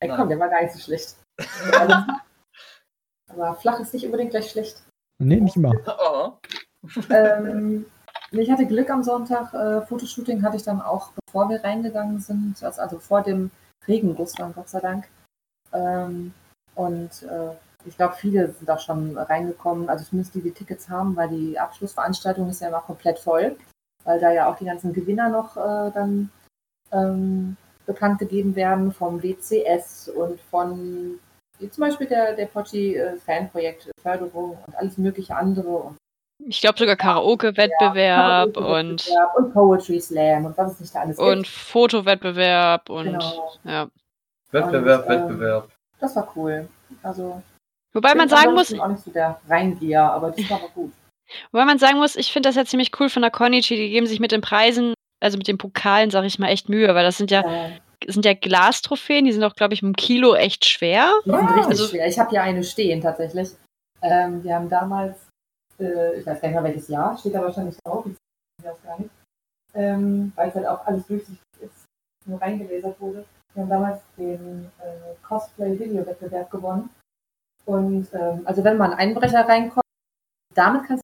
Ey, 0.00 0.10
komm, 0.14 0.28
der 0.28 0.38
war 0.38 0.48
gar 0.48 0.62
nicht 0.62 0.74
so 0.74 0.78
schlecht. 0.78 1.16
Also, 1.72 1.94
aber 3.30 3.54
flach 3.54 3.80
ist 3.80 3.94
nicht 3.94 4.04
unbedingt 4.04 4.30
gleich 4.30 4.50
schlecht. 4.50 4.82
Nee, 5.18 5.40
nicht 5.40 5.56
immer. 5.56 5.72
Oh. 5.86 6.32
ähm, 7.10 7.86
ich 8.30 8.50
hatte 8.50 8.66
Glück 8.66 8.90
am 8.90 9.02
Sonntag. 9.02 9.54
Äh, 9.54 9.82
Fotoshooting 9.86 10.42
hatte 10.42 10.56
ich 10.56 10.62
dann 10.62 10.82
auch, 10.82 11.12
bevor 11.26 11.48
wir 11.48 11.64
reingegangen 11.64 12.20
sind, 12.20 12.62
also, 12.62 12.80
also 12.82 12.98
vor 12.98 13.22
dem 13.22 13.50
Regenguss 13.88 14.32
dann, 14.32 14.54
Gott 14.54 14.68
sei 14.68 14.80
Dank. 14.80 15.08
Ähm, 15.72 16.34
und 16.74 17.22
äh, 17.22 17.54
ich 17.86 17.96
glaube, 17.96 18.14
viele 18.16 18.50
sind 18.52 18.70
auch 18.70 18.80
schon 18.80 19.16
reingekommen, 19.16 19.88
also 19.88 20.04
zumindest 20.04 20.34
die, 20.34 20.42
die 20.42 20.52
Tickets 20.52 20.88
haben, 20.88 21.16
weil 21.16 21.28
die 21.28 21.58
Abschlussveranstaltung 21.58 22.48
ist 22.50 22.60
ja 22.60 22.68
immer 22.68 22.80
komplett 22.80 23.18
voll, 23.18 23.56
weil 24.04 24.20
da 24.20 24.32
ja 24.32 24.50
auch 24.50 24.56
die 24.56 24.64
ganzen 24.64 24.92
Gewinner 24.92 25.28
noch 25.28 25.56
äh, 25.56 25.90
dann 25.92 26.30
ähm, 26.92 27.56
bekannt 27.86 28.18
gegeben 28.18 28.54
werden 28.56 28.92
vom 28.92 29.22
WCS 29.22 30.08
und 30.08 30.40
von 30.50 31.18
wie 31.58 31.70
zum 31.70 31.82
Beispiel 31.82 32.06
der, 32.06 32.34
der 32.34 32.46
Pochi 32.46 32.96
äh, 32.96 33.16
Fanprojekt 33.16 33.90
Förderung 34.02 34.58
und 34.66 34.76
alles 34.76 34.98
mögliche 34.98 35.34
andere 35.34 35.68
und 35.68 35.96
Ich 36.44 36.60
glaube 36.60 36.78
sogar 36.78 36.96
Karaoke-Wettbewerb 36.96 38.56
und, 38.56 38.56
Karaoke-Wettbewerb 39.06 39.36
und 39.36 39.52
Poetry 39.54 40.00
Slam 40.00 40.44
und 40.44 40.58
was 40.58 40.72
es 40.72 40.80
nicht 40.80 40.94
da 40.94 41.00
alles 41.00 41.18
und 41.18 41.36
gibt. 41.44 41.48
Fotowettbewerb 41.48 42.90
und 42.90 43.04
Genau. 43.06 43.52
ja. 43.64 43.88
Wettbewerb, 44.50 45.06
Und, 45.06 45.12
ähm, 45.12 45.20
Wettbewerb. 45.20 45.68
Das 45.98 46.14
war 46.16 46.30
cool. 46.36 46.68
Also 47.02 47.42
Wobei 47.94 48.14
man 48.14 48.26
ich 48.26 48.32
bin 48.34 48.38
sagen 48.38 48.52
muss, 48.52 48.72
ansonsten 48.72 48.80
auch 48.80 48.88
nicht 48.88 49.04
so 49.04 49.10
der 49.10 49.40
Reingeher, 49.48 50.12
aber 50.12 50.30
das 50.30 50.50
war 50.50 50.58
aber 50.58 50.68
gut. 50.68 50.92
wobei 51.52 51.64
man 51.64 51.78
sagen 51.78 51.96
muss, 51.98 52.16
ich 52.16 52.30
finde 52.32 52.48
das 52.50 52.56
ja 52.56 52.66
ziemlich 52.66 52.90
cool 53.00 53.08
von 53.08 53.22
der 53.22 53.30
Konichi, 53.30 53.76
die 53.76 53.90
geben 53.90 54.06
sich 54.06 54.20
mit 54.20 54.32
den 54.32 54.42
Preisen, 54.42 54.92
also 55.20 55.38
mit 55.38 55.48
den 55.48 55.58
Pokalen, 55.58 56.10
sage 56.10 56.26
ich 56.26 56.38
mal, 56.38 56.48
echt 56.48 56.68
Mühe, 56.68 56.94
weil 56.94 57.04
das 57.04 57.16
sind 57.18 57.30
ja, 57.30 57.40
Äh, 57.42 57.78
sind 58.08 58.24
ja 58.24 58.34
Glastrophäen, 58.34 59.24
die 59.24 59.32
sind 59.32 59.42
auch, 59.44 59.54
glaube 59.54 59.74
ich, 59.74 59.82
im 59.82 59.94
Kilo 59.96 60.34
echt 60.34 60.64
schwer. 60.66 61.10
die 61.24 61.30
sind 61.30 61.40
richtig 61.48 61.66
Also- 61.66 61.86
schwer. 61.88 62.06
Ich 62.06 62.18
habe 62.18 62.30
hier 62.30 62.42
eine 62.42 62.62
stehen 62.62 63.00
tatsächlich. 63.00 63.50
Ähm, 64.02 64.44
wir 64.44 64.54
haben 64.54 64.68
damals, 64.68 65.16
äh, 65.80 66.18
ich 66.18 66.26
weiß 66.26 66.40
gar 66.40 66.48
nicht 66.48 66.54
mehr 66.54 66.64
welches 66.64 66.88
Jahr, 66.88 67.16
steht 67.18 67.34
da 67.34 67.40
wahrscheinlich 67.42 67.76
drauf, 67.84 68.04
ich 68.06 68.64
weiß 68.64 68.82
gar 68.82 68.98
nicht, 68.98 69.10
ähm, 69.74 70.32
weil 70.36 70.48
es 70.50 70.54
halt 70.54 70.66
auch 70.66 70.84
alles 70.86 71.06
durchsichtig 71.06 71.40
ist, 71.60 71.84
nur 72.26 72.40
reingelasert 72.40 73.00
wurde. 73.00 73.24
Wir 73.54 73.62
haben 73.62 73.70
damals 73.70 74.02
den 74.18 74.70
äh, 74.80 75.14
Cosplay-Video-Wettbewerb 75.26 76.50
gewonnen. 76.50 76.90
Und 77.64 78.06
ähm, 78.12 78.42
also 78.44 78.62
wenn 78.62 78.76
mal 78.76 78.92
ein 78.92 78.98
Einbrecher 78.98 79.48
reinkommt, 79.48 79.82
damit 80.54 80.84
kannst 80.86 81.02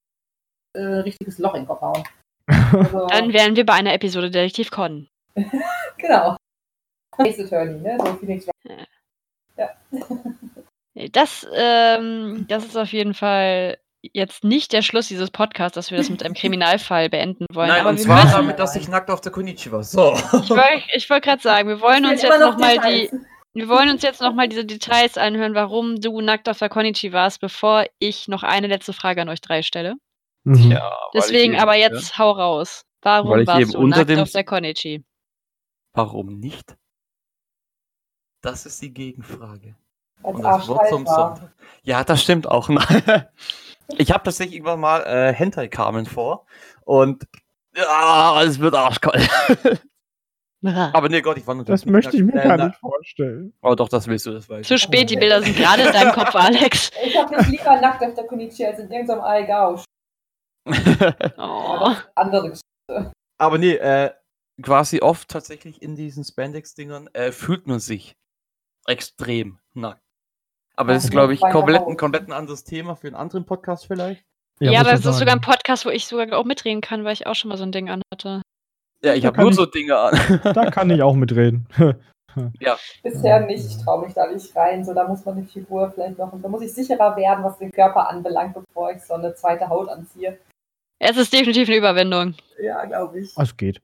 du 0.74 0.80
äh, 0.80 0.84
richtiges 1.00 1.38
Loch 1.38 1.54
in 1.54 1.62
den 1.62 1.66
Kopf 1.66 1.80
hauen. 1.80 2.04
Also, 2.72 3.06
Dann 3.08 3.32
wären 3.32 3.56
wir 3.56 3.66
bei 3.66 3.74
einer 3.74 3.94
Episode 3.94 4.30
Detektiv 4.30 4.70
Con. 4.70 5.08
genau. 5.98 6.36
Ace 7.18 7.40
Attorney, 7.40 7.80
ne? 7.80 7.98
So 7.98 8.14
Phoenix 8.14 8.46
Das, 11.12 11.46
ähm, 11.54 12.46
das 12.48 12.64
ist 12.64 12.76
auf 12.76 12.92
jeden 12.92 13.14
Fall 13.14 13.78
jetzt 14.12 14.44
nicht 14.44 14.72
der 14.72 14.82
Schluss 14.82 15.08
dieses 15.08 15.30
Podcasts, 15.30 15.74
dass 15.74 15.90
wir 15.90 15.98
das 15.98 16.10
mit 16.10 16.24
einem 16.24 16.34
Kriminalfall 16.34 17.08
beenden 17.08 17.46
wollen. 17.52 17.68
Nein, 17.68 17.80
aber 17.80 17.90
und 17.90 17.98
wir 17.98 18.04
zwar 18.04 18.24
müssen, 18.24 18.36
damit, 18.36 18.58
dass 18.58 18.76
ich 18.76 18.88
nackt 18.88 19.10
auf 19.10 19.20
der 19.20 19.32
Konichi 19.32 19.70
war. 19.70 19.84
So. 19.84 20.14
ich 20.14 20.50
wollte 20.50 21.08
wollt 21.08 21.22
gerade 21.22 21.42
sagen, 21.42 21.68
wir 21.68 21.80
wollen 21.80 22.04
uns 22.04 22.22
jetzt 22.22 22.34
immer 22.34 22.38
noch 22.38 22.58
nochmal 22.58 22.78
die, 22.78 23.02
Details. 23.02 23.22
wir 23.54 23.68
wollen 23.68 23.90
uns 23.90 24.02
jetzt 24.02 24.20
noch 24.20 24.34
mal 24.34 24.48
diese 24.48 24.64
Details 24.64 25.16
anhören, 25.16 25.54
warum 25.54 26.00
du 26.00 26.20
nackt 26.20 26.48
auf 26.48 26.58
der 26.58 26.68
Konichi 26.68 27.12
warst, 27.12 27.40
bevor 27.40 27.86
ich 27.98 28.28
noch 28.28 28.42
eine 28.42 28.66
letzte 28.66 28.92
Frage 28.92 29.22
an 29.22 29.28
euch 29.28 29.40
drei 29.40 29.62
stelle. 29.62 29.94
Mhm. 30.44 30.72
Ja, 30.72 30.90
weil 30.90 30.98
Deswegen 31.14 31.56
aber 31.58 31.76
eben- 31.76 31.94
jetzt 31.94 32.18
hau 32.18 32.30
raus. 32.32 32.84
Warum 33.02 33.30
Weil 33.30 33.40
ich 33.42 33.46
warst 33.48 33.60
eben 33.60 33.72
du 33.72 33.78
unter 33.78 33.98
nackt 33.98 34.10
dem- 34.10 34.18
auf 34.20 34.30
der 34.30 34.44
Konichi? 34.44 35.04
Warum 35.92 36.38
nicht? 36.38 36.76
Das 38.42 38.66
ist 38.66 38.80
die 38.82 38.92
Gegenfrage. 38.92 39.76
Als 40.22 40.34
Und 40.36 40.42
das 40.42 40.68
Wort 40.68 40.88
zum. 40.88 41.06
Sonntag. 41.06 41.52
Ja, 41.82 42.04
das 42.04 42.22
stimmt 42.22 42.46
auch. 42.48 42.68
Ich 43.98 44.10
habe 44.10 44.22
tatsächlich 44.24 44.54
irgendwann 44.54 44.80
mal 44.80 45.00
äh, 45.02 45.34
Hentai 45.34 45.68
kamen 45.68 46.06
vor 46.06 46.46
und 46.84 47.26
ja, 47.76 48.40
es 48.42 48.58
wird 48.60 48.74
arschkalt. 48.74 49.28
Aber 50.64 51.08
nee, 51.08 51.20
Gott, 51.20 51.36
ich 51.36 51.46
war 51.46 51.56
nur 51.56 51.64
Das 51.64 51.84
möchte 51.84 52.16
ich 52.16 52.22
mir 52.22 52.40
äh, 52.42 52.48
gar 52.48 52.68
nicht 52.68 52.78
vorstellen. 52.78 53.52
Oh, 53.60 53.74
doch, 53.74 53.88
das 53.88 54.06
willst 54.06 54.24
du, 54.24 54.30
das 54.32 54.48
weiß 54.48 54.66
Zu 54.66 54.78
spät, 54.78 55.10
die 55.10 55.16
Bilder 55.16 55.42
sind 55.42 55.56
gerade 55.56 55.82
in 55.82 55.92
deinem 55.92 56.12
Kopf, 56.12 56.34
Alex. 56.36 56.90
Ich 57.04 57.16
hab 57.18 57.30
mich 57.30 57.48
lieber 57.48 57.80
nackt 57.80 58.02
auf 58.02 58.14
der 58.14 58.24
Konichi 58.24 58.64
als 58.64 58.78
in 58.78 58.90
irgendeinem 58.90 59.20
Aigausch. 59.22 59.84
Oh. 61.36 61.90
Andere 62.14 62.50
Geschichte. 62.50 63.12
Aber 63.38 63.58
nee, 63.58 63.74
äh, 63.74 64.10
quasi 64.62 65.00
oft 65.00 65.28
tatsächlich 65.28 65.82
in 65.82 65.96
diesen 65.96 66.24
Spandex-Dingern 66.24 67.08
äh, 67.12 67.32
fühlt 67.32 67.66
man 67.66 67.80
sich 67.80 68.14
extrem 68.86 69.58
nackt. 69.74 70.00
Aber 70.76 70.94
das 70.94 71.04
ist, 71.04 71.10
Ja, 71.10 71.20
glaube 71.20 71.34
ich, 71.34 71.40
komplett, 71.40 71.82
ein 71.86 71.96
komplett 71.96 72.28
ein 72.28 72.32
anderes 72.32 72.64
Thema 72.64 72.96
für 72.96 73.06
einen 73.08 73.16
anderen 73.16 73.44
Podcast 73.44 73.86
vielleicht. 73.86 74.24
Ja, 74.60 74.70
muss 74.70 74.80
aber 74.80 74.92
es 74.92 75.04
ist 75.04 75.18
sogar 75.18 75.34
ein. 75.34 75.40
Podcast, 75.40 75.84
wo 75.86 75.90
ich 75.90 76.06
sogar 76.06 76.38
auch 76.38 76.44
mitreden 76.44 76.80
kann, 76.80 77.04
weil 77.04 77.12
ich 77.14 77.26
auch 77.26 77.34
schon 77.34 77.48
mal 77.48 77.56
so 77.56 77.64
ein 77.64 77.72
Ding 77.72 77.90
anhatte. 77.90 78.42
Ja, 79.02 79.14
ich 79.14 79.26
habe 79.26 79.40
nur 79.40 79.50
ich- 79.50 79.56
so 79.56 79.66
Dinge 79.66 79.98
an. 79.98 80.14
Da 80.54 80.70
kann 80.70 80.90
ich 80.90 81.02
auch 81.02 81.14
mitreden. 81.14 81.66
Bisher 83.02 83.40
nicht, 83.40 83.66
ich 83.66 83.84
traue 83.84 84.06
mich 84.06 84.14
da 84.14 84.26
nicht 84.26 84.54
rein. 84.56 84.84
So, 84.84 84.94
da 84.94 85.06
muss 85.06 85.24
man 85.24 85.36
die 85.36 85.46
Figur 85.46 85.90
vielleicht 85.90 86.16
noch, 86.18 86.32
da 86.40 86.48
muss 86.48 86.62
ich 86.62 86.72
sicherer 86.72 87.14
werden, 87.16 87.44
was 87.44 87.58
den 87.58 87.70
Körper 87.70 88.08
anbelangt, 88.08 88.54
bevor 88.54 88.90
ich 88.92 89.02
so 89.02 89.14
eine 89.14 89.34
zweite 89.34 89.68
Haut 89.68 89.88
anziehe. 89.88 90.38
Es 91.04 91.16
ist 91.16 91.32
definitiv 91.32 91.68
eine 91.68 91.78
Überwindung. 91.78 92.34
Ja, 92.62 92.84
glaube 92.84 93.20
ich. 93.20 93.32
Es 93.36 93.56
geht. 93.56 93.82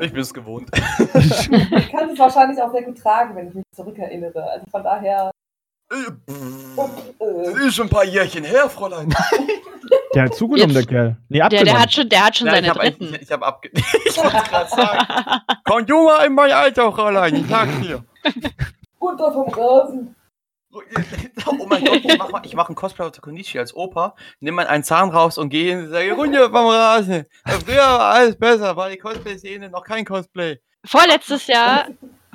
Ich 0.00 0.12
bin 0.12 0.20
es 0.20 0.32
gewohnt. 0.34 0.68
Ich 0.74 1.90
kann 1.90 2.10
es 2.10 2.18
wahrscheinlich 2.18 2.60
auch 2.62 2.70
sehr 2.70 2.82
gut 2.82 2.98
tragen, 2.98 3.34
wenn 3.34 3.48
ich 3.48 3.54
mich 3.54 3.64
zurückerinnere. 3.74 4.42
Also 4.44 4.66
von 4.70 4.82
daher. 4.84 5.30
Das 5.88 5.98
Äh, 7.18 7.66
ist 7.66 7.74
schon 7.74 7.86
ein 7.86 7.90
paar 7.90 8.04
Jährchen 8.04 8.44
her, 8.44 8.68
Fräulein. 8.68 9.12
Der 10.14 10.24
hat 10.24 10.34
zugenommen, 10.34 10.74
Jetzt- 10.74 10.90
der 10.90 10.96
Kerl. 10.96 11.16
Nee, 11.28 11.38
Der, 11.38 11.44
abgenommen. 11.46 11.66
der 11.72 11.80
hat 11.82 11.92
schon, 11.92 12.08
der 12.08 12.26
hat 12.26 12.36
schon 12.36 12.46
Ja, 12.46 12.52
ich 12.52 12.58
seine 12.60 12.68
habe 12.70 12.80
dritten. 12.80 13.14
ich, 13.14 13.22
ich 13.22 13.32
hab 13.32 13.42
abge... 13.42 13.70
ich 13.74 14.16
wollte 14.16 14.48
gerade 14.50 14.70
sagen. 14.70 15.40
Kommt 15.64 15.88
junger 15.88 16.24
in 16.26 16.34
mein 16.34 16.52
Alter, 16.52 16.92
Fräulein. 16.92 17.36
Ich 17.36 17.46
sag's 17.48 17.80
dir. 17.80 18.04
runter 19.00 19.32
vom 19.32 19.48
Rasen. 19.48 20.14
Oh 21.46 21.66
mein 21.68 21.84
Gott, 21.84 22.00
ich 22.04 22.16
mache 22.18 22.32
mach 22.54 22.68
einen 22.68 22.76
Cosplay 22.76 23.04
auf 23.04 23.12
der 23.12 23.20
Konichi 23.20 23.58
als 23.58 23.74
Opa, 23.74 24.14
nimm 24.40 24.54
mal 24.54 24.66
einen 24.66 24.84
Zahn 24.84 25.10
raus 25.10 25.36
und 25.38 25.48
gehe 25.50 25.74
hin 25.74 25.84
und 25.84 25.90
sage, 25.90 26.12
runter 26.12 26.44
vom 26.50 26.66
Rasen. 26.66 27.26
Früher 27.46 27.76
war 27.78 28.14
alles 28.14 28.36
besser, 28.36 28.76
war 28.76 28.88
die 28.90 28.96
Cosplay-Szene 28.96 29.68
noch 29.70 29.84
kein 29.84 30.04
Cosplay. 30.04 30.58
Vorletztes 30.84 31.46
Jahr, 31.46 31.88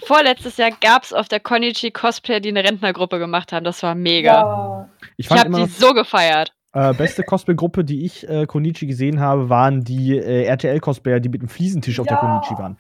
vorletztes 0.04 0.58
Jahr 0.58 0.72
gab 0.82 1.04
es 1.04 1.14
auf 1.14 1.28
der 1.28 1.40
Konichi 1.40 1.92
Cosplayer, 1.92 2.40
die 2.40 2.50
eine 2.50 2.64
Rentnergruppe 2.64 3.20
gemacht 3.20 3.52
haben. 3.52 3.64
Das 3.64 3.82
war 3.84 3.96
mega. 3.96 4.34
Ja. 4.34 4.90
ich 5.18 5.26
Ich 5.26 5.32
habe 5.32 5.50
die 5.50 5.62
noch, 5.62 5.68
so 5.70 5.94
gefeiert. 5.94 6.54
äh, 6.74 6.94
beste 6.94 7.24
Cosplay-Gruppe, 7.24 7.84
die 7.84 8.06
ich 8.06 8.28
äh, 8.30 8.46
Konichi 8.46 8.86
gesehen 8.88 9.20
habe, 9.20 9.50
waren 9.50 9.84
die 9.84 10.18
äh, 10.18 10.44
RTL-Cosplayer, 10.46 11.20
die 11.20 11.30
mit 11.30 11.42
dem 11.42 11.50
Fliesentisch 11.50 12.00
auf 12.00 12.08
der 12.08 12.18
Ja. 12.18 12.22
Konichi 12.22 12.58
waren. 12.62 12.78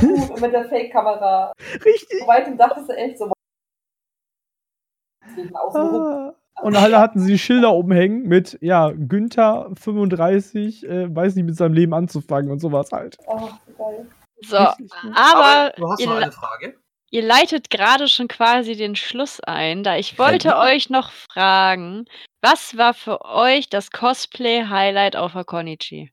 So 0.00 0.06
gut. 0.06 0.30
Und 0.30 0.40
mit 0.40 0.52
der 0.52 0.68
Fake-Kamera. 0.68 1.52
Richtig. 1.84 2.20
Bei 2.26 2.38
weitem 2.38 2.58
dachtest 2.58 2.88
du 2.88 2.92
echt 2.96 3.18
so. 3.18 3.32
Ah. 5.74 6.32
Und 6.62 6.74
alle 6.76 6.98
hatten 6.98 7.20
sie 7.20 7.38
Schilder 7.38 7.72
oben 7.72 7.92
hängen 7.92 8.22
mit, 8.28 8.56
ja, 8.62 8.90
Günther 8.92 9.70
35, 9.78 10.88
äh, 10.88 11.14
weiß 11.14 11.34
nicht 11.34 11.44
mit 11.44 11.56
seinem 11.56 11.74
Leben 11.74 11.92
anzufangen 11.92 12.50
und 12.50 12.60
sowas 12.60 12.90
halt. 12.92 13.18
Oh, 13.26 13.50
geil. 13.76 14.06
So, 14.40 14.56
aber 14.56 15.72
du 15.76 15.88
hast 15.90 16.00
ihr, 16.00 16.06
noch 16.08 16.16
eine 16.16 16.32
Frage? 16.32 16.76
ihr 17.10 17.22
leitet 17.22 17.68
gerade 17.70 18.08
schon 18.08 18.28
quasi 18.28 18.74
den 18.76 18.96
Schluss 18.96 19.40
ein, 19.40 19.82
da 19.82 19.96
ich 19.96 20.18
wollte 20.18 20.48
Ja. 20.48 20.62
euch 20.62 20.88
noch 20.90 21.10
fragen, 21.10 22.06
was 22.42 22.76
war 22.76 22.94
für 22.94 23.22
euch 23.24 23.68
das 23.68 23.90
Cosplay-Highlight 23.90 25.16
auf 25.16 25.32
der 25.32 25.44
Konichi 25.44 26.10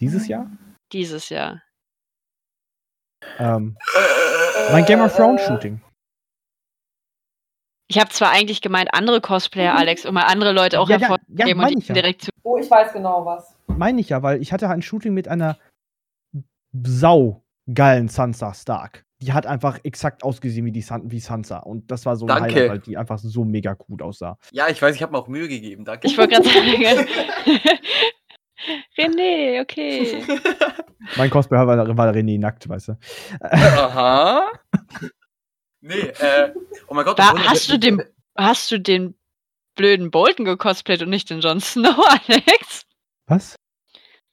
Dieses 0.00 0.28
Jahr? 0.28 0.50
dieses 0.92 1.28
Jahr? 1.28 1.62
Ähm, 3.38 3.76
mein 4.72 4.84
Game 4.84 5.00
of 5.00 5.14
Thrones 5.16 5.42
Shooting. 5.42 5.80
Ich 7.88 7.98
habe 7.98 8.10
zwar 8.10 8.30
eigentlich 8.30 8.60
gemeint 8.60 8.90
andere 8.92 9.22
Cosplayer, 9.22 9.74
Alex, 9.74 10.04
um 10.04 10.14
mal 10.14 10.24
andere 10.24 10.52
Leute 10.52 10.78
auch 10.78 10.88
Ja, 10.90 10.96
ja, 10.96 11.00
ja, 11.00 11.08
hervorzuheben 11.08 11.56
mein 11.56 11.74
und 11.74 11.88
ja. 11.88 11.94
direkt 11.94 12.22
zu. 12.22 12.30
Oh, 12.42 12.58
ich 12.58 12.70
weiß 12.70 12.92
genau 12.92 13.24
was. 13.24 13.56
Meine 13.66 14.00
ich 14.00 14.10
ja, 14.10 14.22
weil 14.22 14.42
ich 14.42 14.52
hatte 14.52 14.68
ein 14.68 14.82
Shooting 14.82 15.14
mit 15.14 15.26
einer 15.26 15.56
sau 16.72 17.42
geilen 17.72 18.08
Sansa 18.08 18.52
Stark. 18.52 19.04
Die 19.20 19.32
hat 19.32 19.46
einfach 19.46 19.80
exakt 19.84 20.22
ausgesehen 20.22 20.66
wie, 20.66 20.70
die 20.70 20.82
San 20.82 21.10
wie 21.10 21.18
Sansa. 21.18 21.58
Und 21.58 21.90
das 21.90 22.04
war 22.04 22.16
so 22.16 22.26
ein 22.26 22.28
Danke. 22.28 22.54
Highlight, 22.54 22.70
weil 22.70 22.78
die 22.80 22.96
einfach 22.98 23.18
so 23.18 23.44
mega 23.44 23.72
gut 23.72 24.02
aussah. 24.02 24.36
Ja, 24.52 24.68
ich 24.68 24.80
weiß, 24.80 24.94
ich 24.94 25.02
habe 25.02 25.12
mir 25.12 25.18
auch 25.18 25.28
Mühe 25.28 25.48
gegeben, 25.48 25.84
danke. 25.84 26.06
Ich 26.06 26.16
wollte 26.18 26.34
gerade 26.34 26.48
sagen. 26.48 27.08
René, 28.98 29.62
okay. 29.62 30.22
Mein 31.16 31.30
Cosplay 31.30 31.56
war, 31.56 31.96
war 31.96 32.12
René 32.12 32.38
nackt, 32.38 32.68
weißt 32.68 32.88
du. 32.88 32.98
Aha. 33.40 34.50
Nee, 35.80 35.94
äh, 36.00 36.52
oh 36.88 36.94
mein 36.94 37.04
Gott. 37.04 37.18
Da 37.18 37.34
hast 37.38 37.70
du 37.70 37.78
den- 37.78 38.02
Hast 38.36 38.70
du 38.70 38.78
den 38.78 39.14
blöden 39.74 40.10
Bolton 40.12 40.44
gecosplayt 40.44 41.02
und 41.02 41.10
nicht 41.10 41.28
den 41.30 41.40
Jon 41.40 41.60
Snow, 41.60 41.96
Alex? 42.28 42.84
Was? 43.26 43.56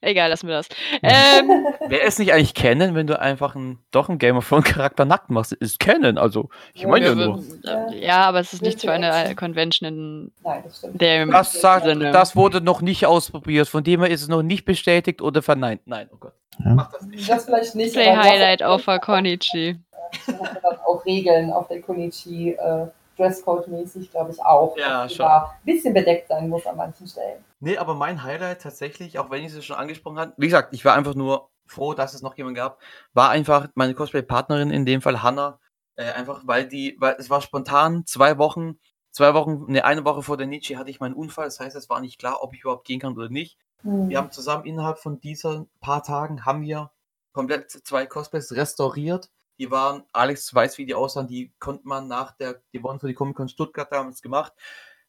Egal, 0.00 0.28
lassen 0.30 0.46
wir 0.46 0.56
das. 0.56 0.68
Ähm, 1.02 1.66
Wer 1.88 2.02
ist 2.04 2.18
nicht 2.20 2.32
eigentlich 2.32 2.54
kennen, 2.54 2.94
wenn 2.94 3.06
du 3.08 3.18
einfach 3.18 3.56
einen, 3.56 3.78
doch 3.90 4.08
einen 4.08 4.18
Game 4.18 4.36
of 4.36 4.48
Thrones 4.48 4.66
Charakter 4.66 5.04
nackt 5.04 5.30
machst? 5.30 5.52
Ist 5.54 5.80
kennen, 5.80 6.18
also 6.18 6.50
ich 6.74 6.86
meine 6.86 7.06
ja 7.06 7.14
nur. 7.14 7.42
äh, 7.64 8.04
ja, 8.04 8.18
aber 8.26 8.38
es 8.40 8.52
ist 8.52 8.62
nichts 8.62 8.82
für 8.84 8.92
eine 8.92 9.10
äh, 9.30 9.34
Convention 9.34 9.88
in 9.88 10.32
Nein, 10.44 10.62
das 10.64 10.78
stimmt. 10.78 11.00
dem 11.00 11.30
Das, 11.32 11.60
sagt, 11.60 11.86
das 11.86 12.36
wurde 12.36 12.60
noch 12.60 12.82
nicht 12.82 13.06
ausprobiert, 13.06 13.68
von 13.68 13.82
dem 13.82 14.02
her 14.02 14.10
ist 14.10 14.22
es 14.22 14.28
noch 14.28 14.42
nicht 14.42 14.64
bestätigt 14.66 15.22
oder 15.22 15.42
verneint. 15.42 15.80
Nein, 15.86 16.08
oh 16.12 16.16
Gott. 16.18 16.34
Ja. 16.64 16.74
Mach 16.74 16.92
das 16.92 17.02
nicht. 17.06 17.28
Das 17.28 17.44
vielleicht 17.46 17.74
nicht. 17.74 17.94
Play 17.94 18.14
Highlight 18.14 18.62
auf 18.62 18.86
Konichi. 19.00 19.80
Dann 20.26 20.78
auch 20.86 21.04
Regeln 21.04 21.52
auf 21.52 21.68
der 21.68 21.82
Konichi, 21.82 22.52
äh, 22.52 22.86
Dresscode-mäßig, 23.16 24.10
glaube 24.10 24.32
ich 24.32 24.40
auch. 24.40 24.76
Ja, 24.76 25.08
schon. 25.08 25.26
ein 25.26 25.44
bisschen 25.64 25.94
bedeckt 25.94 26.28
sein 26.28 26.48
muss 26.48 26.66
an 26.66 26.76
manchen 26.76 27.06
Stellen. 27.06 27.42
Nee, 27.60 27.78
aber 27.78 27.94
mein 27.94 28.22
Highlight 28.22 28.62
tatsächlich, 28.62 29.18
auch 29.18 29.30
wenn 29.30 29.44
ich 29.44 29.54
es 29.54 29.64
schon 29.64 29.76
angesprochen 29.76 30.18
habe, 30.18 30.32
wie 30.36 30.46
gesagt, 30.46 30.74
ich 30.74 30.84
war 30.84 30.94
einfach 30.94 31.14
nur 31.14 31.48
froh, 31.66 31.94
dass 31.94 32.14
es 32.14 32.22
noch 32.22 32.36
jemand 32.36 32.56
gab, 32.56 32.78
war 33.14 33.30
einfach 33.30 33.68
meine 33.74 33.94
Cosplay-Partnerin, 33.94 34.70
in 34.70 34.84
dem 34.84 35.00
Fall 35.00 35.22
Hannah, 35.22 35.58
äh, 35.96 36.12
einfach 36.12 36.42
weil 36.44 36.66
die, 36.66 36.96
weil 36.98 37.16
es 37.18 37.30
war 37.30 37.40
spontan, 37.40 38.04
zwei 38.06 38.38
Wochen, 38.38 38.78
zwei 39.10 39.34
Wochen, 39.34 39.64
ne, 39.72 39.84
eine 39.84 40.04
Woche 40.04 40.22
vor 40.22 40.36
der 40.36 40.46
Nietzsche 40.46 40.76
hatte 40.76 40.90
ich 40.90 41.00
meinen 41.00 41.14
Unfall, 41.14 41.46
das 41.46 41.58
heißt, 41.58 41.74
es 41.74 41.88
war 41.88 42.00
nicht 42.00 42.18
klar, 42.18 42.42
ob 42.42 42.54
ich 42.54 42.60
überhaupt 42.60 42.86
gehen 42.86 43.00
kann 43.00 43.16
oder 43.16 43.30
nicht. 43.30 43.58
Hm. 43.82 44.08
Wir 44.08 44.18
haben 44.18 44.30
zusammen 44.30 44.66
innerhalb 44.66 44.98
von 44.98 45.20
diesen 45.20 45.68
paar 45.80 46.02
Tagen 46.02 46.44
haben 46.44 46.62
wir 46.62 46.90
komplett 47.32 47.70
zwei 47.70 48.06
Cosplays 48.06 48.52
restauriert. 48.52 49.30
Die 49.58 49.70
waren, 49.70 50.04
Alex 50.12 50.54
weiß, 50.54 50.78
wie 50.78 50.86
die 50.86 50.94
aussahen, 50.94 51.28
die 51.28 51.52
konnte 51.58 51.88
man 51.88 52.08
nach 52.08 52.32
der, 52.32 52.62
die 52.72 52.82
wurden 52.82 53.00
für 53.00 53.08
die 53.08 53.14
Comic-Con 53.14 53.48
Stuttgart 53.48 53.90
damals 53.90 54.22
gemacht. 54.22 54.52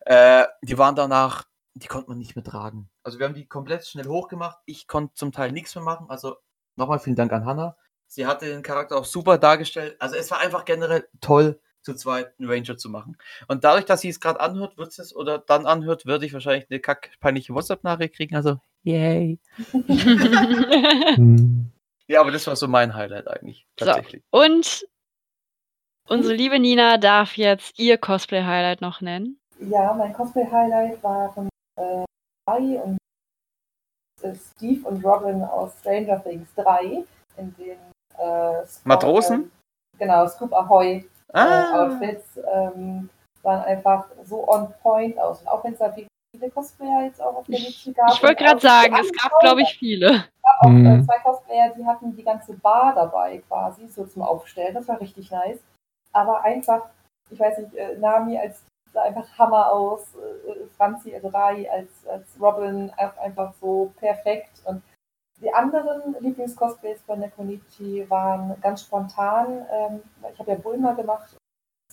Äh, 0.02 0.46
die 0.62 0.78
waren 0.78 0.96
danach, 0.96 1.46
die 1.74 1.88
konnte 1.88 2.10
man 2.10 2.18
nicht 2.18 2.36
mehr 2.36 2.46
tragen. 2.46 2.90
Also 3.04 3.20
wir 3.20 3.26
haben 3.26 3.36
die 3.36 3.48
komplett 3.48 3.86
schnell 3.86 4.08
hochgemacht. 4.08 4.60
Ich 4.66 4.88
konnte 4.88 5.14
zum 5.16 5.32
Teil 5.32 5.52
nichts 5.52 5.76
mehr 5.76 5.84
machen. 5.84 6.10
Also 6.10 6.38
nochmal 6.76 7.00
vielen 7.00 7.16
Dank 7.16 7.34
an 7.34 7.46
Hannah. 7.46 7.76
Sie 8.08 8.26
hatte 8.26 8.46
den 8.46 8.64
Charakter 8.64 8.98
auch 8.98 9.06
super 9.06 9.38
dargestellt. 9.38 9.98
Also 10.00 10.16
es 10.16 10.32
war 10.32 10.40
einfach 10.40 10.64
generell 10.64 11.08
toll, 11.20 11.60
zu 11.82 11.94
zweit 11.94 12.34
einen 12.40 12.50
Ranger 12.50 12.78
zu 12.78 12.90
machen. 12.90 13.18
Und 13.48 13.64
dadurch, 13.64 13.86
dass 13.86 14.02
sie 14.02 14.10
es 14.10 14.20
gerade 14.20 14.40
anhört, 14.40 14.78
wird 14.78 14.98
es 14.98 15.16
oder 15.16 15.40
dann 15.40 15.66
anhört, 15.66 16.06
würde 16.06 16.26
ich 16.26 16.34
wahrscheinlich 16.34 16.70
eine 16.70 16.80
kack 16.80 17.12
peinliche 17.20 17.54
WhatsApp-Nachricht 17.54 18.16
kriegen. 18.16 18.36
Also, 18.36 18.60
yay. 18.84 19.40
Ja, 22.08 22.22
aber 22.22 22.32
das 22.32 22.48
war 22.48 22.56
so 22.56 22.68
mein 22.68 22.94
Highlight 22.96 23.28
eigentlich. 23.28 23.68
So. 23.80 23.86
Tatsächlich. 23.86 24.24
Und 24.32 24.88
unsere 26.08 26.34
liebe 26.34 26.60
Nina 26.60 26.98
darf 26.98 27.36
jetzt 27.38 27.78
ihr 27.80 27.98
Cosplay-Highlight 27.98 28.82
noch 28.82 29.02
nennen. 29.02 29.40
Ja, 29.60 29.94
mein 29.94 30.14
Cosplay-Highlight 30.14 31.04
waren 31.04 31.50
äh, 31.78 32.06
und 32.80 32.98
äh, 34.22 34.34
Steve 34.36 34.88
und 34.88 35.04
Robin 35.04 35.44
aus 35.44 35.78
Stranger 35.80 36.24
Things 36.24 36.48
3, 36.56 37.04
in 37.38 37.56
den 37.58 37.78
äh, 38.18 38.66
Scout- 38.66 38.82
Matrosen? 38.86 39.36
ähm, 39.36 39.52
genau, 40.00 40.28
Scoop 40.28 40.54
Ahoy 40.54 40.98
äh, 40.98 41.08
Ah, 41.34 41.84
Outfits 41.84 42.40
ähm, 42.54 43.10
waren 43.42 43.62
einfach 43.64 44.08
so 44.24 44.48
on 44.48 44.74
point 44.82 45.18
aus. 45.20 45.42
Und 45.42 45.48
auch 45.48 45.64
wenn 45.64 45.74
es 45.74 45.80
da 45.80 45.92
viele 45.94 46.50
Cosplayer 46.52 47.06
jetzt 47.06 47.22
auch 47.22 47.36
auf 47.36 47.46
der 47.48 47.60
Liste 47.60 47.92
gab. 47.94 48.14
Ich 48.14 48.24
wollte 48.24 48.44
gerade 48.44 48.60
sagen, 48.62 48.96
es 49.00 49.12
gab, 49.12 49.32
glaube 49.42 49.62
ich, 49.62 49.78
viele. 49.78 50.26
Auch 50.60 50.70
äh, 50.70 50.98
Mhm. 50.98 51.06
zwei 51.06 51.20
Cosplayer, 51.20 51.74
die 51.78 51.86
hatten 51.86 52.16
die 52.16 52.24
ganze 52.24 52.54
Bar 52.54 52.94
dabei 52.96 53.40
quasi, 53.48 53.88
so 53.88 54.06
zum 54.06 54.22
Aufstellen. 54.24 54.74
Das 54.74 54.88
war 54.88 55.00
richtig 55.00 55.32
nice. 55.32 55.60
Aber 56.14 56.42
einfach, 56.44 56.84
ich 57.30 57.40
weiß 57.40 57.58
nicht, 57.60 57.74
äh, 57.76 57.98
Nami 57.98 58.38
als 58.38 58.64
sah 58.94 59.02
einfach 59.04 59.28
Hammer 59.38 59.72
aus, 59.72 60.16
äh, 60.16 60.66
Franzi 60.78 61.16
Rai 61.16 61.70
als, 61.72 62.08
als 62.08 62.26
Robin 62.40 62.92
einfach 62.96 63.54
so 63.60 63.92
perfekt. 64.00 64.62
Und 64.66 64.82
die 65.42 65.54
anderen 65.54 66.16
Lieblingscosplays 66.20 67.02
von 67.04 67.20
der 67.20 67.30
Konichi 67.30 68.10
waren 68.10 68.56
ganz 68.62 68.82
spontan. 68.82 69.66
Ähm, 69.72 70.02
ich 70.34 70.40
habe 70.40 70.52
ja 70.52 70.58
Bulma 70.58 70.94
gemacht. 70.94 71.36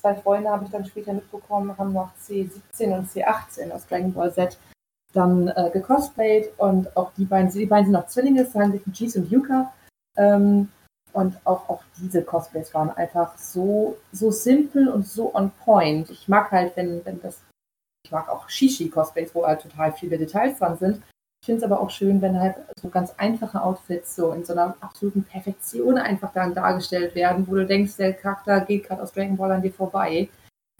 Zwei 0.00 0.14
Freunde 0.14 0.50
habe 0.50 0.64
ich 0.64 0.70
dann 0.70 0.84
später 0.84 1.12
mitbekommen, 1.12 1.76
haben 1.76 1.92
noch 1.92 2.10
C17 2.22 2.96
und 2.96 3.08
C18 3.08 3.70
aus 3.72 3.86
Dragon 3.86 4.12
Ball 4.12 4.32
Z 4.32 4.58
dann 5.14 5.48
äh, 5.48 5.70
gecosplayt 5.72 6.50
und 6.58 6.94
auch 6.96 7.12
die 7.16 7.24
beiden, 7.24 7.50
die 7.50 7.66
beiden 7.66 7.86
sind 7.86 7.96
auch 7.96 8.06
Zwillinge, 8.06 8.42
es 8.42 8.54
handelt 8.54 8.84
sich 8.84 8.94
Cheese 8.94 9.20
und 9.20 9.30
Yuka. 9.30 9.72
Ähm, 10.16 10.68
und 11.12 11.36
auch, 11.44 11.68
auch 11.68 11.82
diese 11.96 12.22
Cosplays 12.22 12.74
waren 12.74 12.90
einfach 12.90 13.38
so, 13.38 13.96
so 14.10 14.32
simpel 14.32 14.88
und 14.88 15.06
so 15.06 15.32
on 15.34 15.52
point. 15.64 16.10
Ich 16.10 16.26
mag 16.26 16.50
halt, 16.50 16.76
wenn, 16.76 17.04
wenn 17.06 17.20
das, 17.22 17.40
ich 18.04 18.10
mag 18.10 18.28
auch 18.28 18.48
Shishi-Cosplays, 18.48 19.32
wo 19.32 19.46
halt 19.46 19.62
total 19.62 19.92
viele 19.92 20.18
Details 20.18 20.58
dran 20.58 20.76
sind. 20.76 21.02
Ich 21.40 21.46
finde 21.46 21.64
es 21.64 21.70
aber 21.70 21.80
auch 21.80 21.90
schön, 21.90 22.20
wenn 22.20 22.40
halt 22.40 22.56
so 22.80 22.88
ganz 22.88 23.14
einfache 23.16 23.62
Outfits 23.62 24.16
so 24.16 24.32
in 24.32 24.44
so 24.44 24.54
einer 24.54 24.74
absoluten 24.80 25.22
Perfektion 25.22 25.98
einfach 25.98 26.32
dann 26.32 26.54
dargestellt 26.54 27.14
werden, 27.14 27.46
wo 27.46 27.54
du 27.54 27.66
denkst, 27.66 27.96
der 27.96 28.14
Charakter 28.14 28.62
geht 28.62 28.84
gerade 28.84 29.02
aus 29.02 29.12
Dragon 29.12 29.36
Ball 29.36 29.52
an 29.52 29.62
dir 29.62 29.72
vorbei. 29.72 30.28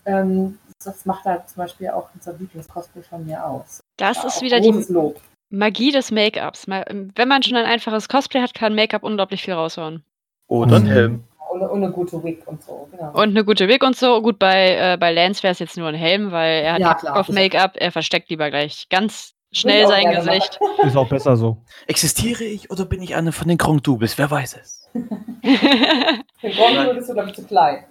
Ähm, 0.05 0.59
das 0.85 1.05
macht 1.07 1.24
halt 1.24 1.49
zum 1.49 1.62
Beispiel 1.62 1.89
auch 1.91 2.09
unser 2.14 2.32
Lieblings-Cosplay 2.35 3.03
von 3.03 3.24
mir 3.26 3.45
aus. 3.45 3.80
Das 3.97 4.18
Ja, 4.18 4.26
ist 4.28 4.43
wieder 4.43 4.61
die 4.61 4.70
Lob. 4.93 5.20
Magie 5.51 5.93
des 5.93 6.11
Make-ups. 6.11 6.66
Ma- 6.66 6.85
Wenn 6.89 7.28
man 7.28 7.43
schon 7.43 7.57
ein 7.57 7.66
einfaches 7.66 8.09
Cosplay 8.09 8.41
hat, 8.41 8.55
kann 8.55 8.74
Make-up 8.74 9.03
unglaublich 9.03 9.43
viel 9.43 9.55
raushauen. 9.55 10.03
oder 10.49 10.76
ein 10.76 10.82
Mhm. 10.85 10.89
Helm. 10.89 11.24
Und, 11.51 11.62
und 11.62 11.85
eine 11.85 11.93
gute 11.93 12.22
Wig 12.24 12.43
und 12.47 12.62
so, 12.62 12.89
genau. 12.91 13.11
Und 13.12 13.28
eine 13.30 13.45
gute 13.45 13.68
Wig 13.68 13.82
und 13.85 13.97
so. 13.97 14.20
Gut, 14.22 14.39
bei, 14.41 14.76
äh, 14.76 14.97
bei 14.99 15.12
Lance 15.12 15.43
wäre 15.45 15.53
es 15.53 15.61
jetzt 15.61 15.76
nur 15.76 15.87
ein 15.89 15.95
Helm, 15.95 16.32
weil 16.32 16.62
er 16.64 16.72
hat 16.74 16.80
Ja, 16.80 16.95
klar, 16.95 17.16
auf. 17.16 17.28
Make-up. 17.28 17.72
Er 17.76 17.93
versteckt 17.93 18.28
lieber 18.30 18.51
gleich 18.51 18.89
ganz 18.91 19.35
schnell 19.53 19.87
sein 19.87 20.11
Gesicht. 20.11 20.59
Ist 20.82 20.97
auch 20.97 21.09
besser 21.09 21.37
so. 21.37 21.59
Existiere 21.87 22.43
ich 22.43 22.70
oder 22.72 22.85
bin 22.85 23.01
ich 23.03 23.14
eine 23.14 23.30
von 23.30 23.47
den 23.47 23.57
Kronk-Doubles? 23.59 24.18
Wer 24.18 24.30
weiß 24.32 24.57
es. 24.61 24.91
Für 24.93 26.51
Gonzo 26.51 26.95
bist 26.95 27.09
du, 27.09 27.12
glaube 27.14 27.28
ich, 27.30 27.37
zu 27.37 27.45
klein. 27.45 27.85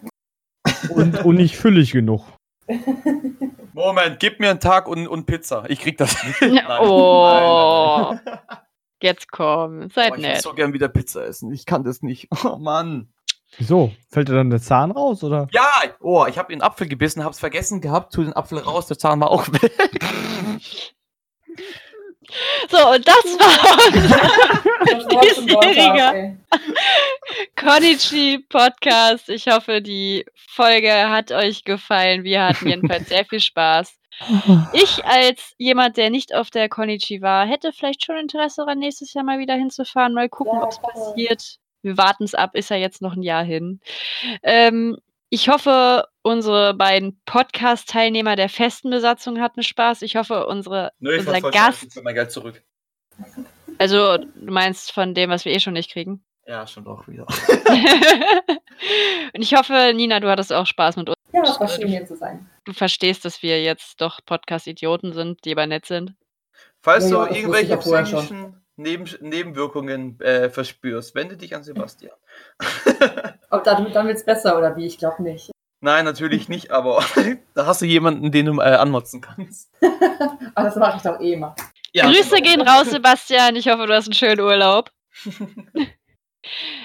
Und, 0.94 1.24
und 1.24 1.36
nicht 1.36 1.56
füllig 1.56 1.92
genug. 1.94 2.26
Moment, 3.74 4.20
gib 4.20 4.40
mir 4.40 4.50
einen 4.52 4.60
Tag 4.60 4.88
und, 4.88 5.08
und 5.08 5.26
Pizza. 5.26 5.66
Ich 5.68 5.80
krieg 5.80 5.98
das. 5.98 6.16
Nein, 6.42 6.62
oh, 6.80 8.12
nein, 8.14 8.22
nein. 8.26 8.40
jetzt 9.02 9.32
komm, 9.32 9.90
seid 9.90 10.14
Oh, 10.14 10.16
ich 10.16 10.22
würde 10.22 10.34
nett. 10.34 10.42
so 10.42 10.54
gern 10.54 10.74
wieder 10.74 10.88
Pizza 10.90 11.26
essen. 11.26 11.52
Ich 11.52 11.66
kann 11.66 11.84
das 11.84 12.02
nicht. 12.02 12.30
Oh 12.46 12.58
Mann. 12.58 13.14
Wieso? 13.58 13.92
Fällt 14.10 14.30
dir 14.30 14.34
dann 14.34 14.50
der 14.50 14.62
Zahn 14.62 14.92
raus, 14.92 15.24
oder? 15.24 15.48
Ja, 15.52 15.70
oh, 16.00 16.26
ich 16.28 16.38
habe 16.40 16.52
den 16.52 16.64
Apfel 16.64 16.88
gebissen, 16.88 17.24
hab's 17.24 17.40
vergessen 17.40 17.82
gehabt, 17.82 18.12
tu 18.14 18.24
den 18.24 18.34
Apfel 18.34 18.58
raus, 18.58 18.88
der 18.88 18.98
Zahn 18.98 19.20
war 19.20 19.30
auch 19.30 19.48
weg. 19.52 20.96
So, 22.70 22.90
und 22.92 23.08
das 23.08 23.24
war 23.40 23.54
Das 24.86 25.38
war 25.48 26.14
ey. 26.16 26.38
Konichi 27.56 28.40
Podcast. 28.50 29.30
Ich 29.30 29.48
hoffe, 29.48 29.82
die 29.82 30.26
Folge 30.36 31.10
hat 31.10 31.32
euch 31.32 31.64
gefallen. 31.64 32.24
Wir 32.24 32.44
hatten 32.46 32.68
jedenfalls 32.70 33.10
sehr 33.10 33.26
viel 33.26 33.40
Spaß. 33.40 33.94
Ich 34.74 35.04
als 35.06 35.54
jemand, 35.58 35.98
der 35.98 36.12
nicht 36.12 36.36
auf 36.36 36.52
der 36.52 36.70
Konichi 36.70 37.22
war, 37.24 37.48
hätte 37.48 37.74
vielleicht 37.74 38.06
schon 38.06 38.16
Interesse 38.18 38.62
daran, 38.62 38.78
nächstes 38.78 39.12
Jahr 39.14 39.24
mal 39.24 39.40
wieder 39.40 39.56
hinzufahren, 39.56 40.14
mal 40.14 40.30
gucken, 40.30 40.60
Ja, 40.60 40.68
was 40.68 40.78
voll. 40.78 40.92
passiert. 40.94 41.58
Wir 41.82 41.98
warten 41.98 42.24
es 42.24 42.36
ab, 42.36 42.52
ist 42.56 42.70
ja 42.70 42.78
jetzt 42.78 43.02
noch 43.02 43.14
ein 43.16 43.24
Jahr 43.24 43.44
hin. 43.44 43.80
Ähm, 44.44 44.98
ich 45.34 45.50
hoffe, 45.50 46.08
unsere 46.22 46.76
beiden 46.76 47.20
Podcast-Teilnehmer 47.26 48.36
der 48.36 48.50
festen 48.50 48.92
Besatzung 48.92 49.42
hatten 49.42 49.64
Spaß. 49.64 50.04
Ich 50.04 50.16
hoffe, 50.16 50.46
unsere, 50.46 50.92
Nö, 51.00 51.18
unser 51.18 51.42
Gast, 51.42 51.98
Ich 51.98 52.04
mein 52.04 52.14
Geld 52.14 52.32
zurück. 52.32 52.62
also 53.80 54.20
du 54.20 54.28
meinst 54.52 54.92
von 54.92 55.16
dem, 55.16 55.32
was 55.32 55.44
wir 55.46 55.52
eh 55.52 55.60
schon 55.60 55.74
nicht 55.74 55.92
kriegen. 55.92 56.24
Ja, 56.46 56.68
schon 56.68 56.86
doch 56.86 57.08
wieder. 57.08 57.26
Und 59.34 59.42
ich 59.42 59.56
hoffe, 59.56 59.94
Nina, 59.96 60.20
du 60.20 60.30
hattest 60.30 60.54
auch 60.54 60.68
Spaß 60.68 60.98
mit 60.98 61.10
uns. 61.10 61.18
Ja, 61.32 61.42
es 61.42 61.60
war 61.60 61.68
schön, 61.68 61.88
hier 61.88 62.06
zu 62.06 62.16
sein. 62.16 62.48
Du 62.66 62.74
verstehst, 62.74 63.26
dass 63.26 63.42
wir 63.42 63.64
jetzt 63.64 64.02
doch 64.02 64.20
Podcast-Idioten 64.26 65.14
sind, 65.14 65.44
die 65.46 65.54
aber 65.54 65.66
nett 65.66 65.88
sind. 65.88 66.14
Falls 66.82 67.10
Ja, 67.10 67.26
du 67.26 67.34
irgendwelche 67.34 67.74
ich 67.80 67.86
ja 67.86 68.06
schon. 68.06 68.20
psychischen 68.20 68.63
Neben 68.76 69.08
Nebenwirkungen 69.22 70.20
äh, 70.22 70.50
verspürst, 70.50 71.14
wende 71.14 71.38
dich 71.38 71.56
an 71.56 71.64
Sebastian. 71.64 72.16
Ob 73.52 73.64
da, 73.64 73.80
dann 73.80 74.08
wird 74.08 74.18
es 74.18 74.26
besser 74.26 74.58
oder 74.58 74.76
wie? 74.76 74.88
Ich 74.88 74.98
glaube 74.98 75.22
nicht. 75.22 75.52
Nein, 75.80 76.06
natürlich 76.06 76.50
nicht, 76.50 76.72
aber 76.72 77.04
da 77.54 77.66
hast 77.66 77.82
du 77.82 77.86
jemanden, 77.86 78.32
den 78.32 78.46
du 78.48 78.60
äh, 78.60 78.76
anmotzen 78.76 79.22
kannst. 79.22 79.70
Aber 80.56 80.66
das 80.70 80.76
mache 80.76 80.98
ich 80.98 81.04
doch 81.04 81.20
eh 81.20 81.34
immer. 81.34 81.56
Ja, 81.92 82.06
Grüße 82.06 82.38
genau. 82.38 82.50
gehen 82.50 82.62
raus, 82.68 82.90
Sebastian. 82.90 83.56
Ich 83.56 83.68
hoffe, 83.68 83.86
du 83.86 83.94
hast 83.94 84.08
einen 84.08 84.14
schönen 84.16 84.40
Urlaub. 84.40 84.90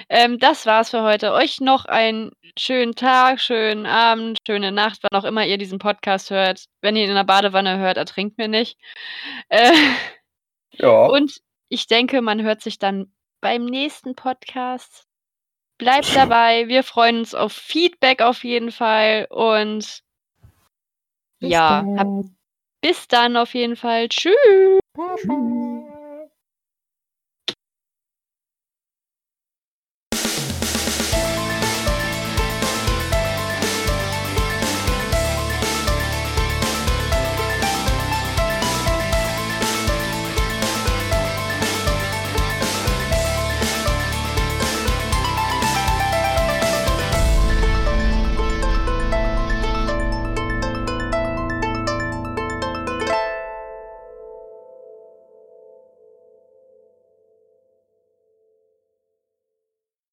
ähm, 0.09 0.37
das 0.37 0.65
war's 0.67 0.91
für 0.91 1.01
heute. 1.01 1.33
Euch 1.33 1.59
noch 1.59 1.85
einen 1.85 2.31
schönen 2.57 2.93
Tag, 2.93 3.39
schönen 3.39 3.85
Abend, 3.87 4.37
schöne 4.45 4.71
Nacht, 4.71 4.99
wann 5.01 5.19
auch 5.19 5.25
immer 5.25 5.45
ihr 5.45 5.57
diesen 5.57 5.79
Podcast 5.79 6.29
hört. 6.29 6.65
Wenn 6.81 6.95
ihr 6.95 7.03
ihn 7.05 7.09
in 7.09 7.15
der 7.15 7.23
Badewanne 7.23 7.79
hört, 7.79 7.97
ertrinkt 7.97 8.37
mir 8.37 8.47
nicht. 8.47 8.77
Äh, 9.49 9.71
Ja. 10.73 11.05
und 11.07 11.39
ich 11.69 11.87
denke, 11.87 12.21
man 12.21 12.41
hört 12.41 12.61
sich 12.61 12.79
dann 12.79 13.13
beim 13.41 13.65
nächsten 13.65 14.15
Podcast. 14.15 15.05
Bleibt 15.77 16.13
dabei. 16.13 16.67
Wir 16.67 16.83
freuen 16.83 17.19
uns 17.19 17.33
auf 17.33 17.53
Feedback 17.53 18.21
auf 18.21 18.43
jeden 18.43 18.71
Fall. 18.71 19.27
Und 19.29 20.03
ja, 21.39 21.85
hab, 21.97 22.07
bis 22.81 23.07
dann 23.07 23.37
auf 23.37 23.53
jeden 23.53 23.77
Fall. 23.77 24.09
Tschüss. 24.09 24.35
Tschüss. 24.95 25.68